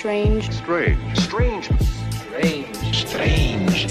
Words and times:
Strange. 0.00 0.50
Strange. 0.50 0.96
Strange. 1.18 1.66
Strange. 2.96 3.90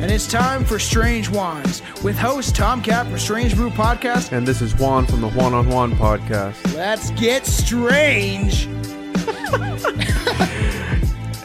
And 0.00 0.12
it's 0.12 0.28
time 0.28 0.64
for 0.64 0.78
Strange 0.78 1.28
Wands 1.28 1.82
with 2.04 2.16
host 2.16 2.54
Tom 2.54 2.82
Cap 2.82 3.08
from 3.08 3.18
Strange 3.18 3.56
Brew 3.56 3.70
Podcast. 3.70 4.30
And 4.30 4.46
this 4.46 4.62
is 4.62 4.76
Juan 4.78 5.06
from 5.06 5.22
the 5.22 5.30
Juan 5.30 5.54
on 5.54 5.68
Juan 5.68 5.90
podcast. 5.96 6.76
Let's 6.76 7.10
get 7.10 7.46
strange. 7.46 8.68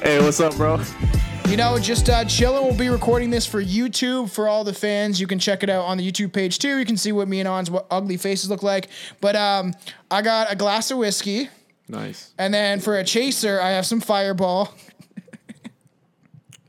Hey, 0.04 0.24
what's 0.24 0.40
up, 0.40 0.56
bro? 0.56 0.80
You 1.50 1.58
know, 1.58 1.80
just 1.80 2.10
uh, 2.10 2.24
chilling. 2.26 2.64
We'll 2.64 2.78
be 2.78 2.90
recording 2.90 3.32
this 3.32 3.46
for 3.48 3.62
YouTube 3.62 4.30
for 4.30 4.48
all 4.48 4.64
the 4.64 4.72
fans. 4.72 5.20
You 5.20 5.26
can 5.26 5.40
check 5.40 5.64
it 5.64 5.70
out 5.70 5.84
on 5.86 5.98
the 5.98 6.10
YouTube 6.10 6.32
page 6.32 6.60
too. 6.60 6.78
You 6.78 6.86
can 6.86 6.96
see 6.96 7.12
what 7.12 7.28
me 7.28 7.40
and 7.40 7.48
On's 7.48 7.72
what 7.72 7.88
ugly 7.90 8.18
faces 8.18 8.50
look 8.52 8.62
like. 8.64 8.88
But 9.20 9.36
um, 9.36 9.74
I 10.12 10.22
got 10.22 10.50
a 10.50 10.56
glass 10.56 10.92
of 10.92 11.00
whiskey, 11.00 11.50
Nice. 11.90 12.34
and 12.38 12.54
then 12.54 12.80
for 12.80 12.98
a 12.98 13.04
chaser, 13.04 13.62
I 13.62 13.72
have 13.72 13.86
some 13.86 14.02
Fireball. 14.02 14.74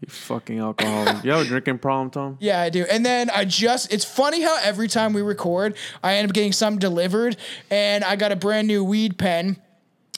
You 0.00 0.08
fucking 0.08 0.58
alcoholic. 0.60 1.24
you 1.24 1.32
have 1.32 1.40
a 1.42 1.44
drinking 1.44 1.78
problem, 1.80 2.10
Tom? 2.10 2.36
Yeah, 2.40 2.60
I 2.60 2.70
do. 2.70 2.86
And 2.90 3.04
then 3.04 3.30
I 3.30 3.44
just, 3.44 3.92
it's 3.92 4.04
funny 4.04 4.40
how 4.42 4.56
every 4.62 4.86
time 4.88 5.12
we 5.12 5.22
record, 5.22 5.76
I 6.02 6.14
end 6.14 6.28
up 6.30 6.34
getting 6.34 6.52
some 6.52 6.78
delivered. 6.78 7.36
And 7.70 8.04
I 8.04 8.14
got 8.16 8.30
a 8.32 8.36
brand 8.36 8.68
new 8.68 8.84
weed 8.84 9.18
pen. 9.18 9.60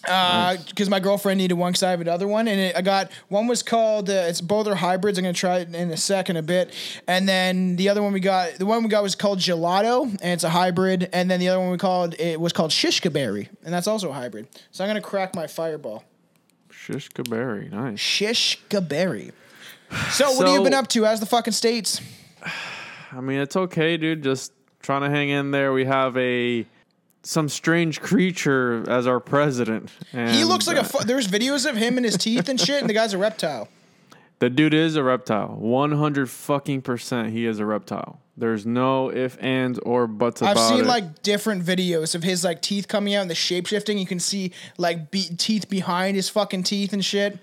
Because 0.02 0.88
my 0.88 1.00
girlfriend 1.00 1.38
needed 1.38 1.54
one 1.54 1.72
because 1.72 1.82
I 1.82 1.90
have 1.90 2.00
another 2.00 2.26
one, 2.26 2.48
and 2.48 2.60
it, 2.60 2.76
I 2.76 2.82
got 2.82 3.10
one 3.28 3.46
was 3.46 3.62
called 3.62 4.08
uh, 4.08 4.26
it's 4.28 4.40
both 4.40 4.66
are 4.66 4.74
hybrids. 4.74 5.18
I'm 5.18 5.24
gonna 5.24 5.34
try 5.34 5.58
it 5.58 5.74
in 5.74 5.90
a 5.90 5.96
second 5.96 6.36
a 6.36 6.42
bit, 6.42 6.72
and 7.06 7.28
then 7.28 7.76
the 7.76 7.88
other 7.88 8.02
one 8.02 8.12
we 8.12 8.20
got 8.20 8.54
the 8.54 8.66
one 8.66 8.82
we 8.82 8.88
got 8.88 9.02
was 9.02 9.14
called 9.14 9.38
gelato, 9.38 10.04
and 10.04 10.32
it's 10.32 10.44
a 10.44 10.50
hybrid, 10.50 11.08
and 11.12 11.30
then 11.30 11.40
the 11.40 11.48
other 11.48 11.60
one 11.60 11.70
we 11.70 11.78
called 11.78 12.14
it 12.18 12.40
was 12.40 12.52
called 12.52 12.70
Shishkaberry, 12.70 13.48
and 13.64 13.74
that's 13.74 13.86
also 13.86 14.10
a 14.10 14.12
hybrid. 14.12 14.48
So 14.70 14.84
I'm 14.84 14.88
gonna 14.88 15.00
crack 15.00 15.34
my 15.34 15.46
fireball. 15.46 16.04
Shishkaberry. 16.70 17.70
Nice. 17.70 17.98
Shishkaberry. 17.98 19.32
So, 20.10 20.32
what 20.32 20.46
have 20.46 20.56
you 20.56 20.62
been 20.62 20.74
up 20.74 20.88
to? 20.88 21.04
How's 21.04 21.20
the 21.20 21.26
fucking 21.26 21.52
states? 21.52 22.00
I 23.12 23.20
mean, 23.20 23.40
it's 23.40 23.56
okay, 23.56 23.96
dude. 23.96 24.22
Just 24.22 24.52
trying 24.82 25.02
to 25.02 25.10
hang 25.10 25.30
in 25.30 25.50
there. 25.50 25.72
We 25.72 25.84
have 25.84 26.16
a 26.16 26.64
some 27.22 27.48
strange 27.48 28.00
creature 28.00 28.84
as 28.88 29.06
our 29.06 29.20
president. 29.20 29.90
And, 30.12 30.30
He 30.34 30.44
looks 30.44 30.66
like 30.66 30.76
uh, 30.76 30.80
a. 30.80 30.84
Fu- 30.84 31.04
there's 31.04 31.28
videos 31.28 31.68
of 31.68 31.76
him 31.76 31.96
and 31.96 32.04
his 32.04 32.16
teeth 32.16 32.48
and 32.48 32.58
shit, 32.60 32.80
and 32.80 32.88
the 32.88 32.94
guy's 32.94 33.12
a 33.12 33.18
reptile. 33.18 33.68
The 34.38 34.48
dude 34.48 34.72
is 34.72 34.96
a 34.96 35.02
reptile. 35.02 35.48
One 35.58 35.92
hundred 35.92 36.30
fucking 36.30 36.80
percent. 36.82 37.28
He 37.30 37.44
is 37.44 37.58
a 37.58 37.66
reptile. 37.66 38.20
There's 38.38 38.64
no 38.64 39.10
if, 39.10 39.36
ands, 39.42 39.78
or 39.80 40.06
buts 40.06 40.40
about 40.40 40.56
that. 40.56 40.60
I've 40.62 40.76
seen 40.78 40.86
like 40.86 41.22
different 41.22 41.62
videos 41.62 42.14
of 42.14 42.22
his 42.22 42.42
like 42.42 42.62
teeth 42.62 42.88
coming 42.88 43.14
out 43.14 43.20
and 43.20 43.30
the 43.30 43.34
shape 43.34 43.66
shifting. 43.66 43.98
You 43.98 44.06
can 44.06 44.18
see 44.18 44.52
like 44.78 45.10
be- 45.10 45.28
teeth 45.36 45.68
behind 45.68 46.16
his 46.16 46.30
fucking 46.30 46.62
teeth 46.62 46.94
and 46.94 47.04
shit. 47.04 47.38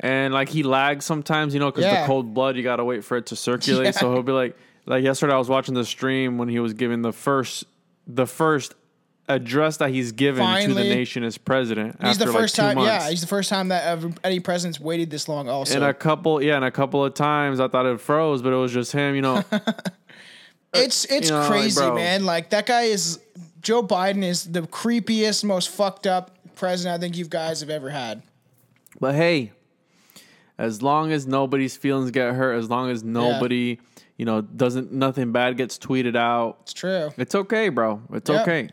and 0.00 0.34
like 0.34 0.48
he 0.48 0.64
lags 0.64 1.04
sometimes, 1.04 1.54
you 1.54 1.60
know, 1.60 1.66
because 1.70 1.84
Yeah. 1.84 2.00
the 2.00 2.06
cold 2.08 2.34
blood, 2.34 2.56
you 2.56 2.64
gotta 2.64 2.84
wait 2.84 3.04
for 3.04 3.16
it 3.16 3.26
to 3.26 3.36
circulate. 3.36 3.84
Yeah. 3.84 3.90
So 3.92 4.12
he'll 4.12 4.22
be 4.24 4.32
like, 4.32 4.56
like 4.86 5.04
yesterday, 5.04 5.34
I 5.34 5.38
was 5.38 5.48
watching 5.48 5.74
the 5.74 5.84
stream 5.84 6.36
when 6.36 6.48
he 6.48 6.58
was 6.58 6.72
giving 6.74 7.02
the 7.02 7.12
first, 7.12 7.64
the 8.08 8.26
first 8.26 8.74
address 9.28 9.76
that 9.78 9.90
he's 9.90 10.12
given 10.12 10.44
to 10.66 10.74
the 10.74 10.82
nation 10.82 11.22
as 11.22 11.38
president. 11.38 11.96
He's 12.00 12.12
after 12.12 12.26
the 12.26 12.32
first 12.32 12.58
like 12.58 12.64
two 12.64 12.68
time. 12.68 12.84
months. 12.84 13.04
Yeah, 13.04 13.10
he's 13.10 13.20
the 13.20 13.26
first 13.26 13.48
time 13.50 13.68
that 13.68 13.84
ever, 13.84 14.10
any 14.24 14.40
president's 14.40 14.80
waited 14.80 15.10
this 15.10 15.28
long. 15.28 15.48
Also, 15.48 15.74
and 15.74 15.84
a 15.84 15.94
couple, 15.94 16.42
yeah, 16.42 16.56
and 16.56 16.64
a 16.64 16.70
couple 16.70 17.04
of 17.04 17.14
times 17.14 17.60
I 17.60 17.68
thought 17.68 17.86
it 17.86 18.00
froze, 18.00 18.42
but 18.42 18.52
it 18.52 18.56
was 18.56 18.72
just 18.72 18.92
him, 18.92 19.14
you 19.14 19.22
know. 19.22 19.44
it's 20.74 21.04
uh, 21.04 21.14
it's 21.14 21.28
you 21.28 21.34
know, 21.34 21.46
crazy, 21.48 21.80
bro. 21.80 21.94
man. 21.94 22.24
Like 22.24 22.50
that 22.50 22.66
guy 22.66 22.82
is 22.82 23.20
Joe 23.60 23.82
Biden 23.82 24.22
is 24.24 24.44
the 24.50 24.62
creepiest, 24.62 25.44
most 25.44 25.68
fucked 25.70 26.06
up 26.06 26.36
president 26.56 26.94
I 26.96 26.98
think 27.00 27.16
you 27.16 27.24
guys 27.26 27.60
have 27.60 27.70
ever 27.70 27.90
had. 27.90 28.22
But 29.00 29.14
hey, 29.14 29.52
as 30.58 30.82
long 30.82 31.12
as 31.12 31.26
nobody's 31.26 31.76
feelings 31.76 32.10
get 32.10 32.34
hurt, 32.34 32.54
as 32.54 32.68
long 32.68 32.90
as 32.90 33.04
nobody, 33.04 33.78
you 34.16 34.24
know, 34.24 34.40
doesn't 34.40 34.92
nothing 34.92 35.30
bad 35.32 35.56
gets 35.56 35.78
tweeted 35.78 36.16
out, 36.16 36.58
It's 36.62 36.72
true. 36.72 37.10
it's 37.16 37.34
okay, 37.34 37.68
bro. 37.68 38.02
It's 38.12 38.28
Yep. 38.28 38.42
okay. 38.42 38.68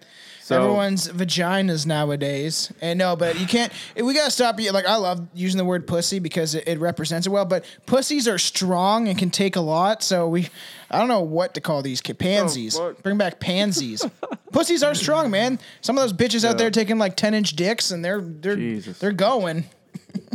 So 0.45 0.61
Everyone's 0.61 1.07
vaginas 1.07 1.87
nowadays, 1.87 2.71
and 2.79 2.99
no, 2.99 3.15
but 3.15 3.39
you 3.39 3.47
can't. 3.47 3.73
We 3.95 4.13
gotta 4.13 4.29
stop. 4.29 4.59
You 4.59 4.71
like 4.73 4.85
I 4.85 4.97
love 4.97 5.27
using 5.33 5.57
the 5.57 5.65
word 5.65 5.87
pussy 5.87 6.19
because 6.19 6.53
it, 6.53 6.67
it 6.67 6.77
represents 6.77 7.25
it 7.25 7.31
well. 7.31 7.45
But 7.45 7.65
pussies 7.87 8.27
are 8.27 8.37
strong 8.37 9.07
and 9.07 9.17
can 9.17 9.31
take 9.31 9.55
a 9.55 9.59
lot. 9.59 10.03
So 10.03 10.27
we, 10.27 10.49
I 10.91 10.99
don't 10.99 11.07
know 11.07 11.21
what 11.21 11.55
to 11.55 11.61
call 11.61 11.81
these 11.81 11.99
pansies. 11.99 12.77
Oh, 12.77 12.93
fuck. 12.93 13.01
Bring 13.01 13.17
back 13.17 13.39
pansies. 13.39 14.05
pussies 14.51 14.83
are 14.83 14.93
strong, 14.93 15.31
man. 15.31 15.57
Some 15.81 15.97
of 15.97 16.03
those 16.03 16.13
bitches 16.13 16.45
out 16.45 16.59
there 16.59 16.69
taking 16.69 16.99
like 16.99 17.15
ten 17.15 17.33
inch 17.33 17.55
dicks, 17.55 17.89
and 17.89 18.05
they're 18.05 18.21
they're 18.21 18.55
Jesus. 18.55 18.99
they're 18.99 19.13
going. 19.13 19.65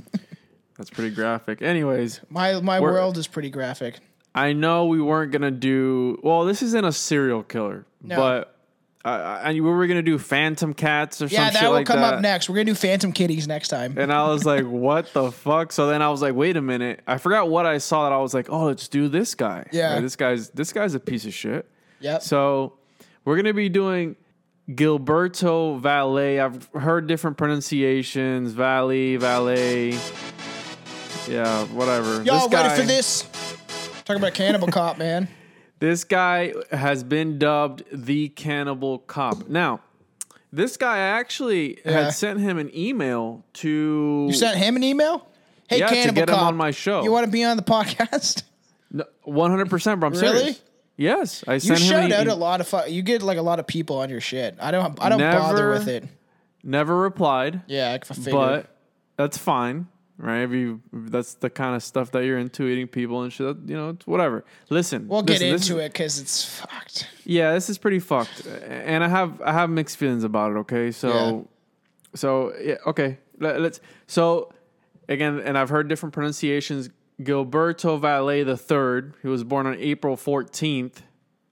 that's 0.76 0.91
pretty 0.91 1.15
graphic. 1.15 1.62
Anyways, 1.62 2.20
My 2.28 2.60
my 2.60 2.81
world 2.81 3.16
is 3.16 3.28
pretty 3.28 3.50
graphic. 3.50 4.00
I 4.34 4.54
know 4.54 4.87
we 4.87 5.00
weren't 5.00 5.31
gonna 5.31 5.53
do 5.53 6.19
well. 6.25 6.44
This 6.47 6.62
isn't 6.62 6.84
a 6.84 6.91
serial 6.91 7.44
killer, 7.44 7.87
No. 8.03 8.16
but 8.16 8.56
uh, 9.05 9.41
I, 9.44 9.53
we 9.55 9.61
were 9.62 9.87
gonna 9.87 10.03
do 10.03 10.19
phantom 10.19 10.75
cats 10.75 11.22
or 11.22 11.27
Yeah, 11.27 11.47
some 11.47 11.55
that 11.55 11.61
shit 11.61 11.62
will 11.69 11.72
like 11.77 11.87
come 11.87 12.00
that. 12.00 12.15
up 12.15 12.21
next. 12.21 12.49
We're 12.49 12.56
gonna 12.56 12.65
do 12.66 12.75
phantom 12.75 13.12
kitties 13.12 13.49
next 13.49 13.69
time. 13.69 13.94
And 13.97 14.12
I 14.12 14.28
was 14.28 14.44
like, 14.44 14.65
"What 14.66 15.12
the 15.15 15.33
fuck?" 15.33 15.72
So 15.72 15.87
then 15.87 16.03
I 16.03 16.11
was 16.11 16.21
like, 16.21 16.34
"Wait 16.34 16.56
a 16.56 16.61
minute!" 16.62 17.00
I 17.06 17.16
forgot 17.19 17.49
what 17.49 17.65
I 17.66 17.78
saw. 17.78 18.05
That 18.05 18.12
I 18.15 18.19
was 18.19 18.34
like, 18.34 18.50
"Oh, 18.50 18.65
let's 18.65 18.88
do 18.88 19.09
this 19.09 19.34
guy." 19.34 19.66
Yeah. 19.72 19.94
Right, 19.94 20.00
this 20.03 20.16
guy's 20.16 20.50
this 20.50 20.72
guy's 20.72 20.94
a 20.94 21.00
piece 21.00 21.25
of 21.25 21.33
shit. 21.33 21.71
Yep. 22.00 22.22
So 22.22 22.75
we're 23.25 23.37
gonna 23.37 23.55
be 23.55 23.69
doing 23.71 24.16
Gilberto 24.69 25.81
Valet. 25.81 26.41
I've 26.41 26.69
heard 26.75 27.06
different 27.06 27.37
pronunciations. 27.37 28.53
Valley, 28.53 29.17
Valet. 29.17 29.99
Yeah, 31.28 31.65
whatever. 31.67 32.22
Y'all 32.22 32.49
ready 32.49 32.81
for 32.81 32.87
this? 32.87 33.22
Talk 34.05 34.17
about 34.17 34.34
Cannibal 34.34 34.69
Cop, 34.69 34.99
man. 34.99 35.28
This 35.80 36.04
guy 36.04 36.52
has 36.70 37.02
been 37.02 37.38
dubbed 37.38 37.84
the 37.92 38.28
Cannibal 38.28 38.98
Cop. 39.00 39.48
Now, 39.48 39.80
this 40.52 40.76
guy 40.76 40.98
actually 40.98 41.78
Yeah. 41.84 41.92
had 42.04 42.14
sent 42.14 42.41
him 42.41 42.58
an 42.58 42.70
email 42.76 43.44
to. 43.54 44.26
You 44.28 44.34
sent 44.34 44.58
him 44.58 44.76
an 44.76 44.84
email? 44.84 45.26
Hey, 45.69 45.78
Cannibal 45.78 45.80
Cop. 45.80 45.80
Yeah, 45.80 45.86
to 45.88 45.94
Cannibal 45.94 46.14
get 46.14 46.28
him 46.28 46.34
Cop, 46.36 46.46
on 46.48 46.56
my 46.56 46.70
show. 46.70 47.02
You 47.02 47.10
want 47.12 47.24
to 47.26 47.30
be 47.32 47.44
on 47.44 47.56
the 47.56 47.62
podcast? 47.62 48.42
One 49.22 49.50
hundred 49.50 49.70
percent, 49.70 50.00
bro. 50.00 50.08
I'm 50.08 50.12
Really? 50.14 50.38
serious. 50.38 50.62
Yes, 50.96 51.44
I 51.48 51.54
You 51.54 51.60
sent 51.60 51.80
him. 51.80 51.86
shout 51.88 52.10
e- 52.10 52.14
out 52.14 52.26
a 52.26 52.34
lot 52.34 52.60
of 52.60 52.69
fu- 52.69 52.88
you 52.90 53.00
get 53.02 53.22
like 53.22 53.38
a 53.38 53.42
lot 53.42 53.58
of 53.58 53.66
people 53.66 53.96
on 53.98 54.10
your 54.10 54.20
shit. 54.20 54.56
I 54.60 54.70
don't 54.70 54.98
I 55.02 55.08
don't 55.08 55.19
bother 55.20 55.70
with 55.70 55.88
it. 55.88 56.04
Never 56.62 56.94
replied, 56.94 57.62
Yeah, 57.69 57.92
I 57.98 58.04
figured. 58.04 58.32
but 58.34 58.76
that's 59.16 59.38
fine, 59.38 59.86
right? 60.20 60.42
If 60.42 60.50
you 60.50 60.81
if 60.92 61.10
that's 61.10 61.34
the 61.34 61.50
kind 61.50 61.75
of 61.75 61.82
stuff 61.82 62.10
that 62.12 62.25
you're 62.25 62.38
into, 62.38 62.66
eating 62.66 62.86
people 62.86 63.22
and 63.22 63.32
shit. 63.32 63.56
You 63.66 63.76
know, 63.76 63.88
it's 63.91 64.06
whatever. 64.06 64.44
Listen, 64.69 65.08
we'll 65.08 65.22
get 65.22 65.41
listen, 65.41 65.50
this 65.50 65.69
into 65.69 65.82
it 65.82 65.92
because 65.92 66.20
it's 66.20 66.44
fucked. 66.44 67.08
Yeah, 67.25 67.53
this 67.53 67.70
is 67.70 67.78
pretty 67.78 67.98
fucked, 67.98 68.47
and 68.47 69.03
I 69.03 69.08
have 69.08 69.41
I 69.42 69.53
have 69.53 69.70
mixed 69.70 69.97
feelings 69.97 70.25
about 70.25 70.53
it. 70.53 70.58
Okay, 70.58 70.91
so 70.91 71.48
so 72.14 72.53
yeah, 72.60 72.76
okay, 72.86 73.19
Let, 73.38 73.56
us 73.60 73.81
so 74.06 74.53
again, 75.08 75.41
and 75.41 75.56
I've 75.56 75.70
heard 75.70 75.88
different 75.88 76.12
pronunciations. 76.12 76.91
Gilberto 77.22 78.00
Valle 78.00 78.44
the 78.44 78.56
third. 78.56 79.14
He 79.22 79.28
was 79.28 79.44
born 79.44 79.66
on 79.66 79.76
April 79.78 80.16
fourteenth, 80.16 81.02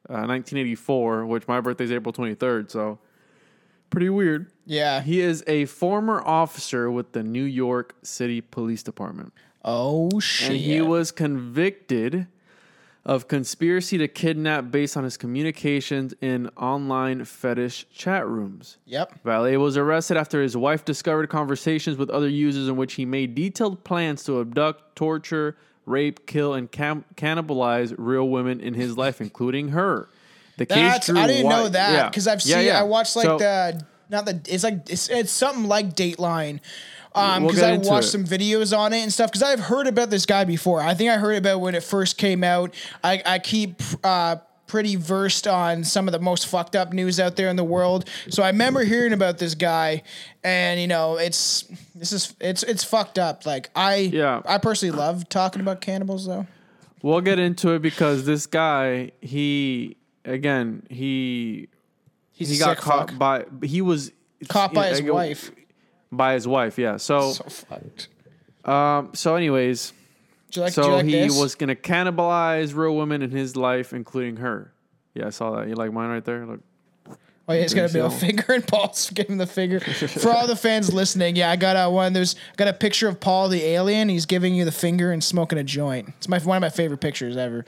uh, 0.08 0.26
nineteen 0.26 0.58
eighty 0.58 0.74
four, 0.74 1.26
which 1.26 1.46
my 1.46 1.60
birthday 1.60 1.84
is 1.84 1.92
April 1.92 2.12
twenty 2.12 2.34
third. 2.34 2.70
So 2.70 2.98
pretty 3.90 4.08
weird. 4.10 4.50
Yeah. 4.66 5.00
He 5.02 5.20
is 5.20 5.42
a 5.46 5.64
former 5.66 6.20
officer 6.26 6.90
with 6.90 7.12
the 7.12 7.22
New 7.22 7.44
York 7.44 7.94
City 8.02 8.40
Police 8.40 8.82
Department. 8.82 9.32
oh 9.64 10.20
shit. 10.20 10.50
And 10.50 10.58
he 10.58 10.80
was 10.80 11.10
convicted 11.10 12.26
of 13.04 13.26
conspiracy 13.26 13.96
to 13.96 14.06
kidnap 14.06 14.70
based 14.70 14.94
on 14.94 15.02
his 15.04 15.16
communications 15.16 16.12
in 16.20 16.46
online 16.58 17.24
fetish 17.24 17.86
chat 17.90 18.26
rooms. 18.28 18.76
Yep. 18.84 19.22
Valet 19.24 19.56
was 19.56 19.78
arrested 19.78 20.18
after 20.18 20.42
his 20.42 20.56
wife 20.56 20.84
discovered 20.84 21.28
conversations 21.30 21.96
with 21.96 22.10
other 22.10 22.28
users 22.28 22.68
in 22.68 22.76
which 22.76 22.94
he 22.94 23.06
made 23.06 23.34
detailed 23.34 23.82
plans 23.82 24.24
to 24.24 24.40
abduct, 24.40 24.94
torture, 24.94 25.56
rape, 25.86 26.26
kill, 26.26 26.52
and 26.52 26.70
cam- 26.70 27.06
cannibalize 27.16 27.94
real 27.96 28.28
women 28.28 28.60
in 28.60 28.74
his 28.74 28.98
life, 28.98 29.22
including 29.22 29.68
her. 29.68 30.10
The 30.58 30.66
That's 30.66 31.06
drew 31.06 31.18
I 31.18 31.26
didn't 31.26 31.44
wi- 31.44 31.62
know 31.62 31.68
that 31.70 31.92
yeah. 31.92 32.08
because 32.08 32.26
I've 32.28 32.42
seen 32.42 32.66
yeah. 32.66 32.80
I 32.80 32.82
watched 32.82 33.16
like 33.16 33.26
So- 33.26 33.38
the 33.38 33.84
not 34.10 34.26
the 34.26 34.40
it's 34.46 34.64
like 34.64 34.88
it's, 34.90 35.08
it's 35.08 35.32
something 35.32 35.64
like 35.64 35.94
Dateline. 35.94 36.60
Um, 37.14 37.42
We'll 37.44 37.52
because 37.54 37.62
I 37.64 37.76
watched 37.78 38.08
it. 38.08 38.10
some 38.10 38.24
videos 38.24 38.76
on 38.76 38.92
it 38.92 38.98
and 39.00 39.12
stuff. 39.12 39.30
Because 39.32 39.42
I've 39.42 39.60
heard 39.60 39.86
about 39.86 40.10
this 40.10 40.24
guy 40.26 40.44
before. 40.44 40.80
I 40.80 40.94
think 40.94 41.10
I 41.10 41.16
heard 41.16 41.36
about 41.36 41.60
when 41.60 41.74
it 41.74 41.82
first 41.82 42.16
came 42.18 42.44
out. 42.44 42.74
I 43.02 43.22
I 43.24 43.38
keep 43.38 43.80
uh 44.04 44.36
pretty 44.66 44.96
versed 44.96 45.48
on 45.48 45.82
some 45.82 46.06
of 46.06 46.12
the 46.12 46.18
most 46.18 46.46
fucked 46.46 46.76
up 46.76 46.92
news 46.92 47.18
out 47.18 47.36
there 47.36 47.48
in 47.48 47.56
the 47.56 47.64
world. 47.64 48.06
So 48.28 48.42
I 48.42 48.48
remember 48.48 48.84
hearing 48.84 49.14
about 49.14 49.38
this 49.38 49.54
guy, 49.54 50.02
and 50.44 50.78
you 50.78 50.86
know, 50.86 51.16
it's 51.16 51.64
this 51.94 52.12
is 52.12 52.34
it's 52.40 52.62
it's 52.62 52.84
fucked 52.84 53.18
up. 53.18 53.46
Like 53.46 53.70
I 53.74 53.96
Yeah. 53.96 54.42
I 54.46 54.58
personally 54.58 54.96
love 54.96 55.28
talking 55.28 55.60
about 55.62 55.80
cannibals 55.80 56.26
though. 56.26 56.46
We'll 57.02 57.20
get 57.22 57.38
into 57.38 57.70
it 57.72 57.82
because 57.82 58.26
this 58.26 58.46
guy, 58.46 59.12
he 59.22 59.96
again, 60.30 60.86
he 60.90 61.68
He's 62.32 62.50
he 62.50 62.56
a 62.56 62.58
got 62.60 62.76
sick 62.76 62.84
caught 62.84 63.10
fuck. 63.10 63.18
by 63.18 63.44
he 63.62 63.82
was 63.82 64.12
caught 64.48 64.72
by 64.72 64.88
his 64.88 65.02
wife. 65.02 65.50
by 66.12 66.34
his 66.34 66.46
wife. 66.46 66.78
Yeah. 66.78 66.96
So 66.98 67.32
So 67.32 67.44
fucked. 67.44 68.08
um 68.64 69.10
so 69.14 69.34
anyways, 69.36 69.92
Do 70.50 70.60
you 70.60 70.64
like? 70.64 70.74
do 70.74 70.82
so 70.82 70.88
you 70.88 70.94
like 70.94 71.04
he 71.06 71.12
this? 71.12 71.38
was 71.40 71.54
gonna 71.54 71.74
cannibalize 71.74 72.74
real 72.74 72.96
women 72.96 73.22
in 73.22 73.30
his 73.30 73.56
life, 73.56 73.92
including 73.92 74.36
her. 74.36 74.72
Yeah, 75.14 75.26
I 75.26 75.30
saw 75.30 75.56
that. 75.56 75.68
You 75.68 75.74
like 75.74 75.92
mine 75.92 76.10
right 76.10 76.24
there? 76.24 76.46
Look. 76.46 76.60
Oh, 77.50 77.54
yeah, 77.54 77.62
he's 77.62 77.72
got 77.72 77.88
a 77.88 77.92
middle 77.94 78.10
so. 78.10 78.18
finger, 78.26 78.44
and 78.52 78.64
Paul's 78.66 79.08
giving 79.14 79.38
the 79.38 79.46
finger. 79.46 79.80
For 79.80 80.28
all 80.30 80.46
the 80.46 80.54
fans 80.54 80.92
listening, 80.92 81.34
yeah, 81.34 81.50
I 81.50 81.56
got 81.56 81.76
uh, 81.76 81.88
one. 81.90 82.12
There's 82.12 82.36
got 82.58 82.68
a 82.68 82.74
picture 82.74 83.08
of 83.08 83.20
Paul 83.20 83.48
the 83.48 83.62
alien. 83.64 84.10
He's 84.10 84.26
giving 84.26 84.54
you 84.54 84.66
the 84.66 84.70
finger 84.70 85.10
and 85.12 85.24
smoking 85.24 85.58
a 85.58 85.64
joint. 85.64 86.10
It's 86.18 86.28
my 86.28 86.38
one 86.40 86.58
of 86.58 86.60
my 86.60 86.68
favorite 86.68 87.00
pictures 87.00 87.38
ever. 87.38 87.64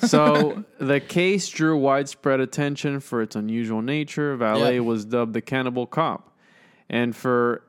So 0.00 0.64
the 0.78 1.00
case 1.00 1.48
drew 1.48 1.76
widespread 1.76 2.40
attention 2.40 3.00
for 3.00 3.22
its 3.22 3.36
unusual 3.36 3.82
nature. 3.82 4.36
Valet 4.36 4.76
Yep. 4.76 4.84
was 4.84 5.04
dubbed 5.04 5.32
the 5.34 5.40
cannibal 5.40 5.86
cop, 5.86 6.36
and 6.88 7.14
for 7.14 7.62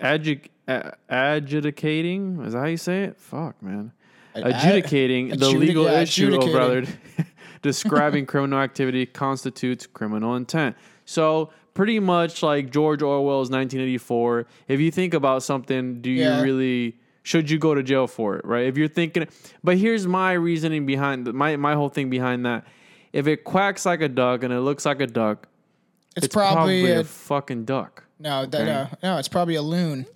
adu- 0.00 0.46
a- 0.68 0.92
adjudicating 1.08 2.40
is 2.44 2.52
that 2.52 2.60
how 2.60 2.66
you 2.66 2.76
say 2.76 3.04
it? 3.04 3.18
Fuck, 3.18 3.62
man. 3.62 3.92
Adjudicating 4.34 5.28
the 5.28 5.36
adjudic- 5.36 5.58
legal 5.58 5.86
issue, 5.86 6.30
rather, 6.54 6.78
adjudicating. 6.78 7.26
describing 7.62 8.26
criminal 8.26 8.58
activity 8.58 9.04
constitutes 9.06 9.86
criminal 9.86 10.36
intent. 10.36 10.76
So 11.04 11.50
pretty 11.74 11.98
much 11.98 12.42
like 12.42 12.70
George 12.70 13.02
Orwell's 13.02 13.50
1984. 13.50 14.46
If 14.68 14.80
you 14.80 14.90
think 14.90 15.14
about 15.14 15.42
something, 15.42 16.00
do 16.00 16.10
you 16.10 16.22
Yeah. 16.22 16.42
really 16.42 16.96
should 17.22 17.50
you 17.50 17.58
go 17.58 17.74
to 17.74 17.82
jail 17.82 18.06
for 18.06 18.36
it, 18.36 18.44
right? 18.44 18.66
If 18.66 18.76
you're 18.76 18.88
thinking, 18.88 19.26
but 19.62 19.76
here's 19.78 20.06
my 20.06 20.32
reasoning 20.32 20.86
behind 20.86 21.32
my 21.32 21.56
my 21.56 21.74
whole 21.74 21.88
thing 21.88 22.10
behind 22.10 22.46
that. 22.46 22.66
If 23.12 23.26
it 23.26 23.44
quacks 23.44 23.84
like 23.84 24.00
a 24.02 24.08
duck 24.08 24.44
and 24.44 24.52
it 24.52 24.60
looks 24.60 24.86
like 24.86 25.00
a 25.00 25.06
duck, 25.06 25.48
It's, 26.16 26.26
it's, 26.26 26.32
probably, 26.34 26.82
probably, 26.82 26.90
a, 26.92 27.00
a 27.00 27.04
fucking 27.04 27.64
duck 27.64 28.04
no, 28.20 28.46
that, 28.46 28.60
okay. 28.60 28.90
no, 29.02 29.12
no. 29.14 29.18
It's 29.18 29.28
probably 29.28 29.56
a 29.56 29.62
loon. 29.62 30.06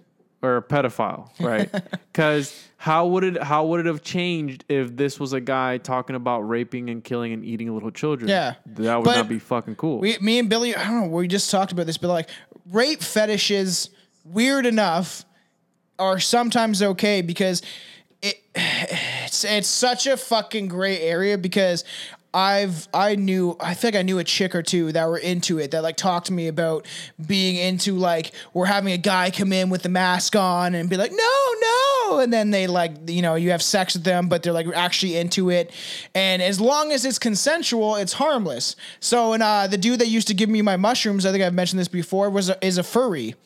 or 0.42 0.58
a 0.58 0.62
pedophile, 0.62 1.28
right? 1.40 1.68
Because 2.12 2.54
how 2.76 3.06
would 3.08 3.24
it 3.24 3.42
how 3.42 3.66
would 3.66 3.80
it 3.80 3.86
have 3.86 4.02
changed 4.02 4.64
if 4.68 4.96
this 4.96 5.18
was 5.18 5.32
a 5.32 5.40
guy 5.40 5.78
talking 5.78 6.14
about 6.14 6.42
raping 6.42 6.88
and 6.90 7.02
killing 7.02 7.32
and 7.32 7.44
eating 7.44 7.72
little 7.74 7.90
children? 7.90 8.28
Yeah. 8.28 8.54
that 8.66 8.96
would 8.98 9.04
But 9.04 9.16
not 9.16 9.28
be 9.28 9.40
fucking 9.40 9.74
cool. 9.76 9.98
We, 9.98 10.16
me 10.18 10.38
and 10.38 10.48
Billy, 10.48 10.76
I 10.76 10.84
don't 10.84 11.00
know. 11.00 11.16
We 11.16 11.26
just 11.26 11.50
talked 11.50 11.72
about 11.72 11.86
this, 11.86 11.98
but 11.98 12.08
like 12.08 12.28
rape 12.70 13.02
fetishes, 13.02 13.90
weird 14.24 14.66
enough, 14.66 15.24
are 15.98 16.18
sometimes 16.18 16.82
okay 16.82 17.22
because 17.22 17.62
it 18.22 18.42
it's 18.54 19.44
it's 19.44 19.68
such 19.68 20.06
a 20.06 20.16
fucking 20.16 20.68
gray 20.68 21.00
area 21.00 21.38
because 21.38 21.84
I've 22.34 22.88
I 22.92 23.14
knew 23.14 23.56
I 23.60 23.74
think 23.74 23.94
I 23.94 24.02
knew 24.02 24.18
a 24.18 24.24
chick 24.24 24.56
or 24.56 24.62
two 24.62 24.90
that 24.90 25.08
were 25.08 25.18
into 25.18 25.60
it 25.60 25.70
that 25.70 25.84
like 25.84 25.96
talked 25.96 26.26
to 26.26 26.32
me 26.32 26.48
about 26.48 26.84
being 27.24 27.54
into 27.54 27.94
like 27.94 28.32
we're 28.52 28.66
having 28.66 28.92
a 28.92 28.98
guy 28.98 29.30
come 29.30 29.52
in 29.52 29.70
with 29.70 29.84
the 29.84 29.88
mask 29.88 30.34
on 30.34 30.74
and 30.74 30.90
be 30.90 30.96
like 30.96 31.12
no 31.12 31.54
no. 31.60 32.18
And 32.18 32.32
then 32.32 32.50
they 32.50 32.66
like 32.66 33.08
you 33.08 33.22
know 33.22 33.36
you 33.36 33.52
have 33.52 33.62
sex 33.62 33.94
with 33.94 34.02
them 34.02 34.28
but 34.28 34.42
they're 34.42 34.52
like 34.52 34.66
actually 34.74 35.16
into 35.16 35.48
it. 35.50 35.72
And 36.12 36.42
as 36.42 36.60
long 36.60 36.90
as 36.90 37.04
it's 37.04 37.20
consensual 37.20 37.94
it's 37.94 38.14
harmless. 38.14 38.74
So 38.98 39.32
and 39.32 39.42
uh 39.42 39.68
the 39.68 39.78
dude 39.78 40.00
that 40.00 40.08
used 40.08 40.26
to 40.26 40.34
give 40.34 40.48
me 40.48 40.60
my 40.60 40.76
mushrooms 40.76 41.24
I 41.24 41.30
think 41.30 41.44
I've 41.44 41.54
mentioned 41.54 41.78
this 41.78 41.88
before 41.88 42.30
was 42.30 42.48
a, 42.48 42.66
is 42.66 42.78
a 42.78 42.82
furry. 42.82 43.36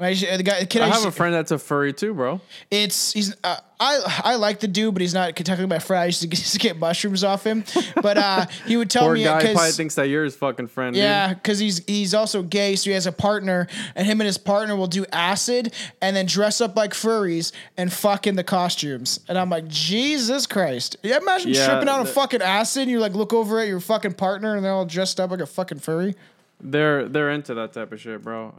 Right, 0.00 0.16
the 0.16 0.42
guy, 0.42 0.60
the 0.60 0.66
kid 0.66 0.80
I 0.80 0.86
used 0.86 1.00
have 1.00 1.08
a 1.08 1.14
friend 1.14 1.34
that's 1.34 1.50
a 1.50 1.58
furry 1.58 1.92
too, 1.92 2.14
bro. 2.14 2.40
it's 2.70 3.12
he's 3.12 3.36
uh, 3.44 3.56
I 3.78 4.20
I 4.24 4.34
like 4.36 4.60
the 4.60 4.66
dude, 4.66 4.94
but 4.94 5.02
he's 5.02 5.12
not 5.12 5.36
technically 5.36 5.66
my 5.66 5.78
friend. 5.78 6.02
I 6.02 6.06
used 6.06 6.22
to 6.22 6.26
get, 6.26 6.38
used 6.38 6.52
to 6.54 6.58
get 6.58 6.78
mushrooms 6.78 7.22
off 7.22 7.44
him, 7.46 7.64
but 8.00 8.16
uh, 8.16 8.46
he 8.66 8.78
would 8.78 8.88
tell 8.88 9.02
Poor 9.04 9.14
me 9.14 9.24
guy 9.24 9.52
probably 9.52 9.72
thinks 9.72 9.96
that 9.96 10.04
you're 10.08 10.24
his 10.24 10.34
fucking 10.36 10.68
friend. 10.68 10.96
yeah, 10.96 11.34
because 11.34 11.58
he's 11.58 11.84
he's 11.86 12.14
also 12.14 12.42
gay, 12.42 12.76
so 12.76 12.84
he 12.88 12.94
has 12.94 13.06
a 13.06 13.12
partner, 13.12 13.66
and 13.94 14.06
him 14.06 14.22
and 14.22 14.26
his 14.26 14.38
partner 14.38 14.74
will 14.74 14.86
do 14.86 15.04
acid 15.12 15.74
and 16.00 16.16
then 16.16 16.24
dress 16.24 16.62
up 16.62 16.76
like 16.76 16.92
furries 16.94 17.52
and 17.76 17.92
fuck 17.92 18.26
in 18.26 18.36
the 18.36 18.44
costumes. 18.44 19.20
And 19.28 19.36
I'm 19.36 19.50
like, 19.50 19.68
Jesus 19.68 20.46
Christ! 20.46 20.96
Yeah, 21.02 21.18
imagine 21.18 21.52
Yeah, 21.52 21.66
tripping 21.68 21.90
out 21.90 22.00
a 22.00 22.04
the- 22.04 22.10
fucking 22.10 22.40
acid. 22.40 22.82
And 22.82 22.90
you 22.90 23.00
like 23.00 23.12
look 23.12 23.34
over 23.34 23.60
at 23.60 23.68
your 23.68 23.80
fucking 23.80 24.14
partner, 24.14 24.56
and 24.56 24.64
they're 24.64 24.72
all 24.72 24.86
dressed 24.86 25.20
up 25.20 25.30
like 25.30 25.40
a 25.40 25.46
fucking 25.46 25.80
furry. 25.80 26.14
they're 26.58 27.06
they're 27.06 27.30
into 27.30 27.52
that 27.52 27.74
type 27.74 27.92
of 27.92 28.00
shit, 28.00 28.22
bro. 28.22 28.54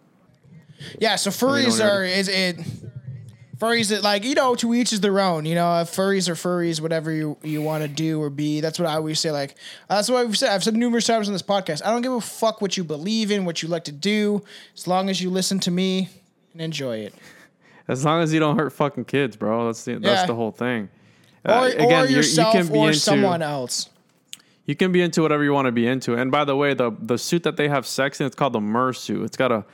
Yeah, 1.00 1.16
so 1.16 1.30
furries 1.30 1.84
are 1.84 2.04
is 2.04 2.28
it 2.28 2.58
furries 3.58 3.90
that 3.90 4.02
like 4.04 4.24
you 4.24 4.34
know 4.34 4.56
to 4.56 4.74
each 4.74 4.92
is 4.94 5.02
their 5.02 5.20
own. 5.20 5.46
You 5.46 5.56
know, 5.56 5.82
if 5.82 5.90
furries 5.96 6.28
are 6.30 6.34
furries, 6.36 6.82
whatever 6.82 7.12
you 7.12 7.38
you 7.44 7.62
want 7.62 7.84
to 7.84 7.88
do 7.88 8.22
or 8.22 8.30
be. 8.30 8.62
That's 8.62 8.80
what 8.80 8.88
I 8.88 8.96
always 8.96 9.20
say. 9.20 9.32
Like 9.32 9.56
that's 9.90 10.10
what 10.10 10.26
I've 10.26 10.38
said. 10.38 10.50
I've 10.52 10.64
said 10.64 10.76
numerous 10.76 11.06
times 11.08 11.28
on 11.28 11.34
this 11.34 11.42
podcast. 11.42 11.86
I 11.86 11.92
don't 11.92 12.02
give 12.02 12.14
a 12.14 12.22
fuck 12.22 12.62
what 12.62 12.78
you 12.78 12.84
believe 12.84 13.32
in, 13.32 13.46
what 13.46 13.62
you 13.62 13.70
like 13.70 13.84
to 13.86 13.92
do, 13.92 14.44
as 14.76 14.88
long 14.88 15.10
as 15.10 15.22
you 15.22 15.30
listen 15.30 15.60
to 15.62 15.72
me 15.72 16.10
and 16.54 16.62
enjoy 16.62 16.98
it. 16.98 17.14
As 17.88 18.06
long 18.06 18.22
as 18.22 18.34
you 18.34 18.40
don't 18.40 18.58
hurt 18.58 18.74
fucking 18.74 19.06
kids, 19.06 19.36
bro. 19.36 19.66
That's 19.68 19.84
the 19.84 19.96
that's 19.96 20.28
the 20.28 20.36
whole 20.36 20.52
thing. 20.52 20.90
Or, 21.44 21.52
Uh, 21.52 21.72
or 21.72 21.90
you're- 22.06 22.14
yourself 22.14 22.70
or 22.72 22.94
someone 22.94 23.42
else. 23.42 23.90
You 24.68 24.76
can 24.76 24.92
be 24.92 25.02
into 25.02 25.24
whatever 25.24 25.44
you 25.44 25.52
want 25.54 25.66
to 25.66 25.72
be 25.72 25.88
into. 25.88 26.14
And 26.16 26.32
by 26.32 26.46
the 26.46 26.56
way, 26.56 26.74
the 26.74 26.92
the 27.02 27.18
suit 27.18 27.44
that 27.44 27.58
they 27.58 27.68
have 27.68 27.86
sex 27.88 28.22
in, 28.22 28.28
it's 28.28 28.36
called 28.36 28.54
the 28.54 28.60
murrsuit. 28.60 29.26
It's 29.26 29.36
got 29.36 29.52
a 29.52 29.66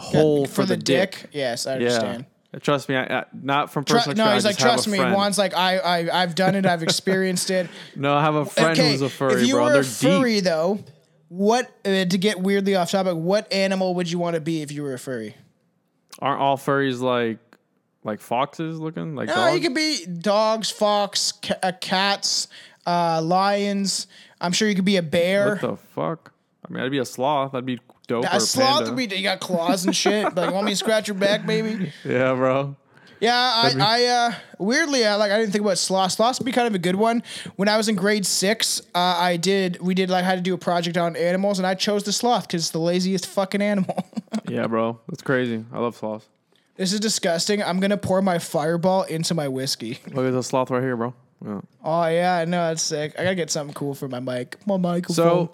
hole 0.00 0.46
for, 0.46 0.64
the, 0.64 0.76
dick. 0.76 1.26
Yes, 1.32 1.66
I 1.66 1.76
Yeah. 1.78 1.86
understand. 1.88 2.26
Trust 2.62 2.88
me, 2.88 2.96
I, 2.96 3.20
I, 3.20 3.24
not 3.32 3.72
from 3.72 3.84
personal 3.84 4.16
no, 4.16 4.34
he's 4.34 4.44
like, 4.44 4.58
trust 4.58 4.88
me. 4.88 4.98
Juan's 4.98 5.38
like, 5.38 5.54
I, 5.54 5.78
I, 5.78 6.22
I've 6.22 6.34
done 6.34 6.56
it. 6.56 6.66
I've 6.66 6.82
experienced 6.90 7.48
it. 7.50 7.68
No, 7.94 8.12
I 8.16 8.22
have 8.22 8.34
a 8.34 8.44
friend 8.44 8.76
who's 8.76 9.02
a 9.02 9.08
furry, 9.08 9.42
if 9.42 9.46
you 9.46 9.54
bro. 9.54 9.64
were 9.64 9.70
They're 9.72 9.82
a 9.82 9.84
furry 9.84 10.34
deep. 10.36 10.44
though, 10.44 10.80
what 11.28 11.70
uh, 11.84 12.06
to 12.06 12.18
get 12.18 12.40
weirdly 12.40 12.74
off 12.74 12.90
topic? 12.90 13.14
What 13.14 13.52
animal 13.52 13.94
would 13.94 14.10
you 14.10 14.18
want 14.18 14.34
to 14.34 14.40
be 14.40 14.62
if 14.62 14.72
you 14.72 14.82
were 14.82 14.94
a 14.94 14.98
furry? 14.98 15.36
Aren't 16.18 16.40
all 16.40 16.56
furries 16.56 17.00
like 17.00 17.38
like 18.02 18.20
foxes 18.20 18.80
looking? 18.80 19.14
Like 19.14 19.28
No, 19.28 19.34
dogs? 19.36 19.54
you 19.54 19.60
could 19.60 19.74
be 19.74 20.04
dogs, 20.06 20.70
fox, 20.70 21.30
ca- 21.40 21.54
uh, 21.62 21.72
cats, 21.80 22.48
uh, 22.84 23.22
lions. 23.22 24.08
I'm 24.40 24.50
sure 24.50 24.68
you 24.68 24.74
could 24.74 24.84
be 24.84 24.96
a 24.96 25.02
bear. 25.02 25.50
what 25.50 25.60
the 25.60 25.76
fuck? 25.76 26.32
I 26.68 26.72
mean, 26.72 26.82
I'd 26.82 26.90
be 26.90 26.98
a 26.98 27.04
sloth. 27.04 27.54
I'd 27.54 27.64
be 27.64 27.78
dope. 28.10 28.24
or 28.24 28.36
a 28.36 28.40
sloth 28.40 28.78
panda. 28.78 28.90
would 28.92 29.08
be. 29.10 29.16
You 29.16 29.22
got 29.22 29.40
claws 29.40 29.84
and 29.86 29.94
shit. 29.94 30.34
Like, 30.34 30.52
want 30.52 30.66
me 30.66 30.72
to 30.72 30.76
scratch 30.76 31.08
your 31.08 31.16
back, 31.16 31.46
baby? 31.46 31.92
Yeah, 32.04 32.34
bro. 32.34 32.76
Yeah, 33.20 33.34
I, 33.34 33.74
I 33.78 34.04
uh, 34.06 34.32
weirdly, 34.58 35.04
I 35.04 35.14
like. 35.16 35.30
I 35.30 35.38
didn't 35.38 35.52
think 35.52 35.62
about 35.62 35.76
sloths. 35.76 36.14
Sloths 36.14 36.38
would 36.38 36.46
be 36.46 36.52
kind 36.52 36.66
of 36.66 36.74
a 36.74 36.78
good 36.78 36.96
one. 36.96 37.22
When 37.56 37.68
I 37.68 37.76
was 37.76 37.88
in 37.88 37.94
grade 37.94 38.24
six, 38.24 38.80
uh, 38.94 38.98
I 38.98 39.36
did. 39.36 39.78
We 39.80 39.94
did 39.94 40.08
like 40.08 40.24
had 40.24 40.36
to 40.36 40.40
do 40.40 40.54
a 40.54 40.58
project 40.58 40.96
on 40.96 41.16
animals, 41.16 41.58
and 41.58 41.66
I 41.66 41.74
chose 41.74 42.02
the 42.02 42.12
sloth 42.12 42.46
because 42.46 42.62
it's 42.62 42.70
the 42.70 42.78
laziest 42.78 43.26
fucking 43.26 43.62
animal. 43.62 44.06
Yeah, 44.48 44.66
bro. 44.66 44.98
That's 45.08 45.22
crazy. 45.22 45.64
I 45.72 45.78
love 45.78 45.96
sloths. 45.96 46.26
this 46.76 46.92
is 46.92 46.98
disgusting. 46.98 47.62
I'm 47.62 47.78
gonna 47.78 47.96
pour 47.96 48.20
my 48.20 48.40
fireball 48.40 49.02
into 49.04 49.32
my 49.32 49.46
whiskey. 49.46 50.00
Look 50.12 50.26
at 50.26 50.32
the 50.32 50.42
sloth 50.42 50.70
right 50.70 50.82
here, 50.82 50.96
bro. 50.96 51.14
Yeah. 51.44 51.60
Oh 51.84 52.06
yeah, 52.06 52.36
I 52.36 52.44
know 52.46 52.68
that's 52.68 52.82
sick. 52.82 53.14
I 53.16 53.22
gotta 53.22 53.36
get 53.36 53.50
something 53.50 53.74
cool 53.74 53.94
for 53.94 54.08
my 54.08 54.18
mic. 54.18 54.56
My 54.66 54.76
microphone. 54.76 55.14
So, 55.14 55.52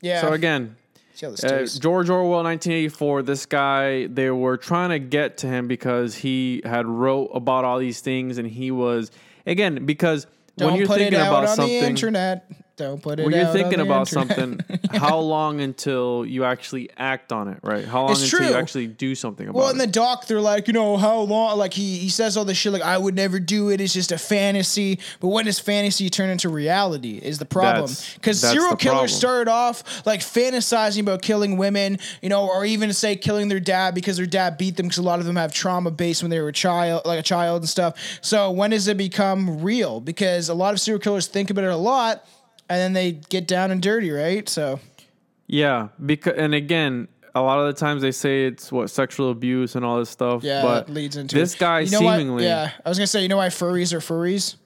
yeah. 0.00 0.20
so 0.20 0.32
again, 0.32 0.76
See 1.20 1.26
how 1.26 1.32
this 1.32 1.76
Uh. 1.76 1.80
George 1.80 2.08
Orwell, 2.08 2.42
1984. 2.42 3.22
This 3.22 3.46
guy, 3.46 4.06
they 4.06 4.30
were 4.30 4.56
trying 4.56 4.90
to 4.90 4.98
get 4.98 5.36
to 5.38 5.46
him 5.46 5.68
because 5.68 6.14
he 6.16 6.62
had 6.64 6.86
wrote 6.86 7.30
about 7.34 7.64
all 7.64 7.78
these 7.78 8.00
things, 8.00 8.38
and 8.38 8.48
he 8.48 8.70
was 8.70 9.10
again 9.46 9.84
because 9.84 10.26
when 10.56 10.70
Don't 10.70 10.78
you're 10.78 10.86
put 10.86 10.96
it 11.00 11.04
thinking 11.04 11.20
out 11.20 11.28
about 11.28 11.48
on 11.48 11.56
something, 11.56 11.80
the 11.80 11.86
internet. 11.86 12.50
Don't 12.80 13.02
put 13.02 13.20
it. 13.20 13.24
when 13.24 13.34
you're 13.34 13.52
thinking 13.52 13.80
about 13.80 14.10
internet. 14.10 14.58
something, 14.58 14.78
how 14.98 15.18
long 15.18 15.60
until 15.60 16.24
you 16.24 16.44
actually 16.44 16.88
act 16.96 17.30
on 17.30 17.48
it, 17.48 17.58
right? 17.62 17.84
How 17.84 18.04
long 18.04 18.12
It's 18.12 18.32
until 18.32 18.48
you 18.48 18.54
actually 18.54 18.86
do 18.86 19.14
something 19.14 19.46
about 19.46 19.58
it? 19.58 19.60
Well, 19.60 19.70
in 19.70 19.76
the 19.76 19.86
doc, 19.86 20.26
they're 20.26 20.40
like, 20.40 20.66
you 20.66 20.72
know, 20.72 20.96
how 20.96 21.20
long? 21.20 21.58
Like 21.58 21.74
he 21.74 21.98
he 21.98 22.08
says 22.08 22.38
all 22.38 22.46
this 22.46 22.56
shit, 22.56 22.72
like 22.72 22.80
I 22.80 22.96
would 22.96 23.14
never 23.14 23.38
do 23.38 23.68
it. 23.68 23.82
It's 23.82 23.92
just 23.92 24.12
a 24.12 24.18
fantasy. 24.18 24.98
But 25.20 25.28
when 25.28 25.44
does 25.44 25.58
fantasy 25.58 26.08
turn 26.08 26.30
into 26.30 26.48
reality? 26.48 27.18
Is 27.22 27.38
the 27.38 27.44
problem? 27.44 27.90
Because 28.14 28.40
serial 28.40 28.76
killers 28.76 28.94
problem. 28.94 29.08
started 29.08 29.50
off 29.50 30.06
like 30.06 30.20
fantasizing 30.20 31.02
about 31.02 31.20
killing 31.20 31.58
women, 31.58 31.98
you 32.22 32.30
know, 32.30 32.48
or 32.48 32.64
even 32.64 32.94
say 32.94 33.14
killing 33.14 33.48
their 33.48 33.60
dad 33.60 33.94
because 33.94 34.16
their 34.16 34.24
dad 34.24 34.56
beat 34.56 34.78
them. 34.78 34.86
Because 34.86 34.98
a 34.98 35.02
lot 35.02 35.20
of 35.20 35.26
them 35.26 35.36
have 35.36 35.52
trauma 35.52 35.90
based 35.90 36.22
when 36.22 36.30
they 36.30 36.40
were 36.40 36.48
a 36.48 36.52
child, 36.52 37.02
like 37.04 37.20
a 37.20 37.22
child 37.22 37.60
and 37.60 37.68
stuff. 37.68 38.18
So 38.22 38.50
when 38.50 38.70
does 38.70 38.88
it 38.88 38.96
become 38.96 39.62
real? 39.62 40.00
Because 40.00 40.48
a 40.48 40.54
lot 40.54 40.72
of 40.72 40.80
serial 40.80 41.00
killers 41.00 41.26
think 41.26 41.50
about 41.50 41.64
it 41.64 41.70
a 41.70 41.76
lot, 41.76 42.24
and 42.70 42.78
then 42.78 42.92
they 42.92 43.12
get 43.12 43.46
down 43.46 43.70
and 43.70 43.82
dirty, 43.82 44.10
right? 44.10 44.48
So 44.48 44.80
yeah, 45.46 45.88
because 46.04 46.34
and 46.38 46.54
again, 46.54 47.08
a 47.34 47.42
lot 47.42 47.58
of 47.58 47.66
the 47.66 47.78
times 47.78 48.00
they 48.00 48.12
say 48.12 48.46
it's 48.46 48.70
what 48.70 48.88
sexual 48.88 49.30
abuse 49.30 49.74
and 49.74 49.84
all 49.84 49.98
this 49.98 50.08
stuff. 50.08 50.44
Yeah, 50.44 50.62
but 50.62 50.88
leads 50.88 51.16
into 51.16 51.34
this 51.34 51.56
guy 51.56 51.80
You 51.80 51.90
know 51.90 51.98
seemingly. 51.98 52.44
Why, 52.44 52.48
yeah, 52.48 52.70
I 52.86 52.88
was 52.88 52.96
gonna 52.96 53.08
say, 53.08 53.22
you 53.22 53.28
know 53.28 53.36
why 53.36 53.48
furries 53.48 53.92
are 53.92 53.98
furries? 54.00 54.56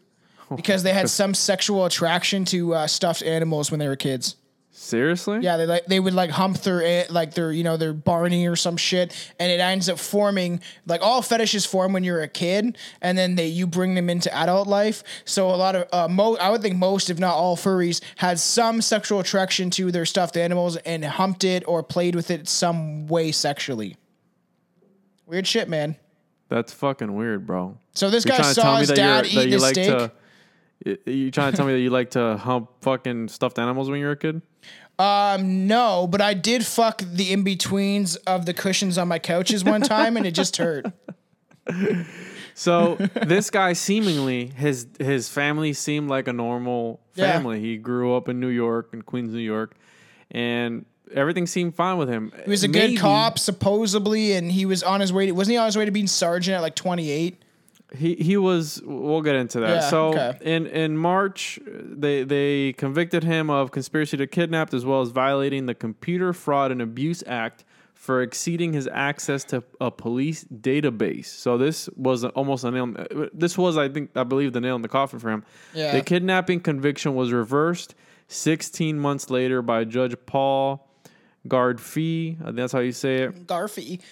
Because 0.55 0.83
they 0.83 0.93
had 0.93 1.09
some 1.09 1.33
sexual 1.33 1.87
attraction 1.87 2.45
to 2.45 2.75
uh, 2.75 2.87
stuffed 2.87 3.23
animals 3.23 3.71
when 3.71 3.81
they 3.81 3.89
were 3.89 3.97
kids. 3.97 4.37
Seriously? 4.77 5.39
Yeah, 5.41 5.57
they 5.57 5.67
like 5.67 5.87
they 5.87 6.01
would 6.01 6.15
like 6.15 6.31
hump 6.31 6.59
their 6.63 6.83
a- 6.83 7.07
like 7.09 7.35
their 7.35 7.53
you 7.53 7.63
know 7.63 7.77
their 7.77 7.93
Barney 7.93 8.49
or 8.49 8.57
some 8.57 8.77
shit, 8.77 9.15
and 9.39 9.51
it 9.53 9.61
ends 9.61 9.89
up 9.89 10.01
forming 10.01 10.61
like 10.85 11.01
all 11.01 11.23
fetishes 11.23 11.65
form 11.65 11.93
when 11.93 12.03
you're 12.03 12.23
a 12.23 12.29
kid, 12.29 12.77
and 13.01 13.17
then 13.17 13.37
they 13.37 13.47
you 13.47 13.69
bring 13.69 13.95
them 13.95 14.11
into 14.11 14.35
adult 14.35 14.67
life. 14.67 15.05
So 15.25 15.49
a 15.51 15.55
lot 15.55 15.77
of 15.77 15.87
uh, 15.93 16.09
mo 16.09 16.37
I 16.39 16.51
would 16.51 16.61
think 16.61 16.77
most, 16.77 17.09
if 17.09 17.21
not 17.21 17.35
all, 17.35 17.57
furries 17.57 18.01
had 18.17 18.41
some 18.41 18.83
sexual 18.83 19.21
attraction 19.21 19.71
to 19.71 19.93
their 19.93 20.05
stuffed 20.05 20.37
animals 20.37 20.77
and 20.79 21.05
humped 21.05 21.45
it 21.45 21.63
or 21.69 21.85
played 21.85 22.17
with 22.17 22.33
it 22.33 22.49
some 22.49 23.07
way 23.07 23.31
sexually. 23.31 23.97
Weird 25.25 25.47
shit, 25.47 25.69
man. 25.69 25.95
That's 26.49 26.73
fucking 26.73 27.15
weird, 27.15 27.47
bro. 27.47 27.79
So 27.95 28.11
this 28.11 28.25
You 28.25 28.33
guy 28.33 28.43
saw 28.43 28.77
his 28.79 28.91
dad 28.91 29.27
you're 29.31 29.45
that 29.45 29.53
a 29.57 29.59
like 29.59 29.75
steak. 29.75 29.87
to? 29.99 30.13
You 31.07 31.31
trying 31.31 31.53
to 31.53 31.57
tell 31.57 31.67
me 31.67 31.73
that 31.73 31.81
you 31.81 31.91
like 31.91 32.11
to 32.11 32.37
hump 32.37 32.71
fucking 32.83 33.29
stuffed 33.29 33.59
animals 33.59 33.89
when 33.91 33.99
you 34.01 34.07
were 34.07 34.13
a 34.13 34.17
kid? 34.17 34.43
Um, 34.99 35.67
no, 35.67 36.07
but 36.07 36.21
I 36.21 36.35
did 36.35 36.65
fuck 36.65 37.03
the 37.05 37.33
in 37.33 37.43
betweens 37.43 38.17
of 38.17 38.47
the 38.47 38.55
cushions 38.55 38.97
on 38.99 39.09
my 39.09 39.19
couches 39.19 39.65
one 39.65 39.81
time, 39.81 40.17
and 40.17 40.27
it 40.27 40.33
just 40.33 40.57
hurt. 40.59 40.87
So 42.57 42.95
this 43.27 43.51
guy 43.51 43.73
seemingly 43.73 44.47
his 44.47 44.87
his 45.01 45.29
family 45.29 45.73
seemed 45.73 46.09
like 46.09 46.29
a 46.29 46.33
normal 46.33 47.01
Yeah. 47.17 47.33
family. 47.33 47.59
He 47.61 47.77
grew 47.77 48.15
up 48.15 48.29
in 48.29 48.39
New 48.39 48.49
York 48.49 48.91
in 48.93 49.03
Queens, 49.03 49.33
New 49.33 49.41
York, 49.41 49.75
and 50.31 50.85
everything 51.13 51.49
seemed 51.49 51.75
fine 51.75 51.97
with 51.99 52.09
him. 52.09 52.33
He 52.45 52.51
was 52.51 52.63
a 52.63 52.69
good 52.69 52.97
cop, 52.99 53.41
supposedly, 53.41 54.35
and 54.35 54.53
he 54.53 54.67
was 54.67 54.85
on 54.85 55.01
his 55.01 55.13
way. 55.13 55.27
To, 55.27 55.33
wasn't 55.33 55.53
he 55.55 55.59
on 55.59 55.67
his 55.67 55.77
way 55.77 55.85
to 55.85 55.91
being 55.91 56.07
sergeant 56.07 56.55
at 56.55 56.63
like 56.63 56.77
twenty 56.77 57.11
eight? 57.11 57.43
He 57.97 58.15
he 58.15 58.37
was. 58.37 58.83
We'll 58.85 59.23
get 59.23 59.37
into 59.37 59.61
that. 59.61 59.83
Yeah, 59.83 59.89
so 59.89 60.09
okay. 60.09 60.39
in 60.43 60.67
in 60.67 60.97
March, 60.97 61.59
they 61.67 62.25
they 62.25 62.73
convicted 62.75 63.25
him 63.25 63.51
of 63.51 63.71
conspiracy 63.71 64.17
to 64.17 64.27
kidnap 64.27 64.75
as 64.75 64.85
well 64.85 65.01
as 65.01 65.11
violating 65.11 65.67
the 65.67 65.75
Computer 65.75 66.33
Fraud 66.33 66.73
and 66.73 66.83
Abuse 66.83 67.23
Act 67.27 67.65
for 68.05 68.21
exceeding 68.21 68.75
his 68.75 68.87
access 68.93 69.45
to 69.45 69.65
a 69.81 69.91
police 69.91 70.45
database. 70.45 71.25
So 71.25 71.57
this 71.57 71.89
was 71.97 72.23
almost 72.25 72.63
a 72.65 72.71
nail. 72.71 72.95
This 73.33 73.57
was, 73.57 73.79
I 73.79 73.89
think, 73.89 74.11
I 74.15 74.25
believe, 74.25 74.53
the 74.53 74.61
nail 74.61 74.77
in 74.77 74.83
the 74.83 74.89
coffin 74.89 75.19
for 75.19 75.31
him. 75.31 75.43
Yeah. 75.73 75.93
The 75.93 76.03
kidnapping 76.03 76.61
conviction 76.61 77.15
was 77.15 77.33
reversed 77.33 77.95
16 78.29 78.99
months 78.99 79.31
later 79.31 79.63
by 79.63 79.85
Judge 79.85 80.17
Paul 80.27 80.87
Gardfee. 81.49 82.37
That's 82.55 82.75
how 82.75 82.81
you 82.81 82.93
say 82.93 83.23
it. 83.23 83.47
Garfy. 83.47 84.03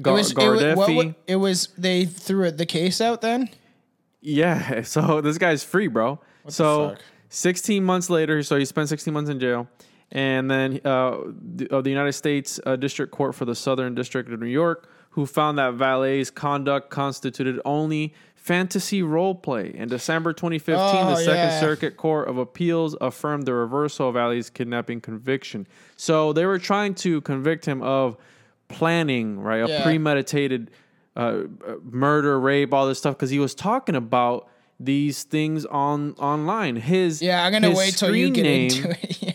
Gar- 0.00 0.14
it 0.14 0.16
was, 0.18 0.30
it 0.32 0.36
was, 0.36 0.46
what, 0.46 0.58
Gardeffi. 0.88 0.96
what- 0.96 1.14
it 1.26 1.36
was 1.36 1.68
they 1.78 2.04
threw 2.04 2.50
the 2.50 2.66
case 2.66 3.00
out 3.00 3.20
then. 3.20 3.48
Yeah, 4.20 4.82
so 4.82 5.20
this 5.20 5.38
guy's 5.38 5.62
free, 5.64 5.86
bro. 5.88 6.18
so 6.48 6.90
fuck? 6.90 7.00
16 7.30 7.84
months 7.84 8.08
later, 8.10 8.42
so 8.42 8.56
he 8.56 8.64
spent 8.64 8.88
16 8.88 9.12
months 9.12 9.30
in 9.30 9.38
jail. 9.38 9.68
And 10.10 10.50
then 10.50 10.80
uh, 10.86 11.18
the, 11.54 11.68
of 11.70 11.84
the 11.84 11.90
United 11.90 12.12
States 12.14 12.58
uh, 12.64 12.76
District 12.76 13.12
Court 13.12 13.34
for 13.34 13.44
the 13.44 13.54
Southern 13.54 13.94
District 13.94 14.30
of 14.32 14.40
New 14.40 14.46
York, 14.46 14.88
who 15.10 15.26
found 15.26 15.58
that 15.58 15.74
Valet's 15.74 16.30
conduct 16.30 16.88
constituted 16.88 17.60
only 17.66 18.14
fantasy 18.34 19.02
role 19.02 19.34
play. 19.34 19.70
In 19.74 19.88
December 19.90 20.32
2015, 20.32 20.76
Oh, 20.82 21.10
the 21.10 21.16
Second 21.16 21.34
yeah. 21.34 21.60
Circuit 21.60 21.98
Court 21.98 22.26
of 22.28 22.38
Appeals 22.38 22.96
affirmed 23.02 23.44
the 23.44 23.52
reversal 23.52 24.08
of 24.08 24.14
Valet's 24.14 24.48
kidnapping 24.48 25.02
conviction. 25.02 25.66
So 25.96 26.32
they 26.32 26.46
were 26.46 26.58
trying 26.58 26.94
to 26.96 27.20
convict 27.20 27.66
him 27.66 27.82
of 27.82 28.16
planning, 28.68 29.40
right? 29.40 29.62
A 29.64 29.68
Yeah. 29.68 29.82
premeditated 29.82 30.70
uh, 31.16 31.20
uh, 31.20 31.74
murder, 31.82 32.38
rape, 32.38 32.72
all 32.72 32.86
this 32.86 32.98
stuff, 32.98 33.16
because 33.16 33.30
he 33.30 33.40
was 33.40 33.52
talking 33.54 33.96
about 33.96 34.46
these 34.78 35.24
things 35.24 35.66
on 35.66 36.12
online. 36.20 36.76
His 36.76 37.20
Yeah, 37.20 37.44
I'm 37.44 37.50
gonna 37.50 37.74
wait 37.74 37.96
till 37.96 38.14
you 38.14 38.30
get 38.30 38.42
name, 38.44 38.70
into 38.70 38.90
it. 38.90 39.22
yeah. 39.22 39.32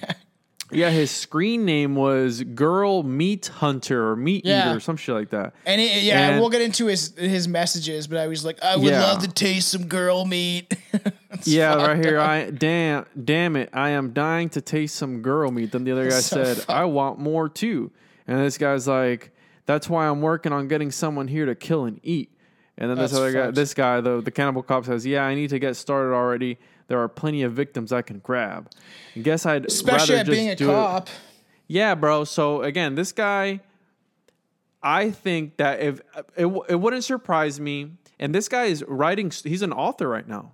Yeah, 0.72 0.90
his 0.90 1.12
screen 1.12 1.66
name 1.66 1.96
was 1.96 2.42
Girl 2.42 3.04
Meat 3.04 3.48
Hunter 3.48 4.08
or 4.10 4.16
Meat 4.16 4.46
Yeah. 4.46 4.70
Eater, 4.70 4.78
or 4.78 4.80
some 4.80 4.96
shit 4.98 5.14
like 5.14 5.30
that. 5.32 5.54
And 5.66 5.80
it, 5.82 6.02
yeah, 6.04 6.30
And- 6.30 6.40
we'll 6.40 6.50
get 6.50 6.62
into 6.62 6.86
his 6.88 7.14
his 7.18 7.48
messages, 7.50 8.08
but 8.08 8.18
I 8.18 8.28
was 8.28 8.46
like, 8.46 8.64
I 8.64 8.78
would 8.78 8.86
Yeah. 8.88 9.04
love 9.04 9.22
to 9.24 9.28
taste 9.28 9.68
some 9.68 9.88
girl 9.88 10.24
meat. 10.26 10.74
Yeah, 11.46 11.74
right 11.76 11.98
here. 12.06 12.20
up. 12.20 12.30
I 12.30 12.50
damn, 12.52 13.06
damn 13.22 13.56
it! 13.58 13.70
I 13.74 13.90
am 13.90 14.14
dying 14.14 14.48
to 14.52 14.62
taste 14.62 14.96
some 14.96 15.22
girl 15.22 15.52
meat. 15.52 15.72
Then 15.74 15.84
the 15.84 15.92
other 15.92 16.06
guy 16.10 16.20
So 16.22 16.42
said, 16.44 16.58
fucked. 16.58 16.70
"I 16.70 16.86
want 16.86 17.20
more 17.20 17.50
too." 17.50 17.92
And 18.28 18.40
this 18.40 18.58
guy's 18.58 18.88
like, 18.88 19.32
"That's 19.66 19.90
why 19.90 20.08
I'm 20.08 20.22
working 20.22 20.52
on 20.54 20.68
getting 20.68 20.92
someone 20.92 21.28
here 21.28 21.46
to 21.46 21.56
kill 21.56 21.86
and 21.86 22.00
eat." 22.04 22.32
And 22.78 22.90
then 22.90 22.98
this 22.98 23.12
That's 23.12 23.20
other 23.20 23.32
guy, 23.32 23.52
this 23.52 23.74
guy, 23.74 24.02
the 24.02 24.22
the 24.22 24.32
cannibal 24.32 24.64
cop 24.64 24.86
says, 24.86 25.06
"Yeah, 25.06 25.24
I 25.24 25.36
need 25.36 25.50
to 25.52 25.60
get 25.60 25.76
started 25.76 26.14
already. 26.14 26.58
There 26.88 27.00
are 27.00 27.08
plenty 27.08 27.44
of 27.44 27.54
victims 27.54 27.92
I 27.92 28.02
can 28.02 28.20
grab. 28.20 28.70
Guess 29.22 29.46
I'd 29.46 29.66
Especially 29.66 30.16
rather 30.16 30.22
at 30.22 30.26
just 30.26 30.36
being 30.36 30.50
a 30.50 30.56
do 30.56 30.70
it." 30.70 30.74
cop. 30.74 31.10
Yeah, 31.68 31.96
bro. 31.96 32.24
So 32.24 32.62
again, 32.62 32.96
this 32.96 33.12
guy, 33.12 33.62
I 34.82 35.12
think 35.12 35.58
that 35.58 35.82
if 35.82 36.02
it, 36.36 36.48
it 36.70 36.80
wouldn't 36.80 37.04
surprise 37.04 37.60
me, 37.60 37.92
and 38.20 38.34
this 38.34 38.50
guy 38.50 38.66
is 38.66 38.84
writing. 38.88 39.32
He's 39.44 39.62
an 39.62 39.74
author 39.74 40.10
right 40.10 40.28
now, 40.28 40.54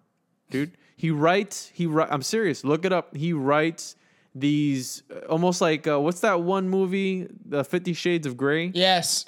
dude. 0.49 0.71
He 0.95 1.11
writes. 1.11 1.71
He 1.73 1.88
I'm 1.88 2.21
serious. 2.21 2.65
Look 2.65 2.83
it 2.83 2.91
up. 2.91 3.15
He 3.15 3.31
writes 3.31 3.95
these 4.36 5.03
uh, 5.13 5.25
almost 5.29 5.62
like 5.62 5.88
uh, 5.88 6.00
what's 6.00 6.21
that 6.21 6.41
one 6.41 6.69
movie, 6.69 7.27
The 7.45 7.63
Fifty 7.63 7.93
Shades 7.93 8.27
of 8.27 8.38
Grey? 8.38 8.71
Yes, 8.74 9.25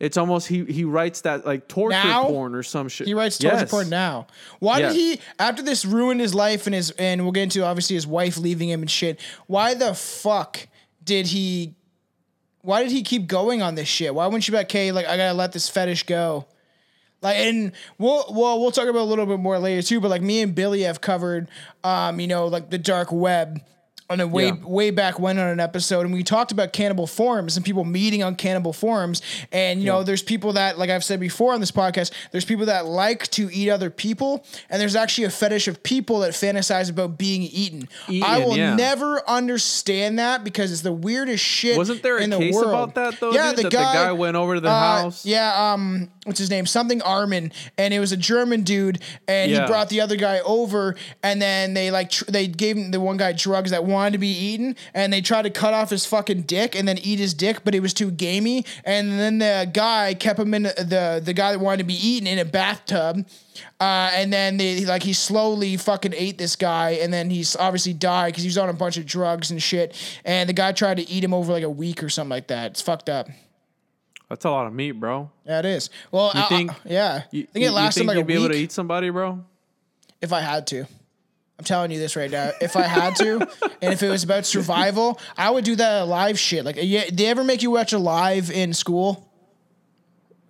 It's 0.00 0.16
almost 0.16 0.48
he 0.48 0.64
he 0.64 0.84
writes 0.84 1.20
that 1.22 1.46
like 1.46 1.68
torture 1.68 1.90
Now? 1.96 2.24
porn 2.26 2.54
or 2.54 2.62
some 2.62 2.88
shit. 2.88 3.06
he 3.06 3.14
writes 3.14 3.38
torture 3.38 3.56
Yes. 3.58 3.70
porn 3.70 3.88
now. 3.90 4.26
Why 4.58 4.78
Yes. 4.80 4.92
did 4.94 4.98
he? 5.00 5.20
After 5.38 5.62
this 5.62 5.84
ruined 5.84 6.20
his 6.20 6.34
life 6.34 6.66
and 6.66 6.74
his 6.74 6.90
and 6.92 7.22
we'll 7.22 7.32
get 7.32 7.44
into 7.44 7.64
obviously 7.64 7.94
his 7.94 8.06
wife 8.06 8.36
leaving 8.38 8.68
him 8.68 8.80
and 8.82 8.90
shit. 8.90 9.20
Why 9.46 9.74
the 9.74 9.94
fuck 9.94 10.66
did 11.04 11.26
he? 11.28 11.74
Why 12.62 12.82
did 12.82 12.92
he 12.92 13.02
keep 13.02 13.26
going 13.26 13.62
on 13.62 13.74
this 13.74 13.88
shit? 13.88 14.14
Why 14.14 14.26
wouldn't 14.26 14.46
you 14.46 14.52
be 14.52 14.58
like, 14.58 14.66
okay, 14.66 14.92
like 14.92 15.06
I 15.06 15.16
gotta 15.16 15.32
let 15.34 15.52
this 15.52 15.68
fetish 15.68 16.04
go? 16.04 16.46
Like, 17.22 17.36
and 17.36 17.72
we'll 17.98 18.24
well 18.30 18.60
we'll 18.60 18.70
talk 18.70 18.88
about 18.88 19.00
a 19.02 19.04
little 19.08 19.26
bit 19.26 19.38
more 19.38 19.58
later 19.58 19.82
too. 19.82 20.00
But 20.00 20.08
like 20.08 20.22
me 20.22 20.40
and 20.42 20.54
Billy 20.54 20.82
have 20.82 21.00
covered, 21.00 21.48
um, 21.84 22.18
you 22.20 22.26
know, 22.26 22.46
like 22.46 22.70
the 22.70 22.78
dark 22.78 23.12
web 23.12 23.60
on 24.10 24.18
a 24.20 24.26
way 24.26 24.46
Yeah. 24.46 24.54
way 24.64 24.90
back 24.90 25.20
when 25.20 25.38
on 25.38 25.46
an 25.48 25.60
episode, 25.60 26.00
and 26.04 26.12
we 26.12 26.22
talked 26.24 26.50
about 26.50 26.72
cannibal 26.72 27.06
forums 27.06 27.56
and 27.56 27.64
people 27.64 27.84
meeting 27.84 28.22
on 28.24 28.34
cannibal 28.34 28.72
forums. 28.72 29.22
And 29.52 29.80
you 29.80 29.86
know, 29.86 30.02
there's 30.02 30.22
people 30.22 30.52
that, 30.54 30.78
like 30.78 30.90
I've 30.90 31.04
said 31.04 31.20
before 31.20 31.54
on 31.54 31.60
this 31.60 31.70
podcast, 31.70 32.10
there's 32.32 32.44
people 32.44 32.66
that 32.66 32.86
like 32.86 33.28
to 33.28 33.48
eat 33.52 33.70
other 33.70 33.88
people, 33.88 34.44
and 34.68 34.80
there's 34.80 34.96
actually 34.96 35.24
a 35.24 35.30
fetish 35.30 35.68
of 35.68 35.82
people 35.84 36.18
that 36.20 36.32
fantasize 36.32 36.90
about 36.90 37.16
being 37.18 37.42
eaten. 37.42 37.88
I 38.22 38.38
will 38.40 38.56
yeah. 38.56 38.74
never 38.74 39.22
understand 39.28 40.18
that 40.18 40.42
because 40.42 40.72
it's 40.72 40.82
the 40.82 40.92
weirdest 40.92 41.44
shit. 41.44 41.78
Wasn't 41.78 42.02
there 42.02 42.18
a 42.18 42.22
in 42.22 42.30
the 42.30 42.38
case 42.38 42.54
world. 42.54 42.68
about 42.68 42.94
that 42.96 43.20
though? 43.20 43.32
Yeah, 43.32 43.52
dude? 43.52 43.66
the 43.66 43.70
guy, 43.70 43.92
the 43.92 44.06
guy 44.06 44.12
went 44.12 44.36
over 44.36 44.56
to 44.56 44.60
the 44.60 44.68
uh, 44.68 45.02
house. 45.02 45.24
Yeah, 45.24 45.72
um, 45.72 46.10
what's 46.24 46.40
his 46.40 46.50
name? 46.50 46.66
Something 46.66 47.00
Armin, 47.02 47.52
and 47.78 47.94
it 47.94 48.00
was 48.00 48.10
a 48.10 48.16
German 48.16 48.62
dude, 48.62 48.98
and 49.28 49.52
Yeah. 49.52 49.60
he 49.60 49.66
brought 49.68 49.88
the 49.88 50.00
other 50.00 50.16
guy 50.16 50.40
over, 50.40 50.96
and 51.22 51.40
then 51.40 51.74
they 51.74 51.92
like 51.92 52.10
tr- 52.10 52.24
they 52.28 52.48
gave 52.48 52.76
him 52.76 52.90
the 52.90 53.00
one 53.00 53.16
guy 53.16 53.32
drugs 53.32 53.70
that 53.70 53.84
wanted 54.00 54.12
to 54.12 54.18
be 54.18 54.28
eaten, 54.28 54.76
and 54.94 55.12
they 55.12 55.20
tried 55.20 55.42
to 55.42 55.50
cut 55.50 55.74
off 55.74 55.90
his 55.90 56.06
fucking 56.06 56.42
dick 56.42 56.74
and 56.74 56.88
then 56.88 56.98
eat 56.98 57.18
his 57.18 57.34
dick, 57.34 57.58
but 57.64 57.74
it 57.74 57.80
was 57.80 57.92
too 57.94 58.10
gamey, 58.10 58.64
and 58.84 59.18
then 59.18 59.38
the 59.38 59.70
guy 59.72 60.14
kept 60.14 60.38
him 60.38 60.54
in 60.54 60.62
the 60.64 61.20
the 61.24 61.32
guy 61.32 61.52
that 61.52 61.58
wanted 61.58 61.78
to 61.78 61.84
be 61.84 61.94
eaten 61.94 62.26
in 62.26 62.38
a 62.38 62.44
bathtub. 62.44 63.26
Uh, 63.78 64.10
and 64.14 64.32
then 64.32 64.56
they 64.56 64.84
like 64.86 65.02
he 65.02 65.12
slowly 65.12 65.76
fucking 65.76 66.14
ate 66.16 66.38
this 66.38 66.56
guy, 66.56 66.90
and 67.02 67.12
then 67.12 67.28
he's 67.30 67.54
obviously 67.56 67.92
died 67.92 68.28
because 68.32 68.42
he 68.42 68.48
was 68.48 68.56
on 68.58 68.68
a 68.68 68.72
bunch 68.72 68.96
of 68.96 69.04
drugs 69.06 69.50
and 69.50 69.62
shit. 69.62 69.94
And 70.24 70.48
the 70.48 70.54
guy 70.54 70.72
tried 70.72 70.96
to 70.96 71.08
eat 71.10 71.22
him 71.22 71.34
over 71.34 71.52
like 71.52 71.62
a 71.64 71.70
week 71.70 72.02
or 72.02 72.08
something 72.08 72.30
like 72.30 72.48
that. 72.48 72.72
It's 72.72 72.80
fucked 72.82 73.08
up. 73.08 73.28
That's 74.28 74.44
a 74.44 74.50
lot 74.50 74.66
of 74.66 74.72
meat, 74.72 74.92
bro. 74.92 75.30
Yeah, 75.44 75.58
it 75.58 75.64
is. 75.64 75.90
Well, 76.12 76.30
I- 76.34 76.44
I- 76.44 76.48
think- 76.48 76.70
yeah, 76.84 77.22
You, 77.32 77.42
I 77.42 77.52
think 77.52 77.66
it 77.66 77.70
lasted 77.72 78.00
you 78.00 78.02
think 78.02 78.08
like 78.08 78.16
you'd 78.16 78.22
a 78.22 78.24
be 78.26 78.34
able 78.34 78.48
to 78.50 78.54
eat 78.56 78.72
somebody, 78.72 79.10
bro? 79.10 79.44
if 80.22 80.32
I 80.32 80.40
had 80.40 80.66
to. 80.68 80.84
I'm 81.60 81.64
telling 81.64 81.90
you 81.90 81.98
this 81.98 82.16
right 82.16 82.30
now. 82.30 82.52
If 82.62 82.74
I 82.74 82.84
had 82.84 83.16
to, 83.16 83.46
and 83.82 83.92
if 83.92 84.02
it 84.02 84.08
was 84.08 84.24
about 84.24 84.46
survival, 84.46 85.20
I 85.36 85.50
would 85.50 85.62
do 85.62 85.76
that 85.76 86.08
live 86.08 86.38
shit. 86.38 86.64
Like, 86.64 86.76
yeah, 86.80 87.04
did 87.04 87.18
they 87.18 87.26
ever 87.26 87.44
make 87.44 87.60
you 87.62 87.70
watch 87.70 87.92
Alive 87.92 88.50
in 88.50 88.72
school? 88.72 89.26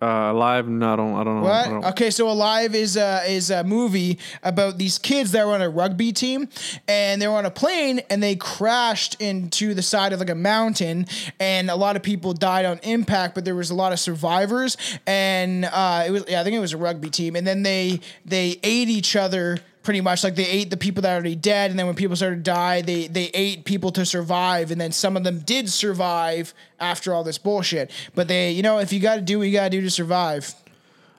Uh, 0.01 0.33
live? 0.33 0.69
No, 0.69 0.93
I 0.93 0.95
don't. 0.95 1.13
I 1.15 1.23
don't 1.25 1.35
know. 1.35 1.41
What? 1.43 1.65
don't- 1.65 1.85
Okay, 1.87 2.11
so 2.11 2.29
Alive 2.29 2.73
is 2.73 2.95
a 2.95 3.23
is 3.29 3.51
a 3.51 3.63
movie 3.65 4.19
about 4.41 4.77
these 4.77 4.97
kids 4.97 5.33
that 5.33 5.45
were 5.45 5.51
on 5.53 5.61
a 5.61 5.69
rugby 5.69 6.13
team, 6.13 6.47
and 6.87 7.21
they 7.21 7.27
were 7.27 7.35
on 7.35 7.45
a 7.45 7.51
plane 7.51 7.99
and 8.09 8.23
they 8.23 8.35
crashed 8.37 9.15
into 9.21 9.73
the 9.73 9.81
side 9.83 10.13
of 10.13 10.19
like 10.19 10.29
a 10.29 10.33
mountain, 10.35 11.07
and 11.41 11.69
a 11.69 11.75
lot 11.75 11.97
of 11.97 12.03
people 12.03 12.31
died 12.33 12.65
on 12.65 12.79
impact, 12.83 13.35
but 13.35 13.43
there 13.43 13.53
was 13.53 13.69
a 13.69 13.75
lot 13.75 13.91
of 13.91 13.99
survivors, 13.99 14.77
and 15.05 15.65
uh, 15.65 16.05
it 16.07 16.11
was 16.11 16.23
yeah, 16.29 16.39
I 16.39 16.43
think 16.45 16.55
it 16.55 16.59
was 16.59 16.71
a 16.73 16.77
rugby 16.77 17.09
team, 17.09 17.35
and 17.35 17.45
then 17.45 17.63
they 17.63 17.99
they 18.25 18.59
ate 18.63 18.87
each 18.87 19.17
other. 19.17 19.59
Pretty 19.83 20.01
much 20.01 20.23
like 20.23 20.35
they 20.35 20.45
ate 20.45 20.69
the 20.69 20.77
people 20.77 21.01
that 21.01 21.11
are 21.11 21.15
already 21.15 21.35
dead, 21.35 21.71
and 21.71 21.79
then 21.79 21.87
when 21.87 21.95
people 21.95 22.15
started 22.15 22.35
to 22.37 22.41
die, 22.43 22.81
they 22.81 23.07
they 23.07 23.31
ate 23.33 23.65
people 23.65 23.91
to 23.93 24.05
survive, 24.05 24.69
and 24.69 24.79
then 24.79 24.91
some 24.91 25.17
of 25.17 25.23
them 25.23 25.39
did 25.39 25.69
survive 25.69 26.53
after 26.79 27.13
all 27.13 27.23
this 27.23 27.39
bullshit. 27.39 27.89
But 28.13 28.27
they, 28.27 28.51
you 28.51 28.61
know, 28.61 28.77
if 28.77 28.93
you 28.93 28.99
got 28.99 29.15
to 29.15 29.21
do 29.21 29.39
what 29.39 29.47
you 29.47 29.53
got 29.53 29.63
to 29.63 29.69
do 29.71 29.81
to 29.81 29.89
survive, 29.89 30.53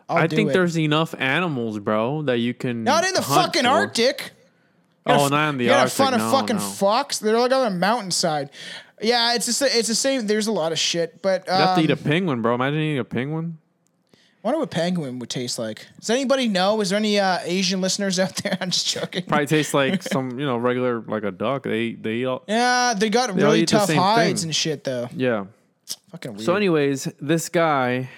I'll 0.09 0.19
I 0.19 0.29
think 0.29 0.51
it. 0.51 0.53
there's 0.53 0.79
enough 0.79 1.15
animals, 1.19 1.79
bro, 1.81 2.23
that 2.23 2.39
you 2.39 2.55
can. 2.55 2.85
Not 2.85 3.05
in 3.05 3.15
the 3.15 3.23
fucking 3.23 3.63
for. 3.63 3.69
Arctic. 3.69 4.31
Oh, 5.07 5.27
not 5.27 5.49
in 5.51 5.59
the 5.59 5.65
you 5.65 5.71
gotta 5.71 5.83
Arctic. 5.83 5.97
find 5.97 6.15
a 6.15 6.19
no, 6.19 6.31
fucking 6.31 6.57
no. 6.57 6.63
fox. 6.63 7.19
They're 7.19 7.39
like 7.39 7.53
on 7.53 7.67
a 7.67 7.71
mountainside. 7.75 8.51
Yeah, 9.01 9.35
it's 9.35 9.47
just 9.47 9.63
it's 9.63 9.89
the 9.89 9.97
same. 9.97 10.29
There's 10.29 10.47
a 10.47 10.53
lot 10.53 10.71
of 10.71 10.79
shit, 10.79 11.21
but 11.23 11.45
You 11.49 11.53
have 11.53 11.77
to 11.79 11.83
eat 11.83 11.91
um, 11.91 11.99
a 11.99 12.03
penguin, 12.03 12.43
bro. 12.43 12.55
Imagine 12.55 12.79
eating 12.79 12.99
a 13.01 13.05
penguin. 13.05 13.59
I 14.45 14.49
wonder 14.49 14.59
what 14.59 14.71
penguin 14.73 15.21
would 15.21 15.31
taste 15.31 15.57
like. 15.59 15.87
Does 16.01 16.11
anybody 16.11 16.49
know? 16.49 16.81
Is 16.81 16.91
there 16.91 16.97
any 16.99 17.19
uh, 17.21 17.39
Asian 17.45 17.81
listeners 17.81 18.19
out 18.19 18.35
there? 18.37 18.59
I'm 18.61 18.71
just 18.71 18.89
joking. 18.89 19.25
Probably 19.27 19.47
tastes 19.47 19.73
like 19.73 20.03
some, 20.15 20.37
you 20.39 20.45
know, 20.45 20.57
regular 20.57 21.01
like 21.01 21.23
a 21.23 21.31
duck. 21.31 21.63
They 21.63 21.81
eat- 21.81 22.03
they 22.03 22.15
eat 22.15 22.25
all. 22.27 22.43
Yeah, 22.49 22.95
they 22.97 23.09
got 23.09 23.31
all 23.31 23.37
really 23.37 23.65
tough 23.67 23.89
hides 23.93 24.41
thing. 24.43 24.49
and 24.49 24.57
shit 24.57 24.83
though. 24.85 25.09
Yeah. 25.15 25.47
Fucking 26.11 26.33
weird. 26.33 26.43
So, 26.45 26.57
anyways, 26.57 27.05
this 27.21 27.49
guy, 27.49 28.09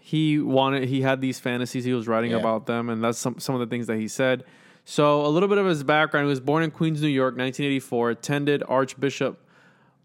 he 0.00 0.38
wanted 0.38 0.84
he 0.88 1.00
had 1.00 1.20
these 1.22 1.38
fantasies. 1.40 1.84
He 1.84 1.94
was 1.94 2.06
writing 2.06 2.32
Yeah. 2.32 2.38
about 2.38 2.66
them, 2.66 2.90
and 2.90 3.02
that's 3.02 3.16
some 3.18 3.38
some 3.38 3.54
of 3.54 3.60
the 3.60 3.66
things 3.66 3.86
that 3.86 3.96
he 3.96 4.06
said. 4.08 4.44
So 4.84 5.24
a 5.24 5.28
little 5.28 5.48
bit 5.48 5.56
of 5.58 5.64
his 5.66 5.82
background: 5.82 6.26
he 6.26 6.28
was 6.30 6.40
born 6.40 6.62
in 6.62 6.70
Queens, 6.72 7.00
New 7.00 7.08
York, 7.08 7.32
1984. 7.38 8.10
Attended 8.10 8.62
Archbishop 8.68 9.38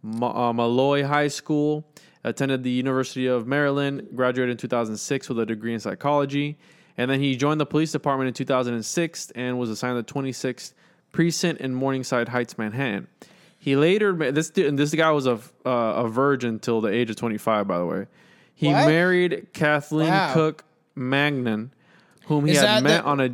Ma- 0.02 0.50
uh, 0.50 0.54
Molloy 0.54 1.04
High 1.04 1.28
School. 1.28 1.86
Attended 2.26 2.64
the 2.64 2.72
University 2.72 3.28
of 3.28 3.46
Maryland. 3.46 4.08
Graduated 4.16 4.52
in 4.54 4.58
2006 4.58 5.30
with 5.30 5.40
a 5.40 5.46
degree 5.46 5.74
in 5.76 5.80
psychology, 5.80 6.58
and 6.98 7.10
then 7.12 7.20
he 7.20 7.36
joined 7.36 7.62
the 7.62 7.66
police 7.68 7.92
department 7.92 8.28
in 8.30 8.34
2006 8.34 9.32
and 9.36 9.60
was 9.60 9.70
assigned 9.70 9.98
the 9.98 10.04
26th 10.04 10.74
precinct 11.12 11.62
in 11.62 11.76
Morningside 11.76 12.30
Heights, 12.30 12.58
Manhattan. 12.58 13.08
He 13.60 13.76
later 13.76 14.14
this 14.32 14.50
and 14.58 14.78
this 14.78 14.94
guy 14.94 15.12
was 15.12 15.28
a 15.28 15.40
uh, 15.66 15.70
a 15.70 16.10
virgin 16.10 16.60
till 16.60 16.82
the 16.82 16.90
age 16.90 17.10
of 17.12 17.16
25. 17.16 17.68
By 17.68 17.78
the 17.78 17.86
way, 17.86 18.08
he 18.56 18.68
What? 18.68 18.88
married 18.88 19.48
Kathleen 19.54 20.08
Wow. 20.10 20.34
Cook 20.34 20.64
Magnan, 20.96 21.72
whom 22.26 22.46
he 22.46 22.54
Is 22.54 22.60
had 22.62 22.84
met 22.84 23.04
the- 23.04 23.08
on 23.10 23.20
a. 23.22 23.26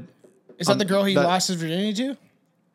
Is 0.58 0.68
that 0.68 0.74
Um, 0.74 0.78
the 0.80 0.86
girl 0.86 1.04
he 1.06 1.16
that- 1.16 1.24
lost 1.24 1.48
his 1.48 1.56
virginity 1.58 1.94
to? 1.94 2.18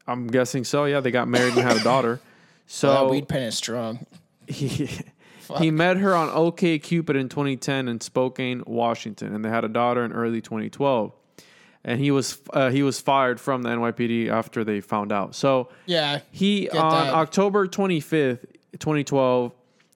I'm 0.07 0.27
guessing 0.29 0.65
so. 0.65 0.87
Yeah, 0.87 1.01
they 1.01 1.11
got 1.11 1.29
married 1.29 1.53
and 1.55 1.63
had 1.63 1.77
a 1.77 1.85
daughter. 1.85 2.21
So 2.67 2.91
that 2.93 3.11
weed 3.11 3.29
pen 3.29 3.43
is 3.43 3.55
strong. 3.55 4.07
he 4.49 4.89
he 5.59 5.71
met 5.71 5.97
her 5.99 6.15
on 6.15 6.29
OK 6.31 6.79
Cupid 6.79 7.17
in 7.17 7.29
2010 7.29 7.89
in 7.89 8.01
Spokane, 8.01 8.63
Washington, 8.67 9.35
and 9.35 9.45
they 9.45 9.49
had 9.49 9.65
a 9.65 9.69
daughter 9.69 10.05
in 10.05 10.13
early 10.13 10.41
2012. 10.41 11.13
And 11.85 12.01
he 12.01 12.11
was 12.11 12.39
uh, 12.53 12.71
he 12.71 12.83
was 12.83 13.01
fired 13.01 13.39
from 13.41 13.63
the 13.63 13.69
NYPD 13.71 14.29
after 14.29 14.65
they 14.65 14.81
found 14.81 15.13
out. 15.13 15.35
So 15.37 15.69
Yeah. 15.87 16.21
he 16.33 16.69
on 16.71 16.91
that. 16.91 17.15
October 17.15 17.69
25th, 17.69 18.41
2012, 18.79 19.53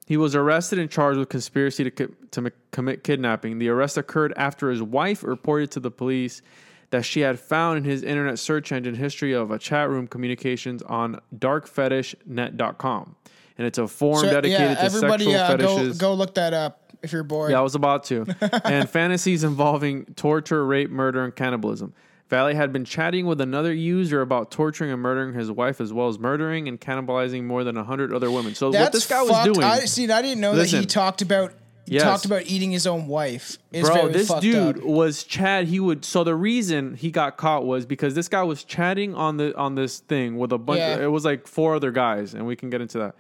he 0.07 0.17
was 0.17 0.35
arrested 0.37 0.79
and 0.79 0.89
charged 0.91 1.19
with 1.19 1.29
conspiracy 1.29 1.85
to 1.85 1.91
co- 1.91 2.15
to 2.31 2.53
commit 2.71 3.03
kidnapping. 3.03 3.59
The 3.59 3.69
arrest 3.71 3.99
occurred 3.99 4.33
after 4.37 4.71
his 4.71 4.81
wife 4.83 5.25
reported 5.25 5.73
to 5.73 5.81
the 5.81 5.91
police 5.91 6.43
that 6.91 7.05
she 7.05 7.21
had 7.21 7.39
found 7.41 7.79
in 7.79 7.85
his 7.85 8.03
internet 8.05 8.39
search 8.39 8.71
engine 8.73 8.95
history 8.97 9.33
of 9.33 9.51
a 9.51 9.59
chat 9.59 9.89
room 9.91 10.07
communications 10.09 10.83
on 10.83 11.21
darkfetishnet.com. 11.37 13.17
And 13.61 13.67
it's 13.67 13.77
a 13.77 13.87
forum 13.87 14.21
So, 14.25 14.31
dedicated 14.31 14.59
yeah, 14.71 14.75
to 14.77 14.83
everybody 14.85 15.25
sexual 15.27 15.39
uh, 15.43 15.57
go, 15.59 15.77
fetishes. 15.77 15.99
go 15.99 16.15
look 16.15 16.35
that 16.37 16.55
up 16.55 16.95
if 17.03 17.13
you're 17.13 17.23
bored. 17.23 17.51
Yeah, 17.51 17.59
I 17.59 17.61
was 17.61 17.75
about 17.75 18.05
to. 18.05 18.25
and 18.65 18.89
fantasies 18.89 19.45
involving 19.45 20.07
torture, 20.17 20.65
rape, 20.65 20.89
murder, 20.89 21.23
and 21.23 21.37
cannibalism. 21.37 21.93
Valley 22.31 22.55
had 22.55 22.73
been 22.73 22.87
chatting 22.87 23.27
with 23.27 23.39
another 23.39 23.71
user 23.71 24.23
about 24.23 24.51
torturing 24.51 24.91
and 24.91 25.03
murdering 25.03 25.35
his 25.35 25.51
wife, 25.51 25.79
as 25.79 25.93
well 25.93 26.09
as 26.09 26.19
murdering 26.19 26.69
and 26.69 26.81
cannibalizing 26.81 27.45
more 27.45 27.63
than 27.63 27.77
hundred 27.77 28.15
other 28.15 28.31
women. 28.31 28.55
So 28.55 28.71
That's 28.71 28.85
what 28.85 28.93
this 28.95 29.07
guy 29.07 29.27
fucked. 29.27 29.49
was 29.49 29.57
doing, 29.59 29.63
I 29.63 29.81
see. 29.81 30.11
I 30.11 30.23
didn't 30.23 30.41
know 30.41 30.55
that 30.57 30.69
he 30.69 30.87
talked 30.87 31.21
about 31.21 31.53
he 31.85 31.97
Yes. 31.97 32.05
talked 32.05 32.25
about 32.25 32.47
eating 32.47 32.71
his 32.71 32.87
own 32.87 33.09
wife. 33.09 33.59
It's 33.73 33.87
bro, 33.87 34.09
this 34.09 34.33
dude 34.35 34.79
up. 34.79 34.85
was 34.85 35.25
Chad. 35.25 35.67
He 35.67 35.81
would. 35.81 36.07
So 36.07 36.25
the 36.25 36.35
reason 36.35 36.95
he 36.95 37.11
got 37.11 37.37
caught 37.37 37.67
was 37.67 37.85
because 37.85 38.15
this 38.15 38.29
guy 38.29 38.43
was 38.43 38.65
chatting 38.65 39.15
on 39.15 39.37
the 39.37 39.55
on 39.59 39.75
this 39.75 39.99
thing 39.99 40.39
with 40.39 40.53
a 40.53 40.59
bunch. 40.59 40.79
Yeah. 40.79 41.03
it 41.03 41.11
was 41.11 41.27
like 41.27 41.47
four 41.47 41.75
other 41.75 41.91
guys, 41.91 42.33
and 42.33 42.47
we 42.47 42.57
can 42.57 42.71
get 42.71 42.81
into 42.81 42.99
that. 43.01 43.17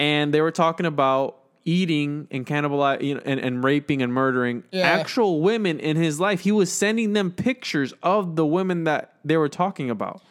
And 0.00 0.32
they 0.32 0.40
were 0.40 0.50
talking 0.50 0.86
about 0.86 1.36
eating 1.66 2.26
and 2.30 2.46
cannibalizing 2.46 3.02
you 3.02 3.14
know, 3.16 3.20
and, 3.24 3.38
and 3.38 3.62
raping 3.62 4.00
and 4.00 4.12
murdering 4.12 4.64
Yeah. 4.72 4.82
actual 4.88 5.42
women 5.42 5.78
in 5.78 5.96
his 5.96 6.18
life. 6.18 6.40
He 6.40 6.52
was 6.52 6.72
sending 6.72 7.12
them 7.12 7.30
pictures 7.30 7.92
of 8.02 8.34
the 8.34 8.46
women 8.46 8.84
that 8.84 9.12
they 9.26 9.36
were 9.36 9.50
talking 9.50 9.90
about, 9.90 10.22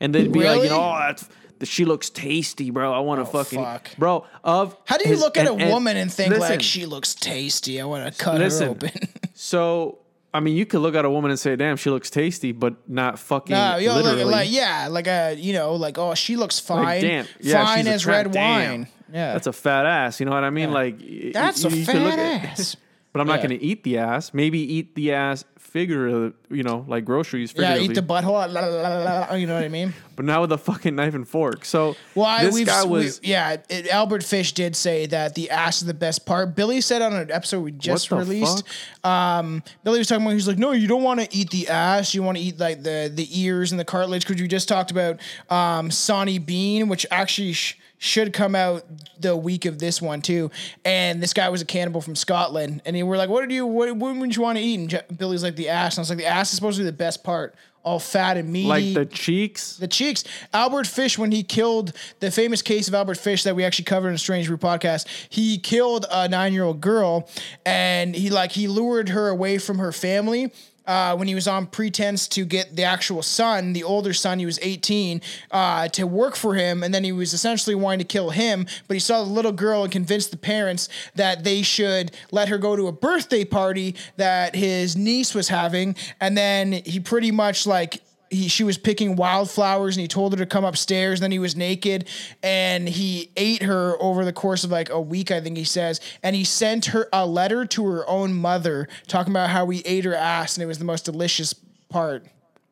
and 0.00 0.14
they'd 0.14 0.30
be 0.30 0.44
like, 0.44 0.62
you 0.62 0.68
know, 0.68 0.80
oh, 0.94 0.98
that's. 0.98 1.28
She 1.64 1.86
looks 1.86 2.10
tasty, 2.10 2.70
bro. 2.70 2.92
I 2.92 2.98
want 3.00 3.18
to 3.18 3.22
oh, 3.28 3.32
fucking, 3.42 3.64
fuck. 3.64 3.88
bro. 3.98 4.26
Of 4.44 4.76
How 4.84 4.98
do 4.98 5.04
you 5.08 5.12
his- 5.14 5.20
look 5.20 5.36
at 5.38 5.48
and- 5.48 5.58
a 5.58 5.64
and- 5.64 5.72
woman 5.72 5.96
and 5.96 6.12
think 6.12 6.28
listen, 6.30 6.48
like 6.50 6.62
she 6.62 6.84
looks 6.86 7.14
tasty? 7.14 7.80
I 7.80 7.84
want 7.86 8.12
to 8.14 8.22
cut 8.24 8.38
Listen. 8.38 8.66
her 8.66 8.70
open. 8.72 8.90
So, 9.34 9.98
I 10.36 10.40
mean, 10.40 10.56
you 10.56 10.66
could 10.66 10.80
look 10.80 10.94
at 10.94 11.04
a 11.04 11.10
woman 11.10 11.30
and 11.30 11.40
say, 11.40 11.56
"Damn, 11.56 11.76
she 11.76 11.90
looks 11.90 12.10
tasty," 12.10 12.52
but 12.52 12.74
not 12.88 13.18
fucking 13.18 13.54
No, 13.54 13.76
yo, 13.76 13.94
literally. 13.96 14.24
like, 14.24 14.32
like 14.34 14.50
yeah, 14.52 14.88
like 14.90 15.06
a 15.06 15.34
you 15.38 15.52
know, 15.52 15.74
like 15.74 15.98
oh, 15.98 16.14
she 16.14 16.36
looks 16.36 16.58
fine, 16.60 17.00
damn, 17.02 17.26
yeah, 17.40 17.64
fine 17.64 17.86
as 17.86 18.06
red 18.06 18.30
damn. 18.30 18.70
wine. 18.70 18.88
Yeah, 19.12 19.32
That's 19.34 19.46
a 19.46 19.52
fat 19.52 19.86
ass. 19.86 20.18
You 20.20 20.26
know 20.26 20.32
what 20.32 20.44
I 20.44 20.50
mean? 20.50 20.72
Like 20.72 20.98
y- 21.00 21.30
That's 21.32 21.64
y- 21.64 21.70
a 21.70 21.74
you 21.76 21.84
fat 21.84 21.96
at- 21.96 22.44
ass. 22.58 22.76
But 23.12 23.20
I'm 23.22 23.28
not 23.28 23.38
going 23.38 23.58
to 23.58 23.64
eat 23.64 23.82
the 23.82 23.96
ass. 23.96 24.34
Maybe 24.34 24.58
eat 24.60 24.94
the 24.94 25.14
ass 25.14 25.42
figuratively, 25.76 26.32
you 26.56 26.62
know, 26.62 26.86
like 26.88 27.04
groceries. 27.04 27.52
yeah, 27.54 27.76
eat 27.76 27.94
the 27.94 28.00
butthole. 28.00 28.32
la, 28.32 28.44
la, 28.46 29.26
la, 29.28 29.34
You 29.34 29.46
know 29.46 29.54
what 29.56 29.64
I 29.64 29.68
mean? 29.68 29.92
but 30.16 30.24
now 30.24 30.40
with 30.40 30.50
a 30.52 30.56
fucking 30.56 30.94
knife 30.96 31.14
and 31.14 31.28
fork. 31.28 31.66
So 31.66 31.94
Well, 32.14 32.24
I, 32.24 32.44
this 32.44 32.54
we've, 32.54 32.66
guy 32.66 32.84
we- 32.84 32.90
was. 33.04 33.20
yeah. 33.22 33.58
It, 33.68 33.88
Albert 33.88 34.22
Fish 34.22 34.52
did 34.52 34.74
say 34.74 35.04
that 35.06 35.34
the 35.34 35.50
ass 35.50 35.82
is 35.82 35.86
the 35.86 35.92
best 35.92 36.24
part. 36.24 36.56
Billy 36.56 36.80
said 36.80 37.02
on 37.02 37.12
an 37.14 37.30
episode 37.30 37.60
we 37.60 37.72
just 37.72 38.10
released. 38.10 38.64
Um, 39.04 39.62
Billy 39.84 39.98
was 39.98 40.06
talking 40.08 40.24
about. 40.24 40.32
He's 40.32 40.48
like, 40.48 40.56
no, 40.58 40.72
you 40.72 40.88
don't 40.88 41.02
want 41.02 41.20
to 41.20 41.28
eat 41.36 41.50
the 41.50 41.68
ass. 41.68 42.14
You 42.14 42.22
want 42.22 42.38
to 42.38 42.42
eat 42.42 42.58
like 42.58 42.82
the 42.82 43.12
the 43.14 43.28
ears 43.38 43.70
and 43.72 43.78
the 43.78 43.84
cartilage 43.84 44.26
because 44.26 44.40
we 44.40 44.48
just 44.48 44.68
talked 44.68 44.90
about 44.90 45.20
um, 45.50 45.90
Sawney 45.90 46.38
Bean, 46.38 46.88
which 46.88 47.04
actually. 47.10 47.52
Sh- 47.52 47.78
should 47.98 48.32
come 48.32 48.54
out 48.54 48.84
the 49.20 49.36
week 49.36 49.64
of 49.64 49.78
this 49.78 50.02
one 50.02 50.20
too, 50.22 50.50
and 50.84 51.22
this 51.22 51.32
guy 51.32 51.48
was 51.48 51.62
a 51.62 51.64
cannibal 51.64 52.00
from 52.00 52.14
Scotland, 52.16 52.82
and 52.84 52.94
he 52.94 53.02
were 53.02 53.16
like, 53.16 53.28
"What 53.28 53.42
did 53.42 53.52
you? 53.52 53.66
What, 53.66 53.96
what 53.96 54.16
would 54.16 54.36
you 54.36 54.42
want 54.42 54.58
to 54.58 54.64
eat?" 54.64 54.92
And 54.92 55.18
Billy's 55.18 55.42
like, 55.42 55.56
"The 55.56 55.68
ass." 55.68 55.94
And 55.94 56.00
I 56.00 56.02
was 56.02 56.10
like, 56.10 56.18
"The 56.18 56.26
ass 56.26 56.50
is 56.50 56.56
supposed 56.56 56.76
to 56.76 56.82
be 56.82 56.86
the 56.86 56.92
best 56.92 57.24
part, 57.24 57.54
all 57.82 57.98
fat 57.98 58.36
and 58.36 58.52
meaty." 58.52 58.68
like 58.68 58.94
the 58.94 59.06
cheeks. 59.06 59.76
the 59.76 59.88
cheeks. 59.88 60.24
Albert 60.52 60.86
Fish, 60.86 61.18
when 61.18 61.32
he 61.32 61.42
killed 61.42 61.92
the 62.20 62.30
famous 62.30 62.62
case 62.62 62.88
of 62.88 62.94
Albert 62.94 63.16
Fish 63.16 63.42
that 63.44 63.56
we 63.56 63.64
actually 63.64 63.86
covered 63.86 64.08
in 64.08 64.14
a 64.14 64.18
Strange 64.18 64.46
Brew 64.48 64.58
podcast, 64.58 65.06
he 65.28 65.58
killed 65.58 66.06
a 66.10 66.28
nine 66.28 66.52
year 66.52 66.64
old 66.64 66.80
girl 66.80 67.28
and 67.64 68.14
he 68.14 68.30
like 68.30 68.52
he 68.52 68.68
lured 68.68 69.08
her 69.10 69.28
away 69.28 69.58
from 69.58 69.78
her 69.78 69.92
family. 69.92 70.52
Uh, 70.86 71.16
when 71.16 71.28
he 71.28 71.34
was 71.34 71.48
on 71.48 71.66
pretense 71.66 72.28
to 72.28 72.44
get 72.44 72.76
the 72.76 72.84
actual 72.84 73.22
son, 73.22 73.72
the 73.72 73.82
older 73.82 74.12
son, 74.12 74.38
he 74.38 74.46
was 74.46 74.58
18, 74.62 75.20
uh, 75.50 75.88
to 75.88 76.06
work 76.06 76.36
for 76.36 76.54
him, 76.54 76.82
and 76.82 76.94
then 76.94 77.04
he 77.04 77.12
was 77.12 77.32
essentially 77.32 77.74
wanting 77.74 77.98
to 77.98 78.04
kill 78.04 78.30
him. 78.30 78.66
But 78.88 78.94
he 78.94 79.00
saw 79.00 79.24
the 79.24 79.30
little 79.30 79.52
girl 79.52 79.82
and 79.82 79.92
convinced 79.92 80.30
the 80.30 80.36
parents 80.36 80.88
that 81.14 81.44
they 81.44 81.62
should 81.62 82.12
let 82.30 82.48
her 82.48 82.58
go 82.58 82.76
to 82.76 82.86
a 82.86 82.92
birthday 82.92 83.44
party 83.44 83.94
that 84.16 84.54
his 84.54 84.96
niece 84.96 85.34
was 85.34 85.48
having, 85.48 85.96
and 86.20 86.36
then 86.36 86.72
he 86.72 87.00
pretty 87.00 87.30
much 87.30 87.66
like 87.66 88.02
he 88.30 88.48
she 88.48 88.64
was 88.64 88.76
picking 88.78 89.16
wildflowers 89.16 89.96
and 89.96 90.02
he 90.02 90.08
told 90.08 90.32
her 90.32 90.38
to 90.38 90.46
come 90.46 90.64
upstairs. 90.64 91.20
Then 91.20 91.30
he 91.32 91.38
was 91.38 91.54
naked 91.56 92.08
and 92.42 92.88
he 92.88 93.30
ate 93.36 93.62
her 93.62 93.96
over 94.00 94.24
the 94.24 94.32
course 94.32 94.64
of 94.64 94.70
like 94.70 94.90
a 94.90 95.00
week, 95.00 95.30
I 95.30 95.40
think 95.40 95.56
he 95.56 95.64
says. 95.64 96.00
And 96.22 96.34
he 96.34 96.44
sent 96.44 96.86
her 96.86 97.08
a 97.12 97.26
letter 97.26 97.64
to 97.66 97.86
her 97.86 98.08
own 98.08 98.34
mother 98.34 98.88
talking 99.06 99.32
about 99.32 99.50
how 99.50 99.68
he 99.68 99.80
ate 99.80 100.04
her 100.04 100.14
ass 100.14 100.56
and 100.56 100.62
it 100.62 100.66
was 100.66 100.78
the 100.78 100.84
most 100.84 101.04
delicious 101.04 101.54
part. 101.88 102.26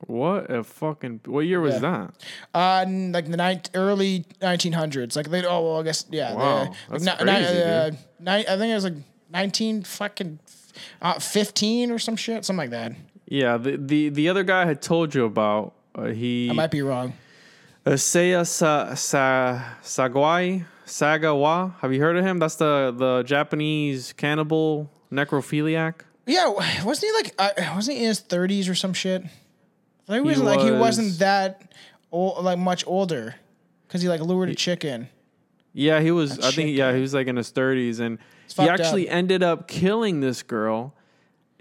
What 0.07 0.51
a 0.51 0.63
fucking. 0.65 1.21
What 1.25 1.41
year 1.47 1.61
was 1.61 1.81
that? 1.81 2.13
Uh, 2.53 2.85
like 2.89 3.31
the 3.31 3.37
ni- 3.39 3.61
early 3.75 4.27
1900s. 4.43 5.17
Like 5.17 5.31
they, 5.31 5.45
oh 5.47 5.63
well, 5.63 5.81
I 5.81 5.83
guess 5.83 6.05
yeah. 6.11 6.35
Wow, 6.35 6.65
the- 6.65 6.99
that's 6.99 7.05
like, 7.07 7.19
crazy, 7.21 7.63
uh, 7.63 7.91
ni- 8.21 8.31
I 8.47 8.57
think 8.59 8.71
it 8.71 8.75
was 8.75 8.85
like 8.85 8.95
19 9.31 9.83
fucking 9.85 10.39
uh, 11.01 11.19
15 11.19 11.91
or 11.91 11.99
some 11.99 12.17
shit, 12.17 12.45
something 12.45 12.59
like 12.59 12.71
that. 12.71 12.93
Yeah, 13.27 13.57
the 13.57 13.77
the 13.77 14.09
the 14.11 14.29
other 14.29 14.43
guy 14.45 14.63
I 14.63 14.67
had 14.67 14.83
told 14.83 15.15
you 15.15 15.25
about. 15.25 15.75
Uh, 15.95 16.07
he 16.07 16.49
I 16.51 16.53
might 16.53 16.71
be 16.71 16.83
wrong. 16.83 17.15
Seiya 17.87 18.47
Sa, 18.47 18.95
Sa, 18.95 19.61
Sagwai 19.83 20.65
Sagawa. 20.87 21.75
Have 21.81 21.93
you 21.93 22.01
heard 22.01 22.17
of 22.17 22.25
him? 22.25 22.39
That's 22.39 22.57
the 22.57 22.95
the 22.97 23.23
Japanese 23.25 24.13
cannibal 24.15 24.91
necrophiliac. 25.13 26.01
Yeah, 26.27 26.49
wasn't 26.85 27.13
he 27.13 27.13
like? 27.13 27.35
Uh, 27.39 27.75
wasn't 27.75 27.97
he 27.99 28.03
in 28.05 28.09
his 28.09 28.21
thirties 28.21 28.69
or 28.69 28.75
some 28.75 28.93
shit? 28.95 29.23
Thought 30.07 30.15
he 30.15 30.21
was 30.21 30.39
like 30.41 30.61
he 30.61 30.71
was- 30.71 30.81
wasn't 30.81 31.19
that 31.19 31.73
old, 32.11 32.43
like 32.45 32.59
much 32.59 32.87
older, 32.87 33.35
because 33.87 34.03
he 34.03 34.09
like 34.09 34.21
lured 34.21 34.49
a 34.49 34.55
chicken. 34.55 35.09
Yeah, 35.73 36.01
he 36.01 36.11
was. 36.11 36.39
I 36.39 36.47
shit 36.47 36.55
think 36.55 36.77
yeah, 36.77 36.95
he 36.95 37.01
was 37.01 37.13
like 37.15 37.27
in 37.27 37.37
his 37.37 37.51
thirties, 37.51 38.01
and 38.01 38.19
he 38.57 38.69
actually 38.69 39.09
ended 39.09 39.43
up 39.43 39.69
killing 39.69 40.21
this 40.21 40.43
girl, 40.43 40.95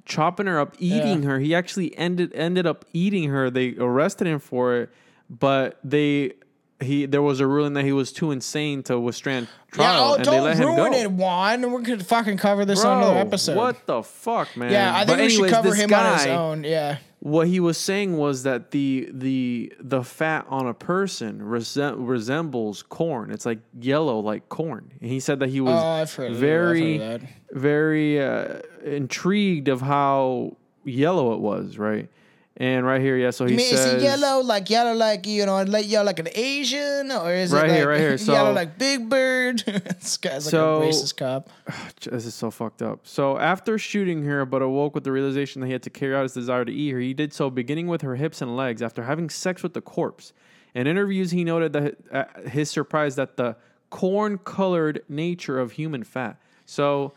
chopping 0.06 0.48
her 0.48 0.60
up, 0.60 0.76
eating 0.80 1.24
Yeah. 1.24 1.30
her. 1.30 1.40
He 1.40 1.56
actually 1.56 1.98
ended 1.98 2.32
ended 2.36 2.66
up 2.66 2.86
eating 2.94 3.30
her. 3.30 3.50
They 3.50 3.76
arrested 3.78 4.28
him 4.28 4.40
for 4.40 4.76
it, 4.78 4.90
but 5.30 5.80
they 5.84 6.34
he 6.82 7.06
there 7.06 7.22
was 7.22 7.40
a 7.40 7.48
ruling 7.48 7.74
that 7.74 7.86
he 7.86 7.94
was 7.94 8.12
too 8.12 8.32
insane 8.32 8.84
to 8.84 9.00
withstand 9.00 9.48
trial, 9.72 9.94
yeah, 9.94 10.00
oh, 10.12 10.16
and 10.16 10.26
they 10.26 10.32
don't 10.32 10.44
let 10.44 10.58
him 10.58 10.66
ruin 10.76 10.92
go. 10.92 10.98
it, 10.98 11.12
Juan. 11.12 11.72
We're 11.72 11.82
gonna 11.82 12.04
fucking 12.04 12.38
cover 12.38 12.66
this 12.66 12.84
on 12.84 12.98
another 13.02 13.20
episode. 13.20 13.56
What 13.56 13.86
the 13.86 14.04
fuck, 14.04 14.58
man? 14.58 14.72
Yeah, 14.72 14.94
I 14.94 15.06
think 15.06 15.18
But 15.18 15.20
we 15.24 15.30
should 15.30 15.50
cover 15.50 15.74
him 15.74 15.94
on 15.94 16.14
his 16.18 16.28
own. 16.28 16.64
Yeah, 16.66 16.98
what 17.24 17.48
he 17.48 17.62
was 17.62 17.78
saying 17.78 18.18
was 18.18 18.44
that 18.44 18.72
the 18.72 19.08
the 19.14 19.72
the 19.80 20.04
fat 20.04 20.46
on 20.50 20.68
a 20.68 20.74
person 20.74 21.40
resem- 21.40 21.96
resembles 21.98 22.84
corn. 22.84 23.32
It's 23.32 23.46
like 23.46 23.60
yellow, 23.80 24.20
like 24.20 24.50
corn. 24.50 24.92
And 25.00 25.10
he 25.10 25.22
said 25.22 25.40
that 25.40 25.48
he 25.48 25.62
was 25.62 25.74
Oh, 25.82 25.88
I've 25.88 26.14
heard 26.14 26.32
of 26.32 26.34
that. 26.34 26.36
I've 26.36 26.42
very, 26.42 27.28
very 27.54 28.22
uh, 28.22 28.60
intrigued 28.84 29.70
of 29.70 29.80
how 29.80 30.58
yellow 30.84 31.34
it 31.34 31.40
was, 31.40 31.78
right? 31.78 32.10
And 32.58 32.86
right 32.86 33.02
here, 33.02 33.18
yeah. 33.18 33.32
So 33.32 33.46
he 33.46 33.52
You 33.54 33.58
mean, 33.58 33.74
is 33.74 33.80
says 33.82 34.02
it 34.04 34.06
yellow 34.06 34.42
like 34.44 34.70
yellow 34.70 34.94
like 34.94 35.26
you 35.26 35.44
know 35.46 35.64
like 35.64 35.90
yellow 35.90 36.06
like 36.06 36.20
an 36.20 36.28
Asian 36.36 37.12
or 37.12 37.34
is 37.34 37.52
Right 37.52 37.66
it 37.66 37.68
like 37.70 37.78
here, 37.78 37.90
right 37.90 38.00
here. 38.00 38.18
So- 38.20 38.32
yellow 38.34 38.54
like 38.54 38.78
Big 38.78 39.10
Bird? 39.10 39.60
this 39.66 40.18
guy's 40.18 40.46
like 40.46 40.52
So- 40.52 40.84
a 40.84 40.86
racist 40.86 41.18
cop. 41.18 41.50
This 42.12 42.26
is 42.28 42.36
so 42.36 42.52
fucked 42.52 42.84
up. 42.84 43.00
So 43.08 43.40
after 43.40 43.80
shooting 43.80 44.24
her, 44.26 44.46
but 44.46 44.62
awoke 44.62 44.94
with 44.94 45.04
the 45.04 45.12
realization 45.12 45.62
that 45.62 45.68
he 45.68 45.74
had 45.74 45.82
to 45.84 45.90
carry 45.90 46.14
out 46.16 46.24
his 46.24 46.34
desire 46.34 46.64
to 46.66 46.72
eat 46.72 46.92
her, 46.92 47.00
he 47.00 47.14
did 47.16 47.34
so 47.34 47.50
beginning 47.50 47.88
with 47.88 48.02
her 48.04 48.16
hips 48.18 48.42
and 48.42 48.56
legs 48.56 48.82
after 48.84 49.02
having 49.04 49.30
sex 49.32 49.64
with 49.64 49.74
the 49.74 49.82
corpse. 49.82 50.32
In 50.76 50.86
interviews, 50.86 51.32
he 51.32 51.44
noted 51.44 51.74
that 51.74 51.96
uh, 52.12 52.26
his 52.50 52.70
surprise 52.70 53.16
that 53.16 53.36
the 53.38 53.56
corn-colored 53.90 55.04
nature 55.10 55.60
of 55.60 55.72
human 55.74 56.04
fat. 56.04 56.38
So 56.66 57.14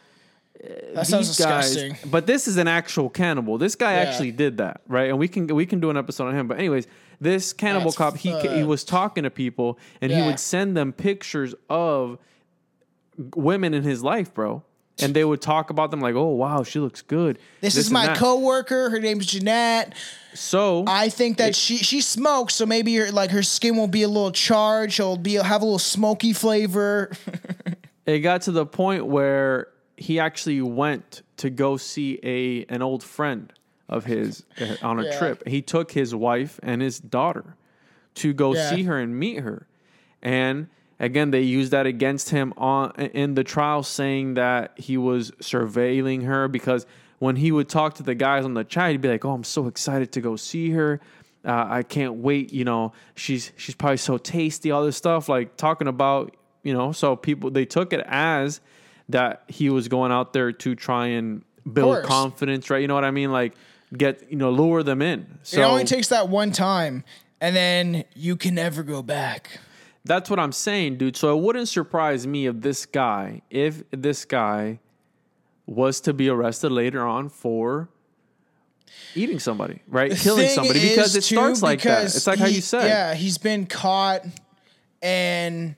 That 0.95 1.07
sounds 1.07 1.29
these 1.37 1.45
guys, 1.47 1.75
disgusting. 1.75 2.11
but 2.11 2.27
this 2.27 2.49
is 2.49 2.57
an 2.57 2.69
actual 2.69 3.11
cannibal. 3.11 3.59
This 3.59 3.75
guy 3.75 3.95
Yeah. 3.95 4.01
actually 4.09 4.33
did 4.33 4.59
that, 4.59 4.81
right? 4.89 5.09
And 5.11 5.19
we 5.19 5.29
can 5.29 5.47
we 5.55 5.67
can 5.67 5.81
do 5.81 5.91
an 5.91 5.97
episode 5.97 6.29
on 6.29 6.35
him. 6.35 6.49
But 6.49 6.59
anyways, 6.59 6.87
this 7.21 7.53
cannibal 7.53 7.87
That's 7.91 7.97
cop 7.97 8.17
he 8.17 8.33
he 8.49 8.65
was 8.65 8.85
talking 8.85 9.25
to 9.25 9.31
people 9.31 9.79
and 10.01 10.11
he 10.13 10.23
would 10.23 10.41
send 10.41 10.77
them 10.77 10.93
pictures 10.93 11.55
of 11.69 12.19
women 13.35 13.75
in 13.75 13.83
his 13.83 14.03
life, 14.03 14.33
bro. 14.35 14.63
And 15.03 15.13
they 15.15 15.25
would 15.27 15.43
talk 15.43 15.69
about 15.69 15.91
them 15.91 16.01
like, 16.01 16.15
"Oh 16.15 16.29
wow, 16.29 16.63
she 16.63 16.79
looks 16.79 17.03
good." 17.03 17.39
This, 17.61 17.77
is 17.77 17.91
my 17.91 18.07
that. 18.07 18.17
coworker. 18.17 18.89
Her 18.89 18.99
name's 18.99 19.27
Jeanette. 19.27 19.95
So 20.33 20.85
I 20.87 21.11
think 21.11 21.37
that 21.37 21.55
she 21.55 21.77
she 21.77 22.01
smokes, 22.01 22.55
so 22.55 22.65
maybe 22.65 22.97
her 22.97 23.13
like 23.13 23.31
her 23.31 23.43
skin 23.43 23.77
will 23.77 23.89
be 23.89 24.05
a 24.05 24.09
little 24.09 24.33
charged. 24.33 24.95
She'll 24.95 25.19
be 25.19 25.35
have 25.35 25.61
a 25.61 25.65
little 25.67 25.79
smoky 25.79 26.33
flavor. 26.33 27.13
it 28.07 28.21
got 28.21 28.41
to 28.43 28.53
the 28.53 28.65
point 28.65 29.05
where 29.05 29.69
he 29.97 30.19
actually 30.21 30.61
went 30.63 31.23
to 31.39 31.51
go 31.51 31.77
see 31.77 32.19
a 32.23 32.65
an 32.73 32.83
old 32.83 33.03
friend 33.03 33.53
of 33.89 34.05
his 34.05 34.45
uh, 34.61 34.77
on 34.83 34.99
a 34.99 35.05
Yeah. 35.11 35.11
trip. 35.19 35.47
He 35.47 35.63
took 35.63 35.93
his 35.93 36.15
wife 36.15 36.59
and 36.63 36.83
his 36.83 36.99
daughter 36.99 37.57
to 38.17 38.33
go 38.33 38.55
Yeah. 38.55 38.69
see 38.69 38.83
her 38.85 38.99
and 38.99 39.19
meet 39.19 39.41
her. 39.41 39.67
And 40.23 40.69
again, 40.99 41.31
they 41.31 41.43
used 41.43 41.73
that 41.73 41.87
against 41.87 42.31
him 42.31 42.53
on 42.57 42.93
in 42.97 43.35
the 43.35 43.45
trial, 43.45 43.83
saying 43.83 44.35
that 44.35 44.73
he 44.77 44.97
was 44.97 45.31
surveilling 45.33 46.25
her 46.25 46.49
because 46.49 46.87
when 47.19 47.37
he 47.37 47.53
would 47.53 47.69
talk 47.69 47.95
to 47.95 48.03
the 48.03 48.15
guys 48.15 48.45
on 48.45 48.55
the 48.55 48.65
chat, 48.65 48.91
he'd 48.91 49.01
be 49.01 49.09
like, 49.09 49.25
"Oh, 49.25 49.33
I'm 49.33 49.45
so 49.45 49.67
excited 49.67 50.13
to 50.13 50.21
go 50.21 50.37
see 50.37 50.71
her. 50.71 51.01
Uh, 51.45 51.65
I 51.69 51.83
can't 51.85 52.15
wait. 52.17 52.53
You 52.53 52.65
know, 52.65 52.93
she's 53.15 53.53
she's 53.57 53.75
probably 53.75 53.97
so 53.99 54.19
tasty. 54.19 54.71
All 54.71 54.85
this 54.85 54.97
stuff, 54.97 55.29
like 55.29 55.57
talking 55.57 55.87
about, 55.89 56.37
you 56.63 56.73
know. 56.75 56.93
So 56.93 57.15
people 57.17 57.51
they 57.51 57.65
took 57.65 57.93
it 57.93 58.03
as 58.07 58.61
that 59.09 59.45
he 59.49 59.71
was 59.71 59.89
going 59.89 60.13
out 60.13 60.33
there 60.33 60.53
to 60.53 60.75
try 60.75 61.07
and 61.09 61.45
build 61.71 62.05
confidence, 62.05 62.71
right? 62.71 62.81
You 62.81 62.89
know 62.89 62.95
what 62.95 63.05
I 63.05 63.11
mean? 63.11 63.33
Like 63.33 63.55
get 63.97 64.31
you 64.31 64.37
know 64.37 64.51
lure 64.51 64.83
them 64.83 65.03
in. 65.03 65.39
So 65.43 65.61
it 65.61 65.65
only 65.65 65.85
takes 65.85 66.09
that 66.09 66.29
one 66.29 66.53
time, 66.53 67.05
and 67.41 67.55
then 67.55 68.05
you 68.15 68.37
can 68.37 68.55
never 68.55 68.83
go 68.83 69.03
back. 69.03 69.61
That's 70.05 70.31
what 70.31 70.39
I'm 70.39 70.53
saying, 70.53 70.99
dude. 70.99 71.17
So 71.17 71.37
it 71.37 71.43
wouldn't 71.43 71.69
surprise 71.69 72.27
me 72.27 72.47
if 72.47 72.61
this 72.61 72.87
guy, 72.87 73.43
if 73.51 73.83
this 73.91 74.25
guy 74.25 74.79
was 75.67 76.01
to 76.03 76.13
be 76.13 76.29
arrested 76.29 76.71
later 76.71 77.05
on 77.05 77.29
for 77.29 77.89
eating 79.17 79.41
somebody, 79.41 79.83
right? 79.89 80.13
Killing 80.13 80.49
somebody 80.49 80.81
because 80.81 81.17
it 81.17 81.25
starts 81.25 81.61
like 81.63 81.83
that. 81.83 82.05
It's 82.05 82.27
like 82.27 82.39
how 82.39 82.47
you 82.47 82.61
said. 82.61 82.87
Yeah, 82.87 83.15
he's 83.15 83.39
been 83.39 83.67
caught, 83.67 84.25
and 85.03 85.75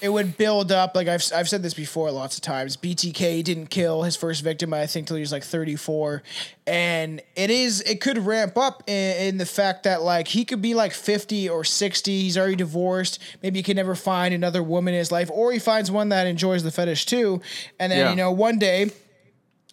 it 0.00 0.08
would 0.10 0.36
build 0.36 0.70
up. 0.72 0.94
Like 0.94 1.08
I've 1.08 1.24
I've 1.34 1.48
said 1.48 1.62
this 1.62 1.74
before 1.74 2.10
lots 2.10 2.36
of 2.36 2.42
times. 2.42 2.76
BTK 2.76 3.42
didn't 3.42 3.68
kill 3.68 4.02
his 4.02 4.16
first 4.16 4.42
victim, 4.42 4.74
I 4.74 4.86
think, 4.86 5.06
till 5.06 5.16
he 5.16 5.20
was 5.20 5.32
like 5.32 5.44
34, 5.44 6.22
and 6.66 7.22
it 7.36 7.50
is 7.50 7.80
it 7.82 8.00
could 8.00 8.18
ramp 8.18 8.56
up 8.58 8.82
in, 8.86 9.28
in 9.28 9.38
the 9.38 9.46
fact 9.46 9.84
that 9.84 10.02
like 10.02 10.28
he 10.28 10.44
could 10.44 10.60
be 10.60 10.74
like 10.74 10.92
50 10.92 11.48
or 11.48 11.64
60. 11.64 12.20
He's 12.22 12.36
already 12.36 12.56
divorced. 12.56 13.18
Maybe 13.42 13.60
he 13.60 13.62
can 13.62 13.76
never 13.76 13.94
find 13.94 14.34
another 14.34 14.62
woman 14.62 14.94
in 14.94 14.98
his 14.98 15.10
life, 15.12 15.30
or 15.32 15.52
he 15.52 15.58
finds 15.58 15.90
one 15.90 16.10
that 16.10 16.26
enjoys 16.26 16.62
the 16.62 16.70
fetish 16.70 17.06
too, 17.06 17.40
and 17.80 17.90
then 17.90 17.98
Yeah. 17.98 18.10
you 18.10 18.16
know 18.16 18.30
one 18.30 18.58
day. 18.58 18.90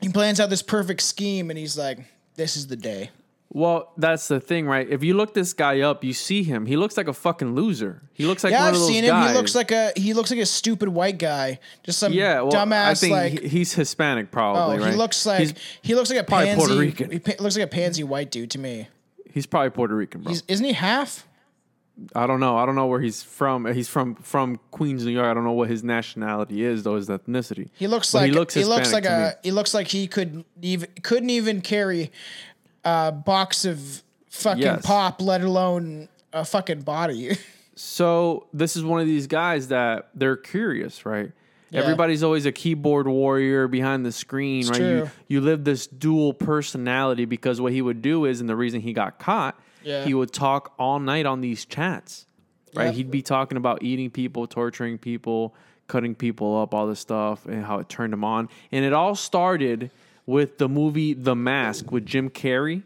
He 0.01 0.09
plans 0.09 0.39
out 0.39 0.49
this 0.49 0.63
perfect 0.63 1.01
scheme, 1.01 1.51
and 1.51 1.59
he's 1.59 1.77
like, 1.77 1.99
"This 2.35 2.57
is 2.57 2.65
the 2.65 2.75
day." 2.75 3.11
Well, 3.53 3.91
that's 3.97 4.29
the 4.29 4.39
thing, 4.39 4.65
right? 4.65 4.87
If 4.89 5.03
you 5.03 5.13
look 5.13 5.33
this 5.33 5.51
guy 5.51 5.81
up, 5.81 6.05
you 6.05 6.13
see 6.13 6.41
him. 6.41 6.65
He 6.65 6.77
looks 6.77 6.95
like 6.95 7.09
a 7.09 7.13
fucking 7.13 7.53
loser. 7.53 8.01
He 8.13 8.25
looks 8.25 8.45
like 8.45 8.51
Yeah, 8.51 8.63
I've 8.63 8.77
seen 8.77 9.03
him. 9.03 9.09
guys. 9.09 9.31
He 9.31 9.37
looks 9.37 9.55
like 9.55 9.71
a 9.71 9.91
he 9.97 10.13
looks 10.13 10.31
like 10.31 10.39
a 10.39 10.45
stupid 10.45 10.87
white 10.87 11.17
guy, 11.17 11.59
just 11.83 11.99
some 11.99 12.13
yeah, 12.13 12.39
well, 12.41 12.51
dumbass 12.53 12.85
I 12.85 12.93
think 12.93 13.11
like. 13.11 13.41
he's 13.41 13.73
Hispanic, 13.73 14.27
oh, 14.27 14.31
probably. 14.31 14.79
right? 14.79 14.91
he 14.91 14.95
looks 14.97 15.25
like 15.25 15.39
he's, 15.39 15.53
he 15.81 15.95
looks 15.95 16.09
like 16.09 16.19
a 16.19 16.23
pansy. 16.23 16.55
Puerto 16.55 16.77
Rican. 16.77 17.11
He 17.11 17.17
looks 17.39 17.57
like 17.57 17.65
a 17.65 17.67
pansy 17.67 18.05
white 18.05 18.31
dude 18.31 18.51
to 18.51 18.59
me. 18.59 18.87
he's 19.33 19.45
probably 19.45 19.71
Puerto 19.71 19.95
Rican, 19.95 20.21
bro. 20.21 20.29
He's, 20.31 20.43
isn't 20.47 20.65
he 20.65 20.71
half? 20.73 21.27
I 22.15 22.25
don't 22.27 22.39
know. 22.39 22.57
I 22.57 22.65
don't 22.65 22.75
know 22.75 22.87
where 22.87 23.01
he's 23.01 23.21
from. 23.21 23.65
He's 23.73 23.89
from 23.89 24.15
from 24.15 24.59
Queens, 24.71 25.05
New 25.05 25.11
York. 25.11 25.27
I 25.27 25.33
don't 25.33 25.43
know 25.43 25.51
what 25.51 25.69
his 25.69 25.83
nationality 25.83 26.63
is, 26.63 26.83
though. 26.83 26.95
His 26.95 27.09
ethnicity. 27.09 27.69
He 27.73 27.87
looks 27.87 28.13
But 28.13 28.19
like 28.19 28.27
he 28.27 28.31
looks 28.31 28.53
he 28.53 28.63
looks 28.63 28.93
like 28.93 29.03
to 29.03 29.35
me. 29.43 29.49
he 29.49 29.51
looks 29.51 29.73
like 29.73 29.87
he 29.89 30.07
could 30.07 30.45
even 30.61 30.89
couldn't 31.03 31.29
even 31.29 31.59
carry 31.61 32.11
a 32.83 33.11
box 33.11 33.65
of 33.65 34.03
fucking 34.29 34.61
Yes. 34.63 34.85
pop, 34.85 35.21
let 35.21 35.41
alone 35.41 36.07
a 36.33 36.45
fucking 36.45 36.81
body. 36.81 37.37
So 37.73 38.47
this 38.53 38.75
is 38.75 38.83
one 38.83 38.99
of 39.01 39.07
these 39.07 39.25
guys 39.27 39.69
that 39.69 40.09
they're 40.13 40.35
curious, 40.37 41.03
right? 41.05 41.31
Yeah. 41.71 41.79
Everybody's 41.79 42.21
always 42.21 42.45
a 42.45 42.51
keyboard 42.51 43.07
warrior 43.07 43.67
behind 43.67 44.05
the 44.05 44.11
screen, 44.11 44.67
right? 44.67 44.79
You 44.81 45.09
you 45.29 45.41
live 45.41 45.63
this 45.63 45.87
dual 45.87 46.33
personality 46.33 47.25
because 47.25 47.59
what 47.61 47.71
he 47.71 47.81
would 47.81 48.01
do 48.01 48.25
is, 48.25 48.39
and 48.41 48.47
the 48.49 48.57
reason 48.57 48.81
he 48.81 48.93
got 48.93 49.17
caught, 49.19 49.59
Yeah. 49.83 50.03
he 50.03 50.13
would 50.13 50.31
talk 50.33 50.73
all 50.77 50.99
night 50.99 51.25
on 51.25 51.41
these 51.41 51.65
chats, 51.65 52.27
right? 52.75 52.87
Yep. 52.87 52.93
He'd 52.95 53.09
be 53.11 53.21
talking 53.21 53.57
about 53.57 53.81
eating 53.81 54.11
people, 54.11 54.45
torturing 54.47 54.97
people, 54.99 55.55
cutting 55.87 56.13
people 56.13 56.61
up, 56.61 56.73
all 56.75 56.85
this 56.87 56.99
stuff, 56.99 57.45
and 57.47 57.65
how 57.65 57.79
it 57.79 57.87
turned 57.89 58.13
him 58.13 58.23
on. 58.25 58.47
And 58.71 58.83
it 58.85 58.93
all 58.93 59.15
started 59.15 59.89
with 60.25 60.57
the 60.57 60.69
movie 60.69 61.13
The 61.13 61.35
Mask 61.35 61.91
with 61.91 62.05
Jim 62.05 62.29
Carrey 62.29 62.83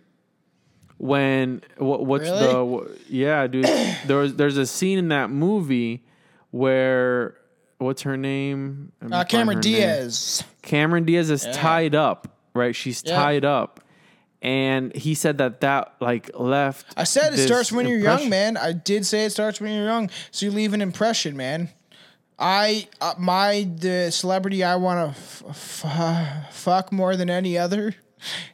when 0.97 1.61
what, 1.77 2.05
what's 2.05 2.23
Really? 2.29 2.47
the 2.47 2.65
wh- 2.87 3.11
yeah 3.11 3.47
dude 3.47 3.65
there 4.05 4.17
was 4.17 4.35
there's 4.35 4.57
a 4.57 4.65
scene 4.65 4.97
in 4.97 5.09
that 5.09 5.29
movie 5.29 6.03
where 6.51 7.35
what's 7.79 8.03
her 8.03 8.15
name 8.15 8.91
Uh, 9.11 9.23
Cameron 9.25 9.57
her 9.57 9.63
name. 9.63 9.73
Diaz. 9.73 10.43
Cameron 10.61 11.03
Diaz 11.03 11.29
is 11.29 11.45
tied 11.51 11.95
up 11.95 12.29
right 12.53 12.73
she's 12.75 13.03
Yeah. 13.05 13.15
tied 13.17 13.43
up 13.45 13.81
and 14.41 14.95
he 14.95 15.15
said 15.15 15.39
that 15.39 15.59
that 15.61 15.93
like 15.99 16.31
left 16.33 16.85
I 16.95 17.03
said 17.03 17.33
it 17.33 17.39
starts 17.39 17.71
when 17.73 17.87
you're 17.87 17.97
young, 17.99 18.29
man. 18.29 18.55
I 18.57 18.71
did 18.73 19.05
say 19.05 19.25
it 19.25 19.31
starts 19.31 19.59
when 19.59 19.73
you're 19.73 19.85
young, 19.85 20.09
so 20.31 20.45
you 20.45 20.51
leave 20.51 20.73
an 20.73 20.81
impression, 20.81 21.35
man. 21.35 21.69
I 22.37 22.87
uh, 23.01 23.13
my 23.17 23.67
the 23.77 24.11
celebrity 24.11 24.63
I 24.63 24.75
want 24.75 25.15
to 25.15 25.19
f- 25.21 25.85
f- 25.85 26.53
fuck 26.53 26.91
more 26.91 27.15
than 27.15 27.29
any 27.29 27.57
other 27.57 27.95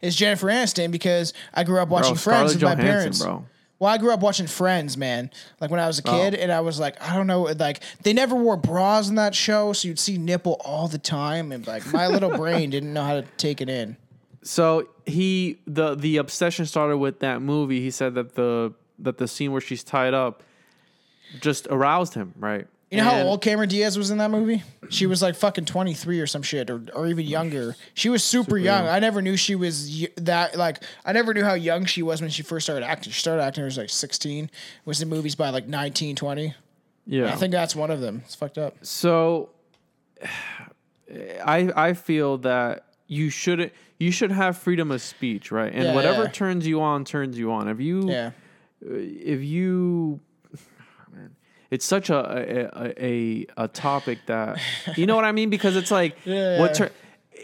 is 0.01 0.15
Jennifer 0.15 0.47
Aniston 0.47 0.91
because 0.91 1.33
I 1.53 1.63
grew 1.63 1.79
up 1.79 1.89
watching 1.89 2.15
Friends 2.15 2.53
Scarlett 2.53 2.55
with 2.55 2.63
my 2.63 2.69
Johansson, 2.83 2.85
parents. 2.93 3.23
bro. 3.23 3.45
Well, 3.79 3.91
I 3.91 3.97
grew 3.97 4.11
up 4.13 4.19
watching 4.19 4.45
Friends, 4.45 4.95
man. 4.95 5.31
Like 5.59 5.71
when 5.71 5.79
I 5.79 5.87
was 5.87 5.97
a 5.97 6.03
Oh. 6.07 6.11
kid, 6.11 6.35
and 6.35 6.51
I 6.51 6.59
was 6.61 6.79
like, 6.79 7.01
I 7.01 7.15
don't 7.15 7.25
know, 7.25 7.41
like 7.57 7.81
they 8.03 8.13
never 8.13 8.35
wore 8.35 8.55
bras 8.57 9.09
in 9.09 9.15
that 9.15 9.33
show, 9.33 9.73
so 9.73 9.87
you'd 9.87 9.97
see 9.97 10.19
nipple 10.19 10.61
all 10.63 10.87
the 10.87 10.99
time, 10.99 11.51
and 11.51 11.65
like 11.65 11.91
my 11.91 12.05
little 12.05 12.29
brain 12.37 12.69
didn't 12.75 12.93
know 12.93 13.03
how 13.03 13.15
to 13.15 13.23
take 13.37 13.59
it 13.61 13.69
in. 13.69 13.97
so 14.43 14.87
he 15.07 15.59
the 15.65 15.95
the 15.95 16.17
obsession 16.17 16.67
started 16.67 16.97
with 16.97 17.19
that 17.21 17.41
movie 17.41 17.79
he 17.81 17.89
said 17.89 18.13
that 18.13 18.35
the 18.35 18.71
that 18.99 19.17
the 19.17 19.27
scene 19.27 19.51
where 19.51 19.61
she's 19.61 19.83
tied 19.83 20.13
up 20.13 20.43
just 21.39 21.65
aroused 21.71 22.13
him 22.13 22.33
right 22.37 22.67
You 22.91 22.97
know 22.97 23.05
how 23.05 23.15
And- 23.15 23.27
old 23.29 23.41
Cameron 23.41 23.69
Diaz 23.69 23.97
was 23.97 24.11
in 24.11 24.17
that 24.17 24.29
movie? 24.31 24.63
She 24.89 25.05
was 25.05 25.21
like 25.21 25.35
fucking 25.35 25.63
23 25.63 26.19
or 26.19 26.27
some 26.27 26.41
shit, 26.43 26.69
or, 26.69 26.83
or 26.93 27.07
even 27.07 27.25
younger. 27.25 27.77
She 27.93 28.09
was 28.09 28.21
super, 28.21 28.57
young. 28.57 28.83
young. 28.83 28.93
I 28.93 28.99
never 28.99 29.21
knew 29.21 29.37
she 29.37 29.55
was 29.55 29.89
y- 30.01 30.09
that, 30.17 30.57
like, 30.57 30.83
I 31.05 31.13
never 31.13 31.33
knew 31.33 31.45
how 31.45 31.53
young 31.53 31.85
she 31.85 32.03
was 32.03 32.19
when 32.19 32.29
she 32.29 32.43
first 32.43 32.65
started 32.65 32.85
acting. 32.85 33.13
She 33.13 33.21
started 33.21 33.43
acting 33.43 33.63
when 33.63 33.71
she 33.71 33.79
was 33.79 33.83
like 33.85 33.89
16, 33.89 34.49
was 34.83 35.01
in 35.01 35.07
movies 35.07 35.35
by 35.35 35.49
like 35.51 35.67
19, 35.69 36.17
20. 36.17 36.53
yeah 37.05 37.31
I 37.31 37.35
think 37.37 37.53
that's 37.53 37.75
one 37.77 37.91
of 37.91 38.01
them. 38.01 38.23
It's 38.25 38.35
fucked 38.35 38.57
up. 38.57 38.75
So 38.81 39.51
I 41.45 41.71
I 41.75 41.93
feel 41.93 42.37
that 42.39 42.85
you 43.07 43.29
should 43.29 43.71
you 43.99 44.11
should 44.11 44.31
have 44.31 44.57
freedom 44.57 44.91
of 44.91 45.01
speech, 45.01 45.51
right? 45.51 45.71
And 45.73 45.83
Yeah, 45.85 45.95
whatever 45.95 46.23
yeah. 46.23 46.29
turns 46.31 46.67
you 46.67 46.81
on 46.81 47.05
turns 47.05 47.37
you 47.37 47.51
on. 47.51 47.67
If 47.67 47.79
you 47.79 48.09
Yeah. 48.09 48.31
if 48.81 49.41
you 49.41 50.19
it's 51.71 51.85
such 51.85 52.09
a 52.09 52.19
a, 52.19 53.03
a 53.03 53.47
a 53.57 53.67
topic 53.67 54.19
that 54.27 54.59
you 54.97 55.05
know 55.07 55.15
what 55.15 55.25
I 55.25 55.31
mean 55.31 55.49
because 55.49 55.75
it's 55.75 55.91
like 55.91 56.15
Yeah, 56.25 56.59
what 56.59 56.79
it 56.79 56.91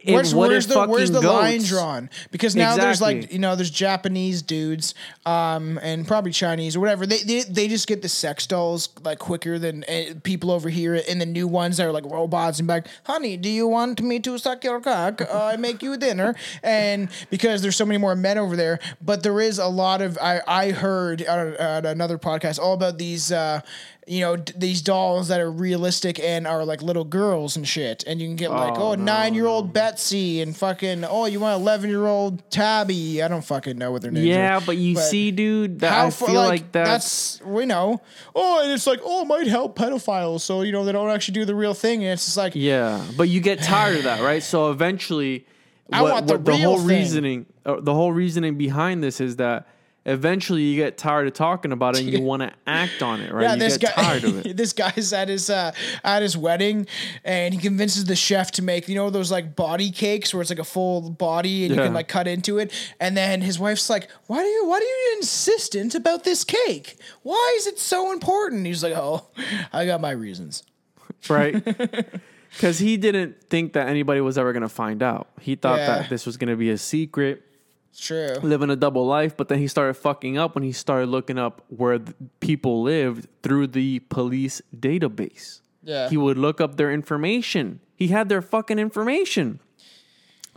Where's, 0.05 0.33
where's 0.33 0.67
the 0.67 0.85
where's 0.85 1.11
the 1.11 1.21
fucking 1.21 1.37
line 1.37 1.63
drawn? 1.63 2.09
Because 2.31 2.55
now 2.55 2.75
there's 2.75 3.01
like 3.01 3.31
you 3.31 3.39
know 3.39 3.55
there's 3.55 3.69
Japanese 3.69 4.41
dudes, 4.41 4.93
um, 5.25 5.79
and 5.81 6.07
probably 6.07 6.31
Chinese 6.31 6.75
or 6.75 6.79
whatever. 6.79 7.05
They 7.05 7.19
they, 7.19 7.41
they 7.43 7.67
just 7.67 7.87
get 7.87 8.01
the 8.01 8.09
sex 8.09 8.47
dolls 8.47 8.89
like 9.03 9.19
quicker 9.19 9.59
than 9.59 9.83
uh, 9.85 10.15
people 10.23 10.51
over 10.51 10.69
here, 10.69 11.01
and 11.09 11.19
the 11.19 11.25
new 11.25 11.47
ones 11.47 11.77
that 11.77 11.87
are 11.87 11.91
like 11.91 12.05
robots 12.05 12.59
and 12.59 12.67
like, 12.67 12.87
honey, 13.05 13.37
do 13.37 13.49
you 13.49 13.67
want 13.67 14.01
me 14.01 14.19
to 14.19 14.37
suck 14.37 14.63
your 14.63 14.79
cock? 14.81 15.21
Uh, 15.37 15.51
I 15.53 15.57
make 15.57 15.83
you 15.83 15.97
dinner, 15.97 16.35
and 16.63 17.09
because 17.29 17.61
there's 17.61 17.75
so 17.75 17.85
many 17.85 17.97
more 17.97 18.15
men 18.15 18.37
over 18.37 18.55
there, 18.55 18.79
but 19.01 19.23
there 19.23 19.41
is 19.41 19.59
a 19.59 19.67
lot 19.67 20.01
of 20.01 20.17
I 20.21 20.41
I 20.47 20.71
heard 20.71 21.25
on, 21.27 21.57
on 21.57 21.85
another 21.85 22.17
podcast 22.17 22.59
all 22.59 22.73
about 22.73 22.97
these. 22.97 23.31
Uh, 23.31 23.61
you 24.07 24.21
know 24.21 24.37
d- 24.37 24.53
these 24.55 24.81
dolls 24.81 25.27
that 25.27 25.39
are 25.41 25.51
realistic 25.51 26.19
and 26.19 26.47
are 26.47 26.63
like 26.63 26.81
little 26.81 27.03
girls 27.03 27.55
and 27.57 27.67
shit, 27.67 28.03
and 28.07 28.21
you 28.21 28.27
can 28.27 28.35
get 28.37 28.51
like 28.51 28.77
Oh, 28.77 28.91
oh 28.91 28.95
nine 28.95 29.33
year 29.33 29.45
old 29.45 29.73
Betsy 29.73 30.41
and 30.41 30.55
fucking 30.55 31.03
oh 31.03 31.25
you 31.25 31.39
want 31.39 31.59
eleven 31.61 31.89
year 31.89 32.05
old 32.07 32.49
Tabby. 32.49 33.21
I 33.21 33.27
don't 33.27 33.43
fucking 33.43 33.77
know 33.77 33.91
what 33.91 34.01
their 34.01 34.11
names 34.11 34.25
Yeah, 34.25 34.57
are. 34.57 34.61
but 34.61 34.77
you 34.77 34.95
But 34.95 35.03
see, 35.03 35.31
dude, 35.31 35.79
that 35.81 36.05
I 36.05 36.09
feel 36.09 36.33
like, 36.33 36.71
that's, 36.71 37.37
that's 37.39 37.41
we 37.47 37.65
know. 37.65 38.01
Oh, 38.35 38.61
and 38.63 38.71
it's 38.71 38.87
like 38.87 38.99
oh, 39.03 39.23
it 39.23 39.25
might 39.25 39.47
help 39.47 39.77
pedophiles, 39.77 40.41
so 40.41 40.61
you 40.61 40.71
know 40.71 40.85
they 40.85 40.91
don't 40.93 41.09
actually 41.09 41.33
do 41.33 41.45
the 41.45 41.55
real 41.55 41.73
thing, 41.73 42.03
and 42.03 42.13
it's 42.13 42.25
just 42.25 42.37
like 42.37 42.53
yeah. 42.55 43.03
But 43.17 43.29
you 43.29 43.41
get 43.41 43.61
tired 43.61 43.97
of 43.97 44.03
that, 44.03 44.21
right? 44.21 44.41
So 44.41 44.71
eventually, 44.71 45.45
I 45.91 46.01
what, 46.01 46.13
want 46.13 46.27
the 46.27 46.33
what 46.35 46.45
the 46.45 46.57
whole 46.57 46.77
thing. 46.77 46.87
reasoning, 46.87 47.45
uh, 47.65 47.81
the 47.81 47.93
whole 47.93 48.11
reasoning 48.11 48.55
behind 48.57 49.03
this 49.03 49.19
is 49.19 49.35
that 49.37 49.67
eventually 50.07 50.63
you 50.63 50.75
get 50.75 50.97
tired 50.97 51.27
of 51.27 51.33
talking 51.33 51.71
about 51.71 51.95
it 51.95 52.01
and 52.01 52.09
you 52.11 52.21
want 52.23 52.41
to 52.41 52.51
act 52.65 53.03
on 53.03 53.21
it, 53.21 53.31
right? 53.31 53.43
Yeah, 53.43 53.53
you 53.53 53.59
this 53.59 53.77
get 53.77 53.95
guy. 53.95 54.01
tired 54.01 54.23
of 54.23 54.45
it. 54.45 54.57
this 54.57 54.73
guy's 54.73 55.13
at 55.13 55.27
his 55.27 55.49
uh, 55.51 55.71
at 56.03 56.23
his 56.23 56.35
wedding, 56.35 56.87
and 57.23 57.53
he 57.53 57.59
convinces 57.59 58.05
the 58.05 58.15
chef 58.15 58.51
to 58.53 58.63
make 58.63 58.87
you 58.87 58.95
know 58.95 59.09
those 59.11 59.29
like 59.31 59.55
body 59.55 59.91
cakes 59.91 60.33
where 60.33 60.41
it's 60.41 60.49
like 60.49 60.57
a 60.59 60.63
full 60.63 61.11
body 61.11 61.65
and 61.65 61.75
you 61.75 61.81
can 61.81 61.93
like 61.93 62.07
cut 62.07 62.27
into 62.27 62.57
it. 62.57 62.71
And 62.99 63.15
then 63.15 63.41
his 63.41 63.59
wife's 63.59 63.89
like, 63.89 64.09
"Why 64.25 64.41
do 64.41 64.47
you 64.47 64.65
why 64.67 64.79
do 64.79 64.85
you 64.85 65.15
insistent 65.17 65.93
about 65.93 66.23
this 66.23 66.43
cake? 66.43 66.97
Why 67.21 67.55
is 67.57 67.67
it 67.67 67.77
so 67.77 68.11
important?" 68.11 68.65
He's 68.65 68.81
like, 68.83 68.93
"Oh, 68.95 69.27
I 69.71 69.85
got 69.85 70.01
my 70.01 70.11
reasons." 70.11 70.63
right? 71.29 71.63
Because 72.51 72.79
he 72.79 72.95
didn't 72.97 73.41
think 73.49 73.73
that 73.73 73.87
anybody 73.87 74.21
was 74.21 74.37
ever 74.37 74.53
going 74.53 74.61
to 74.63 74.69
find 74.69 75.03
out. 75.03 75.27
He 75.41 75.55
thought 75.55 75.79
Yeah. 75.79 75.99
that 75.99 76.09
this 76.09 76.25
was 76.25 76.37
going 76.37 76.49
to 76.49 76.55
be 76.55 76.69
a 76.69 76.77
secret, 76.77 77.43
true. 77.95 78.35
living 78.41 78.69
a 78.69 78.75
double 78.75 79.05
life. 79.05 79.35
But 79.37 79.47
then 79.49 79.59
he 79.59 79.67
started 79.67 79.93
fucking 79.95 80.37
up 80.37 80.55
when 80.55 80.63
he 80.63 80.71
started 80.71 81.07
looking 81.09 81.37
up 81.37 81.63
where 81.69 81.97
the 81.99 82.13
people 82.39 82.81
lived 82.81 83.27
through 83.43 83.67
the 83.67 83.99
police 84.09 84.61
database. 84.75 85.61
Yeah. 85.83 86.09
He 86.09 86.17
would 86.17 86.37
look 86.37 86.59
up 86.59 86.77
their 86.77 86.91
information. 86.91 87.79
He 87.95 88.07
had 88.09 88.29
their 88.29 88.41
fucking 88.41 88.79
information. 88.79 89.59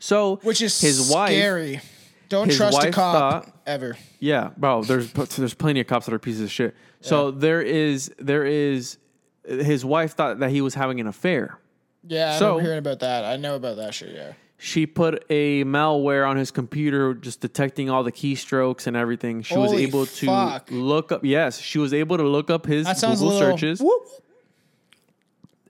So, 0.00 0.36
Which 0.42 0.62
is 0.62 0.80
his 0.80 1.10
wife. 1.10 1.30
scary. 1.30 1.80
Don't 2.28 2.48
his 2.48 2.56
trust 2.56 2.82
a 2.82 2.90
cop 2.90 3.44
thought- 3.44 3.54
ever. 3.66 3.96
Yeah, 4.18 4.50
bro. 4.56 4.82
There's 4.82 5.12
there's 5.12 5.54
plenty 5.54 5.80
of 5.80 5.86
cops 5.88 6.06
that 6.06 6.14
are 6.14 6.18
pieces 6.18 6.42
of 6.42 6.50
shit. 6.50 6.74
So 7.00 7.30
there 7.32 7.60
is 7.60 8.10
there 8.18 8.44
is 8.46 8.98
his 9.44 9.84
wife 9.84 10.14
thought 10.14 10.38
that 10.38 10.50
he 10.50 10.60
was 10.60 10.74
having 10.74 11.00
an 11.00 11.06
affair. 11.06 11.58
Yeah, 12.06 12.34
I 12.34 12.38
So- 12.38 12.46
remember 12.50 12.62
hearing 12.62 12.78
about 12.78 13.00
that. 13.00 13.24
I 13.24 13.36
know 13.36 13.56
about 13.56 13.76
that 13.76 13.94
shit. 13.94 14.14
Yeah. 14.14 14.32
She 14.62 14.86
put 14.86 15.24
a 15.30 15.64
malware 15.64 16.28
on 16.28 16.36
his 16.36 16.50
computer, 16.50 17.14
just 17.14 17.40
detecting 17.40 17.88
all 17.88 18.04
the 18.04 18.12
keystrokes 18.12 18.86
and 18.86 18.94
everything. 18.94 19.40
She 19.40 19.56
was 19.56 19.70
Holy 19.70 19.84
able 19.84 20.04
to 20.04 20.26
fuck. 20.26 20.68
look 20.70 21.10
up. 21.12 21.24
Yes, 21.24 21.58
she 21.58 21.78
was 21.78 21.94
able 21.94 22.18
to 22.18 22.24
look 22.24 22.50
up 22.50 22.66
his 22.66 22.84
That 22.84 22.98
sounds 22.98 23.20
Google 23.20 23.38
little. 23.38 23.52
searches, 23.56 23.80
Whoop. 23.80 24.06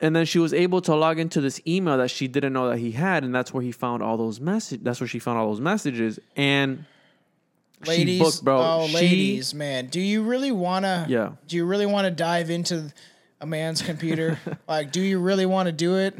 and 0.01 0.17
then 0.17 0.25
she 0.25 0.39
was 0.39 0.53
able 0.53 0.81
to 0.83 0.95
log 0.97 1.19
into 1.21 1.41
this 1.41 1.61
email 1.67 1.99
that 1.99 2.11
she 2.11 2.27
didn't 2.27 2.53
know 2.53 2.69
that 2.69 2.79
he 2.79 2.91
had, 2.93 3.23
and 3.23 3.33
that's 3.35 3.53
where 3.55 3.63
he 3.63 3.71
found 3.71 4.03
all 4.03 4.17
those 4.17 4.41
message. 4.41 4.81
That's 4.83 5.01
where 5.01 5.07
she 5.09 5.19
found 5.19 5.39
all 5.39 5.49
those 5.51 5.61
messages, 5.61 6.19
and 6.37 6.85
ladies, 7.87 8.19
she 8.19 8.25
booked, 8.25 8.43
bro. 8.45 8.61
oh, 8.61 8.87
She- 8.89 8.95
ladies, 8.95 9.55
man, 9.55 9.87
do 9.87 10.01
you 10.01 10.23
really 10.23 10.51
wanna? 10.53 11.07
Yeah. 11.09 11.33
Do 11.47 11.57
you 11.57 11.65
really 11.65 11.87
want 11.87 12.07
to 12.07 12.11
dive 12.11 12.51
into 12.51 12.93
a 13.41 13.47
man's 13.47 13.83
computer? 13.83 14.39
like, 14.69 14.91
do 14.91 15.01
you 15.01 15.21
really 15.21 15.47
want 15.47 15.67
to 15.67 15.73
do 15.73 15.97
it? 15.99 16.19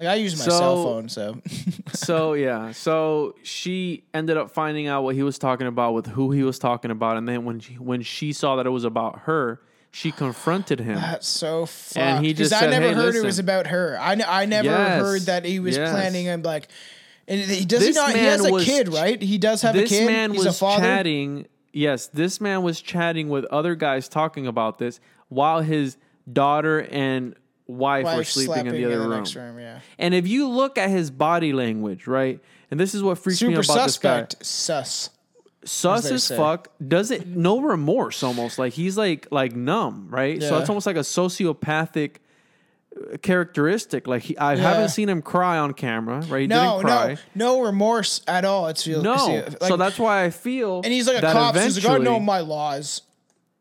Like, 0.00 0.08
I 0.08 0.14
use 0.16 0.36
my 0.38 0.44
cell 0.44 0.58
So- 0.76 0.84
phone, 0.84 1.08
so 1.08 1.40
so 1.92 2.32
yeah, 2.34 2.72
so 2.72 3.34
she 3.42 4.04
ended 4.14 4.36
up 4.36 4.50
finding 4.50 4.86
out 4.88 5.02
what 5.04 5.14
he 5.14 5.22
was 5.22 5.38
talking 5.38 5.66
about 5.66 5.94
with 5.94 6.06
who 6.08 6.30
he 6.32 6.42
was 6.42 6.58
talking 6.58 6.90
about, 6.90 7.16
and 7.16 7.28
then 7.28 7.44
when 7.44 7.60
she, 7.60 7.74
when 7.74 8.02
she 8.02 8.32
saw 8.32 8.56
that 8.56 8.66
it 8.66 8.70
was 8.70 8.84
about 8.84 9.20
her, 9.20 9.60
she 9.90 10.10
confronted 10.10 10.80
him. 10.80 10.94
that's 10.96 11.28
so 11.28 11.66
fucked. 11.66 11.96
And 11.98 12.24
he 12.24 12.32
just 12.32 12.50
said, 12.50 12.64
I 12.64 12.70
never 12.70 12.88
"Hey, 12.88 12.94
heard 12.94 13.14
it 13.14 13.22
was 13.24 13.38
about 13.38 13.66
her. 13.68 13.96
I, 14.00 14.12
n- 14.12 14.24
I 14.26 14.46
never 14.46 14.68
Yes, 14.68 15.00
heard 15.00 15.20
that 15.22 15.44
he 15.44 15.60
was 15.60 15.76
yes. 15.76 15.90
planning 15.90 16.28
on 16.30 16.42
like. 16.42 16.68
And 17.28 17.40
he 17.40 17.64
does 17.64 17.80
This 17.80 17.94
he 17.96 18.02
not? 18.02 18.12
He 18.14 18.18
has 18.24 18.44
a 18.44 18.50
was 18.52 18.64
kid, 18.64 18.88
right? 18.92 19.20
He 19.22 19.38
does 19.38 19.62
have 19.62 19.76
a 19.76 19.80
kid. 19.80 19.88
This 19.90 20.06
man 20.06 20.30
He's 20.32 20.44
was 20.44 20.56
a 20.56 20.58
father. 20.58 20.82
chatting. 20.82 21.46
Yes, 21.72 22.08
this 22.08 22.40
man 22.40 22.62
was 22.62 22.80
chatting 22.80 23.28
with 23.28 23.44
other 23.46 23.74
guys 23.76 24.08
talking 24.08 24.46
about 24.46 24.78
this 24.78 24.98
while 25.28 25.60
his 25.60 25.96
daughter 26.30 26.80
and 26.90 27.34
wife, 27.78 28.16
were 28.16 28.24
sleeping 28.24 28.66
in 28.66 28.72
the 28.74 28.84
other 28.86 29.00
room. 29.00 29.10
next 29.10 29.34
room. 29.34 29.58
Yeah. 29.58 29.80
And 29.98 30.14
if 30.14 30.26
you 30.28 30.48
look 30.48 30.78
at 30.78 30.90
his 30.90 31.10
body 31.10 31.52
language, 31.52 32.06
right, 32.06 32.40
and 32.70 32.78
this 32.80 32.94
is 32.94 33.02
what 33.02 33.18
freaks 33.18 33.40
me 33.42 33.48
Super 33.54 33.58
out 33.60 33.64
about 33.64 33.74
suspect. 33.90 34.46
Sus. 34.46 35.08
this 35.08 35.08
guy. 35.08 35.18
Sus 35.64 36.08
they 36.08 36.14
as 36.16 36.24
say. 36.24 36.36
fuck. 36.36 36.68
Does 36.86 37.10
it 37.10 37.26
no 37.28 37.60
remorse 37.60 38.22
almost 38.22 38.58
like 38.58 38.72
he's 38.72 38.96
like 38.98 39.28
like 39.30 39.54
numb, 39.54 40.08
right? 40.10 40.42
So 40.42 40.50
Yeah. 40.56 40.60
it's 40.60 40.68
almost 40.68 40.86
like 40.86 40.96
a 40.96 41.00
sociopathic 41.00 42.16
uh, 42.96 43.16
characteristic. 43.18 44.06
Like 44.08 44.22
he, 44.22 44.36
I 44.36 44.54
Yeah. 44.54 44.60
haven't 44.62 44.88
seen 44.88 45.08
him 45.08 45.22
cry 45.22 45.58
on 45.58 45.72
camera, 45.74 46.20
right? 46.28 46.40
He 46.42 46.46
No, 46.48 46.78
didn't 46.78 46.86
cry. 46.90 47.16
no, 47.34 47.56
no 47.56 47.60
remorse 47.62 48.22
at 48.26 48.44
all. 48.44 48.66
It's 48.68 48.82
feel 48.82 49.02
No, 49.02 49.14
like- 49.26 49.62
so 49.62 49.76
that's 49.76 49.98
why 50.00 50.24
I 50.24 50.30
feel. 50.30 50.80
and 50.82 50.92
he's 50.92 51.06
like 51.06 51.18
a 51.18 51.32
cop. 51.32 51.54
So 51.54 51.60
he's 51.62 51.84
like, 51.84 52.00
I 52.00 52.02
know 52.02 52.18
my 52.18 52.40
laws. 52.40 53.02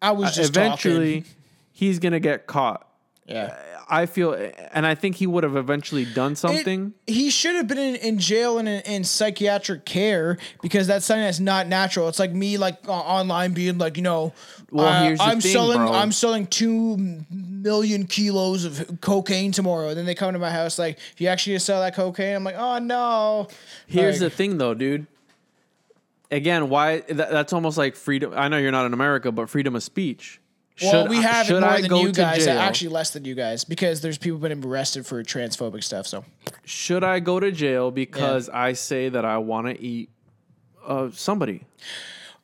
I 0.01 0.11
was 0.11 0.33
just 0.35 0.49
eventually 0.57 1.21
talking. 1.21 1.35
he's 1.71 1.99
gonna 1.99 2.19
get 2.19 2.47
caught. 2.47 2.87
Yeah. 3.27 3.55
I 3.93 4.05
feel, 4.05 4.31
and 4.71 4.87
I 4.87 4.95
think 4.95 5.17
he 5.17 5.27
would 5.27 5.43
have 5.43 5.57
eventually 5.57 6.05
done 6.05 6.31
It- 6.31 6.37
something. 6.37 6.93
he 7.07 7.29
should 7.29 7.55
have 7.57 7.67
been 7.67 7.77
in, 7.77 7.95
in 7.95 8.19
jail 8.19 8.57
and 8.57 8.65
in, 8.67 8.79
in 8.83 9.03
psychiatric 9.03 9.83
care 9.83 10.37
because 10.61 10.87
that's 10.87 11.05
something 11.05 11.23
that's 11.25 11.41
not 11.41 11.67
natural. 11.67 12.07
It's 12.07 12.17
like 12.17 12.31
me, 12.31 12.57
like 12.57 12.77
o- 12.87 12.93
online, 12.93 13.51
being 13.53 13.77
like, 13.77 13.97
you 13.97 14.03
know, 14.03 14.33
Well, 14.71 14.87
uh, 14.87 15.17
I'm 15.19 15.41
thing, 15.41 15.51
selling, 15.51 15.77
bro. 15.79 15.91
I'm 15.91 16.13
selling 16.13 16.47
two 16.47 16.97
million 17.29 18.07
kilos 18.07 18.63
of 18.63 19.01
cocaine 19.01 19.51
tomorrow. 19.51 19.89
And 19.89 19.97
then 19.97 20.05
they 20.05 20.15
come 20.15 20.31
to 20.33 20.39
my 20.39 20.51
house 20.51 20.79
like, 20.79 20.97
if 21.13 21.19
you 21.19 21.27
actually 21.27 21.59
sell 21.59 21.81
that 21.81 21.93
cocaine, 21.93 22.35
I'm 22.35 22.43
like, 22.43 22.55
oh 22.57 22.79
no. 22.79 23.49
Here's 23.87 24.21
Like, 24.21 24.31
the 24.31 24.35
thing, 24.37 24.57
though, 24.57 24.73
dude. 24.73 25.05
Again, 26.31 26.69
why 26.69 27.01
that, 27.01 27.29
that's 27.29 27.51
almost 27.53 27.77
like 27.77 27.95
freedom. 27.97 28.31
I 28.35 28.47
know 28.47 28.57
you're 28.57 28.71
not 28.71 28.85
in 28.85 28.93
America, 28.93 29.31
but 29.31 29.49
freedom 29.49 29.75
of 29.75 29.83
speech. 29.83 30.39
Well, 30.81 30.91
Should 30.91 31.09
we 31.09 31.17
I- 31.17 31.21
have 31.21 31.49
it 31.49 31.59
more 31.59 31.69
I 31.69 31.81
than 31.81 31.95
you 31.95 32.11
guys. 32.11 32.45
jail? 32.45 32.59
Actually, 32.59 32.89
less 32.89 33.11
than 33.11 33.25
you 33.25 33.35
guys 33.35 33.63
because 33.63 34.01
there's 34.01 34.17
people 34.17 34.39
been 34.39 34.63
arrested 34.63 35.05
for 35.05 35.23
transphobic 35.23 35.83
stuff. 35.83 36.07
So 36.07 36.25
should 36.65 37.03
I 37.03 37.19
go 37.19 37.39
to 37.39 37.51
jail 37.51 37.91
because 37.91 38.49
I 38.49 38.73
say 38.73 39.09
that 39.09 39.25
I 39.25 39.37
want 39.37 39.67
to 39.67 39.81
eat 39.81 40.09
uh, 40.85 41.09
somebody? 41.13 41.63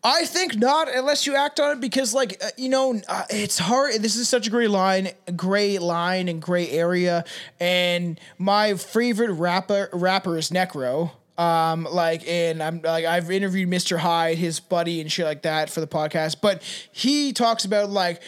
I 0.03 0.25
think 0.25 0.55
not, 0.55 0.93
unless 0.93 1.25
you 1.25 1.35
act 1.35 1.59
on 1.59 1.71
it, 1.77 1.81
because 1.81 2.13
like 2.13 2.37
uh, 2.41 2.49
you 2.55 2.69
know, 2.69 3.01
uh, 3.09 3.23
it's 3.29 3.57
hard. 3.57 3.95
This 3.95 4.15
is 4.15 4.29
such 4.29 4.47
a 4.47 4.49
great 4.49 4.69
line, 4.69 5.09
gray 5.35 5.79
line, 5.79 6.27
and 6.29 6.41
gray 6.41 6.69
area. 6.69 7.25
And 7.59 8.19
my 8.37 8.75
favorite 8.75 9.31
rapper 9.33 9.89
rapper 9.91 10.37
is 10.37 10.51
Necro. 10.51 11.11
Um, 11.37 11.87
like, 11.89 12.27
and 12.27 12.63
I'm 12.63 12.81
like 12.81 13.05
I've 13.05 13.29
interviewed 13.29 13.69
Mr. 13.69 13.97
Hyde, 13.97 14.37
his 14.37 14.59
buddy, 14.59 15.01
and 15.01 15.11
shit 15.11 15.25
like 15.25 15.43
that 15.43 15.69
for 15.69 15.81
the 15.81 15.87
podcast. 15.87 16.37
But 16.41 16.63
he 16.91 17.31
talks 17.33 17.65
about 17.65 17.89
like 17.89 18.21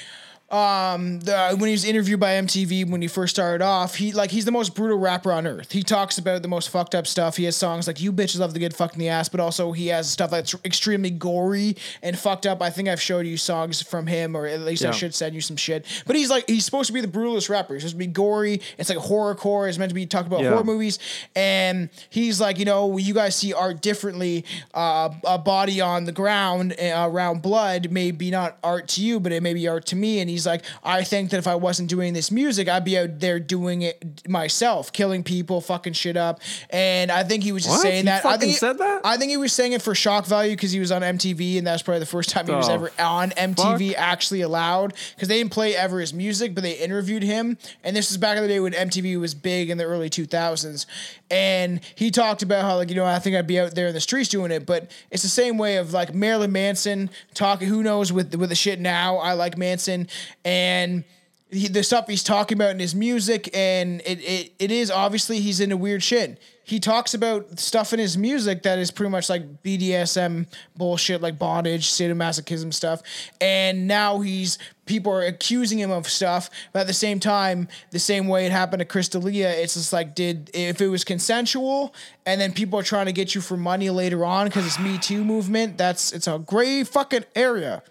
um 0.52 1.20
the, 1.20 1.56
when 1.58 1.68
he 1.68 1.72
was 1.72 1.86
interviewed 1.86 2.20
by 2.20 2.32
MTV 2.34 2.90
when 2.90 3.02
he 3.02 3.08
first 3.08 3.36
started 3.36 3.64
off 3.64 3.96
he 3.96 4.12
like 4.12 4.32
he's 4.32 4.46
the 4.46 4.52
most 4.52 4.74
brutal 4.76 4.98
rapper 4.98 5.32
on 5.32 5.46
earth. 5.46 5.72
He 5.72 5.84
talks 5.84 6.18
about 6.18 6.42
the 6.42 6.48
most 6.48 6.70
fucked 6.70 6.96
up 6.96 7.06
stuff. 7.06 7.38
He 7.38 7.44
has 7.44 7.56
songs 7.56 7.86
like 7.88 8.02
you 8.02 8.12
bitches 8.12 8.40
love 8.40 8.54
to 8.54 8.60
get 8.60 8.74
fucked 8.74 8.96
in 8.96 9.00
the 9.00 9.10
ass 9.10 9.30
but 9.30 9.40
also 9.40 9.72
he 9.72 9.88
has 9.88 10.10
stuff 10.10 10.32
that's 10.32 10.56
extremely 10.66 11.12
gory 11.12 11.76
and 12.02 12.18
fucked 12.18 12.46
up. 12.48 12.62
I 12.62 12.70
think 12.72 12.90
I've 12.90 13.02
showed 13.02 13.28
you 13.28 13.38
songs 13.38 13.82
from 13.82 14.08
him 14.08 14.36
or 14.36 14.48
at 14.48 14.62
least 14.62 14.84
I 14.84 14.92
should 14.92 15.14
send 15.14 15.36
you 15.36 15.42
some 15.42 15.56
shit. 15.58 15.86
But 16.08 16.16
he's 16.16 16.30
like 16.30 16.48
he's 16.48 16.66
supposed 16.66 16.88
to 16.88 16.94
be 16.94 17.02
the 17.02 17.08
brutalest 17.08 17.50
rapper. 17.50 17.74
He's 17.74 17.84
supposed 17.84 17.96
to 17.96 18.00
be 18.00 18.08
gory. 18.08 18.62
It's 18.78 18.90
like 18.90 18.98
horrorcore. 18.98 19.70
It's 19.70 19.78
meant 19.78 19.90
to 19.90 19.96
be 19.96 20.06
talked 20.08 20.28
about 20.28 20.42
Yeah. 20.42 20.50
horror 20.52 20.64
movies. 20.64 20.98
And 21.36 21.90
he's 22.10 22.42
like 22.42 22.58
you 22.58 22.66
know 22.66 22.98
you 22.98 23.14
guys 23.14 23.36
see 23.36 23.54
art 23.54 23.82
differently 23.82 24.46
uh, 24.74 25.10
a 25.26 25.38
body 25.38 25.80
on 25.82 26.06
the 26.06 26.12
ground 26.12 26.74
uh, 26.82 27.08
around 27.10 27.42
blood 27.42 27.92
may 27.92 28.12
be 28.12 28.32
not 28.32 28.58
art 28.64 28.88
to 28.90 29.02
you 29.02 29.20
but 29.20 29.32
it 29.32 29.44
may 29.44 29.54
be 29.54 29.68
art 29.68 29.86
to 29.88 29.96
me. 29.96 30.20
And 30.20 30.30
he's 30.30 30.39
he's 30.40 30.48
like, 30.48 30.64
I 30.84 31.04
think 31.04 31.32
that 31.32 31.38
if 31.38 31.48
I 31.48 31.56
wasn't 31.56 31.90
doing 31.90 32.14
this 32.14 32.32
music, 32.32 32.70
I'd 32.70 32.86
be 32.86 32.98
out 32.98 33.20
there 33.20 33.40
doing 33.40 33.82
it 33.82 34.28
myself, 34.28 34.92
killing 34.94 35.24
people, 35.24 35.62
fucking 35.62 35.94
shit 35.94 36.18
up. 36.18 36.40
And 36.70 37.12
I 37.12 37.24
think 37.24 37.44
he 37.44 37.52
was 37.52 37.64
just 37.64 37.78
What? 37.78 37.82
saying 37.84 38.04
He 38.04 38.04
that. 38.04 38.26
I 38.26 38.38
think 38.38 38.56
said 38.56 38.78
that? 38.78 39.02
I 39.06 39.18
think 39.18 39.32
he 39.32 39.38
was 39.38 39.54
saying 39.54 39.74
it 39.74 39.82
for 39.82 39.94
shock 39.94 40.26
value 40.26 40.56
because 40.56 40.72
he 40.72 40.80
was 40.80 40.92
on 40.92 41.02
MTV, 41.02 41.58
and 41.58 41.68
that's 41.68 41.84
probably 41.84 42.00
the 42.00 42.06
first 42.06 42.30
time 42.30 42.48
he 42.48 42.54
was 42.54 42.70
ever 42.70 42.92
on 43.00 43.32
MTV 43.32 43.90
fuck? 43.90 44.00
actually 44.00 44.42
allowed 44.42 44.94
because 45.16 45.28
they 45.28 45.38
didn't 45.38 45.52
play 45.52 45.76
ever 45.76 46.00
his 46.00 46.14
music, 46.14 46.56
but 46.56 46.62
they 46.62 46.74
interviewed 46.74 47.24
him. 47.24 47.58
And 47.84 47.96
this 47.96 48.10
was 48.10 48.18
back 48.18 48.38
in 48.38 48.44
the 48.44 48.50
day 48.50 48.60
when 48.60 48.74
MTV 48.74 49.20
was 49.20 49.34
big 49.34 49.70
in 49.70 49.78
the 49.78 49.84
early 49.84 50.10
2000s. 50.10 50.86
And 51.32 51.82
he 51.96 52.10
talked 52.10 52.42
about 52.42 52.64
how, 52.64 52.76
like, 52.78 52.90
you 52.90 52.96
know, 52.96 53.06
I 53.06 53.20
think 53.20 53.36
I'd 53.36 53.46
be 53.46 53.60
out 53.60 53.76
there 53.76 53.88
in 53.88 53.94
the 53.94 54.02
streets 54.02 54.30
doing 54.30 54.52
it, 54.52 54.66
but 54.66 54.90
it's 55.12 55.24
the 55.24 55.30
same 55.30 55.58
way 55.58 55.78
of 55.78 55.94
like 55.94 56.14
Marilyn 56.14 56.52
Manson 56.52 57.10
talking, 57.34 57.68
who 57.68 57.84
knows 57.84 58.12
with, 58.12 58.34
with 58.36 58.50
the 58.50 58.56
shit 58.56 58.80
now. 58.80 59.18
I 59.18 59.34
like 59.34 59.58
Manson. 59.58 60.08
And 60.44 61.04
he, 61.52 61.68
the 61.68 61.84
stuff 61.84 62.08
he's 62.08 62.24
talking 62.24 62.58
about 62.58 62.72
in 62.72 62.80
his 62.80 62.94
music, 62.94 63.50
and 63.54 64.02
it, 64.02 64.20
it 64.20 64.54
it 64.60 64.72
is 64.72 64.92
obviously 64.92 65.40
he's 65.40 65.60
into 65.60 65.78
weird 65.78 66.04
shit. 66.04 66.40
He 66.64 66.80
talks 66.80 67.16
about 67.16 67.60
stuff 67.60 67.94
in 67.94 68.00
his 68.00 68.16
music 68.16 68.62
that 68.62 68.78
is 68.78 68.92
pretty 68.92 69.10
much 69.10 69.28
like 69.28 69.64
BDSM 69.64 70.46
bullshit, 70.76 71.20
like 71.20 71.40
bondage, 71.40 71.88
sadomasochism 71.88 72.72
stuff. 72.72 73.02
And 73.42 73.88
now 73.88 74.20
he's 74.20 74.60
people 74.86 75.12
are 75.12 75.24
accusing 75.24 75.80
him 75.80 75.90
of 75.90 76.08
stuff, 76.08 76.52
but 76.72 76.82
at 76.82 76.88
the 76.88 76.94
same 76.94 77.20
time, 77.20 77.68
the 77.90 77.98
same 77.98 78.28
way 78.28 78.46
it 78.46 78.52
happened 78.52 78.82
to 78.82 78.86
Chris 78.86 79.10
D'Elia, 79.10 79.50
it's 79.50 79.74
just 79.74 79.92
like 79.92 80.14
did 80.14 80.52
if 80.54 80.80
it 80.80 80.90
was 80.90 81.04
consensual, 81.04 81.96
and 82.28 82.40
then 82.40 82.54
people 82.54 82.78
are 82.78 82.84
trying 82.84 83.08
to 83.08 83.14
get 83.14 83.34
you 83.34 83.42
for 83.42 83.58
money 83.58 83.90
later 83.90 84.24
on 84.24 84.46
because 84.46 84.68
it's 84.68 84.80
Me 84.80 85.00
Too 85.00 85.26
movement. 85.26 85.80
That's 85.80 86.12
it's 86.12 86.28
a 86.28 86.38
gray 86.38 86.84
fucking 86.84 87.26
area. 87.36 87.82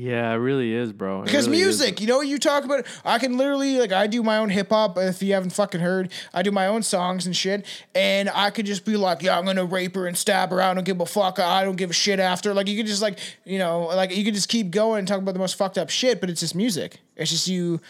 Yeah, 0.00 0.30
it 0.32 0.36
really 0.36 0.72
is, 0.74 0.92
bro. 0.92 1.22
It 1.22 1.24
Because 1.24 1.48
really 1.48 1.58
is. 1.62 1.80
music, 1.80 2.00
you 2.00 2.06
know, 2.06 2.18
what 2.18 2.28
you 2.28 2.38
talk 2.38 2.62
about. 2.64 2.86
I 3.04 3.18
can 3.18 3.36
literally 3.36 3.80
like 3.80 3.90
I 3.90 4.06
do 4.06 4.22
my 4.22 4.38
own 4.38 4.48
hip 4.48 4.68
hop. 4.68 4.96
Uh, 4.96 5.00
if 5.00 5.20
you 5.24 5.34
haven't 5.34 5.50
fucking 5.50 5.80
heard, 5.80 6.12
I 6.32 6.42
do 6.44 6.52
my 6.52 6.68
own 6.68 6.84
songs 6.84 7.26
and 7.26 7.34
shit. 7.34 7.66
And 7.96 8.30
I 8.32 8.50
could 8.50 8.64
just 8.64 8.84
be 8.84 8.96
like, 8.96 9.22
yeah, 9.22 9.36
I'm 9.36 9.44
gonna 9.44 9.64
rape 9.64 9.96
her 9.96 10.06
and 10.06 10.16
stab 10.16 10.50
her. 10.50 10.62
I 10.62 10.72
don't 10.72 10.84
give 10.84 11.00
a 11.00 11.06
fuck. 11.06 11.40
I 11.40 11.64
don't 11.64 11.74
give 11.74 11.90
a 11.90 11.94
shit 11.94 12.20
after. 12.20 12.54
Like 12.54 12.68
you 12.68 12.76
could 12.76 12.86
just 12.86 13.02
like, 13.02 13.18
you 13.44 13.58
know, 13.58 13.86
like 13.86 14.14
you 14.16 14.24
could 14.24 14.34
just 14.34 14.48
keep 14.48 14.70
going 14.70 15.00
and 15.00 15.08
talk 15.08 15.18
about 15.18 15.32
the 15.32 15.40
most 15.40 15.56
fucked 15.56 15.78
up 15.78 15.90
shit. 15.90 16.20
But 16.20 16.30
it's 16.30 16.40
just 16.40 16.54
music. 16.54 17.00
It's 17.16 17.32
just 17.32 17.48
you 17.48 17.80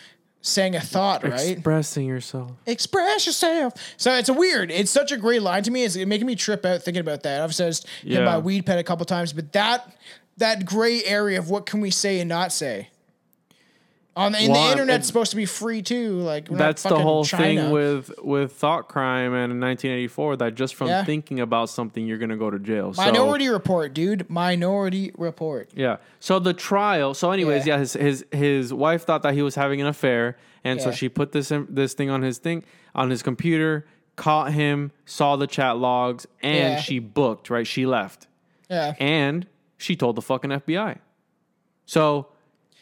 saying 0.40 0.77
a 0.77 0.81
thought, 0.81 1.25
right? 1.25 1.51
Expressing 1.51 2.07
yourself. 2.07 2.53
Express 2.64 3.27
yourself. 3.27 3.75
So 3.99 4.14
it's 4.14 4.31
a 4.31 4.33
weird. 4.35 4.71
It's 4.71 4.90
such 4.90 5.12
a 5.12 5.18
great 5.18 5.42
line 5.42 5.62
to 5.64 5.71
me. 5.71 5.85
It's 5.85 5.94
making 5.97 6.27
me 6.27 6.37
trip 6.37 6.64
out 6.64 6.83
thinking 6.83 7.03
about 7.03 7.25
that. 7.25 7.42
I've 7.42 7.55
said 7.55 7.75
hit 7.75 7.85
Yeah. 8.21 8.25
my 8.25 8.38
weed 8.38 8.64
pen 8.64 8.79
a 8.79 8.85
couple 8.85 9.05
times, 9.05 9.35
but 9.35 9.53
that 9.53 9.92
that 10.38 10.64
gray 10.64 11.05
area 11.05 11.38
of 11.38 11.51
what 11.51 11.66
can 11.66 11.81
we 11.81 11.90
say 11.90 12.20
and 12.20 12.29
not 12.29 12.53
say. 12.53 12.88
On 14.16 14.33
the, 14.33 14.38
and 14.38 14.53
Well, 14.53 14.64
the 14.66 14.72
internet's 14.72 15.07
supposed 15.07 15.31
to 15.31 15.37
be 15.37 15.44
free 15.46 15.81
too. 15.81 16.18
Like 16.18 16.48
That's 16.48 16.83
the 16.83 16.98
whole 16.98 17.24
China. 17.24 17.44
thing 17.44 17.70
with 17.70 18.11
with 18.20 18.51
thought 18.53 18.88
crime 18.88 19.33
and 19.33 19.53
in 19.53 19.61
1984 19.61 20.37
that 20.38 20.57
just 20.57 20.74
from 20.74 20.88
Yeah. 20.88 21.05
thinking 21.05 21.38
about 21.38 21.70
something 21.70 22.05
you're 22.05 22.18
gonna 22.18 22.37
go 22.37 22.51
to 22.51 22.59
jail. 22.59 22.92
So- 22.94 23.03
Minority 23.05 23.46
Report, 23.48 23.94
dude. 23.94 24.29
Minority 24.29 25.12
Report. 25.16 25.70
Yeah. 25.72 25.98
So 26.18 26.40
the 26.40 26.53
trial. 26.53 27.14
So, 27.14 27.31
anyways, 27.31 27.64
Yeah. 27.64 27.74
yeah, 27.74 27.79
his 27.81 27.92
his 27.92 28.24
his 28.33 28.74
wife 28.74 29.05
thought 29.05 29.22
that 29.22 29.35
he 29.35 29.42
was 29.42 29.55
having 29.55 29.81
an 29.81 29.87
affair, 29.87 30.37
and 30.64 30.81
so 30.81 30.90
she 30.90 31.09
put 31.09 31.31
this 31.31 31.53
this 31.68 31.94
thing 31.94 32.11
on 32.11 32.22
his 32.22 32.38
thing 32.38 32.64
on 32.96 33.11
his 33.11 33.22
computer, 33.22 33.87
caught 34.16 34.53
him, 34.53 34.90
saw 35.07 35.37
the 35.37 35.46
chat 35.46 35.77
logs, 35.79 36.27
and 36.42 36.57
Yeah. 36.74 36.81
she 36.81 36.98
booked. 36.98 37.51
Right, 37.51 37.68
she 37.68 37.87
left, 37.87 38.27
Yeah. 38.68 38.94
and 38.98 39.46
she 39.79 39.97
told 39.97 40.17
the 40.17 40.23
fucking 40.23 40.51
FBI. 40.51 40.99
So. 41.87 42.29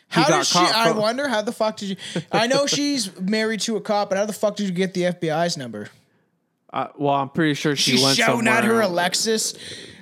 How 0.09 0.25
did 0.39 0.47
she? 0.47 0.59
I 0.59 0.89
from- 0.91 0.99
wonder 0.99 1.27
how 1.29 1.43
the 1.43 1.53
fuck 1.53 1.77
did 1.77 1.89
you? 1.91 1.97
I 2.31 2.47
know 2.47 2.67
she's 2.69 3.19
married 3.21 3.61
to 3.63 3.77
a 3.77 3.81
cop, 3.81 4.09
but 4.09 4.19
how 4.19 4.25
the 4.27 4.33
fuck 4.33 4.55
did 4.57 4.67
you 4.69 4.73
get 4.73 4.95
the 4.95 5.03
FBI's 5.03 5.57
number? 5.57 5.89
uh, 6.73 6.89
well, 6.97 7.15
I'm 7.15 7.29
pretty 7.29 7.55
sure 7.55 7.75
she 7.75 7.93
She's 7.93 8.03
went 8.05 8.17
shouting 8.17 8.37
somewhere. 8.45 8.55
at 8.55 8.65
her 8.65 8.81
Alexis. 8.83 9.55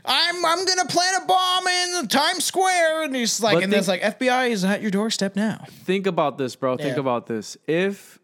I'm 0.04 0.44
I'm 0.44 0.64
gonna 0.66 0.85
plant 0.87 1.22
a 1.22 1.26
bomb 1.26 1.66
in 1.66 2.09
Times 2.09 2.44
Square, 2.44 3.04
and 3.04 3.16
he's 3.16 3.40
like, 3.42 3.54
But 3.54 3.62
and 3.64 3.72
think- 3.72 3.78
it's 3.80 3.88
like 3.88 4.02
FBI 4.02 4.50
is 4.50 4.62
at 4.64 4.83
your 4.83 4.90
doorstep 4.90 5.37
now. 5.37 5.64
Think 5.70 6.07
about 6.07 6.37
this, 6.37 6.54
bro. 6.54 6.76
Think 6.76 6.96
Yeah. 6.96 7.00
about 7.00 7.26
this. 7.26 7.57
If 7.66 8.18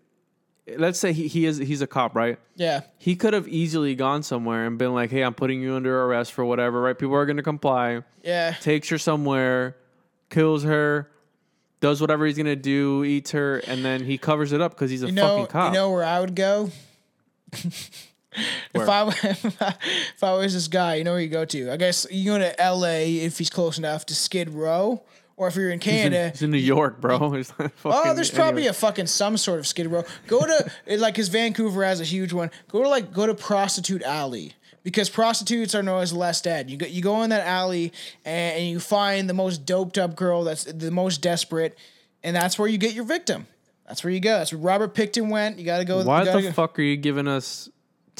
let's 0.79 0.99
say 0.99 1.13
he, 1.13 1.27
he 1.29 1.47
is 1.47 1.59
he's 1.59 1.83
a 1.83 1.87
cop, 1.87 2.15
right? 2.15 2.39
Yeah, 2.57 2.81
He 2.99 3.17
could 3.17 3.33
have 3.35 3.49
easily 3.49 3.95
gone 3.95 4.23
somewhere 4.23 4.67
and 4.67 4.79
been 4.79 4.95
like, 4.95 5.11
"Hey, 5.11 5.23
I'm 5.23 5.35
putting 5.35 5.61
you 5.63 5.75
under 5.75 6.03
arrest 6.05 6.33
for 6.33 6.45
whatever." 6.45 6.81
Right? 6.81 6.99
People 6.99 7.15
are 7.15 7.27
going 7.27 7.37
to 7.39 7.43
comply. 7.43 8.03
yeah. 8.23 8.53
Takes 8.61 8.89
her 8.91 8.99
somewhere, 8.99 9.77
kills 10.29 10.65
her, 10.65 11.11
does 11.81 12.01
whatever 12.01 12.27
he's 12.27 12.37
going 12.37 12.47
to 12.47 12.57
do, 12.57 13.05
eats 13.05 13.31
her, 13.31 13.59
and 13.67 13.85
then 13.85 14.05
he 14.05 14.19
covers 14.19 14.53
it 14.53 14.61
up 14.61 14.73
because 14.75 14.91
he's 14.91 15.03
a 15.03 15.07
You 15.07 15.13
know, 15.13 15.39
fucking 15.39 15.47
cop. 15.47 15.73
you 15.73 15.79
know 15.79 15.91
where 15.91 16.05
I 16.05 16.21
would 16.21 16.35
go. 16.35 16.71
If 18.73 18.89
I 18.89 19.09
if 20.15 20.23
I 20.23 20.33
was 20.35 20.55
this 20.55 20.69
guy, 20.69 20.95
you 20.95 21.05
know 21.05 21.13
where 21.13 21.21
you 21.21 21.29
go 21.29 21.45
to. 21.45 21.73
I 21.73 21.77
guess 21.77 22.07
you 22.13 22.31
go 22.31 22.39
to 22.39 22.61
L.A. 22.63 23.17
if 23.19 23.39
he's 23.39 23.51
close 23.51 23.77
enough 23.77 24.07
to 24.07 24.15
Skid 24.15 24.51
Row, 24.55 25.03
or 25.41 25.49
if 25.49 25.57
you're 25.57 25.71
in 25.71 25.79
Canada. 25.79 26.29
he's 26.29 26.43
in 26.43 26.51
New 26.51 26.59
York, 26.59 27.01
bro. 27.01 27.17
Oh, 27.85 28.15
there's 28.15 28.31
probably 28.31 28.67
a 28.67 28.75
fucking 28.75 29.07
some 29.07 29.39
sort 29.39 29.59
of 29.59 29.67
Skid 29.67 29.87
Row. 29.87 30.05
Go 30.27 30.41
to 30.41 30.71
like, 30.99 31.15
cause 31.15 31.29
Vancouver 31.29 31.83
has 31.83 31.99
a 31.99 32.05
huge 32.05 32.35
one. 32.35 32.51
Go 32.69 32.83
to 32.83 32.89
like 32.91 33.11
go 33.11 33.27
to 33.27 33.35
Prostitute 33.35 34.03
Alley 34.03 34.53
because 34.83 35.09
prostitutes 35.09 35.75
are 35.75 35.83
known 35.83 36.03
as 36.03 36.13
less 36.13 36.43
dead. 36.43 36.69
You 36.69 36.77
go 36.77 36.85
you 36.85 37.01
go 37.01 37.23
in 37.23 37.31
that 37.31 37.47
alley 37.47 37.91
and, 38.23 38.67
you 38.67 38.81
find 38.81 39.31
the 39.31 39.35
most 39.35 39.65
doped 39.65 39.97
up 39.97 40.15
girl 40.15 40.45
that's 40.45 40.65
the 40.65 40.91
most 40.91 41.23
desperate, 41.23 41.79
and 42.23 42.37
that's 42.37 42.59
where 42.59 42.69
you 42.69 42.77
get 42.77 42.93
your 42.93 43.05
victim. 43.05 43.47
That's 43.87 44.05
where 44.05 44.13
you 44.13 44.21
go. 44.21 44.37
That's 44.37 44.53
where 44.53 44.61
Robert 44.61 44.95
Pickton 44.95 45.31
went. 45.31 45.59
You 45.59 45.65
gotta 45.65 45.87
go. 45.87 46.03
Why 46.05 46.25
the 46.25 46.43
go- 46.43 46.53
fuck 46.53 46.79
are 46.79 46.83
you 46.83 46.99
giving 46.99 47.27
us 47.27 47.71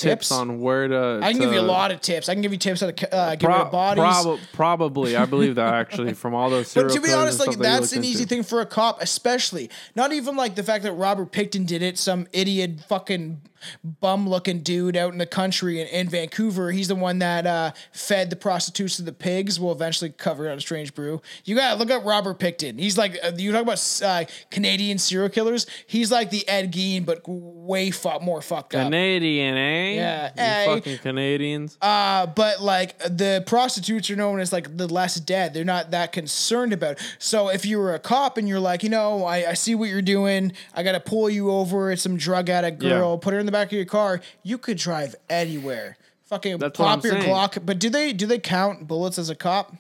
tips, 0.01 0.29
Tips? 0.29 0.33
on 0.33 0.61
where 0.61 0.89
to? 0.89 1.21
I 1.23 1.33
can 1.33 1.41
give 1.41 1.53
you 1.53 1.61
a 1.61 1.63
lot 1.63 1.91
of 1.93 2.01
tips. 2.01 2.29
I 2.29 2.35
can 2.35 2.43
give 2.43 2.53
you 2.53 2.59
tips 2.59 2.81
how 2.81 2.91
to 2.91 3.15
uh, 3.15 3.35
get 3.37 3.47
rid 3.47 3.55
Pro- 3.55 3.63
of 3.67 3.71
bodies. 3.73 4.03
prob- 4.25 4.39
probably, 4.53 5.17
I 5.17 5.25
believe 5.27 5.55
that 5.57 5.75
actually 5.75 6.15
from 6.15 6.35
all 6.35 6.51
those. 6.51 6.73
But 6.81 6.91
to 6.91 7.01
be 7.01 7.13
honest, 7.13 7.39
like 7.39 7.53
stuff 7.53 7.63
that 7.63 7.75
you 7.75 7.81
that's 7.81 7.93
an 7.93 8.05
easy 8.05 8.23
into. 8.23 8.35
thing 8.35 8.43
for 8.43 8.61
a 8.61 8.67
cop, 8.67 9.01
especially 9.03 9.71
not 9.95 10.13
even 10.13 10.37
like 10.37 10.55
the 10.55 10.63
fact 10.63 10.85
that 10.85 10.93
Robert 10.93 11.33
Pickton 11.33 11.67
did 11.67 11.83
it, 11.83 11.99
some 11.99 12.27
idiot 12.33 12.81
fucking 12.89 13.41
bum 13.85 14.29
looking 14.29 14.61
dude 14.61 14.97
out 14.97 15.13
in 15.13 15.19
the 15.19 15.27
country 15.27 15.81
in, 15.81 15.87
in 15.89 16.09
Vancouver. 16.09 16.71
He's 16.73 16.89
the 16.89 16.95
one 16.95 17.19
that 17.21 17.47
uh, 17.47 17.73
fed 17.93 18.31
the 18.31 18.37
prostitutes 18.37 18.97
to 18.97 19.03
the 19.03 19.13
pigs. 19.13 19.59
We'll 19.61 19.73
eventually 19.73 20.11
cover 20.11 20.49
it 20.49 20.53
on 20.53 20.59
a 20.59 20.61
strange 20.61 20.95
brew. 20.95 21.21
You 21.45 21.57
gotta 21.57 21.79
look 21.79 21.91
up 21.91 22.05
Robert 22.05 22.39
Pickton. 22.39 22.79
He's 22.79 22.97
like 22.99 23.17
uh, 23.23 23.33
you 23.37 23.53
talk 23.53 23.63
about 23.63 24.01
uh, 24.05 24.25
Canadian 24.51 24.99
serial 24.99 25.29
killers. 25.29 25.67
He's 25.87 26.11
like 26.11 26.31
the 26.31 26.47
Ed 26.49 26.73
Gein, 26.73 27.05
but 27.05 27.23
way 27.27 27.93
more 28.23 28.43
fucked 28.43 28.75
up. 28.75 28.85
Canadian, 28.85 29.57
eh? 29.57 29.95
Yeah, 29.95 30.27
You 30.27 30.33
eh. 30.37 30.65
fucking 30.75 30.99
Canadians. 30.99 31.77
Uh, 31.81 32.27
but 32.27 32.61
like 32.61 32.99
the 32.99 33.43
prostitutes 33.47 34.11
are 34.11 34.17
known 34.17 34.41
as 34.41 34.53
like 34.53 34.77
the 34.77 34.87
less 34.87 35.17
dead. 35.21 35.55
They're 35.55 35.65
not 35.65 35.91
that 35.91 36.13
concerned 36.13 36.73
about. 36.73 36.93
it. 36.93 37.17
So 37.19 37.49
if 37.49 37.65
you 37.67 37.79
were 37.79 37.95
a 37.95 37.99
cop 37.99 38.39
and 38.39 38.49
you're 38.49 38.61
like, 38.61 38.83
you 38.83 38.89
know, 38.89 39.25
I, 39.25 39.51
I 39.51 39.55
see 39.55 39.75
what 39.75 39.89
you're 39.89 40.03
doing. 40.03 40.53
I 40.75 40.83
gotta 40.83 41.01
pull 41.01 41.29
you 41.31 41.51
over. 41.51 41.91
It's 41.91 42.03
some 42.03 42.17
drug 42.17 42.49
addict 42.49 42.79
girl. 42.79 43.13
Yeah. 43.15 43.23
Put 43.23 43.35
her 43.35 43.41
in 43.41 43.47
the 43.47 43.50
back 43.51 43.69
of 43.69 43.73
your 43.73 43.85
car. 43.85 44.21
You 44.43 44.59
could 44.59 44.79
drive 44.79 45.15
anywhere. 45.29 45.97
Fucking 46.25 46.59
That's 46.59 46.77
pop 46.79 47.03
your 47.03 47.15
saying. 47.15 47.25
Glock. 47.29 47.65
But 47.67 47.79
do 47.79 47.91
they 47.91 48.13
do 48.13 48.27
they 48.27 48.39
count 48.39 48.87
bullets 48.87 49.19
as 49.19 49.31
a 49.31 49.35
cop? 49.35 49.73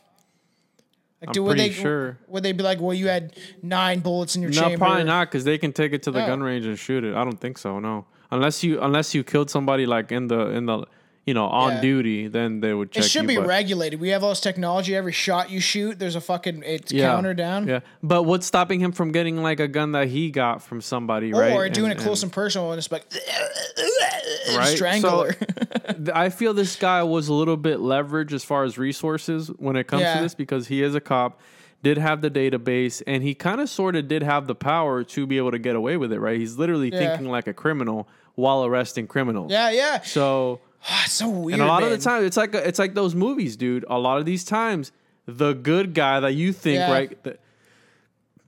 Like, 1.20 1.28
I'm 1.28 1.32
do 1.32 1.42
would 1.44 1.56
pretty 1.56 1.68
they 1.68 1.74
sure. 1.74 2.18
would 2.28 2.42
they 2.42 2.52
be 2.52 2.62
like, 2.62 2.80
well, 2.80 2.94
you 2.94 3.08
had 3.08 3.36
nine 3.62 4.00
bullets 4.00 4.36
in 4.36 4.42
your 4.42 4.50
No, 4.50 4.60
chamber? 4.62 4.78
probably 4.78 5.04
not, 5.04 5.28
because 5.28 5.44
they 5.44 5.58
can 5.58 5.72
take 5.72 5.92
it 5.92 6.02
to 6.04 6.10
the 6.10 6.20
gun 6.20 6.42
range 6.42 6.64
and 6.64 6.78
shoot 6.78 7.04
it. 7.04 7.14
I 7.14 7.24
don't 7.24 7.38
think 7.38 7.58
so. 7.58 7.78
No, 7.78 8.06
unless 8.30 8.64
you 8.64 8.80
unless 8.80 9.14
you 9.14 9.22
killed 9.22 9.50
somebody 9.50 9.84
like 9.86 10.10
in 10.12 10.28
the 10.28 10.46
in 10.50 10.66
the 10.66 10.86
you 11.30 11.34
know 11.34 11.46
on 11.46 11.74
Yeah. 11.74 11.80
duty, 11.80 12.26
then 12.26 12.58
they 12.58 12.74
would 12.74 12.90
check. 12.90 13.04
It 13.04 13.08
should 13.08 13.22
you, 13.22 13.28
be 13.28 13.36
but- 13.36 13.46
regulated. 13.46 14.00
We 14.00 14.08
have 14.08 14.24
all 14.24 14.30
this 14.30 14.40
technology. 14.40 14.96
Every 14.96 15.12
shot 15.12 15.48
you 15.48 15.60
shoot, 15.60 15.96
there's 16.00 16.16
a 16.16 16.20
fucking 16.20 16.64
it's 16.66 16.90
Yeah, 16.90 17.06
counter 17.12 17.34
down. 17.34 17.68
Yeah, 17.68 17.80
but 18.02 18.24
what's 18.24 18.46
stopping 18.46 18.80
him 18.80 18.90
from 18.90 19.12
getting 19.12 19.36
like 19.44 19.60
a 19.60 19.68
gun 19.68 19.92
that 19.92 20.08
he 20.08 20.32
got 20.32 20.60
from 20.60 20.80
somebody, 20.80 21.32
right? 21.32 21.52
Or 21.52 21.68
doing 21.68 21.92
And- 21.92 22.00
it 22.00 22.02
close 22.02 22.22
and- 22.24 22.30
and 22.30 22.34
personal 22.34 22.72
and 22.72 22.78
it's 22.78 22.90
like 22.90 23.04
Right? 24.56 24.76
strangle 24.76 25.26
So-. 25.30 26.12
I 26.14 26.28
feel 26.30 26.52
this 26.54 26.74
guy 26.76 27.02
was 27.04 27.28
a 27.28 27.32
little 27.34 27.56
bit 27.56 27.78
leveraged 27.78 28.32
as 28.32 28.42
far 28.44 28.64
as 28.64 28.76
resources 28.78 29.48
when 29.58 29.76
it 29.76 29.86
comes 29.86 30.02
Yeah. 30.02 30.16
to 30.16 30.22
this 30.22 30.34
because 30.34 30.66
he 30.68 30.82
is 30.82 30.94
a 30.96 31.00
cop, 31.00 31.40
did 31.82 31.96
have 31.98 32.20
the 32.22 32.30
database, 32.30 33.02
and 33.06 33.22
he 33.22 33.34
kind 33.34 33.60
of 33.60 33.68
sort 33.68 33.94
of 33.96 34.08
did 34.08 34.22
have 34.22 34.46
the 34.46 34.54
power 34.54 35.04
to 35.04 35.26
be 35.26 35.36
able 35.38 35.50
to 35.52 35.58
get 35.58 35.76
away 35.76 35.96
with 35.96 36.12
it, 36.12 36.18
right? 36.20 36.38
He's 36.38 36.58
literally 36.58 36.90
Yeah. 36.92 36.98
thinking 36.98 37.30
like 37.30 37.46
a 37.46 37.54
criminal 37.54 38.08
while 38.34 38.64
arresting 38.64 39.06
criminals. 39.06 39.50
yeah, 39.52 39.70
yeah. 39.70 40.00
So, 40.02 40.60
It's 41.04 41.12
so 41.12 41.28
weird. 41.28 41.54
and 41.60 41.62
a 41.62 41.66
lot 41.66 41.82
man. 41.82 41.92
of 41.92 41.98
the 41.98 42.04
time, 42.04 42.24
it's 42.24 42.36
like 42.36 42.54
it's 42.54 42.78
like 42.78 42.94
those 42.94 43.14
movies, 43.14 43.56
dude. 43.56 43.84
A 43.88 43.98
lot 43.98 44.18
of 44.18 44.24
these 44.24 44.44
times, 44.44 44.92
the 45.26 45.52
good 45.52 45.94
guy 45.94 46.20
that 46.20 46.34
you 46.34 46.52
think, 46.52 46.76
Yeah. 46.76 46.90
right? 46.92 47.22
The, 47.22 47.38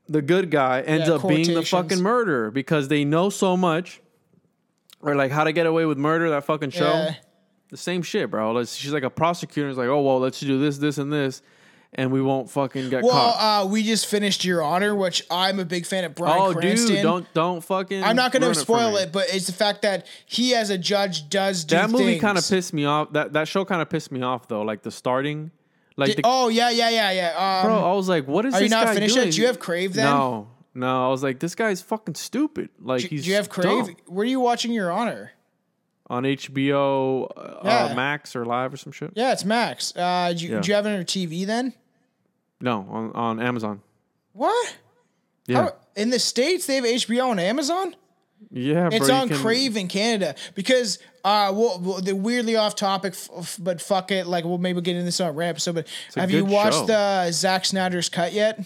the 0.09 0.23
good 0.23 0.51
guy 0.51 0.81
ends 0.83 1.09
Yeah, 1.09 1.15
up 1.17 1.29
being 1.29 1.53
the 1.55 1.63
fucking 1.63 2.01
murderer 2.03 2.51
because 2.51 2.89
they 2.89 3.05
know 3.05 3.31
so 3.31 3.57
much, 3.57 4.01
or 5.01 5.15
like 5.15 5.31
how 5.31 5.45
to 5.45 5.53
get 5.53 5.67
away 5.67 5.85
with 5.87 5.99
murder. 5.99 6.31
That 6.31 6.45
fucking 6.45 6.71
show 6.71 6.89
Yeah. 6.91 7.15
the 7.71 7.77
same 7.77 8.03
shit, 8.03 8.31
bro. 8.31 8.65
She's 8.65 8.93
like 8.93 9.05
a 9.05 9.11
prosecutor. 9.11 9.69
It's 9.69 9.79
like, 9.79 9.89
oh 9.89 10.01
well, 10.03 10.19
let's 10.19 10.41
do 10.41 10.59
this, 10.59 10.79
this, 10.79 10.99
and 10.99 11.13
this, 11.13 11.43
and 11.95 12.11
we 12.11 12.23
won't 12.23 12.51
fucking 12.51 12.89
get 12.89 13.03
Well, 13.03 13.13
caught. 13.13 13.65
uh, 13.65 13.67
we 13.67 13.83
just 13.83 14.07
finished 14.07 14.45
Your 14.45 14.63
Honor, 14.63 14.95
which 14.95 15.25
I'm 15.31 15.59
a 15.61 15.65
big 15.65 15.85
fan 15.85 16.05
of 16.05 16.15
Bryan 16.15 16.41
oh, 16.41 16.53
Cranston. 16.55 16.95
dude, 16.95 17.03
don't 17.03 17.35
don't 17.35 17.61
fucking. 17.63 18.03
I'm 18.03 18.17
not 18.17 18.33
going 18.33 18.43
to 18.43 18.55
spoil 18.55 18.93
me. 18.93 19.03
it, 19.03 19.13
but 19.13 19.27
it's 19.33 19.47
the 19.47 19.53
fact 19.53 19.83
that 19.83 20.07
he, 20.25 20.55
as 20.55 20.71
a 20.71 20.79
judge, 20.79 21.29
does 21.29 21.65
do 21.65 21.77
That 21.77 21.91
movie 21.91 22.19
kind 22.19 22.39
of 22.39 22.49
pissed 22.49 22.73
me 22.73 22.85
off. 22.87 23.13
That 23.13 23.35
that 23.35 23.49
show 23.49 23.65
kind 23.65 23.83
of 23.83 23.91
pissed 23.91 24.11
me 24.11 24.23
off 24.23 24.49
though. 24.49 24.63
Like 24.63 24.83
the 24.83 24.91
starting, 24.91 25.51
like 25.97 26.17
the 26.17 26.23
oh 26.25 26.49
yeah, 26.49 26.71
yeah, 26.71 26.89
yeah, 26.89 27.11
yeah. 27.13 27.61
Um, 27.61 27.67
bro. 27.67 27.91
I 27.91 27.95
was 27.95 28.09
like, 28.09 28.27
what 28.27 28.47
is 28.47 28.55
are 28.55 28.61
this 28.61 28.71
you 28.71 28.77
not 28.77 28.95
finished 28.95 29.15
doing? 29.15 29.27
yet? 29.27 29.35
Do 29.35 29.41
you 29.43 29.47
have 29.49 29.59
Crave 29.59 29.93
then? 29.93 30.07
No, 30.07 30.49
no. 30.75 31.07
I 31.07 31.09
was 31.11 31.23
like, 31.23 31.41
this 31.41 31.55
guy's 31.55 31.83
fucking 31.83 32.15
stupid. 32.15 32.71
Like 32.81 33.03
do, 33.03 33.09
he's 33.09 33.25
do 33.25 33.31
you 33.31 33.37
have 33.37 33.51
Crave? 33.51 33.87
dumb. 33.87 33.97
Where 34.07 34.23
are 34.23 34.27
you 34.29 34.41
watching 34.41 34.73
Your 34.73 34.91
Honor? 34.91 35.33
on 36.11 36.25
HBO 36.25 37.27
uh, 37.37 37.61
Yeah. 37.65 37.95
Max 37.95 38.37
or 38.37 38.45
Live 38.45 38.75
or 38.75 38.77
some 38.77 38.93
shit. 38.93 39.13
Yeah, 39.15 39.33
it's 39.33 39.47
Max. 39.47 39.97
Uh, 39.97 40.35
do, 40.37 40.45
you, 40.45 40.53
Yeah. 40.55 40.61
do 40.61 40.69
you 40.69 40.75
have 40.75 40.85
it 40.85 40.91
on 40.91 40.95
your 40.97 41.05
TV 41.05 41.47
then? 41.47 41.73
No, 42.63 42.87
on 42.91 43.13
on 43.13 43.41
Amazon. 43.41 43.83
What? 44.33 44.77
Yeah, 45.47 45.63
How- 45.65 45.77
in 45.97 46.09
the 46.11 46.19
states, 46.19 46.67
they 46.67 46.77
have 46.77 46.85
HBO 46.85 47.31
on 47.31 47.39
Amazon. 47.39 47.95
yeah. 48.51 48.89
It's 48.93 49.07
bro, 49.09 49.15
on 49.17 49.29
can- 49.29 49.37
Crave 49.39 49.77
in 49.77 49.89
Canada 49.89 50.35
because 50.55 50.99
uh, 51.25 51.53
well, 51.55 51.79
well, 51.83 52.01
the 52.01 52.15
weirdly 52.17 52.57
off 52.57 52.75
topic, 52.75 53.13
f- 53.13 53.29
f- 53.37 53.57
but 53.61 53.81
fuck 53.81 54.11
it. 54.11 54.27
Like, 54.27 54.45
we'll 54.45 54.59
maybe 54.59 54.81
get 54.81 54.93
into 54.97 55.05
this 55.05 55.21
on 55.21 55.29
a 55.29 55.33
ramp. 55.33 55.61
So, 55.61 55.73
but 55.73 55.87
a 56.17 56.21
have 56.21 56.31
you 56.33 56.45
watched 56.45 56.79
show. 56.79 56.87
the 56.87 57.31
Zack 57.33 57.65
Snyder's 57.65 58.09
cut 58.09 58.33
yet? 58.33 58.65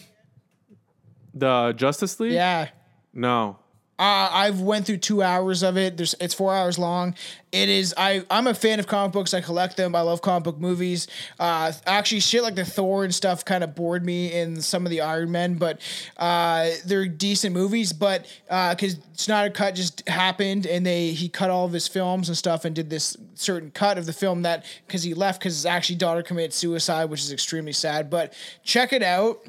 The 1.34 1.74
Justice 1.76 2.18
League. 2.20 2.32
Yeah. 2.32 2.68
No. 3.12 3.59
Uh, 3.99 4.28
I've 4.30 4.61
went 4.61 4.84
through 4.84 4.99
two 4.99 5.22
hours 5.22 5.62
of 5.62 5.78
it. 5.78 5.97
There's 5.97 6.14
it's 6.20 6.34
four 6.34 6.55
hours 6.55 6.78
long. 6.78 7.14
It 7.51 7.70
is 7.70 7.94
I 7.97 8.26
I'm 8.30 8.47
a 8.47 8.53
fan 8.53 8.78
of 8.78 8.86
comic 8.86 9.12
books. 9.12 9.32
I 9.32 9.40
collect 9.40 9.78
them. 9.78 9.94
I 9.94 10.03
love 10.03 10.20
comic 10.20 10.44
book 10.44 10.59
movies. 10.59 11.07
Uh, 11.40 11.72
actually, 11.86 12.20
shit 12.20 12.42
like 12.42 12.57
the 12.57 12.64
Thor 12.64 13.05
and 13.05 13.14
stuff 13.14 13.44
kind 13.44 13.64
of 13.64 13.74
bored 13.74 14.05
me 14.05 14.32
in 14.34 14.61
some 14.61 14.84
of 14.84 14.90
the 14.90 15.01
Iron 15.01 15.32
Men, 15.32 15.55
but 15.55 15.80
uh, 16.18 16.68
they're 16.84 17.07
decent 17.07 17.55
movies. 17.55 17.94
But 17.94 18.26
uh 18.51 18.74
because 18.74 18.99
Snyder 19.14 19.51
cut 19.51 19.74
just 19.74 20.07
happened 20.07 20.66
and 20.66 20.84
they 20.84 21.12
he 21.12 21.30
cut 21.30 21.49
all 21.49 21.64
of 21.64 21.72
his 21.72 21.88
films 21.88 22.28
and 22.28 22.36
stuff 22.36 22.66
and 22.66 22.74
did 22.74 22.90
this 22.90 23.16
certain 23.34 23.70
cut 23.70 23.97
of 23.97 24.05
the 24.05 24.12
film 24.12 24.42
that 24.42 24.66
because 24.86 25.03
he 25.03 25.14
left 25.14 25.40
because 25.40 25.55
his 25.55 25.64
actually 25.64 25.97
daughter 25.97 26.22
committed 26.22 26.53
suicide, 26.53 27.07
which 27.07 27.20
is 27.20 27.32
extremely 27.32 27.72
sad. 27.72 28.11
But 28.11 28.34
check 28.62 28.92
it 28.92 29.03
out. 29.03 29.40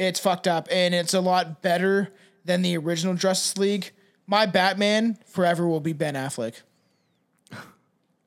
It's 0.00 0.18
fucked 0.18 0.48
up 0.48 0.66
and 0.72 0.92
it's 0.92 1.14
a 1.14 1.20
lot 1.20 1.62
better 1.62 2.12
than 2.44 2.62
the 2.62 2.76
original 2.76 3.14
Justice 3.14 3.56
League. 3.58 3.92
My 4.26 4.46
Batman 4.46 5.18
forever 5.26 5.66
will 5.68 5.80
be 5.80 5.92
Ben 5.92 6.14
Affleck. 6.14 6.54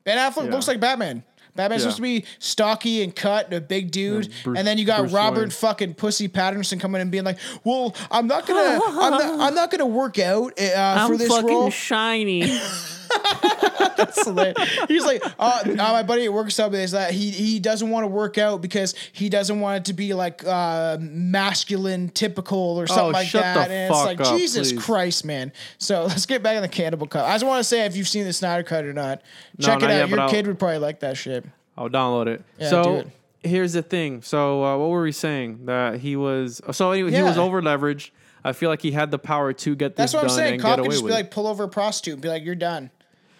Ben 0.03 0.17
Affleck 0.17 0.45
Yeah. 0.45 0.51
looks 0.51 0.67
like 0.67 0.79
Batman. 0.79 1.23
Batman's 1.55 1.81
Yeah. 1.81 1.85
supposed 1.91 1.95
to 1.97 2.01
be 2.03 2.25
stocky 2.37 3.01
and 3.03 3.15
cut, 3.15 3.45
and 3.45 3.55
a 3.55 3.61
big 3.61 3.89
dude, 3.89 4.31
Bruce- 4.43 4.57
and 4.59 4.67
then 4.67 4.77
you 4.77 4.85
got 4.85 4.99
Bruce 4.99 5.11
Robert 5.11 5.39
Wayne. 5.41 5.49
fucking 5.49 5.93
Pussy 5.95 6.29
Pattinson 6.29 6.79
coming 6.79 7.01
and 7.01 7.09
being 7.09 7.23
like, 7.23 7.39
"Well, 7.63 7.95
I'm 8.11 8.27
not 8.27 8.45
gonna, 8.45 8.79
I'm 8.85 9.11
not, 9.11 9.39
I'm 9.47 9.55
not 9.55 9.71
gonna 9.71 9.87
work 9.87 10.19
out 10.19 10.53
uh, 10.59 11.07
for 11.07 11.17
this 11.17 11.27
role." 11.29 11.39
I'm 11.39 11.47
fucking 11.47 11.71
shiny. 11.71 12.59
That's 13.97 14.23
hilarious. 14.25 14.57
He's 14.87 15.05
like, 15.05 15.23
uh, 15.39 15.63
uh, 15.65 15.73
my 15.75 16.03
buddy 16.03 16.25
at 16.25 16.33
work 16.33 16.47
me 16.47 16.83
is 16.83 16.91
that 16.91 17.11
he 17.11 17.31
he 17.31 17.59
doesn't 17.59 17.89
want 17.89 18.03
to 18.03 18.07
work 18.07 18.37
out 18.37 18.61
because 18.61 18.93
he 19.11 19.29
doesn't 19.29 19.59
want 19.59 19.77
it 19.77 19.85
to 19.85 19.93
be 19.93 20.13
like 20.13 20.45
uh, 20.45 20.97
masculine, 20.99 22.09
typical, 22.09 22.79
or 22.79 22.87
something 22.87 23.13
like 23.13 23.25
Oh, 23.25 23.29
shut 23.29 23.41
that. 23.41 23.71
and 23.71 23.91
it's 23.91 24.05
like 24.05 24.21
up, 24.21 24.37
Jesus 24.37 24.71
please. 24.71 24.83
Christ, 24.83 25.25
man. 25.25 25.51
So 25.77 26.03
let's 26.07 26.25
get 26.25 26.43
back 26.43 26.55
in 26.55 26.61
the 26.61 26.67
Cannibal 26.67 27.07
Cut. 27.07 27.25
I 27.25 27.33
just 27.33 27.45
want 27.45 27.59
to 27.59 27.63
say 27.63 27.85
if 27.85 27.95
you've 27.95 28.07
seen 28.07 28.25
the 28.25 28.33
Snyder 28.33 28.63
Cut 28.63 28.85
or 28.85 28.93
not, 28.93 29.21
check 29.59 29.81
it 29.81 29.85
out. 29.85 29.89
yet, 29.89 30.09
Your 30.09 30.29
kid 30.29 30.47
would 30.47 30.59
probably 30.59 30.79
like 30.79 30.99
that 31.01 31.17
shit. 31.17 31.45
I'll 31.77 31.89
download 31.89 32.27
it. 32.27 32.43
Yeah, 32.59 32.69
so 32.69 32.95
it. 32.97 33.07
here's 33.43 33.73
the 33.73 33.83
thing. 33.83 34.21
So 34.21 34.63
uh, 34.63 34.77
what 34.77 34.89
were 34.89 35.03
we 35.03 35.11
saying? 35.11 35.65
That 35.65 35.99
he 35.99 36.15
was. 36.15 36.61
So 36.71 36.91
anyway, 36.91 37.11
he 37.11 37.21
was 37.21 37.37
over 37.37 37.61
leveraged. 37.61 38.11
I 38.43 38.53
feel 38.53 38.69
like 38.69 38.81
he 38.81 38.91
had 38.91 39.11
the 39.11 39.19
power 39.19 39.51
to 39.51 39.75
get 39.75 39.95
this 39.95 40.11
That's 40.11 40.13
what 40.13 40.23
I'm 40.23 40.29
saying. 40.29 40.59
Cop 40.61 40.79
could 40.79 40.89
just 40.91 41.03
be 41.03 41.11
like, 41.11 41.31
pull 41.31 41.47
over 41.47 41.65
a 41.65 41.67
prostitute 41.67 42.13
and 42.13 42.21
be 42.21 42.29
like, 42.29 42.45
you're 42.45 42.55
done. 42.55 42.91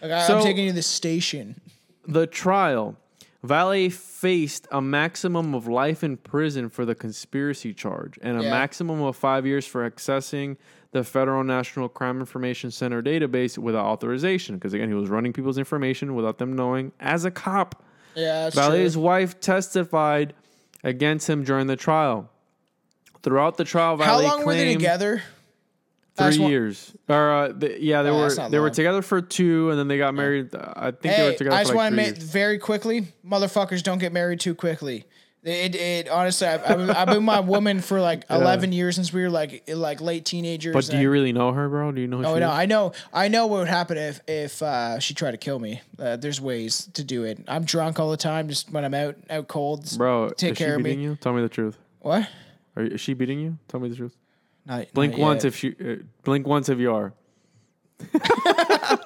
Like, 0.01 0.11
I, 0.11 0.19
I'm 0.21 0.27
So- 0.27 0.43
taking 0.43 0.65
you 0.65 0.71
to 0.71 0.75
the 0.75 0.81
station. 0.81 1.59
the 2.07 2.25
trial. 2.27 2.95
Valle 3.43 3.89
faced 3.89 4.67
a 4.71 4.81
maximum 4.81 5.53
of 5.53 5.67
life 5.67 6.03
in 6.03 6.17
prison 6.17 6.69
for 6.69 6.85
the 6.85 6.95
conspiracy 6.95 7.73
charge 7.73 8.17
and 8.21 8.39
a 8.39 8.43
Yeah. 8.43 8.49
maximum 8.49 9.01
of 9.01 9.15
five 9.15 9.45
years 9.45 9.65
for 9.65 9.89
accessing 9.89 10.57
the 10.91 11.03
Federal 11.03 11.43
National 11.43 11.87
Crime 11.87 12.19
Information 12.19 12.71
Center 12.71 13.01
database 13.03 13.57
without 13.57 13.85
authorization. 13.85 14.55
Because 14.55 14.73
again, 14.73 14.87
he 14.89 14.95
was 14.95 15.09
running 15.09 15.33
people's 15.33 15.57
information 15.57 16.15
without 16.15 16.39
them 16.39 16.55
knowing 16.55 16.91
as 16.99 17.25
a 17.25 17.31
cop. 17.31 17.83
Yeah, 18.15 18.49
Valle's 18.49 18.93
true. 18.93 19.01
wife 19.03 19.39
testified 19.39 20.33
against 20.83 21.29
him 21.29 21.43
during 21.43 21.67
the 21.67 21.75
trial. 21.75 22.29
Throughout 23.21 23.57
the 23.57 23.63
trial, 23.65 23.97
How 23.97 24.19
Valle 24.19 24.23
long 24.23 24.45
were 24.45 24.53
they 24.55 24.73
together? 24.73 25.21
I 26.19 26.31
Three 26.31 26.45
years. 26.47 26.93
Or 27.07 27.31
uh, 27.31 27.53
th- 27.53 27.79
yeah, 27.79 28.01
they 28.01 28.09
Oh, 28.09 28.17
were 28.17 28.49
they 28.49 28.59
were 28.59 28.69
together 28.69 29.01
for 29.01 29.21
two, 29.21 29.69
and 29.69 29.77
then 29.79 29.87
they 29.87 29.97
got 29.97 30.13
married. 30.15 30.53
uh, 30.55 30.73
I 30.75 30.91
think 30.91 31.15
they 31.15 31.23
were 31.23 31.33
together 31.33 31.55
I 31.55 31.59
just 31.61 31.69
like 31.69 31.75
want 31.77 31.91
to 31.91 31.95
make 31.95 32.17
very 32.17 32.57
quickly, 32.57 33.07
motherfuckers 33.25 33.83
don't 33.83 33.99
get 33.99 34.11
married 34.13 34.39
too 34.39 34.55
quickly. 34.55 35.05
It, 35.43 35.75
it 35.75 36.09
honestly, 36.09 36.45
I've, 36.47 36.61
I've, 36.69 36.77
been, 36.77 36.89
I've 36.89 37.07
been 37.07 37.23
my 37.23 37.39
woman 37.39 37.79
for 37.79 38.01
like 38.01 38.25
eleven 38.29 38.73
years 38.73 38.95
since 38.95 39.13
we 39.13 39.21
were 39.21 39.29
like 39.29 39.63
like 39.69 40.01
late 40.01 40.25
teenagers. 40.25 40.73
But 40.73 40.85
do 40.89 40.97
you 40.99 41.09
really 41.09 41.31
know 41.31 41.53
her, 41.53 41.69
bro? 41.69 41.91
Do 41.93 42.01
you 42.01 42.07
know? 42.07 42.17
Who 42.17 42.25
Oh 42.25 42.39
no, 42.39 42.47
is? 42.49 42.53
I 42.57 42.65
know, 42.65 42.91
I 43.13 43.27
know 43.29 43.45
what 43.47 43.59
would 43.59 43.67
happen 43.69 43.97
if 43.97 44.19
if 44.27 44.61
uh, 44.61 44.99
she 44.99 45.13
tried 45.13 45.31
to 45.31 45.37
kill 45.37 45.59
me. 45.59 45.79
Uh, 45.97 46.17
there's 46.17 46.41
ways 46.41 46.89
to 46.95 47.03
do 47.03 47.23
it. 47.23 47.39
I'm 47.47 47.63
drunk 47.63 47.99
all 47.99 48.09
the 48.11 48.17
time, 48.17 48.49
just 48.49 48.71
when 48.71 48.83
I'm 48.83 48.93
out 48.95 49.15
out 49.29 49.47
cold. 49.47 49.89
bro. 49.97 50.29
take 50.31 50.53
is 50.53 50.57
care 50.57 50.69
she 50.69 50.73
of 50.73 50.81
me. 50.81 50.93
you? 50.95 51.15
Tell 51.21 51.31
me 51.33 51.41
the 51.43 51.49
truth. 51.49 51.77
What? 52.01 52.27
Are 52.75 52.83
you, 52.83 52.89
is 52.91 52.99
she 53.01 53.13
beating 53.13 53.39
you? 53.39 53.57
Tell 53.69 53.79
me 53.79 53.87
the 53.87 53.95
truth. 53.95 54.17
Not, 54.67 54.93
Blink 54.93 55.13
not 55.13 55.21
once 55.21 55.45
if 55.45 55.63
you 55.63 55.75
Uh, 55.79 56.03
blink 56.23 56.45
once 56.45 56.69
if 56.69 56.77
you 56.79 56.93
are. 56.93 57.13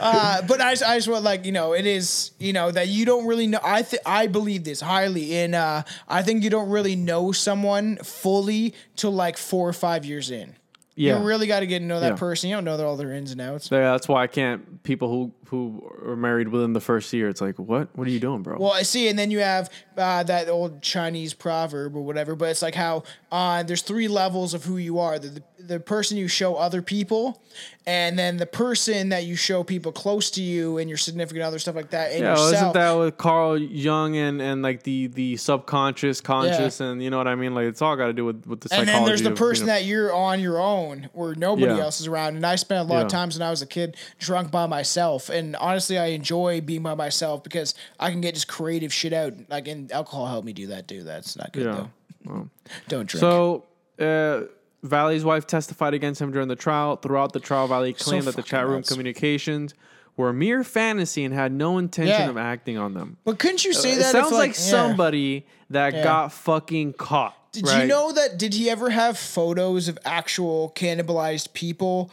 Uh, 0.00 0.40
but 0.48 0.62
I, 0.62 0.70
I 0.70 0.96
just 0.96 1.08
want 1.08 1.24
like 1.24 1.44
you 1.44 1.52
know 1.52 1.74
it 1.74 1.84
is 1.84 2.30
you 2.38 2.54
know 2.54 2.70
that 2.70 2.88
you 2.88 3.04
don't 3.04 3.26
really 3.26 3.46
know. 3.46 3.58
I 3.62 3.82
th- 3.82 4.00
I 4.06 4.28
believe 4.28 4.64
this 4.64 4.80
highly 4.80 5.36
in. 5.36 5.54
Uh, 5.54 5.82
I 6.08 6.22
think 6.22 6.42
you 6.42 6.48
don't 6.48 6.70
really 6.70 6.96
know 6.96 7.32
someone 7.32 7.98
fully 7.98 8.72
till 8.96 9.10
like 9.10 9.36
four 9.36 9.68
or 9.68 9.74
five 9.74 10.06
years 10.06 10.30
in. 10.30 10.56
Yeah. 10.96 11.18
You 11.18 11.26
really 11.26 11.46
got 11.46 11.60
to 11.60 11.66
get 11.66 11.78
to 11.78 11.84
know 11.84 12.00
that 12.00 12.12
Yeah. 12.12 12.16
person. 12.16 12.50
You 12.50 12.56
don't 12.56 12.64
know 12.64 12.84
all 12.84 12.96
their 12.96 13.12
ins 13.12 13.32
and 13.32 13.40
outs. 13.40 13.70
Yeah, 13.70 13.92
that's 13.92 14.08
why 14.08 14.22
I 14.22 14.26
can't. 14.26 14.82
People 14.82 15.08
who 15.08 15.32
who 15.48 15.90
are 16.06 16.14
married 16.14 16.48
within 16.48 16.74
the 16.74 16.80
first 16.80 17.12
year, 17.12 17.28
it's 17.28 17.40
like, 17.40 17.58
what? 17.58 17.88
What 17.96 18.06
are 18.06 18.10
you 18.10 18.20
doing, 18.20 18.42
bro? 18.42 18.56
Well, 18.58 18.72
I 18.72 18.82
see, 18.82 19.08
and 19.08 19.18
then 19.18 19.32
you 19.32 19.40
have 19.40 19.68
uh, 19.96 20.22
that 20.24 20.48
old 20.48 20.80
Chinese 20.80 21.34
proverb 21.34 21.96
or 21.96 22.02
whatever. 22.02 22.36
But 22.36 22.50
it's 22.50 22.62
like 22.62 22.74
how 22.76 23.02
uh, 23.32 23.62
there's 23.64 23.82
three 23.82 24.08
levels 24.08 24.54
of 24.54 24.64
who 24.64 24.76
you 24.76 24.98
are: 24.98 25.18
the, 25.18 25.28
the 25.28 25.42
the 25.58 25.80
person 25.80 26.16
you 26.16 26.28
show 26.28 26.54
other 26.56 26.82
people, 26.82 27.42
and 27.86 28.18
then 28.18 28.36
the 28.36 28.46
person 28.46 29.10
that 29.10 29.24
you 29.24 29.36
show 29.36 29.62
people 29.62 29.92
close 29.92 30.30
to 30.32 30.42
you 30.42 30.78
and 30.78 30.88
your 30.88 30.98
significant 30.98 31.44
other 31.44 31.58
stuff 31.58 31.74
like 31.74 31.90
that, 31.90 32.12
and 32.12 32.20
yeah, 32.20 32.30
yourself. 32.30 32.52
isn't 32.54 32.72
that 32.74 32.92
with 32.92 33.16
Carl 33.16 33.58
Jung 33.58 34.16
and 34.16 34.40
and 34.40 34.62
like 34.62 34.84
the 34.84 35.08
the 35.08 35.36
subconscious, 35.36 36.20
conscious, 36.20 36.80
and 36.80 37.02
you 37.02 37.10
know 37.10 37.18
what 37.18 37.28
I 37.28 37.34
mean? 37.34 37.54
Like 37.54 37.66
it's 37.66 37.82
all 37.82 37.96
got 37.96 38.06
to 38.06 38.12
do 38.12 38.24
with 38.24 38.46
with 38.46 38.60
the 38.60 38.74
and 38.74 38.88
then 38.88 39.04
there's 39.04 39.22
the 39.22 39.32
of, 39.32 39.38
person 39.38 39.64
you 39.64 39.72
know, 39.72 39.78
that 39.78 39.84
you're 39.84 40.14
on 40.14 40.40
your 40.40 40.60
own 40.60 40.89
where 41.12 41.34
nobody 41.34 41.74
Yeah. 41.74 41.82
else 41.82 42.00
is 42.00 42.06
around. 42.06 42.36
And 42.36 42.44
I 42.46 42.56
spent 42.56 42.80
a 42.88 42.92
lot 42.92 43.02
of 43.04 43.08
times 43.10 43.38
when 43.38 43.46
I 43.46 43.50
was 43.50 43.62
a 43.62 43.66
kid 43.66 43.96
drunk 44.18 44.50
by 44.50 44.66
myself. 44.66 45.28
And 45.28 45.56
honestly, 45.56 45.98
I 45.98 46.06
enjoy 46.06 46.60
being 46.60 46.82
by 46.82 46.94
myself 46.94 47.42
because 47.42 47.74
I 47.98 48.10
can 48.10 48.20
get 48.20 48.34
just 48.34 48.48
creative 48.48 48.92
shit 48.92 49.12
out. 49.12 49.34
Like, 49.48 49.68
and 49.68 49.90
alcohol 49.92 50.26
helped 50.26 50.46
me 50.46 50.52
do 50.52 50.66
that 50.68 50.88
too. 50.88 51.02
That's 51.02 51.36
not 51.36 51.52
good 51.52 51.66
Yeah. 51.66 51.86
though. 52.26 52.50
Don't 52.88 53.06
drink. 53.08 53.20
So, 53.20 53.64
uh, 53.98 54.42
Valle's 54.82 55.24
wife 55.24 55.46
testified 55.46 55.92
against 55.94 56.20
him 56.20 56.32
during 56.32 56.48
the 56.48 56.56
trial. 56.56 56.96
Throughout 56.96 57.32
the 57.32 57.40
trial, 57.40 57.66
Valle 57.66 57.92
claimed 57.92 58.24
that 58.24 58.36
the 58.36 58.42
chat 58.42 58.66
room 58.66 58.76
nuts. 58.76 58.88
communications 58.90 59.74
were 60.16 60.32
mere 60.32 60.64
fantasy 60.64 61.24
and 61.24 61.32
had 61.34 61.52
no 61.52 61.78
intention 61.78 62.14
Yeah. 62.20 62.28
of 62.30 62.36
acting 62.36 62.76
on 62.78 62.94
them. 62.94 63.16
but 63.24 63.38
couldn't 63.38 63.64
you 63.64 63.72
say 63.72 63.92
It 63.92 63.96
that? 63.98 64.06
if, 64.06 64.10
sounds 64.22 64.32
like, 64.32 64.50
yeah. 64.50 64.54
somebody 64.58 65.46
that 65.70 65.94
Yeah. 65.94 66.04
got 66.04 66.32
fucking 66.32 66.94
caught. 66.94 67.36
Did 67.52 67.66
right? 67.66 67.82
you 67.82 67.88
know 67.88 68.12
that? 68.12 68.38
Did 68.38 68.54
he 68.54 68.70
ever 68.70 68.90
have 68.90 69.18
photos 69.18 69.88
of 69.88 69.98
actual 70.04 70.72
cannibalized 70.76 71.52
people? 71.52 72.10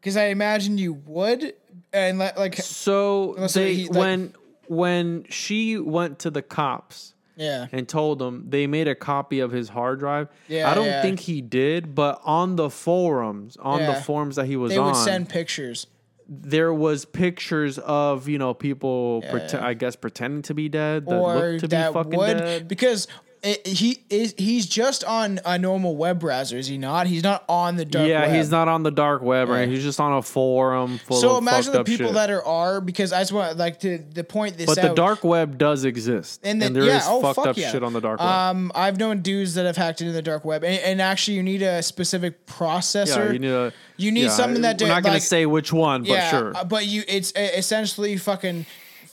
Because 0.00 0.16
I 0.16 0.26
imagine 0.26 0.78
you 0.78 0.94
would. 1.06 1.54
And 1.92 2.18
li- 2.18 2.30
like, 2.36 2.56
So 2.56 3.34
they 3.54 3.74
he, 3.74 3.88
like- 3.88 3.96
when 3.96 4.34
when 4.66 5.24
she 5.28 5.76
went 5.78 6.20
to 6.20 6.30
the 6.30 6.42
cops 6.42 7.14
yeah. 7.36 7.66
and 7.72 7.88
told 7.88 8.20
them 8.20 8.46
they 8.48 8.66
made 8.68 8.86
a 8.86 8.94
copy 8.94 9.40
of 9.40 9.50
his 9.50 9.68
hard 9.68 9.98
drive. 9.98 10.28
Yeah, 10.48 10.70
I 10.70 10.74
don't 10.74 10.86
yeah. 10.86 11.02
think 11.02 11.18
he 11.20 11.40
did, 11.40 11.94
but 11.94 12.20
on 12.24 12.54
the 12.56 12.70
forums, 12.70 13.56
on 13.60 13.80
Yeah. 13.80 13.94
the 13.94 14.00
forums 14.02 14.36
that 14.36 14.46
he 14.46 14.56
was 14.56 14.70
They 14.70 14.76
on, 14.78 14.84
they 14.86 14.90
would 14.92 15.04
send 15.04 15.28
pictures. 15.28 15.86
there 16.28 16.72
was 16.72 17.04
pictures 17.04 17.78
of 17.80 18.28
you 18.28 18.38
know 18.38 18.54
people, 18.54 19.22
prete- 19.30 19.52
yeah. 19.54 19.66
I 19.66 19.74
guess, 19.74 19.96
pretending 19.96 20.42
to 20.42 20.54
be 20.54 20.68
dead 20.68 21.06
that 21.06 21.16
or 21.18 21.34
looked 21.34 21.60
to 21.60 21.68
that 21.68 21.88
be 21.88 21.92
fucking 21.94 22.16
would 22.18 22.38
dead. 22.38 22.68
because 22.68 23.08
It- 23.42 23.66
he 23.66 24.02
is 24.10 24.34
he's 24.36 24.66
just 24.66 25.02
on 25.02 25.40
a 25.46 25.58
normal 25.58 25.96
web 25.96 26.18
browser, 26.20 26.58
is 26.58 26.66
he 26.66 26.76
not? 26.76 27.06
He's 27.06 27.22
not 27.22 27.42
on 27.48 27.76
the 27.76 27.86
dark 27.86 28.02
web. 28.02 28.10
yeah, 28.10 28.20
web. 28.26 28.34
he's 28.36 28.50
not 28.50 28.68
on 28.68 28.82
the 28.82 28.90
dark 28.90 29.22
web, 29.22 29.48
right? 29.48 29.66
He's 29.66 29.82
just 29.82 29.98
on 29.98 30.12
a 30.12 30.20
forum 30.20 30.98
full 30.98 31.16
So 31.16 31.30
of 31.36 31.38
imagine 31.42 31.72
the 31.72 31.82
people 31.84 32.08
shit. 32.08 32.14
that 32.16 32.30
are 32.30 32.44
are 32.44 32.82
because 32.82 33.14
I 33.14 33.20
just 33.20 33.32
want 33.32 33.56
like 33.56 33.80
to 33.80 33.96
the 34.12 34.24
point 34.24 34.58
this 34.58 34.66
but 34.66 34.76
out. 34.76 34.88
the 34.90 34.94
dark 34.94 35.24
web 35.24 35.56
does 35.56 35.84
exist, 35.86 36.40
And 36.42 36.62
and, 36.62 36.62
then- 36.62 36.72
there 36.74 36.82
is 36.82 36.88
yeah, 36.88 37.00
oh, 37.06 37.22
fucked 37.22 37.36
fuck 37.36 37.46
up 37.46 37.56
yeah. 37.56 37.72
shit 37.72 37.82
on 37.82 37.94
the 37.94 38.00
dark 38.00 38.20
web. 38.20 38.28
Um, 38.28 38.72
I've 38.74 38.98
known 38.98 39.22
dudes 39.22 39.54
that 39.54 39.64
have 39.64 39.76
hacked 39.78 40.02
into 40.02 40.12
the 40.12 40.20
dark 40.22 40.44
web, 40.44 40.62
and, 40.62 40.78
and 40.80 41.00
actually, 41.00 41.38
you 41.38 41.42
need 41.42 41.62
a 41.62 41.82
specific 41.82 42.44
processor. 42.46 43.26
yeah, 43.26 43.32
you 43.32 43.38
need 43.38 43.50
a. 43.50 43.72
You 43.96 44.12
need 44.12 44.22
yeah, 44.24 44.28
something 44.30 44.62
that 44.62 44.74
We're 44.74 44.86
did- 44.86 44.88
not 44.88 45.02
gonna 45.02 45.14
like- 45.14 45.22
say 45.22 45.46
which 45.46 45.72
one, 45.72 46.02
but 46.04 46.28
sure. 46.28 46.54
uh, 46.56 46.64
but 46.64 46.84
you 46.86 47.04
it's 47.08 47.32
uh, 47.34 47.40
essentially 47.56 48.16
fucking 48.18 48.66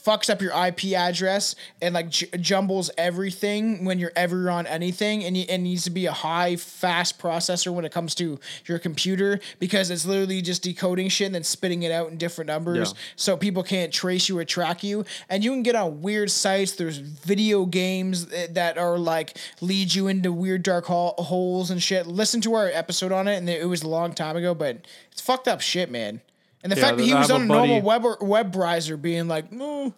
fucks 0.08 0.30
up 0.30 0.40
your 0.40 0.52
IP 0.66 0.94
address 0.96 1.54
and 1.82 1.94
like 1.94 2.08
j- 2.08 2.26
jumbles 2.40 2.90
everything 2.96 3.84
when 3.84 3.98
you're 3.98 4.12
ever 4.16 4.48
on 4.48 4.66
anything, 4.66 5.24
and 5.24 5.36
it 5.36 5.58
needs 5.58 5.84
to 5.84 5.90
be 5.90 6.06
a 6.06 6.12
high 6.12 6.56
fast 6.56 7.18
processor 7.18 7.72
when 7.72 7.84
it 7.84 7.92
comes 7.92 8.14
to 8.14 8.38
your 8.66 8.78
computer 8.78 9.38
because 9.58 9.90
it's 9.90 10.06
literally 10.06 10.40
just 10.40 10.62
decoding 10.62 11.08
shit 11.08 11.26
and 11.26 11.34
then 11.34 11.42
spitting 11.44 11.82
it 11.82 11.92
out 11.92 12.10
in 12.10 12.16
different 12.16 12.48
numbers, 12.48 12.92
Yeah. 12.92 12.98
so 13.16 13.36
people 13.36 13.62
can't 13.62 13.92
trace 13.92 14.28
you 14.28 14.38
or 14.38 14.44
track 14.44 14.82
you. 14.82 15.04
And 15.28 15.44
you 15.44 15.50
can 15.50 15.62
get 15.62 15.74
on 15.74 16.00
weird 16.00 16.30
sites. 16.30 16.72
There's 16.72 16.98
video 16.98 17.66
games 17.66 18.26
that 18.26 18.78
are 18.78 18.98
like 18.98 19.36
lead 19.60 19.94
you 19.94 20.08
into 20.08 20.32
weird 20.32 20.62
dark 20.62 20.86
hole- 20.86 21.14
holes 21.18 21.70
and 21.70 21.82
shit. 21.82 22.06
Listen 22.06 22.40
to 22.42 22.54
our 22.54 22.68
episode 22.68 23.12
on 23.12 23.28
it, 23.28 23.36
and 23.36 23.48
it 23.48 23.68
was 23.68 23.82
a 23.82 23.88
long 23.88 24.12
time 24.14 24.36
ago, 24.36 24.54
but 24.54 24.78
it's 25.12 25.20
fucked 25.20 25.48
up 25.48 25.60
shit, 25.60 25.90
man. 25.90 26.20
And 26.62 26.72
the 26.72 26.76
Yeah, 26.76 26.82
fact 26.82 26.96
that 26.98 27.04
he 27.04 27.14
was 27.14 27.30
on 27.30 27.42
a 27.42 27.44
normal 27.46 27.80
web 27.82 28.04
web 28.20 28.52
browser 28.52 28.96
being 28.96 29.28
like, 29.28 29.52
no, 29.52 29.94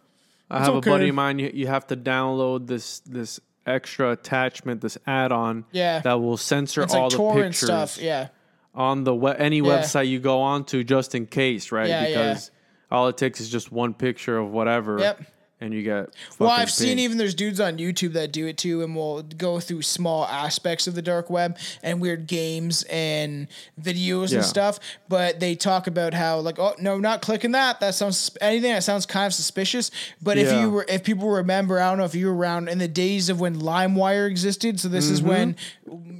I 0.51 0.59
have 0.61 0.69
okay. 0.77 0.91
a 0.91 0.93
buddy 0.93 1.09
of 1.09 1.15
mine. 1.15 1.39
You, 1.39 1.51
you 1.55 1.67
have 1.69 1.87
to 1.89 1.97
download 1.97 2.67
this 2.67 3.01
this 3.01 3.41
extra 3.67 4.11
attachment, 4.11 4.81
this 4.81 4.99
add-on, 5.07 5.65
Yeah. 5.71 6.01
that 6.01 6.21
will 6.21 6.37
censor 6.37 6.83
it's 6.83 6.95
all 6.95 7.03
like 7.05 7.11
the 7.13 7.17
torrent 7.17 7.53
pictures 7.55 7.67
stuff. 7.69 7.99
Yeah. 8.03 8.29
on 8.75 9.05
the 9.05 9.15
we- 9.15 9.33
any 9.37 9.59
Yeah. 9.59 9.63
website 9.65 10.09
you 10.09 10.19
go 10.19 10.41
on 10.41 10.65
to, 10.67 10.83
just 10.85 11.15
in 11.15 11.27
case, 11.27 11.71
right? 11.73 11.89
Yeah, 11.89 12.03
yeah. 12.03 12.09
because 12.09 12.51
all 12.91 13.09
it 13.09 13.17
takes 13.17 13.41
is 13.41 13.49
just 13.51 13.71
one 13.73 13.95
picture 13.95 14.39
of 14.39 14.51
whatever, 14.51 14.99
Yep. 14.99 15.23
And 15.61 15.75
you 15.75 15.83
get. 15.83 16.11
Well, 16.39 16.49
I've 16.51 16.71
seen 16.71 16.99
even 16.99 17.19
there's 17.19 17.35
dudes 17.35 17.61
on 17.61 17.77
YouTube 17.79 18.15
that 18.15 18.33
do 18.33 18.47
it 18.47 18.57
too, 18.57 18.83
and 18.83 18.97
will 18.97 19.23
go 19.23 19.61
through 19.61 19.83
small 19.83 20.25
aspects 20.25 20.87
of 20.87 20.95
the 20.95 21.03
dark 21.03 21.29
web 21.31 21.59
and 21.83 22.01
weird 22.01 22.27
games 22.27 22.83
and 22.91 23.47
videos 23.81 24.31
Yeah. 24.33 24.39
and 24.39 24.45
stuff. 24.47 24.81
But 25.09 25.39
they 25.41 25.55
talk 25.55 25.87
about 25.87 26.15
how 26.15 26.39
like, 26.41 26.59
oh 26.59 26.75
no, 26.79 26.99
not 26.99 27.21
clicking 27.23 27.53
that. 27.53 27.81
That 27.81 27.95
sounds 27.95 28.37
anything 28.41 28.73
that 28.73 28.85
sounds 28.85 29.05
kind 29.07 29.27
of 29.27 29.35
suspicious. 29.35 29.91
But 30.23 30.39
if 30.39 30.51
you 30.53 30.71
were, 30.71 30.87
if 30.89 31.05
people 31.05 31.29
remember, 31.29 31.81
I 31.81 31.89
don't 31.91 31.99
know 31.99 32.05
if 32.05 32.15
you 32.15 32.27
were 32.29 32.35
around 32.35 32.69
in 32.69 32.79
the 32.79 32.89
days 32.89 33.29
of 33.29 33.39
when 33.41 33.57
LimeWire 33.61 34.29
existed. 34.31 34.81
So 34.81 34.89
this 34.89 35.09
is 35.11 35.21
Mm-hmm. 35.21 35.29
when 35.29 35.57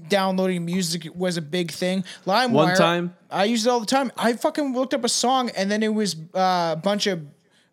downloading 0.09 0.65
music 0.65 1.09
was 1.15 1.37
a 1.37 1.43
big 1.43 1.71
thing. 1.71 2.05
LimeWire. 2.27 2.51
One 2.53 2.77
time- 2.77 3.15
I 3.31 3.45
used 3.45 3.67
it 3.67 3.71
all 3.71 3.81
the 3.81 3.87
time. 3.87 4.11
I 4.19 4.33
fucking 4.33 4.75
looked 4.75 4.93
up 4.93 5.05
a 5.05 5.09
song 5.09 5.51
and 5.57 5.71
then 5.71 5.83
it 5.85 5.95
was 5.95 6.17
uh, 6.35 6.75
a 6.77 6.81
bunch 6.83 7.07
of 7.07 7.23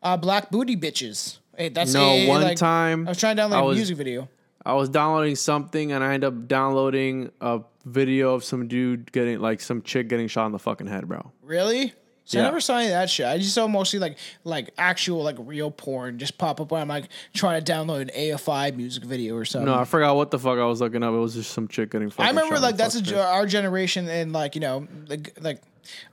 uh, 0.04 0.16
black 0.16 0.52
booty 0.52 0.78
bitches. 0.78 1.40
Hey, 1.58 1.70
that's 1.70 1.94
No, 1.94 2.10
eh, 2.10 2.28
one 2.28 2.44
like, 2.44 2.58
time 2.58 3.08
I 3.08 3.12
was 3.12 3.20
trying 3.20 3.36
to 3.36 3.42
download 3.42 3.54
I 3.54 3.60
a 3.60 3.64
was- 3.66 3.78
music 3.78 3.98
video. 3.98 4.30
I 4.66 4.74
was 4.74 4.90
downloading 4.90 5.36
something 5.38 5.94
and 5.94 6.04
I 6.04 6.14
ended 6.14 6.28
up 6.28 6.48
downloading 6.48 7.32
a 7.40 7.62
video 7.86 8.34
of 8.34 8.44
some 8.44 8.68
dude 8.68 9.12
getting 9.14 9.40
like 9.40 9.62
some 9.62 9.82
chick 9.82 10.10
getting 10.10 10.28
shot 10.28 10.46
in 10.48 10.52
the 10.52 10.60
fucking 10.60 10.88
head, 10.88 11.08
bro. 11.08 11.32
Really? 11.42 11.94
So 12.26 12.42
I 12.42 12.44
never 12.44 12.60
saw 12.60 12.76
any 12.76 12.88
of 12.88 12.92
that 12.92 13.10
shit. 13.10 13.26
I 13.26 13.38
just 13.38 13.54
saw 13.54 13.66
mostly 13.70 14.00
like 14.00 14.18
like 14.44 14.72
actual 14.78 15.24
like 15.24 15.38
real 15.40 15.72
porn 15.72 16.20
just 16.20 16.38
pop 16.38 16.60
up 16.60 16.72
when 16.72 16.82
I'm 16.82 16.90
like 16.90 17.08
trying 17.34 17.64
to 17.64 17.72
download 17.72 18.02
an 18.02 18.10
AFI 18.10 18.76
music 18.76 19.06
video 19.06 19.36
or 19.38 19.46
something. 19.46 19.68
No, 19.72 19.80
I 19.80 19.86
forgot 19.86 20.18
what 20.18 20.32
the 20.32 20.38
fuck 20.38 20.60
I 20.60 20.66
was 20.66 20.82
looking 20.82 21.02
up. 21.04 21.14
It 21.14 21.18
was 21.18 21.36
just 21.36 21.52
some 21.52 21.70
chick 21.70 21.92
getting 21.92 22.12
I 22.18 22.28
remember 22.28 22.60
like 22.60 22.76
that's 22.76 22.98
a, 22.98 23.26
our 23.26 23.46
generation 23.46 24.10
and 24.10 24.34
like 24.34 24.56
you 24.56 24.62
know 24.62 24.86
like 25.08 25.38
like 25.40 25.62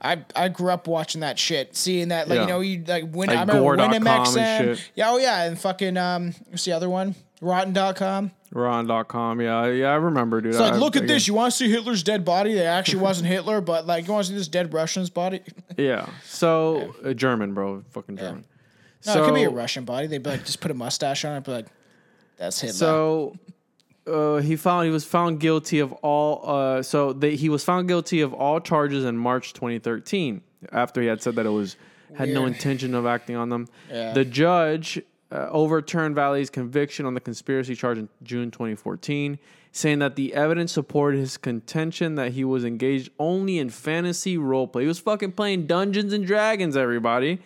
I 0.01 0.23
I 0.35 0.47
grew 0.49 0.71
up 0.71 0.87
watching 0.87 1.21
that 1.21 1.37
shit, 1.39 1.75
seeing 1.75 2.09
that 2.09 2.27
like 2.27 2.37
Yeah. 2.37 2.41
you 2.43 2.47
know 2.47 2.59
you 2.61 2.83
like 2.87 3.09
when 3.11 3.27
Like 3.29 3.37
I 3.37 3.41
remember 3.41 3.77
Winamax 3.77 4.37
and 4.37 4.77
shit. 4.77 4.91
yeah 4.95 5.09
oh 5.11 5.17
yeah 5.17 5.43
and 5.43 5.59
fucking 5.59 5.97
um 5.97 6.33
what's 6.49 6.65
the 6.65 6.71
other 6.73 6.89
one 6.89 7.15
Rotten.com. 7.41 8.31
Ron.com. 8.53 9.41
Yeah, 9.41 9.67
yeah, 9.67 9.87
I 9.87 9.95
remember, 9.95 10.39
dude. 10.39 10.51
It's 10.51 10.59
like 10.59 10.73
I- 10.73 10.77
look 10.77 10.95
at 10.95 11.03
again, 11.03 11.15
this. 11.15 11.27
You 11.27 11.33
want 11.33 11.51
to 11.51 11.57
see 11.57 11.69
Hitler's 11.69 12.01
dead 12.01 12.23
body? 12.23 12.53
That 12.55 12.65
actually 12.65 13.01
wasn't 13.01 13.27
Hitler, 13.27 13.59
but 13.59 13.85
like 13.85 14.07
you 14.07 14.13
want 14.13 14.25
to 14.25 14.31
see 14.31 14.37
this 14.37 14.47
dead 14.47 14.73
Russian's 14.73 15.09
body? 15.09 15.41
Yeah. 15.77 16.07
So 16.23 16.95
uh, 17.03 17.11
German, 17.13 17.53
bro, 17.53 17.83
fucking 17.91 18.15
German. 18.17 18.45
No, 19.05 19.13
so 19.13 19.21
it 19.23 19.25
could 19.25 19.35
be 19.35 19.43
a 19.43 19.49
Russian 19.49 19.83
body. 19.83 20.07
They'd 20.07 20.23
be 20.23 20.29
like 20.29 20.45
just 20.45 20.61
put 20.61 20.71
a 20.71 20.73
mustache 20.73 21.25
on 21.25 21.35
it, 21.35 21.43
but 21.43 21.51
like 21.51 21.65
that's 22.37 22.61
Hitler. 22.61 22.73
so 22.73 23.35
uh, 24.07 24.37
he 24.37 24.55
found 24.55 24.85
he 24.85 24.91
was 24.91 25.05
found 25.05 25.39
guilty 25.39 25.79
of 25.79 25.91
all. 25.93 26.41
Uh, 26.49 26.83
so 26.83 27.13
they, 27.13 27.35
he 27.35 27.49
was 27.49 27.63
found 27.63 27.87
guilty 27.87 28.21
of 28.21 28.33
all 28.33 28.59
charges 28.59 29.03
in 29.05 29.17
March 29.17 29.53
2013 29.53 30.41
after 30.71 31.01
he 31.01 31.07
had 31.07 31.21
said 31.21 31.35
that 31.35 31.45
it 31.45 31.49
was 31.49 31.75
had 32.15 32.29
no 32.29 32.45
intention 32.45 32.93
of 32.95 33.05
acting 33.05 33.35
on 33.35 33.49
them. 33.49 33.67
Yeah. 33.91 34.13
The 34.13 34.23
judge 34.25 35.01
uh, 35.31 35.47
overturned 35.49 36.15
Valle's 36.15 36.49
conviction 36.49 37.05
on 37.05 37.13
the 37.13 37.19
conspiracy 37.19 37.75
charge 37.75 37.97
in 37.97 38.07
June 38.23 38.51
2014, 38.51 39.37
saying 39.71 39.99
that 39.99 40.15
the 40.15 40.33
evidence 40.33 40.71
supported 40.71 41.17
his 41.17 41.35
contention 41.35 42.15
that 42.15 42.31
he 42.33 42.43
was 42.45 42.63
engaged 42.63 43.09
only 43.19 43.57
in 43.57 43.69
fantasy 43.69 44.37
roleplay. 44.37 44.81
He 44.81 44.87
was 44.87 44.99
fucking 44.99 45.33
playing 45.33 45.65
Dungeons 45.67 46.13
and 46.13 46.25
Dragons, 46.25 46.77
everybody. 46.77 47.39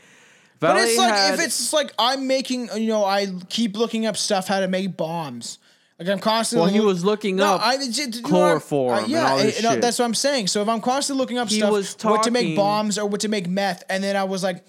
But 0.60 0.76
it's 0.78 0.98
like 0.98 1.14
had- 1.14 1.34
if 1.36 1.46
it's 1.46 1.72
like 1.74 1.94
I'm 1.98 2.28
making, 2.28 2.70
you 2.76 2.88
know, 2.90 3.06
I 3.06 3.28
keep 3.48 3.78
looking 3.78 4.06
up 4.06 4.18
stuff 4.18 4.48
how 4.48 4.60
to 4.60 4.68
make 4.68 4.98
bombs. 4.98 5.58
Like 6.00 6.08
I'm 6.08 6.20
constantly. 6.20 6.66
Well, 6.66 6.74
he 6.74 6.80
was 6.80 7.04
looking 7.04 7.42
up 7.42 7.62
I, 7.62 7.78
j- 7.78 7.90
j- 7.92 8.02
you 8.04 8.08
know 8.08 8.18
what? 8.22 8.24
chloroform 8.30 9.00
and 9.00 9.08
yeah, 9.10 9.32
all 9.32 9.38
this 9.38 9.60
eh, 9.60 9.70
no, 9.70 9.80
that's 9.82 10.00
what 10.00 10.06
I'm 10.06 10.14
saying. 10.14 10.48
So 10.48 10.62
if 10.62 10.70
I'm 10.70 10.80
constantly 10.80 11.20
looking 11.22 11.38
up 11.38 11.50
He 11.50 11.58
stuff, 11.58 11.72
was 11.72 11.98
what 12.04 12.24
to 12.24 12.32
make 12.32 12.56
bombs 12.56 12.98
or 12.98 13.06
what 13.06 13.20
to 13.22 13.28
make 13.28 13.48
meth, 13.50 13.84
and 13.90 14.02
then 14.04 14.16
I 14.16 14.24
was 14.24 14.42
like, 14.42 14.64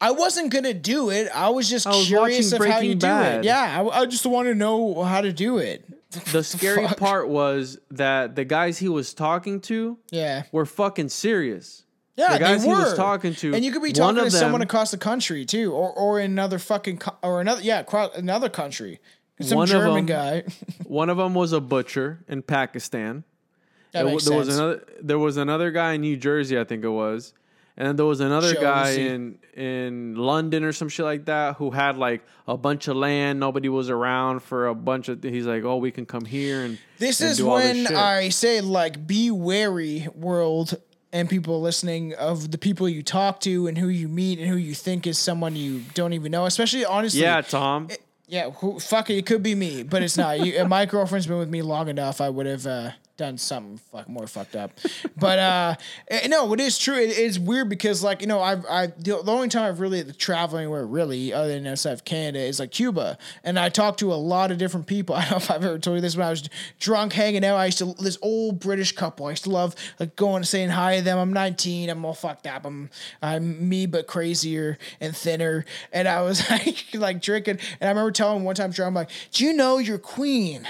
I 0.00 0.10
wasn't 0.10 0.52
gonna 0.52 0.74
do 0.74 1.10
it. 1.10 1.28
I 1.34 1.50
was 1.50 1.68
just 1.70 1.86
I 1.86 1.90
was 1.90 2.06
curious 2.08 2.52
of 2.52 2.58
how 2.58 2.64
you 2.64 2.70
Breaking 2.96 2.98
do 2.98 3.06
Bad. 3.06 3.38
it. 3.40 3.44
Yeah, 3.44 3.82
I, 3.92 4.00
I 4.00 4.06
just 4.06 4.26
want 4.26 4.46
to 4.48 4.54
know 4.54 5.02
how 5.04 5.20
to 5.20 5.32
do 5.32 5.58
it. 5.58 5.84
the 6.32 6.42
scary 6.42 6.88
fuck? 6.88 6.96
part 6.98 7.28
was 7.28 7.78
that 7.90 8.34
the 8.34 8.44
guys 8.44 8.78
he 8.78 8.88
was 8.88 9.12
talking 9.14 9.60
to 9.60 9.98
Yeah. 10.10 10.42
were 10.52 10.64
fucking 10.66 11.10
serious. 11.10 11.84
Yeah, 12.16 12.32
the 12.32 12.38
guys 12.40 12.64
he 12.64 12.70
was 12.70 12.94
talking 12.96 13.32
to, 13.36 13.54
and 13.54 13.64
you 13.64 13.70
could 13.70 13.82
be 13.82 13.92
talking 13.92 14.16
to 14.16 14.26
of 14.26 14.32
someone 14.32 14.60
across 14.62 14.90
the 14.90 14.98
country 14.98 15.44
too, 15.44 15.72
or 15.72 15.92
or 15.92 16.18
in 16.18 16.32
another 16.32 16.58
fucking 16.58 16.98
co- 16.98 17.14
or 17.22 17.40
another 17.40 17.62
yeah, 17.62 17.78
across 17.78 18.16
another 18.16 18.48
country. 18.48 18.98
Some 19.40 19.56
One 19.58 19.70
of 19.70 19.82
them- 19.82 20.06
guy. 20.06 20.44
One 20.86 21.10
of 21.10 21.16
them 21.16 21.34
was 21.34 21.52
a 21.52 21.60
butcher 21.60 22.18
in 22.28 22.42
Pakistan. 22.42 23.24
that 23.92 24.02
there, 24.04 24.12
makes 24.12 24.24
there 24.24 24.36
was 24.38 24.56
another. 24.56 24.84
There 25.00 25.18
was 25.18 25.36
another 25.36 25.70
guy 25.70 25.92
in 25.92 26.00
New 26.00 26.16
Jersey, 26.16 26.58
I 26.58 26.64
think 26.64 26.82
it 26.84 26.88
was, 26.88 27.32
and 27.76 27.86
then 27.86 27.96
there 27.96 28.06
was 28.06 28.20
another 28.20 28.54
guy 28.54 28.90
in 28.92 29.38
in 29.54 30.14
London 30.16 30.64
or 30.64 30.72
some 30.72 30.88
shit 30.88 31.04
like 31.04 31.24
that 31.26 31.56
who 31.56 31.70
had 31.70 31.96
like 31.96 32.22
a 32.46 32.56
bunch 32.56 32.88
of 32.88 32.96
land. 32.96 33.38
Nobody 33.40 33.68
was 33.68 33.90
around 33.90 34.40
for 34.40 34.66
a 34.66 34.74
bunch 34.74 35.08
of. 35.08 35.22
He's 35.22 35.46
like, 35.46 35.62
oh, 35.64 35.76
we 35.76 35.90
can 35.90 36.04
come 36.06 36.24
here 36.24 36.62
and 36.64 36.78
This 36.98 37.20
and 37.20 37.30
is 37.30 37.38
this 37.38 37.46
when 37.46 37.86
shit." 37.86 37.96
I 37.96 38.30
say 38.30 38.60
like 38.60 39.06
be 39.06 39.30
wary 39.30 40.08
world 40.14 40.78
and 41.12 41.28
people 41.30 41.60
listening 41.62 42.14
of 42.14 42.50
the 42.50 42.58
people 42.58 42.88
you 42.88 43.02
talk 43.02 43.40
to 43.40 43.66
and 43.66 43.78
who 43.78 43.88
you 43.88 44.08
meet 44.08 44.38
and 44.38 44.48
who 44.48 44.56
you 44.56 44.74
think 44.74 45.06
is 45.06 45.16
someone 45.18 45.54
you 45.56 45.82
don't 45.94 46.12
even 46.12 46.32
know. 46.32 46.44
Especially 46.46 46.84
honestly, 46.84 47.20
yeah, 47.22 47.40
Tom. 47.40 47.88
Yeah. 48.28 48.50
Who, 48.50 48.78
fuck 48.78 49.10
it, 49.10 49.14
it 49.14 49.26
could 49.26 49.42
be 49.42 49.54
me, 49.54 49.82
but 49.82 50.02
it's 50.02 50.16
not. 50.16 50.38
You, 50.44 50.64
my 50.66 50.86
girlfriend's 50.86 51.26
been 51.26 51.38
with 51.38 51.48
me 51.48 51.62
long 51.62 51.88
enough. 51.88 52.20
I 52.20 52.28
would 52.28 52.46
have 52.46 52.66
uh, 52.66 52.90
done 53.18 53.36
something 53.36 53.76
fuck 53.92 54.08
more 54.08 54.26
fucked 54.26 54.56
up. 54.56 54.70
But 55.18 55.38
uh, 55.38 55.74
eh, 56.08 56.28
no, 56.28 56.50
it 56.54 56.60
is 56.60 56.78
true. 56.78 56.94
It 56.94 57.10
is 57.10 57.38
weird 57.38 57.68
because 57.68 58.02
like 58.02 58.22
you 58.22 58.26
know 58.26 58.40
I've 58.40 58.64
I 58.64 58.86
the, 58.86 59.18
only 59.26 59.48
time 59.48 59.64
I've 59.64 59.80
really 59.80 60.02
traveled 60.14 60.60
anywhere 60.60 60.86
really 60.86 61.34
other 61.34 61.48
than 61.48 61.66
outside 61.66 61.92
of 61.92 62.04
Canada 62.04 62.38
is 62.38 62.58
like 62.60 62.70
Cuba, 62.70 63.18
and 63.44 63.58
I 63.58 63.68
talked 63.68 63.98
to 64.00 64.12
a 64.12 64.14
lot 64.14 64.50
of 64.50 64.56
different 64.56 64.86
people. 64.86 65.14
I 65.18 65.22
don't 65.22 65.32
know 65.32 65.36
if 65.36 65.50
I've 65.50 65.64
ever 65.64 65.78
told 65.78 65.96
you 65.96 66.00
this 66.00 66.16
when 66.16 66.26
I 66.26 66.30
was 66.30 66.48
drunk 66.80 67.12
hanging 67.12 67.44
out. 67.44 67.56
I 67.56 67.66
used 67.66 67.78
to 67.78 67.94
this 67.98 68.16
old 68.22 68.60
British 68.60 68.92
couple. 68.92 69.26
I 69.26 69.30
used 69.30 69.44
to 69.44 69.50
love 69.50 69.74
like 69.98 70.16
going 70.16 70.36
and 70.36 70.48
saying 70.48 70.70
hi 70.70 70.98
to 70.98 71.04
them. 71.04 71.18
I'm 71.18 71.32
19. 71.32 71.90
I'm 71.90 72.04
all 72.04 72.14
fucked 72.14 72.46
up. 72.46 72.64
I'm 72.64 72.88
I'm 73.20 73.68
me 73.68 73.86
but 73.86 74.06
crazier 74.06 74.78
and 75.00 75.14
thinner. 75.14 75.64
And 75.92 76.06
I 76.06 76.22
was 76.22 76.48
like 76.50 76.86
like 76.94 77.20
drinking. 77.20 77.58
And 77.80 77.88
I 77.88 77.90
remember 77.90 78.12
telling 78.12 78.44
one 78.44 78.54
time, 78.54 78.70
drunk, 78.70 78.88
I'm 78.88 78.94
like, 78.94 79.10
"Do 79.32 79.44
you 79.44 79.52
know 79.52 79.78
your 79.78 79.98
queen?" 79.98 80.66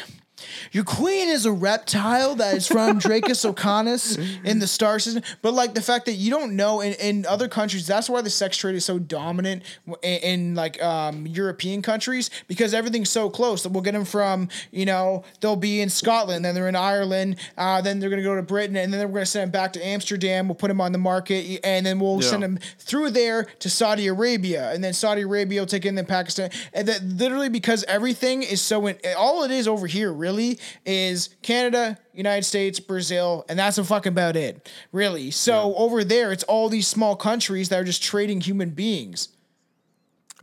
Your 0.73 0.85
queen 0.85 1.29
is 1.29 1.47
a 1.47 1.53
reptile 1.53 2.35
that 2.37 2.57
is 2.57 2.67
from 2.67 2.99
Dracus 3.09 3.45
Ocanus 3.45 4.19
in 4.45 4.59
the 4.59 4.67
star 4.67 4.99
system. 4.99 5.23
But 5.43 5.55
like 5.55 5.75
the 5.75 5.81
fact 5.83 6.07
that 6.07 6.13
you 6.13 6.31
don't 6.31 6.55
know 6.57 6.81
in, 6.81 6.93
in 6.95 7.27
other 7.27 7.49
countries, 7.49 7.87
that's 7.87 8.09
why 8.09 8.21
the 8.23 8.31
sex 8.31 8.57
trade 8.57 8.75
is 8.75 8.85
so 8.85 8.99
dominant 8.99 9.63
in, 10.03 10.19
in 10.21 10.55
like 10.55 10.83
um, 10.83 11.27
European 11.27 11.83
countries 11.83 12.31
because 12.47 12.75
everything's 12.75 13.11
so 13.11 13.29
close. 13.31 13.63
that 13.63 13.73
We'll 13.73 13.83
get 13.83 13.93
them 13.93 14.05
from, 14.05 14.49
you 14.71 14.87
know, 14.87 15.25
they'll 15.41 15.57
be 15.57 15.81
in 15.81 15.89
Scotland, 15.91 16.45
then 16.45 16.55
they're 16.55 16.69
in 16.69 16.77
Ireland, 16.77 17.37
uh, 17.57 17.81
then 17.81 17.99
they're 17.99 18.11
going 18.11 18.23
to 18.23 18.29
go 18.29 18.37
to 18.37 18.43
Britain, 18.43 18.77
and 18.77 18.93
then 18.93 19.01
we're 19.09 19.15
going 19.15 19.23
to 19.25 19.27
send 19.27 19.43
them 19.45 19.51
back 19.51 19.73
to 19.75 19.85
Amsterdam. 19.87 20.49
We'll 20.49 20.55
put 20.55 20.69
them 20.69 20.81
on 20.81 20.93
the 20.93 20.99
market, 20.99 21.61
and 21.65 21.85
then 21.85 21.99
we'll 21.99 22.23
Yeah. 22.23 22.31
send 22.31 22.43
them 22.43 22.59
through 22.79 23.11
there 23.11 23.45
to 23.61 23.71
Saudi 23.71 24.07
Arabia, 24.07 24.71
and 24.73 24.83
then 24.85 24.93
Saudi 24.93 25.23
Arabia 25.23 25.61
will 25.61 25.67
take 25.67 25.87
in 25.87 25.95
then 25.95 26.07
Pakistan, 26.07 26.51
and 26.73 26.87
that 26.89 27.03
literally 27.03 27.49
because 27.49 27.85
everything 27.85 28.43
is 28.43 28.61
so 28.61 28.87
in, 28.87 28.97
all 29.17 29.43
it 29.45 29.51
is 29.51 29.67
over 29.67 29.87
here 29.87 30.13
really 30.13 30.28
really 30.29 30.59
is 30.85 31.31
Canada, 31.43 31.99
United 32.13 32.45
States, 32.45 32.81
Brazil, 32.81 33.45
and 33.49 33.59
that's 33.59 33.79
a 33.79 33.85
fucking 33.85 34.13
about 34.13 34.37
it, 34.37 34.71
really. 34.93 35.31
So 35.31 35.75
over 35.77 36.05
there, 36.05 36.33
it's 36.33 36.45
all 36.45 36.69
these 36.69 36.87
small 36.87 37.17
countries 37.17 37.69
that 37.71 37.81
are 37.81 37.85
just 37.85 38.03
trading 38.03 38.41
human 38.41 38.71
beings. 38.71 39.29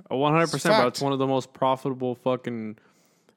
One 0.09 0.33
hundred 0.33 0.51
percent, 0.51 0.75
bro. 0.75 0.87
It's 0.87 1.01
one 1.01 1.13
of 1.13 1.19
the 1.19 1.27
most 1.27 1.53
profitable 1.53 2.15
fucking 2.15 2.77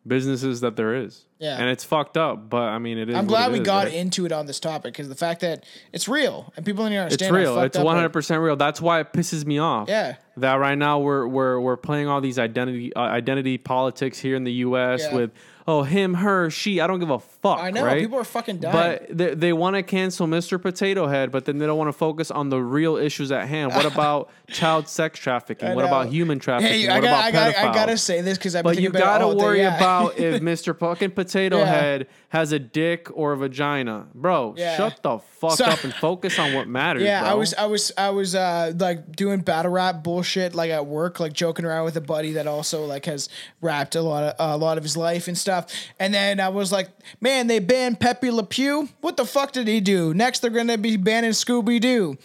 businesses 0.07 0.61
that 0.63 0.77
there 0.77 0.95
is. 0.95 1.25
Yeah. 1.39 1.57
and 1.57 1.69
it's 1.69 1.85
fucked 1.85 2.17
up, 2.17 2.51
but 2.51 2.63
I 2.63 2.79
mean, 2.79 2.99
it 2.99 3.09
is. 3.11 3.15
I'm 3.15 3.27
glad 3.29 3.53
we 3.53 3.61
is, 3.61 3.65
got 3.65 3.85
right? 3.85 3.95
into 3.95 4.27
it 4.27 4.33
on 4.33 4.47
this 4.47 4.59
topic 4.59 4.93
because 4.93 5.09
the 5.09 5.15
fact 5.15 5.43
that 5.43 5.65
it's 5.93 6.09
real 6.09 6.53
and 6.57 6.67
people 6.67 6.85
need 6.85 6.97
to 6.97 7.03
understand. 7.03 7.37
It's 7.37 7.47
real. 7.47 7.61
It's 7.61 7.77
up, 7.77 7.85
one 7.85 7.95
like- 7.95 8.01
hundred 8.01 8.13
percent 8.13 8.43
real. 8.43 8.57
That's 8.57 8.81
why 8.81 9.01
it 9.01 9.13
pisses 9.13 9.47
me 9.47 9.59
off. 9.59 9.89
Yeah. 9.89 10.17
That 10.39 10.55
right 10.55 10.77
now 10.77 10.99
we're 10.99 11.29
we're 11.29 11.61
we're 11.61 11.77
playing 11.77 12.09
all 12.09 12.21
these 12.21 12.41
identity 12.41 12.93
uh, 12.95 13.01
identity 13.03 13.57
politics 13.57 14.19
here 14.19 14.35
in 14.35 14.43
the 14.43 14.53
U.S. 14.53 15.03
Yeah. 15.03 15.15
with 15.15 15.31
oh 15.69 15.83
him 15.83 16.15
her 16.15 16.51
she. 16.51 16.81
I 16.81 16.87
don't 16.87 16.99
give 16.99 17.11
a 17.11 17.19
fuck. 17.19 17.59
I 17.61 17.71
know 17.71 17.85
right? 17.85 18.01
people 18.01 18.19
are 18.19 18.25
fucking 18.25 18.59
dying. 18.59 18.73
But 18.73 19.17
they, 19.17 19.35
they 19.35 19.53
want 19.53 19.77
to 19.77 19.83
cancel 19.85 20.27
Mr. 20.27 20.61
Potato 20.61 21.07
Head, 21.07 21.31
but 21.31 21.45
then 21.45 21.59
they 21.59 21.67
don't 21.67 21.79
want 21.79 21.89
to 21.89 21.93
focus 21.93 22.31
on 22.31 22.49
the 22.49 22.61
real 22.61 22.97
issues 22.97 23.31
at 23.31 23.47
hand. 23.47 23.75
What 23.75 23.85
about 23.93 24.31
child 24.51 24.89
sex 24.89 25.19
trafficking? 25.19 25.75
What 25.75 25.85
about 25.85 26.09
human 26.09 26.39
trafficking? 26.39 26.81
Hey, 26.83 26.89
I 26.89 26.95
what 26.97 27.03
got, 27.03 27.09
about 27.09 27.25
I, 27.25 27.53
got, 27.53 27.57
I 27.57 27.75
gotta 27.75 27.99
say 27.99 28.21
this 28.21 28.39
because 28.39 28.55
I've 28.57 28.65
been 28.65 28.75
But 28.75 28.83
you 28.83 28.89
thinking 28.91 29.03
about 29.03 29.17
it 29.17 29.19
gotta 29.21 29.25
all 29.25 29.35
day, 29.35 29.45
worry 29.45 29.59
yeah. 29.61 29.77
about 29.77 30.19
if 30.19 30.43
Mr. 30.43 30.79
fucking 30.79 31.11
Potato 31.13 31.59
Yeah. 31.59 31.65
Head 31.67 32.07
has 32.31 32.53
a 32.53 32.59
dick 32.59 33.09
or 33.13 33.33
a 33.33 33.37
vagina, 33.37 34.07
bro. 34.15 34.55
Yeah. 34.57 34.77
Shut 34.77 35.01
the 35.03 35.19
fuck 35.19 35.53
So- 35.53 35.65
up 35.65 35.85
and 35.85 35.95
focus 35.95 36.39
on 36.39 36.53
what 36.55 36.69
matters. 36.69 37.03
Yeah, 37.03 37.25
I 37.31 37.35
was, 37.35 37.55
I 37.55 37.67
was, 37.67 37.93
I 37.97 38.11
was 38.11 38.35
uh, 38.35 38.73
like 38.77 39.15
doing 39.15 39.41
battle 39.41 39.73
rap 39.73 40.03
bullshit, 40.03 40.55
like 40.55 40.71
at 40.71 40.87
work, 40.87 41.21
like 41.21 41.33
joking 41.33 41.65
around 41.65 41.85
with 41.85 41.97
a 41.97 42.01
buddy 42.03 42.33
that 42.33 42.47
also 42.47 42.85
like 42.85 43.05
has 43.07 43.29
rapped 43.61 43.95
a 43.95 44.03
lot 44.03 44.25
of 44.25 44.35
a 44.39 44.57
lot 44.57 44.77
of 44.79 44.85
his 44.85 44.97
life 44.97 45.29
and 45.29 45.37
stuff. 45.39 45.67
And 45.99 46.13
then 46.13 46.41
I 46.41 46.49
was 46.49 46.73
like, 46.73 46.89
man, 47.21 47.47
they 47.47 47.59
banned 47.59 48.01
Pepe 48.01 48.31
Le 48.31 48.45
Pew. 48.45 48.89
What 49.01 49.17
the 49.17 49.25
fuck 49.25 49.53
did 49.53 49.69
he 49.69 49.81
do? 49.81 50.13
Next, 50.15 50.41
they're 50.41 50.51
gonna 50.51 50.79
be 50.79 50.97
banning 50.97 51.31
Scooby 51.31 51.81
Doo. 51.81 52.17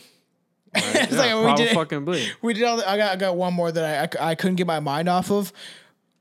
it's 0.76 1.12
Yeah, 1.14 1.34
like 1.36 1.58
we 1.60 1.66
did. 1.66 1.74
fucking. 1.74 2.06
We 2.42 2.54
did 2.54 2.64
all. 2.64 2.78
The, 2.78 2.90
I 2.90 2.98
got, 2.98 3.12
I 3.14 3.16
got 3.16 3.36
one 3.36 3.54
more 3.54 3.72
that 3.72 4.18
I 4.20 4.32
I 4.32 4.36
couldn't 4.36 4.56
get 4.56 4.68
my 4.68 4.80
mind 4.80 5.08
off 5.10 5.32
of. 5.32 5.54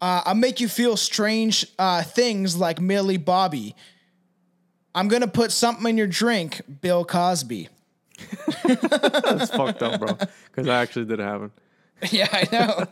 Uh, 0.01 0.21
I 0.27 0.35
make 0.35 0.61
you 0.61 0.69
feel 0.69 0.97
strange 0.97 1.67
uh, 1.79 2.03
things 2.03 2.57
like 2.57 2.81
Millie 2.81 3.17
Bobby. 3.19 3.75
I'm 4.95 5.09
gonna 5.09 5.29
put 5.29 5.53
something 5.53 5.87
in 5.89 5.97
your 5.97 6.07
drink, 6.07 6.61
Bill 6.81 7.05
Cosby. 7.05 7.69
That's 8.65 9.51
fucked 9.51 9.83
up, 9.83 10.01
bro. 10.01 10.15
Because 10.15 10.69
I 10.69 10.81
actually 10.83 11.07
did 11.07 11.21
it 11.21 11.25
happen. 11.25 11.51
Yeah, 12.11 12.27
I 12.33 12.49
know. 12.51 12.87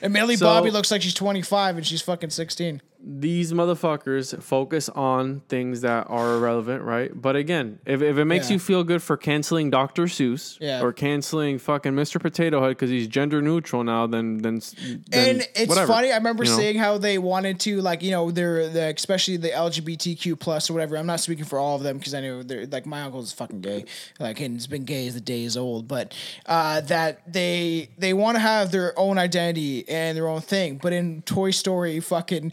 And 0.00 0.12
Millie 0.12 0.36
So- 0.36 0.46
Bobby 0.46 0.70
looks 0.70 0.88
like 0.92 1.02
she's 1.02 1.12
25 1.12 1.76
and 1.78 1.84
she's 1.84 2.00
fucking 2.02 2.30
16. 2.30 2.80
These 3.06 3.52
motherfuckers 3.52 4.42
focus 4.42 4.88
on 4.88 5.40
things 5.48 5.82
that 5.82 6.06
are 6.08 6.36
irrelevant, 6.36 6.82
right? 6.82 7.10
But 7.14 7.36
again, 7.36 7.78
if, 7.84 8.00
if 8.00 8.16
it 8.16 8.24
makes 8.24 8.48
Yeah. 8.48 8.54
you 8.54 8.58
feel 8.58 8.82
good 8.82 9.02
for 9.02 9.18
canceling 9.18 9.68
Dr. 9.68 10.04
Seuss 10.04 10.56
Yeah. 10.58 10.80
or 10.82 10.90
canceling 10.92 11.58
fucking 11.58 11.92
Mr. 11.92 12.18
Potato 12.18 12.62
Head 12.62 12.70
because 12.70 12.88
he's 12.88 13.06
gender 13.06 13.42
neutral 13.42 13.84
now, 13.84 14.06
then 14.06 14.38
then, 14.38 14.62
then 15.10 15.28
and 15.28 15.48
it's 15.54 15.68
whatever, 15.68 15.92
funny. 15.92 16.12
I 16.12 16.16
remember 16.16 16.44
you 16.44 16.50
know? 16.50 16.56
seeing 16.56 16.78
how 16.78 16.96
they 16.96 17.18
wanted 17.18 17.60
to, 17.60 17.82
like, 17.82 18.02
you 18.02 18.10
know, 18.10 18.30
they're 18.30 18.70
the 18.70 18.94
especially 18.96 19.36
the 19.36 19.50
LGBTQ 19.50 20.38
plus 20.40 20.70
or 20.70 20.72
whatever. 20.72 20.96
I'm 20.96 21.04
not 21.06 21.20
speaking 21.20 21.44
for 21.44 21.58
all 21.58 21.76
of 21.76 21.82
them 21.82 21.98
because 21.98 22.14
I 22.14 22.20
know 22.22 22.42
they're 22.42 22.64
like 22.66 22.86
my 22.86 23.02
uncle 23.02 23.20
is 23.20 23.32
fucking 23.32 23.60
gay, 23.60 23.84
like, 24.18 24.40
and 24.40 24.56
it's 24.56 24.66
been 24.66 24.84
gay 24.84 25.06
as 25.06 25.12
the 25.14 25.20
day 25.20 25.44
is 25.44 25.58
old. 25.58 25.86
But 25.88 26.14
uh, 26.46 26.80
that 26.82 27.30
they 27.30 27.90
they 27.98 28.14
want 28.14 28.36
to 28.36 28.40
have 28.40 28.70
their 28.72 28.98
own 28.98 29.18
identity 29.18 29.86
and 29.90 30.16
their 30.16 30.26
own 30.26 30.40
thing. 30.40 30.78
But 30.82 30.94
in 30.94 31.20
Toy 31.22 31.50
Story, 31.50 32.00
fucking. 32.00 32.52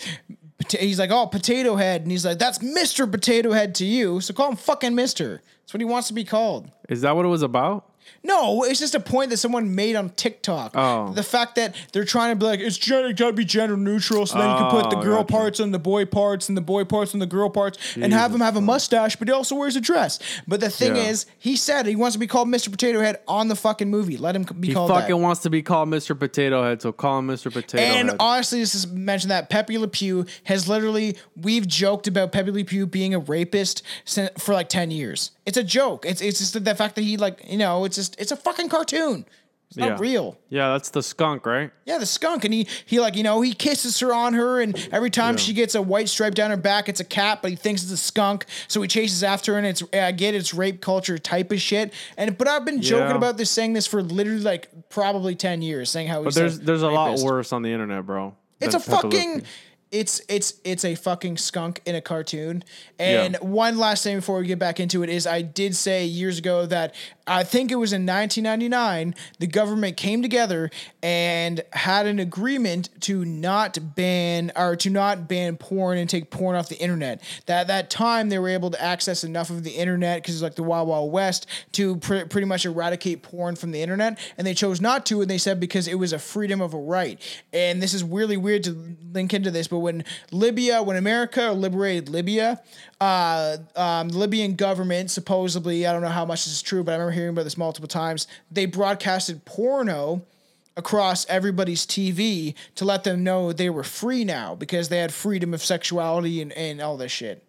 He's 0.70 1.00
like, 1.00 1.12
oh, 1.12 1.28
potato 1.28 1.76
head, 1.76 2.02
and 2.02 2.12
he's 2.12 2.26
like, 2.26 2.40
that's 2.40 2.62
Mister 2.62 3.08
Potato 3.08 3.52
Head 3.52 3.76
to 3.76 3.86
you, 3.86 4.22
so 4.22 4.34
call 4.34 4.50
him 4.50 4.56
fucking 4.56 4.96
Mister. 4.96 5.42
That's 5.62 5.74
what 5.74 5.82
he 5.82 5.86
wants 5.86 6.08
to 6.10 6.14
be 6.14 6.24
called. 6.24 6.72
Is 6.90 7.02
that 7.02 7.16
what 7.16 7.26
it 7.26 7.30
was 7.30 7.42
about? 7.42 7.91
No, 8.24 8.64
it's 8.64 8.80
just 8.80 8.94
a 8.94 9.00
point 9.00 9.32
that 9.32 9.38
someone 9.38 9.74
made 9.74 9.96
on 9.96 10.10
TikTok. 10.12 10.74
Oh. 10.76 11.12
The 11.14 11.24
fact 11.24 11.56
that 11.56 11.76
they're 11.92 12.06
trying 12.06 12.32
to 12.32 12.36
be 12.36 12.46
like, 12.46 12.60
it's 12.60 12.78
gender, 12.78 13.12
gotta 13.14 13.34
be 13.34 13.46
gender 13.46 13.76
neutral, 13.76 14.26
so 14.28 14.38
then 14.38 14.50
you 14.50 14.56
can 14.58 14.70
put 14.70 14.90
the 14.92 14.98
Oh, 14.98 15.02
girl 15.02 15.18
gotcha. 15.24 15.32
parts 15.34 15.60
on 15.60 15.72
the 15.72 15.80
boy 15.80 16.06
parts 16.06 16.48
and 16.48 16.56
the 16.56 16.62
boy 16.62 16.84
parts 16.84 17.14
on 17.16 17.20
the 17.20 17.26
girl 17.26 17.50
parts 17.50 17.78
and 17.96 18.14
have 18.14 18.34
him 18.34 18.42
have 18.42 18.56
a 18.56 18.62
mustache, 18.62 19.16
but 19.16 19.28
he 19.28 19.34
also 19.34 19.56
wears 19.56 19.76
a 19.76 19.82
dress. 19.82 20.20
But 20.48 20.60
the 20.60 20.70
thing 20.70 20.96
Yeah. 20.96 21.04
is, 21.10 21.26
he 21.40 21.56
said 21.56 21.88
he 21.88 21.96
wants 21.96 22.14
to 22.14 22.20
be 22.20 22.28
called 22.28 22.48
Mr. 22.48 22.70
Potato 22.70 23.00
Head 23.02 23.18
on 23.28 23.48
the 23.48 23.56
fucking 23.56 23.90
movie. 23.90 24.18
Let 24.18 24.36
him 24.36 24.44
be 24.60 24.68
He 24.70 24.74
called 24.74 24.92
fucking 24.92 25.10
that. 25.10 25.18
wants 25.18 25.42
to 25.42 25.50
be 25.50 25.64
called 25.64 25.90
Mr. 25.90 26.18
Potato 26.18 26.64
Head, 26.64 26.82
so 26.82 26.92
call 26.92 27.20
him 27.20 27.28
Mr. 27.28 27.52
Potato 27.52 27.78
Head. 27.84 27.98
And 27.98 28.10
Head. 28.10 28.18
honestly, 28.20 28.60
just 28.60 28.76
is 28.76 28.88
mentioned 28.88 29.32
that 29.32 29.50
Pepe 29.50 29.78
Le 29.80 29.88
Pew 29.88 30.26
has 30.44 30.68
literally 30.68 31.18
we've 31.42 31.68
joked 31.68 32.08
about 32.08 32.32
Pepe 32.32 32.52
Le 32.52 32.64
Pew 32.64 32.86
being 32.86 33.16
a 33.16 33.20
rapist 33.20 33.82
sin- 34.06 34.30
for 34.38 34.54
like 34.54 34.70
ten 34.70 34.92
years. 34.92 35.32
It's 35.46 35.58
a 35.58 35.64
joke. 35.64 36.06
It's 36.06 36.22
it's 36.22 36.38
just 36.38 36.64
the 36.64 36.76
fact 36.76 36.96
that 36.96 37.02
he 37.02 37.18
like 37.18 37.42
you 37.48 37.58
know 37.58 37.84
it's 37.92 37.98
just 37.98 38.20
it's 38.20 38.32
a 38.32 38.36
fucking 38.38 38.70
cartoon. 38.70 39.26
It's 39.70 39.78
not 39.78 39.90
Yeah. 39.92 39.98
real. 40.00 40.38
yeah, 40.50 40.74
that's 40.74 40.90
the 40.90 41.02
skunk, 41.02 41.46
right? 41.46 41.72
Yeah, 41.86 41.98
the 41.98 42.06
skunk, 42.06 42.44
and 42.44 42.54
he 42.54 42.68
he 42.86 43.00
like 43.00 43.16
you 43.16 43.24
know 43.24 43.40
he 43.40 43.54
kisses 43.54 44.00
her 44.02 44.14
on 44.14 44.34
her, 44.34 44.60
and 44.62 44.78
every 44.92 45.10
time 45.10 45.38
she 45.38 45.54
gets 45.54 45.76
a 45.76 45.82
white 45.82 46.10
stripe 46.10 46.34
down 46.36 46.52
her 46.52 46.58
back, 46.58 46.90
it's 46.90 47.00
a 47.00 47.06
cat, 47.06 47.40
but 47.42 47.52
he 47.52 47.56
thinks 47.58 47.82
it's 47.84 47.92
a 47.92 47.96
skunk, 47.98 48.46
so 48.68 48.82
he 48.82 48.88
chases 48.90 49.24
after 49.24 49.54
her, 49.54 49.58
and 49.58 49.66
it's 49.68 49.82
I 49.94 50.12
get 50.12 50.36
it's 50.36 50.54
rape 50.54 50.82
culture 50.82 51.18
type 51.18 51.52
of 51.54 51.62
shit. 51.62 51.94
And 52.18 52.38
but 52.38 52.50
I've 52.50 52.66
been 52.66 52.82
joking 52.82 53.12
Yeah. 53.12 53.16
about 53.16 53.38
this, 53.38 53.50
saying 53.50 53.72
this 53.72 53.88
for 53.88 54.04
literally 54.04 54.42
like 54.42 54.68
probably 54.90 55.36
ten 55.36 55.62
years, 55.62 55.90
saying 55.90 56.08
how 56.10 56.22
But 56.24 56.34
there's 56.36 56.60
there's 56.60 56.82
a 56.84 56.90
lot 56.90 57.20
worse 57.20 57.54
on 57.54 57.62
the 57.62 57.72
internet, 57.72 58.06
bro. 58.06 58.36
It's 58.60 58.76
a 58.76 58.80
fucking. 58.80 59.44
It's 59.92 60.22
it's 60.30 60.54
it's 60.64 60.86
a 60.86 60.96
fucking 60.96 61.36
skunk 61.38 61.82
in 61.86 61.96
a 61.96 62.02
cartoon. 62.02 62.64
And 62.98 63.34
Yeah. 63.34 63.40
one 63.40 63.78
last 63.78 64.04
thing 64.04 64.16
before 64.16 64.40
we 64.40 64.48
get 64.48 64.58
back 64.60 64.80
into 64.80 65.04
it 65.04 65.10
is 65.10 65.28
I 65.28 65.42
did 65.42 65.76
say 65.76 66.06
years 66.06 66.38
ago 66.40 66.66
that 66.68 66.96
I 67.28 67.44
think 67.44 67.72
it 67.72 67.76
was 67.76 67.92
in 67.92 68.06
1999 68.06 69.16
the 69.40 69.48
government 69.48 69.98
came 69.98 70.22
together 70.22 70.70
and 71.04 71.62
had 71.74 72.06
an 72.08 72.20
agreement 72.20 72.90
to 73.02 73.26
not 73.26 73.96
ban 73.96 74.52
or 74.56 74.76
to 74.78 74.90
not 74.90 75.28
ban 75.28 75.58
porn 75.58 75.98
and 75.98 76.10
take 76.10 76.30
porn 76.32 76.56
off 76.56 76.70
the 76.70 76.80
internet. 76.80 77.22
That 77.48 77.62
at 77.62 77.68
that 77.68 77.90
time 77.90 78.30
they 78.30 78.40
were 78.40 78.50
able 78.50 78.72
to 78.72 78.82
access 78.82 79.24
enough 79.26 79.50
of 79.50 79.64
the 79.64 79.72
internet 79.72 80.22
because 80.22 80.36
it's 80.36 80.44
like 80.44 80.56
the 80.56 80.64
Wild 80.64 80.88
Wild 80.88 81.12
West 81.12 81.48
to 81.74 81.98
pr- 81.98 82.26
pretty 82.30 82.48
much 82.48 82.66
eradicate 82.66 83.24
porn 83.24 83.56
from 83.58 83.72
the 83.72 83.82
internet, 83.82 84.18
and 84.38 84.48
they 84.48 84.54
chose 84.54 84.80
not 84.80 85.06
to, 85.08 85.22
and 85.22 85.30
they 85.30 85.38
said 85.38 85.60
because 85.60 85.88
it 85.88 85.96
was 85.96 86.14
a 86.14 86.20
freedom 86.20 86.62
of 86.62 86.74
a 86.74 86.78
right. 86.78 87.20
And 87.52 87.82
this 87.82 87.94
is 87.94 88.04
really 88.04 88.38
weird 88.38 88.64
to 88.66 88.96
link 89.12 89.34
into 89.34 89.52
this, 89.52 89.68
but 89.68 89.80
when 89.82 90.04
Libya, 90.32 90.82
when 90.82 90.96
America 90.98 91.52
liberated 91.52 92.08
Libya, 92.10 92.62
uh, 93.00 93.58
um, 93.76 94.10
the 94.10 94.18
Libyan 94.18 94.56
government 94.56 95.12
supposedly, 95.12 95.86
I 95.88 95.92
don't 95.92 96.02
know 96.02 96.08
how 96.10 96.26
much 96.26 96.46
this 96.46 96.54
is 96.54 96.62
true, 96.62 96.84
but 96.84 96.92
I 96.92 96.96
remember 96.96 97.12
hearing 97.12 97.30
about 97.32 97.44
this 97.44 97.58
multiple 97.58 97.88
times. 97.90 98.28
They 98.52 98.66
broadcasted 98.66 99.44
porno 99.46 100.22
across 100.78 101.26
everybody's 101.28 101.86
TV 101.86 102.54
to 102.76 102.86
let 102.86 103.04
them 103.04 103.24
know 103.24 103.52
they 103.52 103.70
were 103.70 103.84
free 103.84 104.24
now 104.24 104.56
because 104.56 104.88
they 104.90 105.00
had 105.00 105.14
freedom 105.14 105.54
of 105.54 105.62
sexuality 105.62 106.42
and, 106.42 106.54
and 106.54 106.80
all 106.80 106.96
this 106.96 107.12
shit. 107.12 107.44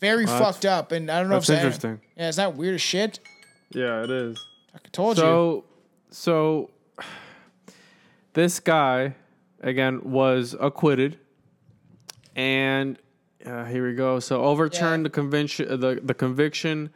Very 0.00 0.26
Well, 0.26 0.38
fucked 0.38 0.66
up, 0.66 0.92
and 0.92 1.10
I 1.10 1.20
don't 1.20 1.30
know 1.30 1.36
that's 1.36 1.48
if 1.48 1.54
that- 1.56 1.62
interesting. 1.64 2.00
Yeah, 2.16 2.28
is 2.28 2.36
that 2.36 2.54
weird 2.56 2.74
as 2.74 2.82
shit? 2.82 3.18
Yeah, 3.70 4.04
it 4.04 4.10
is. 4.10 4.38
I 4.74 4.78
told 4.92 5.16
you. 5.16 5.22
So, 5.22 5.64
so 6.10 6.70
this 8.34 8.60
guy 8.60 9.14
again 9.62 10.00
was 10.04 10.54
acquitted, 10.60 11.18
and 12.36 12.98
uh, 13.44 13.64
here 13.64 13.86
we 13.88 13.94
go. 13.94 14.20
So 14.20 14.42
overturned 14.44 15.00
Yeah. 15.00 15.04
the 15.04 15.10
convention, 15.10 15.80
the 15.80 16.00
the 16.02 16.14
conviction 16.14 16.90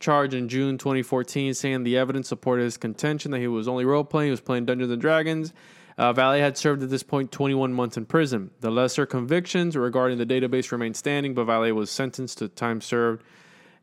charge 0.00 0.34
in 0.34 0.48
June 0.48 0.76
2014, 0.78 1.54
saying 1.54 1.84
the 1.84 1.96
evidence 1.96 2.28
supported 2.28 2.64
his 2.64 2.76
contention 2.76 3.30
that 3.30 3.38
he 3.40 3.46
was 3.48 3.68
only 3.68 3.84
role 3.84 4.04
playing. 4.04 4.26
He 4.28 4.30
was 4.32 4.40
playing 4.40 4.66
Dungeons 4.66 4.90
and 4.90 5.00
Dragons. 5.00 5.52
Uh, 5.98 6.12
Valle 6.12 6.38
had 6.38 6.58
served 6.58 6.82
at 6.82 6.90
this 6.90 7.02
point 7.02 7.32
21 7.32 7.72
months 7.72 7.96
in 7.96 8.04
prison. 8.04 8.50
The 8.60 8.70
lesser 8.70 9.06
convictions 9.06 9.74
regarding 9.76 10.18
the 10.18 10.26
database 10.26 10.70
remained 10.70 10.96
standing, 10.96 11.32
but 11.32 11.44
Valle 11.44 11.72
was 11.72 11.90
sentenced 11.90 12.38
to 12.38 12.48
time 12.48 12.82
served 12.82 13.22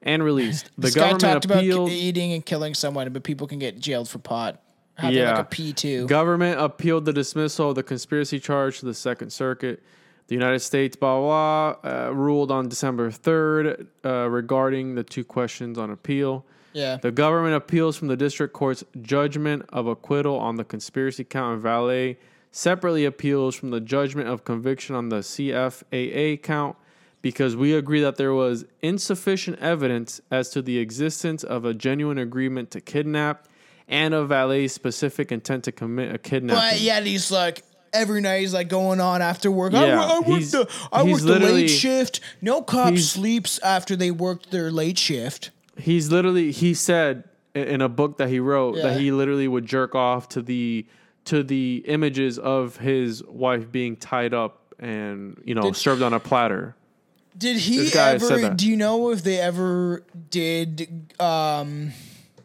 and 0.04 0.22
released. 0.24 0.70
The 0.78 0.82
this 0.84 0.96
guy 0.96 1.12
government 1.14 1.44
talked 1.44 1.46
appealed. 1.60 1.90
ki- 1.90 1.96
eating 1.96 2.34
and 2.34 2.46
killing 2.46 2.76
someone, 2.76 3.12
but 3.12 3.24
people 3.24 3.48
can 3.48 3.58
get 3.58 3.80
jailed 3.80 4.08
for 4.10 4.20
pot. 4.20 4.62
Having 4.96 5.24
like 5.26 5.40
a 5.40 5.44
P 5.46 5.74
two. 5.74 6.06
Government 6.06 6.60
appealed 6.62 7.06
the 7.06 7.14
dismissal 7.14 7.70
of 7.70 7.76
the 7.76 7.82
conspiracy 7.82 8.40
charge 8.40 8.78
to 8.82 8.86
the 8.86 8.94
Second 8.94 9.32
Circuit. 9.34 9.82
The 10.28 10.36
United 10.36 10.60
States, 10.60 10.96
blah, 10.96 11.20
blah, 11.20 11.76
blah 11.76 11.92
uh, 11.92 12.10
ruled 12.12 12.52
on 12.52 12.70
December 12.70 13.12
3rd 13.12 13.88
uh, 14.06 14.30
regarding 14.30 14.96
the 14.96 15.04
two 15.04 15.24
questions 15.24 15.78
on 15.78 15.90
appeal. 15.90 16.46
yeah. 16.74 16.98
The 16.98 17.12
government 17.12 17.56
appeals 17.56 17.98
from 17.98 18.08
the 18.08 18.18
district 18.18 18.54
court's 18.54 18.84
judgment 19.02 19.66
of 19.70 19.88
acquittal 19.88 20.38
on 20.38 20.56
the 20.56 20.64
conspiracy 20.64 21.24
count 21.24 21.56
in 21.56 21.62
Valle, 21.62 22.16
separately 22.52 23.06
appeals 23.06 23.56
from 23.56 23.72
the 23.72 23.82
judgment 23.82 24.30
of 24.30 24.46
conviction 24.46 24.96
on 24.96 25.10
the 25.10 25.20
CFAA 25.20 26.42
count 26.42 26.78
because 27.24 27.56
we 27.56 27.74
agree 27.74 28.02
that 28.02 28.18
there 28.18 28.34
was 28.34 28.66
insufficient 28.82 29.58
evidence 29.60 30.22
as 30.30 30.50
to 30.50 30.62
the 30.62 30.78
existence 30.78 31.44
of 31.44 31.66
a 31.66 31.74
genuine 31.74 32.18
agreement 32.18 32.70
to 32.72 32.82
kidnap 32.82 33.48
and 33.88 34.14
of 34.14 34.30
Valle's 34.30 34.72
specific 34.72 35.32
intent 35.32 35.64
to 35.64 35.72
commit 35.72 36.14
a 36.14 36.18
kidnapping. 36.18 36.62
But 36.62 36.82
yet 36.82 37.06
he's 37.06 37.32
like, 37.32 37.64
every 37.94 38.22
night 38.22 38.40
he's 38.42 38.54
like 38.54 38.68
going 38.70 39.00
on 39.00 39.22
after 39.22 39.50
work. 39.52 39.74
Yeah, 39.74 40.02
I, 40.04 40.16
I 40.16 40.20
work 40.20 40.26
he's- 40.40 40.52
the 40.52 40.70
I 40.92 41.04
he's 41.04 41.26
work 41.26 41.40
the 41.40 41.46
late 41.52 41.68
shift. 41.70 42.20
No 42.42 42.62
cop 42.62 42.98
sleeps 42.98 43.60
after 43.60 43.96
they 43.96 44.12
worked 44.12 44.52
their 44.52 44.72
late 44.72 44.98
shift. 44.98 45.52
He's 45.78 46.12
literally 46.12 46.52
he 46.52 46.74
said 46.74 47.24
in 47.56 47.82
a 47.82 47.90
book 47.90 48.18
that 48.18 48.30
he 48.30 48.40
wrote 48.40 48.76
Yeah. 48.78 48.84
that 48.90 49.00
he 49.00 49.12
literally 49.12 49.48
would 49.48 49.66
jerk 49.66 49.96
off 49.96 50.28
to 50.30 50.42
the 50.42 50.86
to 51.26 51.44
the 51.44 51.84
images 51.88 52.38
of 52.40 52.78
his 52.78 53.24
wife 53.26 53.72
being 53.72 53.96
tied 53.96 54.34
up 54.34 54.74
and 54.80 55.40
you 55.46 55.56
know 55.56 55.62
Did- 55.62 55.76
served 55.76 56.02
on 56.02 56.14
a 56.14 56.20
platter. 56.20 56.76
Did 57.38 57.58
he 57.58 57.78
This 57.78 57.94
guy 57.94 58.18
said 58.20 58.40
ever? 58.44 58.54
Do 58.54 58.70
you 58.70 58.76
know 58.76 59.10
if 59.12 59.24
they 59.24 59.40
ever 59.40 60.04
did 60.30 61.14
um, 61.20 61.92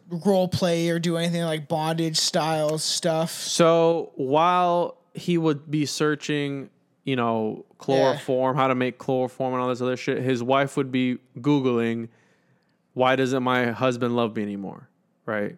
role 0.09 0.47
play 0.47 0.89
or 0.89 0.97
do 0.97 1.15
anything 1.17 1.43
like 1.43 1.67
bondage 1.67 2.17
style 2.17 2.79
stuff? 2.79 3.31
So 3.31 4.11
while 4.15 4.97
he 5.13 5.37
would 5.37 5.69
be 5.69 5.85
searching, 5.85 6.69
you 7.03 7.15
know, 7.15 7.65
chloroform, 7.77 8.55
how 8.55 8.67
to 8.67 8.75
make 8.75 8.97
chloroform 8.97 9.53
and 9.53 9.61
all 9.61 9.69
this 9.69 9.81
other 9.81 9.97
shit, 9.97 10.21
his 10.21 10.41
wife 10.43 10.77
would 10.77 10.91
be 10.91 11.17
googling, 11.39 12.09
"Why 12.93 13.15
doesn't 13.15 13.43
my 13.43 13.71
husband 13.71 14.15
love 14.15 14.35
me 14.35 14.43
anymore?" 14.43 14.87
Right? 15.25 15.57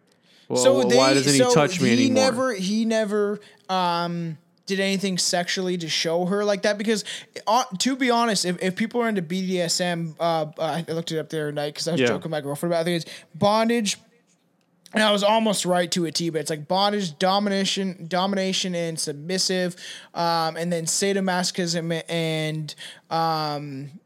Well, 0.50 0.62
So 0.64 0.84
they, 0.84 0.98
why 0.98 1.14
doesn't 1.14 1.34
so 1.38 1.50
he 1.50 1.54
touch 1.56 1.80
me 1.80 1.88
he 1.90 1.94
anymore? 2.06 2.24
never, 2.26 2.54
he 2.54 2.84
never 2.86 3.40
um, 3.70 4.38
did 4.66 4.80
anything 4.82 5.18
sexually 5.18 5.78
to 5.78 5.88
show 5.88 6.26
her 6.26 6.44
like 6.44 6.64
that. 6.64 6.78
Because, 6.78 7.06
uh, 7.48 7.64
to 7.80 7.96
be 7.96 8.10
honest, 8.10 8.44
if, 8.46 8.62
if 8.62 8.76
people 8.76 9.02
are 9.02 9.08
into 9.08 9.22
BDSM, 9.22 10.16
uh, 10.20 10.48
I 10.60 10.84
looked 10.92 11.12
it 11.14 11.20
up 11.20 11.30
the 11.30 11.40
other 11.42 11.52
night 11.54 11.74
because 11.74 11.88
I 11.88 11.94
was 11.94 12.02
Yeah. 12.02 12.08
joking 12.08 12.24
with 12.24 12.32
my 12.32 12.42
girlfriend 12.42 12.74
about. 12.74 12.80
it. 12.80 12.82
I 12.82 12.84
think 13.00 13.04
it's 13.04 13.12
bondage. 13.34 13.98
And 14.94 15.02
I 15.02 15.12
was 15.12 15.24
almost 15.24 15.66
right 15.66 15.90
to 15.92 16.06
a 16.06 16.12
T, 16.12 16.30
but 16.30 16.42
it's 16.42 16.50
like 16.50 16.68
bondage, 16.68 17.18
domination, 17.18 18.08
domination, 18.10 18.76
and 18.76 19.00
submissive, 19.00 19.76
um, 20.14 20.58
and 20.58 20.72
then 20.72 20.86
sadomasochism 20.86 22.04
and 22.10 22.76
um, 23.10 24.01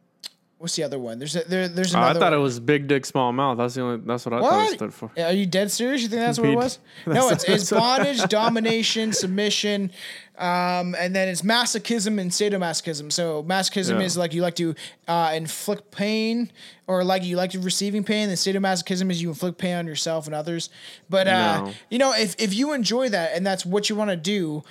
what's 0.58 0.76
the 0.76 0.84
other 0.84 0.98
one? 0.98 1.20
There's 1.20 1.36
a, 1.36 1.44
there, 1.44 1.68
there's 1.68 1.94
Oh, 1.94 2.00
I 2.00 2.14
thought 2.14 2.22
one. 2.22 2.34
it 2.34 2.38
was 2.38 2.60
big 2.60 2.88
dick, 2.88 3.06
small 3.06 3.32
mouth. 3.34 3.58
That's 3.58 3.74
the 3.76 3.82
only. 3.82 3.98
That's 4.06 4.26
what 4.26 4.34
I 4.34 4.40
thought 4.42 4.72
it 4.72 4.76
stood 4.76 4.94
for. 4.94 5.12
Are 5.18 5.32
you 5.32 5.46
dead 5.46 5.72
serious? 5.72 6.02
You 6.02 6.08
think 6.08 6.22
that's 6.22 6.40
what 6.40 6.50
it 6.50 6.56
was? 6.56 6.80
No, 7.08 7.30
it's, 7.30 7.44
it's 7.44 7.70
bondage, 7.72 8.22
domination, 8.30 9.14
submission, 9.14 9.92
um, 10.38 10.96
and 10.98 11.16
then 11.16 11.28
it's 11.28 11.42
masochism 11.44 12.20
and 12.20 12.32
sadomasochism. 12.32 13.12
So 13.12 13.44
masochism 13.44 14.00
Yeah. 14.00 14.06
is 14.06 14.18
like 14.18 14.34
you 14.34 14.42
like 14.42 14.56
to 14.56 14.76
uh, 15.08 15.32
inflict 15.36 15.92
pain, 15.92 16.52
or 16.88 17.04
like 17.04 17.24
you 17.24 17.36
like 17.38 17.52
to 17.52 17.60
receiving 17.60 18.04
pain. 18.04 18.30
And 18.30 18.38
sadomasochism 18.38 19.10
is 19.12 19.22
you 19.22 19.30
inflict 19.30 19.58
pain 19.58 19.76
on 19.76 19.88
yourself 19.88 20.26
and 20.26 20.34
others. 20.36 20.70
But 21.10 21.28
uh, 21.28 21.66
No. 21.66 21.72
you 21.90 21.98
know, 22.00 22.14
if 22.14 22.36
if 22.40 22.54
you 22.54 22.74
enjoy 22.74 23.10
that 23.10 23.32
and 23.36 23.46
that's 23.46 23.66
what 23.66 23.90
you 23.90 23.96
want 23.96 24.10
to 24.12 24.18
do, 24.18 24.64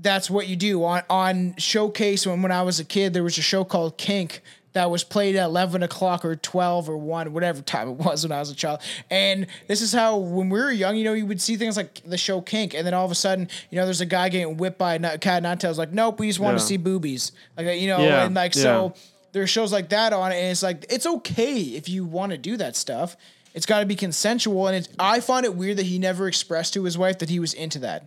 that's 0.00 0.30
what 0.30 0.46
you 0.48 0.56
do 0.56 0.84
on 0.84 1.02
on 1.10 1.54
showcase 1.58 2.26
when 2.26 2.42
when 2.42 2.52
I 2.52 2.62
was 2.62 2.78
a 2.80 2.84
kid 2.84 3.12
there 3.12 3.24
was 3.24 3.36
a 3.38 3.42
show 3.42 3.64
called 3.64 3.96
Kink 3.98 4.40
that 4.72 4.90
was 4.90 5.02
played 5.02 5.34
at 5.36 5.44
11 5.46 5.82
o'clock 5.82 6.24
or 6.24 6.36
12 6.36 6.88
or 6.88 6.96
1 6.96 7.32
whatever 7.32 7.60
time 7.60 7.88
it 7.88 7.96
was 7.96 8.24
when 8.24 8.32
I 8.32 8.38
was 8.38 8.50
a 8.50 8.54
child. 8.54 8.80
And 9.10 9.46
this 9.66 9.82
is 9.82 9.92
how 9.92 10.16
when 10.18 10.48
we 10.48 10.60
were 10.60 10.70
young 10.70 10.96
you 10.96 11.04
know 11.04 11.12
you 11.12 11.26
would 11.26 11.40
see 11.40 11.56
things 11.56 11.76
like 11.76 12.00
the 12.06 12.16
show 12.16 12.40
Kink 12.40 12.74
and 12.74 12.86
then 12.86 12.94
all 12.94 13.04
of 13.04 13.10
a 13.10 13.16
sudden 13.16 13.48
you 13.70 13.76
know 13.76 13.84
there's 13.84 14.00
a 14.00 14.06
guy 14.06 14.28
getting 14.28 14.56
whipped 14.56 14.78
by 14.78 14.94
a 14.94 15.18
cat 15.18 15.44
and 15.44 15.60
tails 15.60 15.78
like 15.78 15.92
nope 15.92 16.20
we 16.20 16.28
just 16.28 16.38
want 16.40 16.56
to 16.58 16.64
see 16.64 16.76
boobies. 16.76 17.32
Like 17.56 17.80
you 17.80 17.88
know 17.88 17.98
Yeah, 18.00 18.24
and 18.26 18.34
like 18.34 18.54
so 18.54 18.94
there's 19.32 19.50
shows 19.50 19.72
like 19.72 19.88
that 19.90 20.12
on 20.12 20.32
it 20.32 20.36
and 20.36 20.46
it's 20.50 20.62
like 20.62 20.86
it's 20.88 21.06
okay 21.06 21.60
if 21.60 21.88
you 21.88 22.04
want 22.04 22.32
to 22.32 22.38
do 22.38 22.56
that 22.56 22.76
stuff. 22.76 23.16
It's 23.52 23.66
got 23.66 23.80
to 23.80 23.86
be 23.86 23.96
consensual 23.96 24.68
and 24.68 24.76
it's 24.76 24.88
I 24.98 25.18
find 25.18 25.44
it 25.44 25.56
weird 25.56 25.78
that 25.78 25.86
he 25.86 25.98
never 25.98 26.28
expressed 26.28 26.74
to 26.74 26.84
his 26.84 26.96
wife 26.96 27.18
that 27.18 27.28
he 27.28 27.40
was 27.40 27.54
into 27.54 27.80
that. 27.80 28.06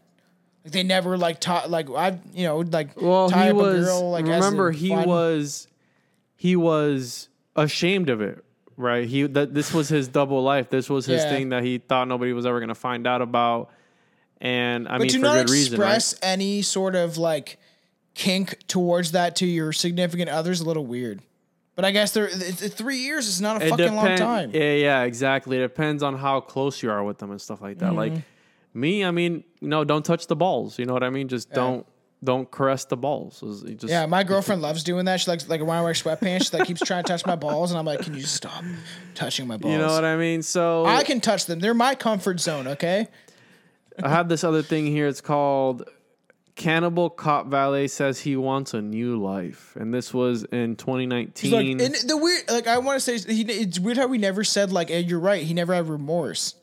Like 0.63 0.71
they 0.71 0.83
never 0.83 1.17
like 1.17 1.41
taught 1.41 1.69
like 1.69 1.89
I 1.89 2.19
you 2.33 2.45
know 2.45 2.59
like 2.59 2.91
Well, 3.01 3.29
tie 3.29 3.45
he 3.45 3.49
up 3.49 3.57
was. 3.57 3.83
a 3.83 3.85
girl 3.85 4.11
like 4.11 4.23
remember, 4.23 4.71
he 4.71 4.87
fun- 4.89 5.07
was. 5.09 5.67
He 6.43 6.57
was 6.57 7.29
ashamed 7.55 8.09
of 8.09 8.19
it, 8.19 8.43
right? 8.75 9.07
He 9.07 9.23
that 9.27 9.53
this 9.53 9.73
was 9.73 9.87
his 9.87 10.09
double 10.09 10.43
life. 10.43 10.69
This 10.69 10.89
was 10.89 11.05
his 11.05 11.23
Yeah. 11.23 11.29
thing 11.29 11.49
that 11.49 11.63
he 11.63 11.77
thought 11.77 12.09
nobody 12.09 12.33
was 12.33 12.45
ever 12.45 12.59
going 12.59 12.67
to 12.67 12.75
find 12.75 13.07
out 13.07 13.21
about. 13.21 13.71
And 14.41 14.89
I 14.89 14.97
but 14.97 15.03
mean, 15.03 15.11
for 15.13 15.19
not 15.19 15.45
good 15.45 15.49
reason, 15.49 15.79
right? 15.79 15.95
express 15.95 16.19
any 16.21 16.61
sort 16.61 16.95
of 16.95 17.17
like 17.17 17.59
kink 18.13 18.57
towards 18.67 19.13
that 19.13 19.37
to 19.37 19.45
your 19.45 19.71
significant 19.71 20.29
other 20.29 20.51
is 20.51 20.59
a 20.59 20.65
little 20.65 20.85
weird. 20.85 21.21
But 21.77 21.85
I 21.85 21.91
guess 21.91 22.11
there 22.11 22.27
three 22.27 22.97
years 22.97 23.29
is 23.29 23.39
not 23.39 23.61
a 23.61 23.65
It 23.65 23.69
fucking 23.69 23.95
long 23.95 24.17
time. 24.17 24.51
Yeah, 24.53 24.73
yeah, 24.73 25.03
exactly. 25.03 25.59
It 25.59 25.61
depends 25.61 26.03
on 26.03 26.17
how 26.17 26.41
close 26.41 26.83
you 26.83 26.91
are 26.91 27.05
with 27.05 27.19
them 27.19 27.31
and 27.31 27.39
stuff 27.39 27.61
like 27.61 27.79
that. 27.79 27.91
Mm-hmm. 27.91 27.97
Like 27.97 28.13
me, 28.73 29.05
I 29.05 29.11
mean, 29.11 29.45
no, 29.61 29.85
don't 29.85 30.03
touch 30.03 30.27
the 30.27 30.35
balls. 30.35 30.77
You 30.77 30.85
know 30.87 30.93
what 30.93 31.03
I 31.03 31.09
mean? 31.09 31.29
Just 31.29 31.53
don't 31.53 31.85
don't 32.23 32.49
caress 32.49 32.85
the 32.85 32.97
balls. 32.97 33.41
Just, 33.41 33.91
yeah, 33.91 34.05
my 34.05 34.23
girlfriend 34.23 34.61
loves 34.61 34.83
doing 34.83 35.05
that. 35.05 35.19
She 35.21 35.29
likes 35.29 35.47
like 35.49 35.61
when 35.61 35.69
I 35.71 35.81
wear 35.81 35.93
sweatpants, 35.93 36.49
she 36.49 36.57
like 36.57 36.67
keeps 36.67 36.81
trying 36.81 37.03
to 37.03 37.07
touch 37.07 37.25
my 37.25 37.35
balls, 37.35 37.71
and 37.71 37.77
I'm 37.79 37.85
like, 37.85 38.01
"Can 38.01 38.13
you 38.13 38.21
stop 38.21 38.63
touching 39.15 39.47
my 39.47 39.57
balls?" 39.57 39.71
You 39.71 39.79
know 39.79 39.87
what 39.87 40.05
I 40.05 40.15
mean? 40.15 40.41
So 40.41 40.85
I 40.85 41.03
can 41.03 41.21
touch 41.21 41.45
them. 41.45 41.59
They're 41.59 41.73
my 41.73 41.95
comfort 41.95 42.39
zone. 42.39 42.67
Okay. 42.67 43.07
I 44.01 44.09
have 44.09 44.29
this 44.29 44.43
other 44.43 44.63
thing 44.63 44.87
here. 44.87 45.07
It's 45.07 45.21
called 45.21 45.87
Cannibal 46.55 47.09
Cop 47.09 47.47
Valle 47.47 47.87
says 47.87 48.19
he 48.19 48.35
wants 48.35 48.73
a 48.73 48.81
new 48.81 49.21
life, 49.21 49.75
and 49.75 49.93
this 49.93 50.13
was 50.13 50.43
in 50.45 50.75
2019. 50.75 51.51
Like, 51.51 51.65
and 51.65 52.09
the 52.09 52.17
weird, 52.17 52.49
like 52.49 52.67
I 52.67 52.77
want 52.77 53.01
to 53.01 53.19
say, 53.19 53.33
he, 53.33 53.41
it's 53.43 53.79
weird 53.79 53.97
how 53.97 54.07
we 54.07 54.17
never 54.17 54.43
said 54.43 54.71
like, 54.71 54.89
hey, 54.89 55.01
"You're 55.01 55.19
right." 55.19 55.43
He 55.43 55.53
never 55.53 55.73
had 55.73 55.87
remorse. 55.87 56.55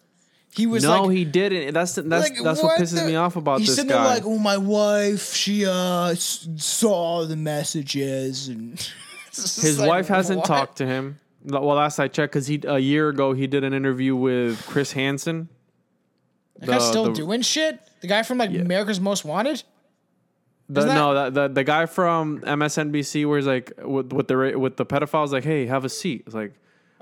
He 0.55 0.66
was 0.66 0.82
no, 0.82 1.05
like, 1.05 1.16
he 1.16 1.24
didn't. 1.24 1.74
That's 1.74 1.94
that's 1.94 2.09
like, 2.09 2.42
that's 2.42 2.62
what, 2.62 2.78
pisses 2.80 3.01
the- 3.01 3.07
me 3.07 3.14
off 3.16 3.36
about 3.36 3.61
He's 3.61 3.68
this 3.68 3.76
sitting 3.76 3.90
guy. 3.90 4.03
there 4.05 4.14
like, 4.14 4.24
"Oh, 4.26 4.38
my 4.38 4.57
wife, 4.57 5.32
she 5.32 5.64
uh 5.64 6.14
saw 6.16 7.24
the 7.24 7.36
messages 7.36 8.48
and." 8.48 8.78
His 9.30 9.78
like, 9.78 9.88
wife 9.88 10.09
hasn't 10.09 10.38
what? 10.38 10.46
talked 10.46 10.78
to 10.78 10.86
him. 10.86 11.20
Well, 11.44 11.62
last 11.64 12.01
I 12.01 12.09
checked, 12.09 12.32
because 12.32 12.48
he 12.48 12.61
a 12.66 12.78
year 12.78 13.09
ago 13.09 13.32
he 13.32 13.46
did 13.46 13.62
an 13.62 13.72
interview 13.72 14.16
with 14.16 14.61
Chris 14.66 14.92
Hansen. 14.92 15.48
That 16.59 16.66
guy's 16.66 16.86
still 16.88 17.05
the- 17.05 17.12
doing 17.12 17.42
shit. 17.42 17.80
The 18.01 18.09
guy 18.09 18.22
from 18.24 18.38
like 18.38 18.51
America's 18.51 19.01
Most 19.01 19.24
Wanted. 19.24 19.62
The, 20.68 20.82
that- 20.82 20.94
no, 20.94 21.14
the, 21.30 21.30
the 21.48 21.55
the 21.55 21.64
guy 21.64 21.86
from 21.86 22.40
MSNBC 22.40 23.26
where 23.26 23.38
he's 23.38 23.46
like 23.46 23.72
with 23.78 24.12
with 24.12 24.26
the 24.28 24.57
with 24.57 24.76
the 24.76 24.84
pedophiles, 24.84 25.30
like, 25.30 25.44
hey, 25.44 25.66
have 25.66 25.84
a 25.84 25.88
seat. 25.88 26.24
It's 26.26 26.34
like, 26.34 26.53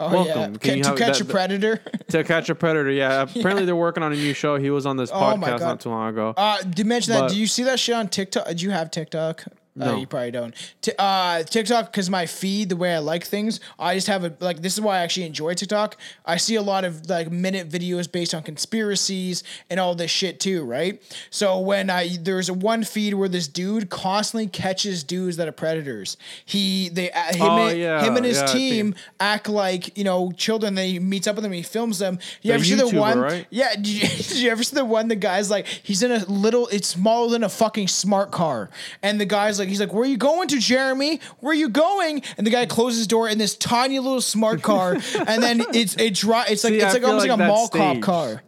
Oh 0.00 0.12
welcome. 0.12 0.52
yeah, 0.52 0.58
Can 0.58 0.76
you 0.78 0.82
to 0.84 0.88
have- 0.90 0.98
catch 0.98 1.18
that- 1.18 1.28
a 1.28 1.30
predator. 1.30 1.80
to 2.08 2.24
catch 2.24 2.48
a 2.48 2.54
predator. 2.54 2.90
Yeah, 2.98 3.22
apparently 3.22 3.64
they're 3.64 3.74
working 3.76 4.02
on 4.02 4.12
a 4.12 4.16
new 4.16 4.32
show. 4.32 4.56
He 4.56 4.70
was 4.70 4.86
on 4.86 4.96
this 4.96 5.10
Oh 5.10 5.14
podcast 5.14 5.40
God. 5.40 5.60
not 5.60 5.80
too 5.80 5.88
long 5.90 6.08
ago. 6.08 6.34
Uh, 6.36 6.60
did 6.62 6.78
you 6.78 6.84
mention 6.84 7.14
that? 7.14 7.20
But- 7.22 7.30
Do 7.32 7.38
you 7.40 7.46
see 7.46 7.64
that 7.64 7.78
shit 7.80 7.94
on 7.94 8.08
TikTok? 8.08 8.46
Do 8.54 8.64
you 8.64 8.70
have 8.70 8.90
TikTok? 8.90 9.44
Uh, 9.80 9.84
No. 9.92 9.96
you 9.96 10.06
probably 10.06 10.30
don't. 10.30 10.54
T- 10.82 10.92
uh, 10.98 11.42
TikTok, 11.44 11.92
because 11.92 12.10
my 12.10 12.26
feed, 12.26 12.68
the 12.68 12.76
way 12.76 12.94
I 12.94 12.98
like 12.98 13.24
things, 13.24 13.60
I 13.78 13.94
just 13.94 14.06
have 14.08 14.24
a 14.24 14.32
like. 14.40 14.62
This 14.62 14.74
is 14.74 14.80
why 14.80 14.98
I 14.98 15.02
actually 15.02 15.26
enjoy 15.26 15.54
TikTok. 15.54 15.96
I 16.26 16.36
see 16.36 16.54
a 16.56 16.62
lot 16.62 16.84
of 16.84 17.08
like 17.08 17.30
minute 17.30 17.68
videos 17.68 18.10
based 18.10 18.34
on 18.34 18.42
conspiracies 18.42 19.42
and 19.70 19.80
all 19.80 19.94
this 19.94 20.10
shit 20.10 20.40
too, 20.40 20.64
right? 20.64 21.02
So 21.30 21.58
when 21.58 21.90
I 21.90 22.16
there's 22.20 22.48
a 22.48 22.54
one 22.54 22.84
feed 22.84 23.14
where 23.14 23.28
this 23.28 23.48
dude 23.48 23.90
constantly 23.90 24.46
catches 24.46 25.04
dudes 25.04 25.36
that 25.36 25.48
are 25.48 25.52
predators. 25.52 26.16
He 26.44 26.88
they 26.88 27.10
uh, 27.10 27.20
him, 27.34 27.42
Oh, 27.42 27.66
and, 27.68 27.78
yeah, 27.78 28.02
him 28.04 28.16
and 28.16 28.24
his 28.26 28.38
yeah, 28.38 28.46
team 28.46 28.94
act 29.20 29.48
like 29.48 29.96
you 29.96 30.04
know 30.04 30.32
children. 30.32 30.74
Then 30.74 30.86
he 30.88 30.98
meets 30.98 31.26
up 31.26 31.36
with 31.36 31.42
them. 31.44 31.52
He 31.52 31.62
films 31.62 31.98
them. 31.98 32.18
You 32.42 32.50
The 32.50 32.54
ever 32.54 32.64
see 32.64 32.74
the 32.74 32.88
one? 32.98 33.18
right? 33.18 33.46
Yeah, 33.50 33.74
did 33.74 33.86
you, 33.88 34.00
did 34.08 34.36
you 34.36 34.50
ever 34.50 34.62
see 34.62 34.74
the 34.76 34.84
one? 34.84 35.08
The 35.08 35.16
guy's 35.16 35.50
like, 35.50 35.66
he's 35.66 36.02
in 36.02 36.10
a 36.12 36.24
little, 36.26 36.66
it's 36.68 36.88
smaller 36.88 37.30
than 37.30 37.42
a 37.44 37.48
fucking 37.48 37.88
smart 37.88 38.30
car. 38.30 38.70
And 39.02 39.20
the 39.20 39.24
guy's 39.24 39.58
like, 39.58 39.67
he's 39.68 39.80
like, 39.80 39.92
where 39.92 40.02
are 40.02 40.06
you 40.06 40.16
going 40.16 40.48
to, 40.48 40.58
Jeremy? 40.58 41.20
Where 41.40 41.52
are 41.52 41.56
you 41.56 41.68
going? 41.68 42.22
And 42.36 42.46
the 42.46 42.50
guy 42.50 42.66
closes 42.66 42.98
his 42.98 43.06
door 43.06 43.28
in 43.28 43.38
this 43.38 43.56
tiny 43.56 43.98
little 43.98 44.20
smart 44.20 44.62
car. 44.62 44.92
and 45.26 45.42
then 45.42 45.62
it's, 45.74 45.96
it 45.96 46.14
dry, 46.14 46.46
it's 46.48 46.64
like, 46.64 46.72
See, 46.72 46.76
it's 46.76 46.84
I 46.84 46.92
like 46.92 47.04
almost 47.04 47.28
like 47.28 47.38
like, 47.38 47.46
a 47.46 47.48
mall 47.48 47.68
cop 47.68 48.00
car. 48.00 48.42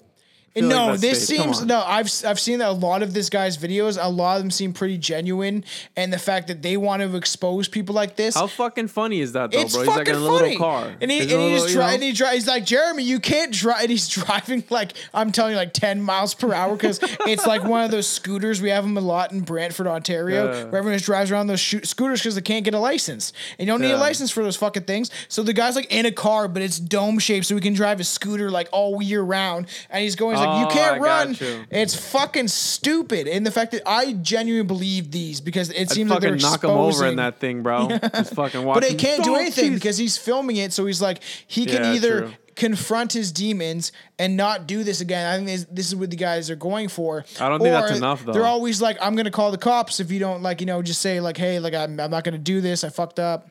Feel 0.55 0.69
no, 0.69 0.87
like 0.89 1.01
this. 1.01 1.29
Come 1.29 1.55
seems 1.55 1.65
no. 1.65 1.81
I've 1.87 2.11
I've 2.27 2.41
seen 2.41 2.61
a 2.61 2.73
lot 2.73 3.03
of 3.03 3.15
this 3.15 3.31
guy's 3.31 3.57
videos. 3.57 3.99
A 4.01 4.09
lot 4.09 4.37
of 4.37 4.43
them 4.43 4.51
seem 4.51 4.73
pretty 4.73 4.99
genuine, 4.99 5.65
and 5.97 6.13
the 6.13 6.19
fact 6.19 6.49
that 6.49 6.63
they 6.63 6.77
want 6.77 7.03
to 7.03 7.17
expose 7.17 7.69
people 7.69 7.95
like 7.95 8.17
this, 8.17 8.35
How 8.35 8.47
fucking 8.49 8.89
funny 8.89 9.21
is 9.21 9.33
that 9.35 9.53
though, 9.53 9.61
it's 9.61 9.75
bro? 9.75 9.85
He's 9.85 9.95
fucking 9.95 9.99
like 9.99 10.09
in 10.09 10.23
a 10.23 10.27
funny. 10.27 10.43
little 10.51 10.59
car. 10.59 10.93
And 11.01 11.11
he, 11.11 11.19
He's 11.21 11.33
and 11.33 11.41
he 11.41 11.47
little, 11.51 11.59
just 11.67 11.75
dri- 11.75 11.83
and 11.85 12.03
he 12.03 12.13
dri- 12.13 12.33
he's 12.33 12.47
like, 12.49 12.65
Jeremy, 12.67 13.03
you 13.05 13.21
can't 13.21 13.53
drive. 13.53 13.83
And 13.83 13.91
he's 13.91 14.09
driving 14.09 14.65
like, 14.71 14.93
I'm 15.15 15.31
telling 15.33 15.53
you, 15.53 15.57
like 15.57 15.73
10 15.73 16.03
miles 16.03 16.35
per 16.35 16.53
hour 16.53 16.75
because 16.77 16.99
it's 17.27 17.47
like 17.47 17.63
one 17.65 17.85
of 17.85 17.91
those 17.91 18.07
scooters. 18.09 18.61
We 18.61 18.71
have 18.71 18.85
them 18.85 18.97
a 18.97 19.01
lot 19.01 19.33
in 19.33 19.41
Brantford, 19.43 19.87
Ontario, 19.87 20.47
Yeah. 20.47 20.65
where 20.65 20.79
everyone 20.79 20.95
just 20.95 21.05
drives 21.07 21.31
around 21.31 21.47
those 21.47 21.61
sho- 21.61 21.81
scooters 21.83 22.21
because 22.21 22.35
they 22.35 22.41
can't 22.43 22.65
get 22.65 22.75
a 22.75 22.79
license. 22.79 23.33
And 23.59 23.67
you 23.67 23.73
don't 23.73 23.81
need 23.83 23.93
a 23.93 23.99
license 23.99 24.31
for 24.31 24.43
those 24.43 24.57
fucking 24.57 24.85
things. 24.85 25.11
So 25.29 25.43
the 25.43 25.53
guy's 25.53 25.77
like 25.77 25.93
in 25.93 26.07
a 26.07 26.13
car, 26.13 26.49
but 26.49 26.63
it's 26.63 26.79
dome 26.79 27.19
shaped 27.19 27.47
so 27.47 27.55
he 27.55 27.61
can 27.61 27.75
drive 27.75 28.01
a 28.01 28.05
scooter 28.05 28.51
like 28.51 28.69
all 28.73 29.01
year 29.01 29.23
round. 29.23 29.67
And 29.91 30.03
he's 30.03 30.17
going, 30.17 30.40
was 30.41 30.47
like, 30.47 30.61
you 30.61 30.67
Oh, 30.67 30.85
can't 30.85 31.01
run. 31.01 31.35
you. 31.39 31.65
It's 31.71 31.95
fucking 31.95 32.49
stupid. 32.49 33.29
And 33.29 33.47
the 33.47 33.51
fact 33.51 33.73
that 33.73 33.83
I 33.89 34.13
genuinely 34.15 34.67
believe 34.67 35.11
these 35.11 35.41
because 35.41 35.71
it 35.71 35.91
seems 35.91 36.11
like 36.11 36.21
they're 36.21 36.37
knock 36.37 36.65
him 36.65 36.71
over 36.71 37.07
in 37.07 37.17
that 37.17 37.39
thing, 37.39 37.63
bro. 37.63 37.89
Just 38.15 38.35
fucking 38.35 38.65
watch. 38.65 38.75
But 38.77 38.85
it 38.85 38.99
can't 38.99 39.23
do 39.25 39.37
anything 39.37 39.73
jeez. 39.73 39.75
because 39.75 39.99
he's 39.99 40.17
filming 40.17 40.57
it. 40.57 40.73
So 40.73 40.87
he's 40.87 41.03
like, 41.03 41.23
he 41.47 41.67
can 41.67 41.83
Yeah, 41.85 41.93
either 41.95 42.21
true. 42.21 42.33
confront 42.57 43.13
his 43.13 43.33
demons 43.33 43.93
and 44.19 44.37
not 44.37 44.67
do 44.67 44.85
this 44.85 45.01
again. 45.01 45.27
I 45.27 45.37
think 45.37 45.47
this, 45.49 45.67
this 45.71 45.87
is 45.89 45.97
what 45.97 46.11
the 46.11 46.17
guys 46.17 46.51
are 46.51 46.57
going 46.57 46.89
for. 46.89 47.25
I 47.41 47.49
don't 47.49 47.61
think 47.61 47.73
that's 47.73 47.97
enough, 47.97 48.25
though. 48.25 48.33
They're 48.33 48.45
always 48.47 48.83
like, 48.83 48.99
I'm 49.01 49.17
gonna 49.17 49.31
call 49.31 49.51
the 49.51 49.59
cops 49.59 50.01
if 50.01 50.11
you 50.11 50.19
don't 50.19 50.43
like, 50.43 50.61
you 50.61 50.67
know, 50.67 50.83
just 50.83 51.01
say 51.01 51.21
like, 51.21 51.37
hey, 51.37 51.59
like 51.61 51.75
I'm, 51.75 51.99
I'm 52.01 52.11
not 52.11 52.25
gonna 52.25 52.39
do 52.39 52.61
this. 52.61 52.85
I 52.85 52.89
fucked 52.91 53.19
up. 53.19 53.49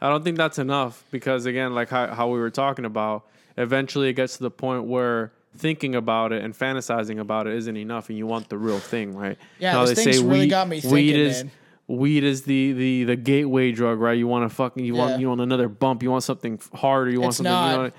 I 0.00 0.08
don't 0.08 0.24
think 0.24 0.36
that's 0.36 0.58
enough 0.58 1.04
because 1.12 1.46
again, 1.46 1.74
like 1.74 1.88
how, 1.88 2.08
how 2.12 2.28
we 2.28 2.40
were 2.40 2.50
talking 2.50 2.84
about, 2.84 3.24
eventually 3.56 4.08
it 4.08 4.14
gets 4.14 4.36
to 4.38 4.42
the 4.42 4.50
point 4.50 4.84
where 4.84 5.30
thinking 5.56 5.94
about 5.94 6.32
it 6.32 6.42
and 6.44 6.54
fantasizing 6.54 7.18
about 7.20 7.46
it 7.46 7.54
isn't 7.54 7.76
enough, 7.76 8.08
and 8.08 8.18
you 8.18 8.26
want 8.26 8.48
the 8.48 8.58
real 8.58 8.78
thing, 8.78 9.16
right? 9.16 9.38
Yeah, 9.58 9.72
How 9.72 9.86
this 9.86 10.02
thing's 10.02 10.22
really 10.22 10.48
got 10.48 10.68
me 10.68 10.76
weed 10.76 10.82
thinking, 11.12 11.16
is 11.20 11.44
man. 11.44 11.52
weed 11.88 12.24
is 12.24 12.42
the 12.42 12.72
the 12.72 13.04
the 13.04 13.16
gateway 13.16 13.72
drug, 13.72 13.98
right? 14.00 14.16
You 14.16 14.26
want 14.26 14.48
to 14.48 14.54
fucking 14.54 14.84
you 14.84 14.94
Yeah. 14.94 15.00
want 15.00 15.20
you 15.20 15.28
want 15.28 15.40
another 15.40 15.68
bump, 15.68 16.02
you 16.02 16.10
want 16.10 16.24
something 16.24 16.58
harder, 16.74 17.10
you 17.10 17.20
want 17.20 17.30
It's 17.30 17.36
something. 17.38 17.52
not. 17.52 17.76
You 17.76 17.82
know, 17.84 17.90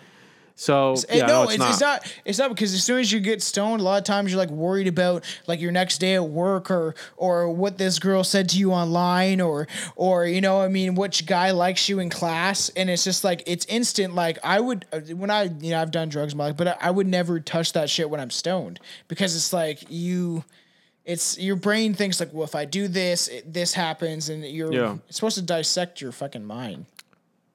so 0.55 0.95
Hey, 1.09 1.17
yeah, 1.17 1.25
no, 1.25 1.43
no, 1.45 1.49
it's, 1.49 1.53
it's, 1.53 1.59
not. 1.59 1.69
it's 1.71 1.81
not. 1.81 2.13
It's 2.25 2.37
not 2.39 2.49
because 2.49 2.73
as 2.73 2.83
soon 2.83 2.99
as 2.99 3.11
you 3.11 3.19
get 3.19 3.41
stoned, 3.41 3.81
a 3.81 3.83
lot 3.83 3.97
of 3.97 4.03
times 4.03 4.31
you're 4.31 4.37
like 4.37 4.51
worried 4.51 4.87
about 4.87 5.23
like 5.47 5.59
your 5.59 5.71
next 5.71 5.97
day 5.97 6.15
at 6.15 6.23
work 6.23 6.69
or 6.69 6.95
or 7.17 7.49
what 7.49 7.77
this 7.77 7.97
girl 7.99 8.23
said 8.23 8.49
to 8.49 8.57
you 8.57 8.71
online 8.71 9.41
or 9.41 9.67
or 9.95 10.25
you 10.25 10.41
know 10.41 10.61
I 10.61 10.67
mean 10.67 10.95
which 10.95 11.25
guy 11.25 11.51
likes 11.51 11.89
you 11.89 11.99
in 11.99 12.09
class 12.09 12.69
and 12.69 12.89
it's 12.89 13.03
just 13.03 13.23
like 13.23 13.43
it's 13.47 13.65
instant. 13.65 14.13
Like 14.15 14.37
I 14.43 14.59
would 14.59 14.85
uh, 14.93 14.99
when 15.15 15.29
I 15.31 15.43
you 15.43 15.71
know 15.71 15.81
I've 15.81 15.91
done 15.91 16.09
drugs 16.09 16.33
in 16.33 16.37
my 16.37 16.47
life, 16.47 16.57
but 16.57 16.67
I, 16.67 16.77
I 16.81 16.91
would 16.91 17.07
never 17.07 17.39
touch 17.39 17.73
that 17.73 17.89
shit 17.89 18.09
when 18.09 18.19
I'm 18.19 18.29
stoned 18.31 18.79
because 19.07 19.35
it's 19.35 19.53
like 19.53 19.79
you. 19.89 20.43
It's 21.05 21.37
your 21.37 21.57
brain 21.57 21.93
thinks 21.95 22.21
like, 22.21 22.31
well, 22.31 22.45
if 22.45 22.55
I 22.55 22.63
do 22.63 22.87
this, 22.87 23.27
it, 23.27 23.51
this 23.51 23.73
happens, 23.73 24.29
and 24.29 24.45
you're 24.45 24.71
Yeah. 24.71 24.97
it's 25.09 25.17
supposed 25.17 25.35
to 25.35 25.41
dissect 25.41 25.99
your 25.99 26.13
fucking 26.13 26.45
mind. 26.45 26.85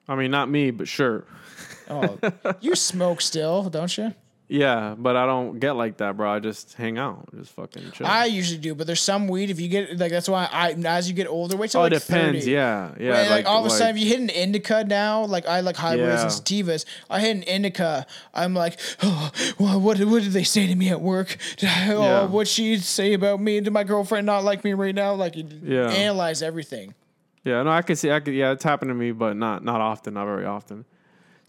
I 0.07 0.13
mean, 0.13 0.29
not 0.29 0.49
me, 0.51 0.69
but 0.69 0.87
sure. 0.87 1.23
Oh, 1.89 2.17
you 2.61 2.75
smoke 2.75 3.21
still, 3.21 3.69
don't 3.69 3.97
you? 3.97 4.13
Yeah, 4.51 4.95
but 4.97 5.15
I 5.15 5.27
don't 5.27 5.59
get 5.59 5.73
like 5.73 5.97
that, 5.97 6.17
bro. 6.17 6.27
I 6.27 6.39
just 6.39 6.73
hang 6.73 6.97
out, 6.97 7.29
just 7.35 7.51
fucking 7.51 7.91
chill. 7.91 8.07
I 8.07 8.25
usually 8.25 8.57
do, 8.57 8.73
but 8.73 8.87
there's 8.87 8.99
some 8.99 9.27
weed. 9.27 9.51
If 9.51 9.59
you 9.61 9.67
get 9.67 9.95
like, 9.99 10.09
that's 10.11 10.27
why 10.27 10.49
I 10.51 10.71
as 10.71 11.07
you 11.07 11.13
get 11.13 11.27
older, 11.27 11.55
wait 11.55 11.69
till 11.69 11.81
oh, 11.81 11.83
like 11.83 11.93
it 11.93 11.99
depends. 11.99 12.45
30. 12.45 12.51
Yeah, 12.51 12.95
yeah. 12.99 13.09
Right, 13.11 13.29
like, 13.29 13.45
all 13.45 13.59
of 13.59 13.67
a 13.67 13.69
sudden, 13.69 13.95
if 13.95 14.01
you 14.01 14.09
hit 14.09 14.19
an 14.19 14.29
indica 14.29 14.83
now, 14.85 15.23
like 15.25 15.45
I 15.47 15.59
like 15.59 15.75
hybrids 15.75 16.23
and 16.23 16.31
sativas. 16.31 16.85
I 17.11 17.19
hit 17.19 17.37
an 17.37 17.43
indica. 17.43 18.07
I'm 18.33 18.55
like, 18.55 18.79
oh, 19.03 19.29
what, 19.59 19.81
what, 19.81 19.99
what 19.99 20.23
did 20.23 20.31
they 20.31 20.43
say 20.43 20.65
to 20.65 20.73
me 20.75 20.89
at 20.89 20.99
work? 20.99 21.37
I- 21.61 21.89
oh, 21.93 22.01
Yeah. 22.01 22.25
what 22.25 22.47
she 22.47 22.77
say 22.77 23.13
about 23.13 23.39
me? 23.39 23.59
Did 23.61 23.71
my 23.71 23.83
girlfriend 23.83 24.25
not 24.25 24.43
like 24.43 24.63
me 24.63 24.73
right 24.73 24.95
now? 24.95 25.13
Like, 25.13 25.35
Yeah. 25.35 25.91
analyze 25.91 26.41
everything. 26.41 26.95
Yeah, 27.43 27.61
no, 27.61 27.69
I 27.69 27.83
can 27.83 27.95
see. 27.95 28.09
I 28.11 28.19
could. 28.19 28.33
Yeah, 28.33 28.51
it's 28.51 28.63
happened 28.63 28.89
to 28.89 28.95
me, 28.95 29.11
but 29.11 29.37
not 29.37 29.63
not 29.63 29.79
often, 29.79 30.15
not 30.15 30.25
very 30.25 30.45
often. 30.45 30.85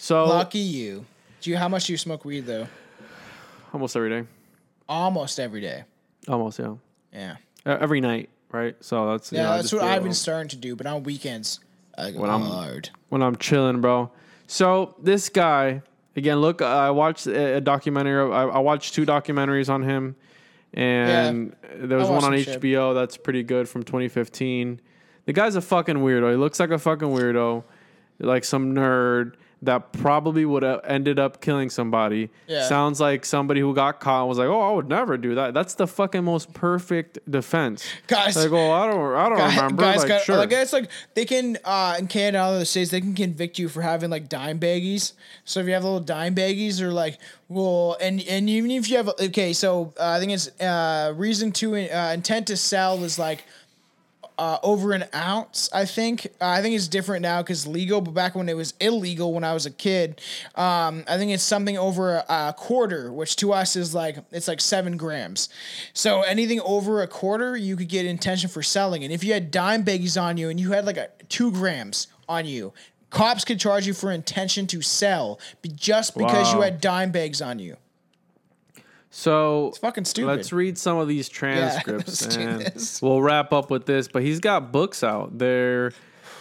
So 0.02 0.24
Lucky 0.26 0.58
you. 0.60 1.04
Do 1.42 1.50
you? 1.50 1.58
How 1.58 1.68
much 1.68 1.84
do 1.86 1.92
you 1.92 1.98
smoke 1.98 2.24
weed 2.24 2.46
though? 2.46 2.66
almost 3.74 3.94
every 3.94 4.08
day, 4.08 4.24
Almost 4.88 5.38
every 5.38 5.60
day. 5.60 5.84
almost 6.26 6.58
yeah, 6.58 6.74
Yeah. 7.12 7.36
E- 7.66 7.78
every 7.80 8.00
night, 8.00 8.30
right? 8.50 8.74
So 8.80 9.10
that's 9.12 9.30
you 9.30 9.36
Yeah, 9.38 9.44
know, 9.44 9.56
that's 9.56 9.72
what 9.74 9.82
I've 9.82 10.02
been 10.02 10.14
starting 10.14 10.48
to 10.48 10.56
do. 10.56 10.74
But 10.74 10.86
on 10.86 11.02
weekends, 11.02 11.60
I 11.98 12.10
go 12.12 12.20
When 12.20 12.30
I'm- 12.30 12.40
hard. 12.40 12.88
when 13.10 13.22
I'm 13.22 13.36
chilling, 13.36 13.82
bro. 13.82 14.10
So 14.46 14.94
this 15.02 15.28
guy 15.28 15.82
again. 16.16 16.38
Look, 16.40 16.62
I 16.62 16.90
watched 16.90 17.26
a 17.26 17.56
a 17.56 17.60
documentary. 17.60 18.32
I, 18.32 18.44
I 18.44 18.58
watched 18.58 18.94
two 18.94 19.04
documentaries 19.04 19.68
on 19.68 19.82
him, 19.82 20.16
and 20.72 21.54
there 21.76 21.98
was 21.98 22.08
one 22.08 22.24
on 22.24 22.32
watched 22.32 22.44
some 22.46 22.54
shit. 22.54 22.62
HBO 22.62 22.94
that's 22.94 23.18
pretty 23.18 23.42
good 23.42 23.68
from 23.68 23.82
2015. 23.82 24.80
The 25.26 25.32
guy's 25.34 25.56
a 25.56 25.60
fucking 25.60 25.96
weirdo. 25.96 26.30
He 26.30 26.36
looks 26.36 26.58
like 26.58 26.70
a 26.70 26.78
fucking 26.78 27.08
weirdo, 27.08 27.64
like 28.18 28.44
some 28.44 28.74
nerd 28.74 29.34
that 29.62 29.92
probably 29.92 30.44
would 30.44 30.62
have 30.62 30.80
ended 30.84 31.18
up 31.18 31.40
killing 31.40 31.68
somebody. 31.68 32.30
Yeah. 32.46 32.66
Sounds 32.66 33.00
like 33.00 33.24
somebody 33.24 33.60
who 33.60 33.74
got 33.74 34.00
caught 34.00 34.26
was 34.26 34.38
like, 34.38 34.48
"Oh, 34.48 34.60
I 34.60 34.72
would 34.72 34.88
never 34.88 35.18
do 35.18 35.34
that." 35.34 35.52
That's 35.54 35.74
the 35.74 35.86
fucking 35.86 36.24
most 36.24 36.52
perfect 36.54 37.18
defense. 37.30 37.84
Guys- 38.06 38.36
like, 38.36 38.50
oh, 38.50 38.70
I 38.72 38.86
don't, 38.86 39.14
I 39.14 39.28
don't 39.28 39.38
Guy- 39.38 39.56
remember. 39.56 39.82
Guys 39.82 39.98
like, 39.98 40.08
got 40.08 40.22
sure. 40.22 40.36
like 40.36 40.52
it's 40.52 40.72
like 40.72 40.90
they 41.14 41.24
can 41.24 41.58
uh 41.64 41.96
in 41.98 42.06
Canada 42.06 42.38
and 42.38 42.54
other 42.56 42.64
states 42.64 42.90
they 42.90 43.00
can 43.00 43.14
convict 43.14 43.58
you 43.58 43.68
for 43.68 43.82
having 43.82 44.08
like 44.10 44.28
dime 44.28 44.58
baggies. 44.58 45.12
So 45.44 45.60
if 45.60 45.66
you 45.66 45.72
have 45.74 45.84
little 45.84 46.00
dime 46.00 46.34
baggies 46.34 46.80
or 46.80 46.90
like 46.92 47.18
well 47.48 47.96
and 48.00 48.22
and 48.28 48.48
even 48.48 48.70
if 48.70 48.88
you 48.88 48.96
have 48.96 49.08
okay 49.20 49.52
so 49.52 49.92
uh, 49.98 50.10
I 50.10 50.18
think 50.20 50.32
it's 50.32 50.48
uh 50.60 51.12
reason 51.16 51.52
to 51.52 51.74
uh, 51.74 52.12
intent 52.14 52.46
to 52.46 52.56
sell 52.56 53.02
is 53.04 53.18
like 53.18 53.44
uh, 54.40 54.58
over 54.62 54.92
an 54.92 55.04
ounce. 55.14 55.68
I 55.70 55.84
think. 55.84 56.26
Uh, 56.40 56.48
I 56.48 56.62
think 56.62 56.74
it's 56.74 56.88
different 56.88 57.20
now 57.22 57.42
because 57.42 57.66
legal, 57.66 58.00
but 58.00 58.14
back 58.14 58.34
when 58.34 58.48
it 58.48 58.56
was 58.56 58.72
illegal 58.80 59.34
when 59.34 59.44
I 59.44 59.52
was 59.52 59.66
a 59.66 59.70
kid, 59.70 60.20
um, 60.54 61.04
I 61.06 61.18
think 61.18 61.30
it's 61.30 61.42
something 61.42 61.76
over 61.76 62.16
a, 62.16 62.24
a 62.28 62.54
quarter, 62.56 63.12
which 63.12 63.36
to 63.36 63.52
us 63.52 63.76
is 63.76 63.94
like 63.94 64.16
it's 64.32 64.48
like 64.48 64.62
seven 64.62 64.96
grams. 64.96 65.50
So 65.92 66.22
anything 66.22 66.58
over 66.62 67.02
a 67.02 67.06
quarter, 67.06 67.54
you 67.54 67.76
could 67.76 67.88
get 67.88 68.06
intention 68.06 68.48
for 68.48 68.62
selling. 68.62 69.04
And 69.04 69.12
if 69.12 69.22
you 69.22 69.34
had 69.34 69.50
dime 69.50 69.84
baggies 69.84 70.20
on 70.20 70.38
you 70.38 70.48
and 70.48 70.58
you 70.58 70.72
had 70.72 70.86
like 70.86 70.96
a 70.96 71.10
two 71.28 71.52
grams 71.52 72.08
on 72.28 72.46
you. 72.46 72.72
Cops 73.10 73.44
could 73.44 73.58
charge 73.58 73.88
you 73.88 73.92
for 73.92 74.12
intention 74.12 74.68
to 74.68 74.80
sell 74.80 75.40
just 75.74 76.16
because 76.16 76.54
you 76.54 76.60
had 76.60 76.80
dime 76.80 77.10
bags 77.10 77.42
on 77.42 77.58
you. 77.58 77.76
So 79.10 79.68
it's 79.68 79.78
fucking 79.78 80.04
stupid. 80.04 80.28
Let's 80.28 80.52
read 80.52 80.78
some 80.78 80.98
of 80.98 81.08
these 81.08 81.28
transcripts 81.40 82.26
do 82.26 82.40
and 82.40 82.98
we'll 83.02 83.20
wrap 83.20 83.52
up 83.52 83.70
with 83.70 83.84
this. 83.86 84.08
But 84.08 84.22
he's 84.22 84.38
got 84.40 84.72
books 84.72 85.02
out 85.02 85.36
there. 85.38 85.92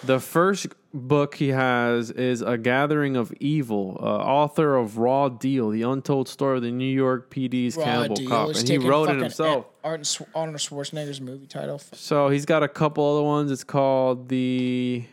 The 0.03 0.19
first 0.19 0.67
book 0.93 1.35
he 1.35 1.49
has 1.49 2.09
is 2.11 2.41
A 2.41 2.57
Gathering 2.57 3.17
of 3.17 3.33
Evil, 3.39 3.99
uh, 4.01 4.05
author 4.05 4.75
of 4.75 4.97
Raw 4.97 5.29
Deal, 5.29 5.69
the 5.69 5.81
untold 5.81 6.29
story 6.29 6.57
of 6.57 6.63
the 6.63 6.71
New 6.71 6.85
York 6.85 7.29
PD's 7.29 7.75
Raw 7.75 7.83
cannibal 7.83 8.15
deal. 8.15 8.29
cop. 8.29 8.49
It's 8.51 8.61
And 8.61 8.69
he 8.69 8.77
wrote 8.77 9.09
it 9.09 9.19
himself. 9.19 9.65
Arnold 9.83 10.27
Arnold 10.33 10.57
Schwarzenegger's 10.57 11.19
movie 11.19 11.47
title. 11.47 11.79
So 11.93 12.29
he's 12.29 12.45
got 12.45 12.63
a 12.63 12.67
couple 12.67 13.03
other 13.17 13.23
ones. 13.25 13.51
It's 13.51 13.63
called 13.63 14.29
the 14.29 15.03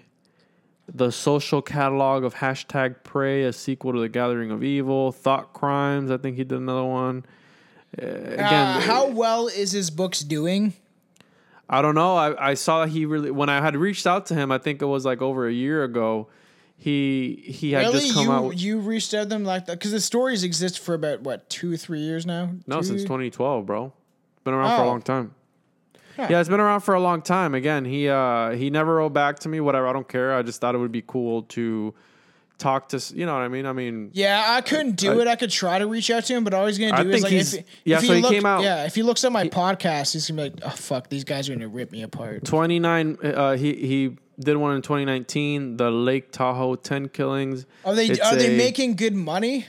the 0.93 1.11
social 1.11 1.63
catalog 1.63 2.23
of 2.23 2.35
hashtag 2.37 3.03
prey, 3.03 3.43
a 3.43 3.53
sequel 3.53 3.93
to 3.93 3.99
the 4.01 4.09
Gathering 4.09 4.51
of 4.53 4.63
Evil. 4.63 5.11
Thought 5.11 5.53
crimes. 5.53 6.11
I 6.11 6.17
think 6.17 6.37
he 6.37 6.45
did 6.45 6.59
another 6.59 6.85
one. 6.85 7.25
Uh, 8.01 8.07
again, 8.07 8.39
Uh, 8.77 8.81
how 8.81 9.07
well 9.09 9.47
is 9.49 9.73
his 9.73 9.91
books 9.91 10.21
doing? 10.21 10.75
I 11.69 11.83
don't 11.83 11.95
know. 11.95 12.15
I, 12.17 12.51
I 12.51 12.55
saw 12.55 12.87
he 12.87 13.07
really 13.07 13.31
when 13.31 13.49
I 13.49 13.61
had 13.61 13.77
reached 13.77 14.07
out 14.07 14.27
to 14.27 14.35
him. 14.35 14.53
I 14.53 14.59
think 14.59 14.83
it 14.83 14.87
was 14.87 15.05
like 15.05 15.21
over 15.23 15.49
a 15.49 15.53
year 15.53 15.83
ago. 15.85 16.29
He 16.79 17.43
he 17.47 17.73
had 17.73 17.87
Really, 17.87 18.01
just 18.01 18.15
come 18.15 18.27
you 18.27 18.33
out. 18.33 18.45
With, 18.45 18.61
you 18.61 18.79
reached 18.79 19.15
out 19.15 19.23
to 19.25 19.29
them 19.31 19.45
like 19.45 19.67
that 19.67 19.73
because 19.79 19.93
the 19.93 20.01
stories 20.01 20.45
exist 20.45 20.79
for 20.79 20.95
about 20.95 21.23
what 21.23 21.49
two, 21.49 21.77
three 21.77 22.01
years 22.01 22.27
now. 22.27 22.51
no, 22.67 22.77
Two? 22.81 22.87
since 22.89 23.03
2012, 23.03 23.65
bro. 23.67 23.87
It's 23.87 24.43
been 24.45 24.53
around 24.55 24.77
for 24.77 24.83
a 24.83 24.85
Oh. 24.85 24.89
long 24.91 25.03
time. 25.03 25.35
Huh. 26.17 26.27
Yeah, 26.31 26.41
it's 26.41 26.49
been 26.49 26.61
around 26.61 26.81
for 26.81 26.95
a 26.95 27.01
long 27.01 27.23
time. 27.23 27.55
Again, 27.55 27.85
he 27.87 28.09
uh 28.09 28.51
he 28.51 28.69
never 28.71 28.97
wrote 28.97 29.15
back 29.15 29.39
to 29.41 29.49
me. 29.49 29.59
Whatever, 29.61 29.89
I 29.89 29.93
don't 29.93 30.09
care. 30.09 30.35
I 30.35 30.43
just 30.43 30.61
thought 30.61 30.75
it 30.75 30.79
would 30.79 30.93
be 30.93 31.03
cool 31.07 31.43
to 31.45 31.95
talk 32.59 32.89
to. 32.91 33.03
You 33.15 33.27
know 33.27 33.35
what 33.35 33.43
I 33.43 33.49
mean? 33.49 33.67
I 33.67 33.73
mean, 33.73 34.11
Yeah, 34.13 34.45
I 34.47 34.61
couldn't 34.61 34.97
do 34.97 35.19
I- 35.19 35.23
it. 35.23 35.29
I 35.29 35.37
could 35.37 35.51
try 35.51 35.79
to 35.79 35.87
reach 35.87 36.11
out 36.11 36.25
to 36.27 36.35
him, 36.35 36.45
but 36.45 36.55
all 36.55 36.67
he's 36.67 36.79
gonna 36.79 36.95
I 36.95 37.03
do 37.03 37.09
is 37.11 37.15
think 37.15 37.25
like 37.25 37.33
he's- 37.33 37.55
if, 37.55 37.65
yeah, 37.85 37.97
if 37.99 38.05
so 38.07 38.15
he 38.15 38.21
looked- 38.21 38.35
came 38.35 38.47
out- 38.47 38.63
Yeah, 38.63 38.85
if 38.87 38.95
he 38.95 39.03
looks 39.03 39.25
at 39.25 39.33
my 39.33 39.49
podcast, 39.49 40.13
he's 40.15 40.29
gonna 40.29 40.51
be 40.51 40.51
like, 40.57 40.61
"Oh 40.65 40.71
fuck, 40.77 41.09
these 41.09 41.25
guys 41.25 41.49
are 41.49 41.55
gonna 41.55 41.69
rip 41.69 41.93
me 41.93 42.03
apart." 42.03 42.45
29. 42.45 43.19
Uh, 43.23 43.57
he 43.57 43.75
he 43.75 44.17
did 44.39 44.57
one 44.57 44.75
in 44.77 44.83
2019. 44.83 45.77
The 45.77 45.91
Lake 45.91 46.31
Tahoe 46.33 46.77
10 46.77 47.09
killings. 47.09 47.67
Are 47.85 47.95
they 47.95 48.07
It's 48.07 48.21
are 48.21 48.37
they 48.37 48.57
making 48.57 48.97
good 48.97 49.15
money? 49.15 49.67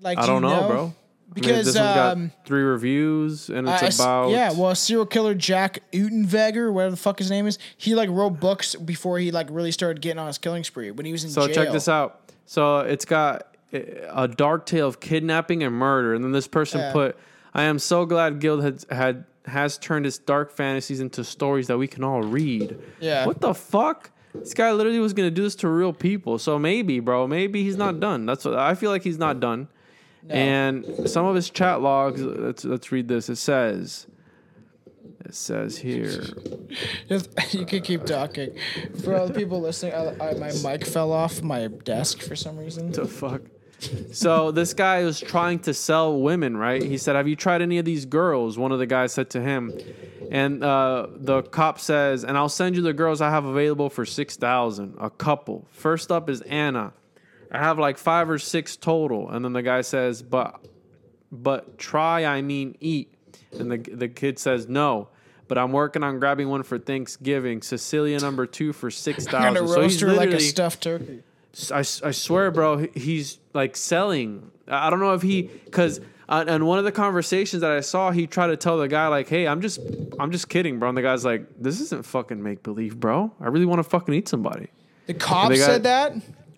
Like 0.00 0.18
I 0.18 0.26
do 0.26 0.32
you 0.34 0.40
don't 0.40 0.50
know, 0.50 0.68
bro. 0.68 0.94
I 1.30 1.32
mean, 1.34 1.42
Because 1.42 1.66
this 1.66 1.76
one's 1.76 1.94
got 1.94 2.16
um, 2.16 2.32
three 2.44 2.62
reviews, 2.62 3.50
and 3.50 3.68
it's 3.68 3.82
I- 3.82 3.84
I 3.84 3.88
s- 3.88 4.00
about 4.00 4.30
yeah, 4.30 4.52
well, 4.52 4.74
serial 4.74 5.06
killer 5.06 5.32
Jack 5.34 5.80
Unterweger, 5.92 6.72
whatever 6.72 6.90
the 6.90 6.96
fuck 6.96 7.18
his 7.20 7.30
name 7.30 7.46
is, 7.46 7.58
he 7.76 7.94
like 7.94 8.08
wrote 8.10 8.40
books 8.40 8.74
before 8.74 9.18
he 9.20 9.30
like 9.30 9.46
really 9.50 9.70
started 9.70 10.00
getting 10.02 10.18
on 10.18 10.26
his 10.26 10.38
killing 10.38 10.64
spree 10.64 10.90
when 10.90 11.06
he 11.06 11.12
was 11.12 11.22
in 11.24 11.30
jail. 11.30 11.46
So 11.46 11.52
check 11.52 11.72
this 11.72 11.88
out. 11.88 12.20
So 12.46 12.80
it's 12.80 13.04
got 13.04 13.46
uh, 13.72 13.78
a 14.12 14.26
dark 14.26 14.66
tale 14.66 14.88
of 14.88 14.98
kidnapping 14.98 15.62
and 15.62 15.72
murder, 15.74 16.14
and 16.14 16.24
then 16.24 16.32
this 16.32 16.48
person 16.48 16.80
put, 16.92 17.16
"I 17.54 17.62
am 17.62 17.78
so 17.78 18.04
glad 18.06 18.40
Guild 18.40 18.64
had 18.64 18.84
had 18.90 19.24
has 19.46 19.78
turned 19.78 20.06
its 20.06 20.18
dark 20.18 20.50
fantasies 20.52 20.98
into 21.00 21.22
stories 21.22 21.68
that 21.68 21.78
we 21.78 21.86
can 21.86 22.02
all 22.02 22.22
read." 22.22 22.76
Yeah. 23.00 23.24
What 23.26 23.40
the 23.40 23.54
fuck? 23.54 24.10
This 24.34 24.54
guy 24.54 24.72
literally 24.72 24.98
was 24.98 25.12
gonna 25.12 25.30
do 25.30 25.42
this 25.42 25.54
to 25.56 25.68
real 25.68 25.92
people. 25.92 26.38
So 26.38 26.58
maybe, 26.58 26.98
bro, 26.98 27.28
maybe 27.28 27.62
he's 27.62 27.76
not 27.76 28.00
done. 28.00 28.26
That's 28.26 28.44
what 28.44 28.54
I 28.56 28.74
feel 28.74 28.90
like 28.90 29.02
he's 29.04 29.18
not 29.18 29.38
done. 29.38 29.68
And 30.28 31.08
some 31.08 31.26
of 31.26 31.34
his 31.34 31.50
chat 31.50 31.80
logs. 31.80 32.20
Let's 32.22 32.64
let's 32.64 32.92
read 32.92 33.08
this. 33.08 33.28
It 33.28 33.36
says. 33.36 34.06
It 35.24 35.34
says 35.34 35.78
here. 35.78 36.22
You 37.50 37.66
can 37.66 37.82
keep 37.82 38.04
talking. 38.04 38.56
For 39.02 39.16
all 39.16 39.26
the 39.26 39.34
people 39.34 39.60
listening, 39.60 39.92
I, 39.92 40.30
I, 40.30 40.34
my 40.34 40.52
mic 40.62 40.86
fell 40.86 41.12
off 41.12 41.42
my 41.42 41.66
desk 41.66 42.20
for 42.22 42.36
some 42.36 42.56
reason. 42.56 42.92
the 42.92 43.06
fuck? 43.06 43.42
so 44.12 44.50
this 44.50 44.74
guy 44.74 45.02
was 45.04 45.20
trying 45.20 45.58
to 45.60 45.74
sell 45.74 46.20
women, 46.20 46.56
right? 46.56 46.82
He 46.82 46.98
said, 46.98 47.16
"Have 47.16 47.26
you 47.26 47.36
tried 47.36 47.62
any 47.62 47.78
of 47.78 47.84
these 47.84 48.04
girls?" 48.04 48.58
One 48.58 48.72
of 48.72 48.78
the 48.78 48.86
guys 48.86 49.12
said 49.12 49.30
to 49.30 49.40
him, 49.40 49.72
and 50.30 50.62
uh, 50.62 51.08
the 51.16 51.42
cop 51.42 51.80
says, 51.80 52.24
"And 52.24 52.36
I'll 52.36 52.48
send 52.48 52.76
you 52.76 52.82
the 52.82 52.92
girls 52.92 53.20
I 53.20 53.30
have 53.30 53.44
available 53.44 53.90
for 53.90 54.04
six 54.06 54.36
thousand, 54.36 54.94
a 54.98 55.10
couple. 55.10 55.66
First 55.70 56.12
up 56.12 56.28
is 56.30 56.40
Anna. 56.42 56.92
I 57.50 57.58
have 57.58 57.78
like 57.78 57.98
five 57.98 58.30
or 58.30 58.38
six 58.38 58.76
total." 58.76 59.30
And 59.30 59.44
then 59.44 59.52
the 59.52 59.62
guy 59.62 59.80
says, 59.82 60.22
"But, 60.22 60.60
but 61.30 61.78
try, 61.78 62.24
I 62.24 62.42
mean 62.42 62.76
eat." 62.80 63.12
And 63.52 63.70
the 63.70 63.78
the 63.78 64.08
kid 64.08 64.38
says, 64.38 64.68
"No." 64.68 65.08
But 65.48 65.58
I'm 65.58 65.72
working 65.72 66.04
on 66.04 66.20
grabbing 66.20 66.48
one 66.48 66.62
for 66.62 66.78
Thanksgiving. 66.78 67.60
Cecilia 67.60 68.20
number 68.20 68.46
two 68.46 68.72
for 68.72 68.88
six 68.88 69.26
gonna 69.26 69.46
thousand. 69.46 69.68
So 69.68 69.74
roast 69.80 69.92
he's 69.94 70.00
her 70.02 70.12
like 70.12 70.30
a 70.30 70.40
stuffed 70.40 70.82
turkey. 70.82 71.24
I, 71.72 71.78
I 71.80 71.82
swear, 72.12 72.52
bro, 72.52 72.86
he's 72.94 73.38
like 73.52 73.76
selling. 73.76 74.52
I 74.68 74.88
don't 74.90 75.00
know 75.00 75.14
if 75.14 75.22
he 75.22 75.42
because 75.42 76.00
uh, 76.28 76.44
in 76.46 76.64
one 76.64 76.78
of 76.78 76.84
the 76.84 76.92
conversations 76.92 77.62
that 77.62 77.72
I 77.72 77.80
saw, 77.80 78.12
he 78.12 78.28
tried 78.28 78.48
to 78.48 78.56
tell 78.56 78.78
the 78.78 78.86
guy 78.86 79.08
like, 79.08 79.28
"Hey, 79.28 79.48
I'm 79.48 79.60
just, 79.60 79.80
I'm 80.20 80.30
just 80.30 80.48
kidding, 80.48 80.78
bro." 80.78 80.90
And 80.90 80.96
the 80.96 81.02
guy's 81.02 81.24
like, 81.24 81.44
"This 81.58 81.80
isn't 81.80 82.06
fucking 82.06 82.40
make 82.40 82.62
believe, 82.62 83.00
bro. 83.00 83.32
I 83.40 83.48
really 83.48 83.66
want 83.66 83.80
to 83.80 83.82
fucking 83.82 84.14
eat 84.14 84.28
somebody." 84.28 84.68
The 85.06 85.14
cop 85.14 85.48
they 85.48 85.58
got- 85.58 85.66
said 85.66 85.82
that. 85.82 86.14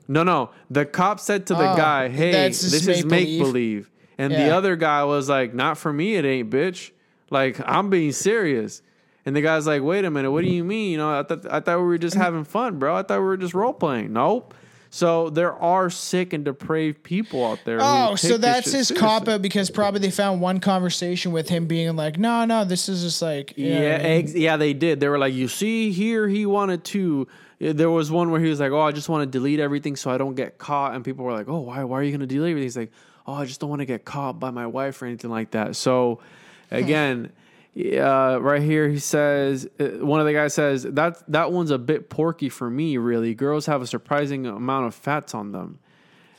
No, 0.09 0.23
no. 0.23 0.51
The 0.71 0.85
cop 0.85 1.21
said 1.21 1.47
to 1.47 1.55
the 1.55 1.73
Oh, 1.73 1.77
guy, 1.77 2.09
"Hey, 2.09 2.33
that's 2.33 2.61
just 2.61 2.73
this 2.73 2.89
is 2.89 3.05
make 3.05 3.29
make-believe." 3.29 3.41
believe," 3.41 3.91
and 4.19 4.33
the 4.33 4.47
Yeah. 4.47 4.57
other 4.57 4.77
guy 4.77 5.05
was 5.05 5.29
like, 5.29 5.55
"Not 5.55 5.79
for 5.79 5.93
me, 5.93 6.17
it 6.17 6.25
ain't, 6.25 6.51
bitch. 6.51 6.91
Like 7.31 7.61
I'm 7.65 7.89
being 7.91 8.13
serious." 8.13 8.83
And 9.25 9.37
the 9.37 9.41
guy's 9.41 9.67
like, 9.67 9.83
"Wait 9.83 10.05
a 10.05 10.11
minute, 10.11 10.33
what 10.33 10.43
do 10.43 10.51
you 10.51 10.65
mean? 10.65 10.91
You 10.93 10.99
know, 10.99 11.19
I 11.21 11.23
thought 11.23 11.47
I 11.51 11.61
thought 11.61 11.79
we 11.79 11.85
were 11.85 11.99
just 11.99 12.17
having 12.17 12.45
fun, 12.45 12.79
bro. 12.79 12.97
I 12.97 13.03
thought 13.03 13.19
we 13.21 13.25
were 13.27 13.37
just 13.37 13.55
role 13.55 13.73
playing." 13.73 14.13
Nope. 14.13 14.55
So 14.95 15.31
there 15.31 15.55
are 15.55 15.89
sick 15.89 16.35
and 16.35 16.45
depraved 16.45 17.03
people 17.03 17.47
out 17.47 17.61
there. 17.65 17.79
who 17.79 17.83
Oh, 17.83 18.09
take 18.11 18.19
so 18.19 18.29
this 18.29 18.39
that's 18.41 18.65
shit 18.71 18.75
his 18.75 18.89
seriously. 18.89 18.97
cop 19.09 19.27
out 19.27 19.41
because 19.41 19.71
probably 19.71 20.01
they 20.01 20.11
found 20.11 20.43
one 20.43 20.61
conversation 20.61 21.33
with 21.33 21.49
him 21.49 21.65
being 21.65 21.97
like, 21.97 22.19
no, 22.19 22.45
no, 22.45 22.67
this 22.67 22.91
is 22.91 23.01
just 23.03 23.23
like, 23.23 23.57
you 23.57 23.71
know 23.71 23.81
Yeah, 23.81 23.93
what 23.93 24.01
I 24.01 24.03
mean? 24.11 24.19
ex- 24.19 24.35
yeah, 24.35 24.57
they 24.59 24.75
did. 24.75 25.01
They 25.01 25.09
were 25.09 25.17
like, 25.17 25.33
you 25.33 25.49
see 25.49 25.93
here, 25.93 26.29
he 26.29 26.45
wanted 26.45 26.85
to. 26.85 27.27
There 27.63 27.91
was 27.91 28.11
one 28.11 28.33
where 28.33 28.41
he 28.41 28.49
was 28.49 28.59
like, 28.59 28.73
"Oh, 28.73 28.81
I 28.81 28.91
just 28.91 29.09
want 29.09 29.23
to 29.23 29.39
delete 29.39 29.61
everything 29.61 29.95
so 29.95 30.11
I 30.11 30.19
don't 30.19 30.35
get 30.35 30.59
caught," 30.59 30.95
and 30.95 31.05
people 31.05 31.25
were 31.25 31.33
like, 31.33 31.49
"Oh, 31.49 31.61
why? 31.61 31.85
Why 31.85 32.01
are 32.01 32.03
you 32.03 32.11
going 32.11 32.21
to 32.21 32.27
delete 32.27 32.51
everything?" 32.51 32.65
He's 32.65 32.77
like, 32.77 32.93
"Oh, 33.27 33.35
I 33.35 33.45
just 33.45 33.61
don't 33.61 33.71
want 33.71 33.81
to 33.81 33.87
get 33.87 34.05
caught 34.05 34.41
by 34.41 34.51
my 34.51 34.67
wife 34.67 35.01
or 35.01 35.07
anything 35.07 35.31
like 35.31 35.53
that." 35.53 35.77
So, 35.77 36.21
again, 36.73 37.31
uh, 37.77 38.39
right 38.41 38.63
here 38.63 38.89
he 38.89 38.99
says, 38.99 39.69
uh, 39.79 40.05
one 40.05 40.19
of 40.19 40.27
the 40.27 40.33
guys 40.33 40.55
says 40.55 40.83
that 40.83 41.23
that 41.31 41.53
one's 41.53 41.71
a 41.71 41.79
bit 41.79 42.11
porky 42.11 42.49
for 42.49 42.69
me. 42.69 42.97
Really, 42.97 43.33
girls 43.35 43.67
have 43.67 43.81
a 43.81 43.87
surprising 43.87 44.45
amount 44.45 44.87
of 44.87 44.95
fats 44.95 45.33
on 45.33 45.53
them. 45.53 45.79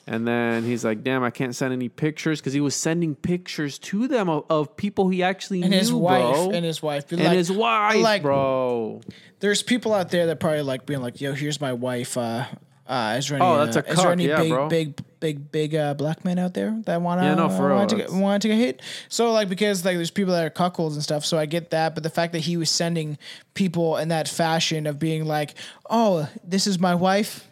And 0.05 0.27
then 0.27 0.63
he's 0.63 0.83
like, 0.83 1.01
"Damn, 1.03 1.23
I 1.23 1.29
can't 1.29 1.55
send 1.55 1.71
any 1.71 1.87
pictures 1.87 2.41
because 2.41 2.51
he 2.51 2.59
was 2.59 2.75
sending 2.75 3.15
pictures 3.15 3.79
to 3.79 4.07
them 4.07 4.29
of, 4.29 4.43
of 4.49 4.75
people 4.75 5.07
he 5.07 5.23
actually 5.23 5.61
and 5.61 5.71
knew, 5.71 5.77
his 5.77 5.93
wife 5.93 6.21
bro. 6.35 6.51
and 6.51 6.65
his 6.65 6.81
wife 6.83 7.09
and 7.11 7.23
like- 7.23 7.37
his 7.37 7.49
wife, 7.51 7.95
like, 8.01 8.21
bro. 8.21 9.01
There's 9.39 9.63
people 9.63 9.93
out 9.93 10.09
there 10.09 10.25
that 10.27 10.39
probably 10.39 10.61
like 10.61 10.85
being 10.85 11.01
like, 11.01 11.21
yo, 11.21 11.33
here's 11.33 11.61
my 11.61 11.71
wife. 11.73 12.17
Uh, 12.17 12.45
uh, 12.85 13.15
is 13.17 13.29
there 13.29 13.37
any, 13.37 13.45
Oh, 13.45 13.65
that's 13.65 13.77
uh, 13.77 13.81
a 13.87 13.91
is 13.91 13.97
there 13.97 14.11
any 14.11 14.27
yeah, 14.27 14.41
big, 14.41 14.49
bro. 14.51 14.67
big, 14.67 14.99
big, 15.21 15.51
big, 15.53 15.73
uh, 15.73 15.93
black 15.93 16.25
men 16.25 16.37
out 16.37 16.53
there 16.53 16.77
that 16.85 17.01
want 17.01 17.21
to, 17.21 17.25
Yeah, 17.25 17.35
no, 17.35 17.47
for 17.47 17.67
real, 17.67 17.77
want 17.77 17.89
to 17.91 17.95
get, 17.95 18.11
want 18.11 18.41
to 18.41 18.49
get 18.49 18.57
hit? 18.57 18.81
So 19.07 19.31
like, 19.31 19.47
because 19.47 19.85
like 19.85 19.95
there's 19.95 20.11
people 20.11 20.33
that 20.33 20.45
are 20.45 20.49
cuckolds 20.49 20.93
and 20.95 21.03
stuff. 21.03 21.23
So 21.23 21.37
I 21.37 21.45
get 21.45 21.69
that, 21.69 21.93
but 21.93 22.03
the 22.03 22.09
fact 22.09 22.33
that 22.33 22.39
he 22.39 22.57
was 22.57 22.69
sending 22.69 23.17
people 23.53 23.95
in 23.95 24.09
that 24.09 24.27
fashion 24.27 24.85
of 24.85 24.99
being 24.99 25.23
like, 25.23 25.55
oh, 25.89 26.27
this 26.43 26.67
is 26.67 26.77
my 26.77 26.93
wife. 26.93 27.47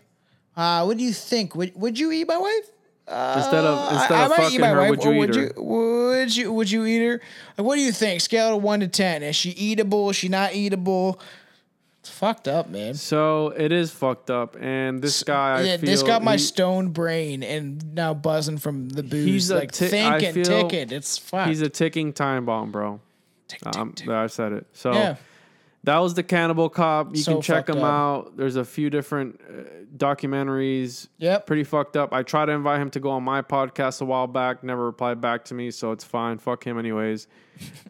Uh, 0.56 0.84
what 0.84 0.98
do 0.98 1.04
you 1.04 1.14
think? 1.14 1.56
Would 1.56 1.74
would 1.76 1.98
you 1.98 2.12
eat 2.12 2.28
my 2.28 2.38
wife? 2.38 2.72
Instead 3.08 3.66
of 3.66 3.92
instead 3.94 4.12
I, 4.12 4.22
I 4.22 4.24
of 4.26 4.30
might 4.30 4.36
fucking 4.38 4.56
eat 4.56 4.62
my 4.62 4.68
her, 4.70 4.78
wife. 4.80 4.90
would 4.92 5.04
you 5.04 5.10
or 5.12 5.14
eat 5.14 5.20
would 5.20 5.36
her? 5.36 5.42
you 5.42 5.54
would 5.64 6.36
you 6.36 6.54
would 6.54 6.72
you 6.72 6.86
eat 6.86 7.06
her? 7.06 7.22
Like, 7.58 7.68
what 7.68 7.76
do 7.76 7.82
you 7.82 7.92
think? 7.92 8.22
Scale 8.22 8.56
of 8.58 8.64
one 8.64 8.80
to 8.82 8.88
ten. 8.88 9.24
Is 9.24 9.36
she 9.36 9.50
eatable? 9.52 10.10
Is 10.12 10.16
she 10.16 10.30
not 10.30 10.54
eatable? 10.54 11.20
It's 12.02 12.10
fucked 12.10 12.48
up, 12.48 12.68
man. 12.70 12.96
So 12.96 13.50
it 13.50 13.72
is 13.72 13.92
fucked 13.92 14.32
up, 14.32 14.56
and 14.60 15.02
this 15.04 15.24
guy, 15.24 15.60
I 15.60 15.62
yeah, 15.62 15.78
this 15.78 16.02
got 16.02 16.24
my 16.24 16.34
he- 16.34 16.38
stone 16.40 16.90
brain 16.90 17.44
and 17.44 17.94
now 17.94 18.14
buzzing 18.16 18.58
from 18.58 18.90
the 18.90 19.04
booze. 19.04 19.26
He's 19.26 19.52
like 19.52 19.70
I 19.82 19.88
thinking, 20.20 20.44
ticket. 20.44 20.92
It's 20.92 21.18
fucked. 21.20 21.50
He's 21.50 21.62
a 21.62 21.70
ticking 21.70 22.12
time 22.12 22.46
bomb, 22.46 22.72
bro. 22.72 23.00
Tick, 23.48 23.62
tick, 23.62 23.78
Um, 23.78 23.94
tick. 23.94 24.10
I 24.10 24.28
said 24.28 24.52
it. 24.54 24.66
So 24.74 24.94
Yeah. 24.94 25.16
That 25.84 25.98
was 25.98 26.14
the 26.14 26.24
Cannibal 26.24 26.70
Cop. 26.70 27.16
You 27.16 27.22
So 27.24 27.34
can 27.34 27.42
check 27.42 27.70
him 27.70 27.80
up. 27.80 27.84
out. 27.84 28.38
There's 28.38 28.56
a 28.56 28.66
few 28.66 28.90
different 28.90 29.40
uh, 29.48 29.64
documentaries. 29.98 31.08
Yep. 31.18 31.46
Pretty 31.48 31.64
fucked 31.64 31.98
up. 31.98 32.14
I 32.14 32.24
tried 32.24 32.46
to 32.46 32.52
invite 32.52 32.80
him 32.82 32.90
to 32.92 33.00
go 33.00 33.10
on 33.12 33.24
my 33.24 33.42
podcast 33.42 34.02
a 34.02 34.06
while 34.06 34.28
back. 34.28 34.64
Never 34.64 34.86
replied 34.86 35.22
back 35.22 35.46
to 35.46 35.54
me, 35.54 35.72
so 35.72 35.92
it's 35.92 36.04
fine. 36.04 36.38
Fuck 36.38 36.66
him, 36.66 36.78
anyways. 36.80 37.28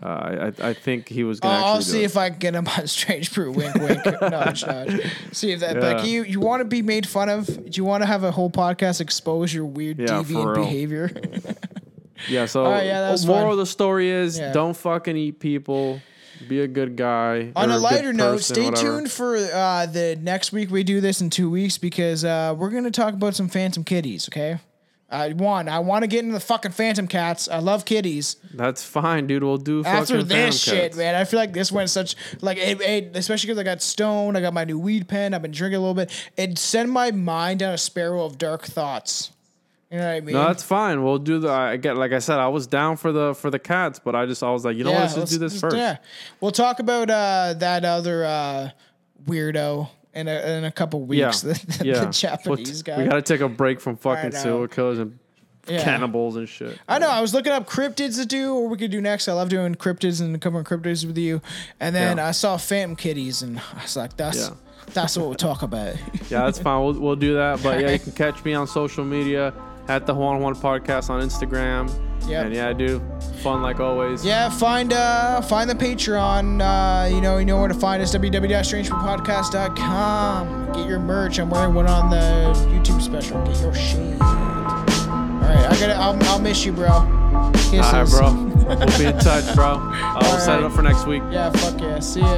Uh, 0.04 0.52
I, 0.60 0.70
I 0.70 0.74
think 0.74 1.08
he 1.08 1.24
was 1.24 1.40
gonna. 1.40 1.56
I'll, 1.56 1.66
I'll 1.76 1.82
see 1.82 2.04
if 2.04 2.18
I 2.18 2.30
can 2.32 2.40
get 2.40 2.56
him 2.56 2.68
on 2.78 2.88
Strange 2.88 3.34
Brew. 3.34 3.54
Wink, 3.54 3.74
wink. 3.76 4.04
nudge, 4.22 4.66
nudge. 4.66 5.02
See 5.32 5.52
if 5.54 5.62
that. 5.62 5.78
Yeah. 5.78 5.82
Like 5.94 6.06
you, 6.06 6.24
you 6.24 6.42
want 6.42 6.60
to 6.60 6.66
be 6.66 6.82
made 6.82 7.08
fun 7.08 7.30
of? 7.30 7.46
Do 7.48 7.72
you 7.78 7.86
want 7.86 8.02
to 8.04 8.08
have 8.08 8.26
a 8.26 8.32
whole 8.32 8.50
podcast 8.50 9.00
expose 9.00 9.54
your 9.54 9.64
weird 9.66 10.00
Yeah, 10.00 10.08
deviant 10.08 10.56
behavior? 10.56 11.10
Yeah, 12.28 12.48
so 12.48 12.66
right, 12.66 12.86
yeah, 12.86 13.16
moral 13.26 13.44
fun. 13.44 13.52
of 13.52 13.58
the 13.60 13.66
story 13.66 14.10
is 14.10 14.38
Yeah. 14.38 14.52
don't 14.52 14.76
fucking 14.76 15.16
eat 15.16 15.40
people. 15.40 16.02
Be 16.52 16.60
a 16.60 16.68
good 16.68 16.98
guy. 16.98 17.54
On 17.56 17.72
a 17.72 17.78
lighter 17.78 18.12
note, 18.12 18.40
person, 18.40 18.56
stay 18.56 18.66
whatever. 18.66 18.98
tuned 18.98 19.10
for 19.10 19.38
uh, 19.38 19.86
the 19.86 20.18
next 20.22 20.52
week. 20.52 20.70
We 20.70 20.84
do 20.84 21.00
this 21.00 21.22
in 21.22 21.30
two 21.30 21.50
weeks 21.50 21.78
because 21.78 22.26
uh, 22.26 22.54
we're 22.58 22.72
going 22.72 22.84
to 22.84 22.92
talk 22.92 23.14
about 23.14 23.36
some 23.36 23.48
Phantom 23.48 23.86
Kitties. 23.86 24.28
Okay. 24.28 24.60
Uh, 25.10 25.30
one, 25.30 25.70
I 25.70 25.80
want 25.80 26.04
to 26.04 26.08
get 26.08 26.26
into 26.26 26.34
the 26.34 26.42
fucking 26.42 26.74
Phantom 26.74 27.08
Cats. 27.08 27.48
I 27.48 27.60
love 27.60 27.86
kitties. 27.86 28.36
That's 28.54 28.84
fine, 28.84 29.28
dude. 29.28 29.46
We'll 29.46 29.60
do 29.60 29.86
After 29.86 30.24
this 30.24 30.62
shit, 30.62 30.92
Cats. 30.92 30.98
man, 30.98 31.16
I 31.16 31.24
feel 31.24 31.40
like 31.40 31.54
this 31.54 31.72
went 31.72 31.90
such 31.90 32.18
like 32.42 32.58
it, 32.58 32.82
it, 32.82 33.16
especially 33.16 33.48
because 33.48 33.60
I 33.60 33.64
got 33.64 33.82
stoned. 33.82 34.38
I 34.38 34.42
got 34.42 34.54
my 34.54 34.66
new 34.66 34.78
weed 34.78 35.08
pen. 35.08 35.34
I've 35.34 35.42
been 35.42 35.52
drinking 35.52 35.78
a 35.78 35.80
little 35.80 35.94
bit. 35.94 36.12
It 36.36 36.58
sent 36.58 36.90
my 36.90 37.12
mind 37.12 37.60
down 37.62 37.74
a 37.74 37.78
spiral 37.78 38.26
of 38.26 38.38
dark 38.38 38.64
thoughts. 38.64 39.32
You 39.92 39.98
know 39.98 40.06
what 40.06 40.12
I 40.16 40.20
mean? 40.22 40.36
No, 40.36 40.46
that's 40.48 40.64
fine. 40.64 41.04
We'll 41.04 41.18
do 41.18 41.40
the. 41.40 41.50
I 41.52 41.76
get 41.78 41.98
like 41.98 42.14
I 42.14 42.20
said, 42.20 42.40
I 42.40 42.48
was 42.48 42.66
down 42.66 42.96
for 42.96 43.12
the 43.12 43.34
for 43.36 43.50
the 43.50 43.60
cats, 43.60 44.00
but 44.00 44.16
I 44.16 44.26
just 44.26 44.42
I 44.42 44.50
was 44.52 44.64
like, 44.64 44.78
you 44.78 44.84
know 44.86 44.92
what? 44.92 45.02
Let's 45.02 45.16
just 45.16 45.32
do 45.34 45.38
this 45.40 45.52
let's- 45.54 45.62
first. 45.62 45.76
Yeah, 45.78 45.98
we'll 46.40 46.52
talk 46.52 46.80
about 46.80 47.10
uh, 47.10 47.56
that 47.58 47.84
other 47.84 48.24
uh, 48.24 48.70
weirdo 49.26 49.90
in 50.14 50.28
a, 50.28 50.58
in 50.58 50.64
a 50.64 50.72
couple 50.72 51.02
Yeah, 51.14 51.28
weeks. 51.28 51.42
The, 51.42 51.84
yeah. 51.86 51.94
the 51.94 52.04
We'll 52.06 52.12
Japanese 52.12 52.82
t- 52.84 52.92
guy. 52.92 52.98
We 53.04 53.04
gotta 53.10 53.22
take 53.22 53.42
a 53.42 53.50
break 53.50 53.80
from 53.82 53.98
fucking 53.98 54.32
serial 54.32 54.68
killers 54.68 55.00
and 55.00 55.20
Yeah. 55.68 55.84
cannibals 55.84 56.36
and 56.38 56.48
shit. 56.48 56.80
I 56.88 56.98
know. 57.00 57.10
I 57.10 57.20
was 57.22 57.34
looking 57.34 57.52
up 57.52 57.68
cryptids 57.68 58.18
to 58.18 58.26
do, 58.26 58.56
or 58.56 58.68
we 58.70 58.78
could 58.78 58.92
do 58.92 59.02
next. 59.02 59.28
I 59.28 59.34
love 59.34 59.50
doing 59.50 59.76
cryptids 59.76 60.22
and 60.22 60.40
covering 60.42 60.64
cryptids 60.66 61.06
with 61.06 61.18
you. 61.18 61.42
And 61.80 61.94
then 61.96 62.16
Yeah. 62.18 62.28
I 62.28 62.32
saw 62.32 62.56
Phantom 62.58 62.96
Kitties, 62.96 63.42
and 63.42 63.60
I 63.60 63.82
was 63.84 63.96
like, 63.98 64.16
"That's 64.18 64.38
Yeah. 64.38 64.50
that's 64.94 65.18
what 65.18 65.26
we'll 65.28 65.36
talk 65.36 65.62
about." 65.64 65.96
Yeah, 66.30 66.46
that's 66.46 66.60
fine. 66.60 66.82
We'll, 66.82 66.94
we'll 67.00 67.16
do 67.18 67.34
that. 67.36 67.62
But 67.62 67.82
yeah, 67.82 67.92
you 67.92 68.00
can 68.00 68.14
catch 68.14 68.44
me 68.46 68.54
on 68.54 68.68
social 68.68 69.04
media 69.04 69.54
at 69.88 70.06
the 70.06 70.14
Juan 70.14 70.42
Juan 70.42 70.54
Podcast 70.56 71.10
on 71.10 71.22
Instagram. 71.22 71.90
Yep. 72.28 72.46
And 72.46 72.54
yeah, 72.56 72.70
I 72.70 72.74
do 72.74 73.02
fun 73.42 73.64
like 73.64 73.80
always. 73.80 74.24
Yeah, 74.24 74.48
find 74.50 74.94
uh 74.94 75.42
find 75.42 75.68
the 75.70 75.74
Patreon. 75.76 76.62
Uh, 76.62 77.08
you 77.14 77.20
know, 77.22 77.38
you 77.40 77.46
know 77.46 77.58
where 77.60 77.68
to 77.68 77.74
find 77.74 78.00
us. 78.02 78.14
www.strangepodcast.com. 78.16 80.72
Get 80.74 80.88
your 80.88 81.00
merch. 81.00 81.40
I'm 81.40 81.50
wearing 81.50 81.74
one 81.74 81.88
on 81.88 82.10
the 82.12 82.54
YouTube 82.70 83.02
special. 83.02 83.44
Get 83.46 83.60
your 83.62 83.74
shit. 83.74 84.22
All 84.22 84.28
right, 85.48 85.66
I 85.66 85.76
gotta. 85.80 85.96
I'll, 85.96 86.22
I'll 86.26 86.40
miss 86.40 86.64
you, 86.66 86.72
bro. 86.74 87.52
Kisses. 87.54 87.80
All 87.82 87.94
right, 87.94 88.10
bro. 88.10 88.34
we'll 88.78 88.98
be 89.00 89.06
in 89.06 89.18
touch, 89.20 89.56
bro. 89.56 89.80
I'll 89.82 90.40
set 90.40 90.60
it 90.60 90.66
up 90.66 90.74
for 90.74 90.84
next 90.84 91.08
week. 91.08 91.24
Yeah, 91.32 91.50
fuck 91.50 91.82
yeah. 91.82 92.00
See 92.00 92.20
ya. 92.22 92.38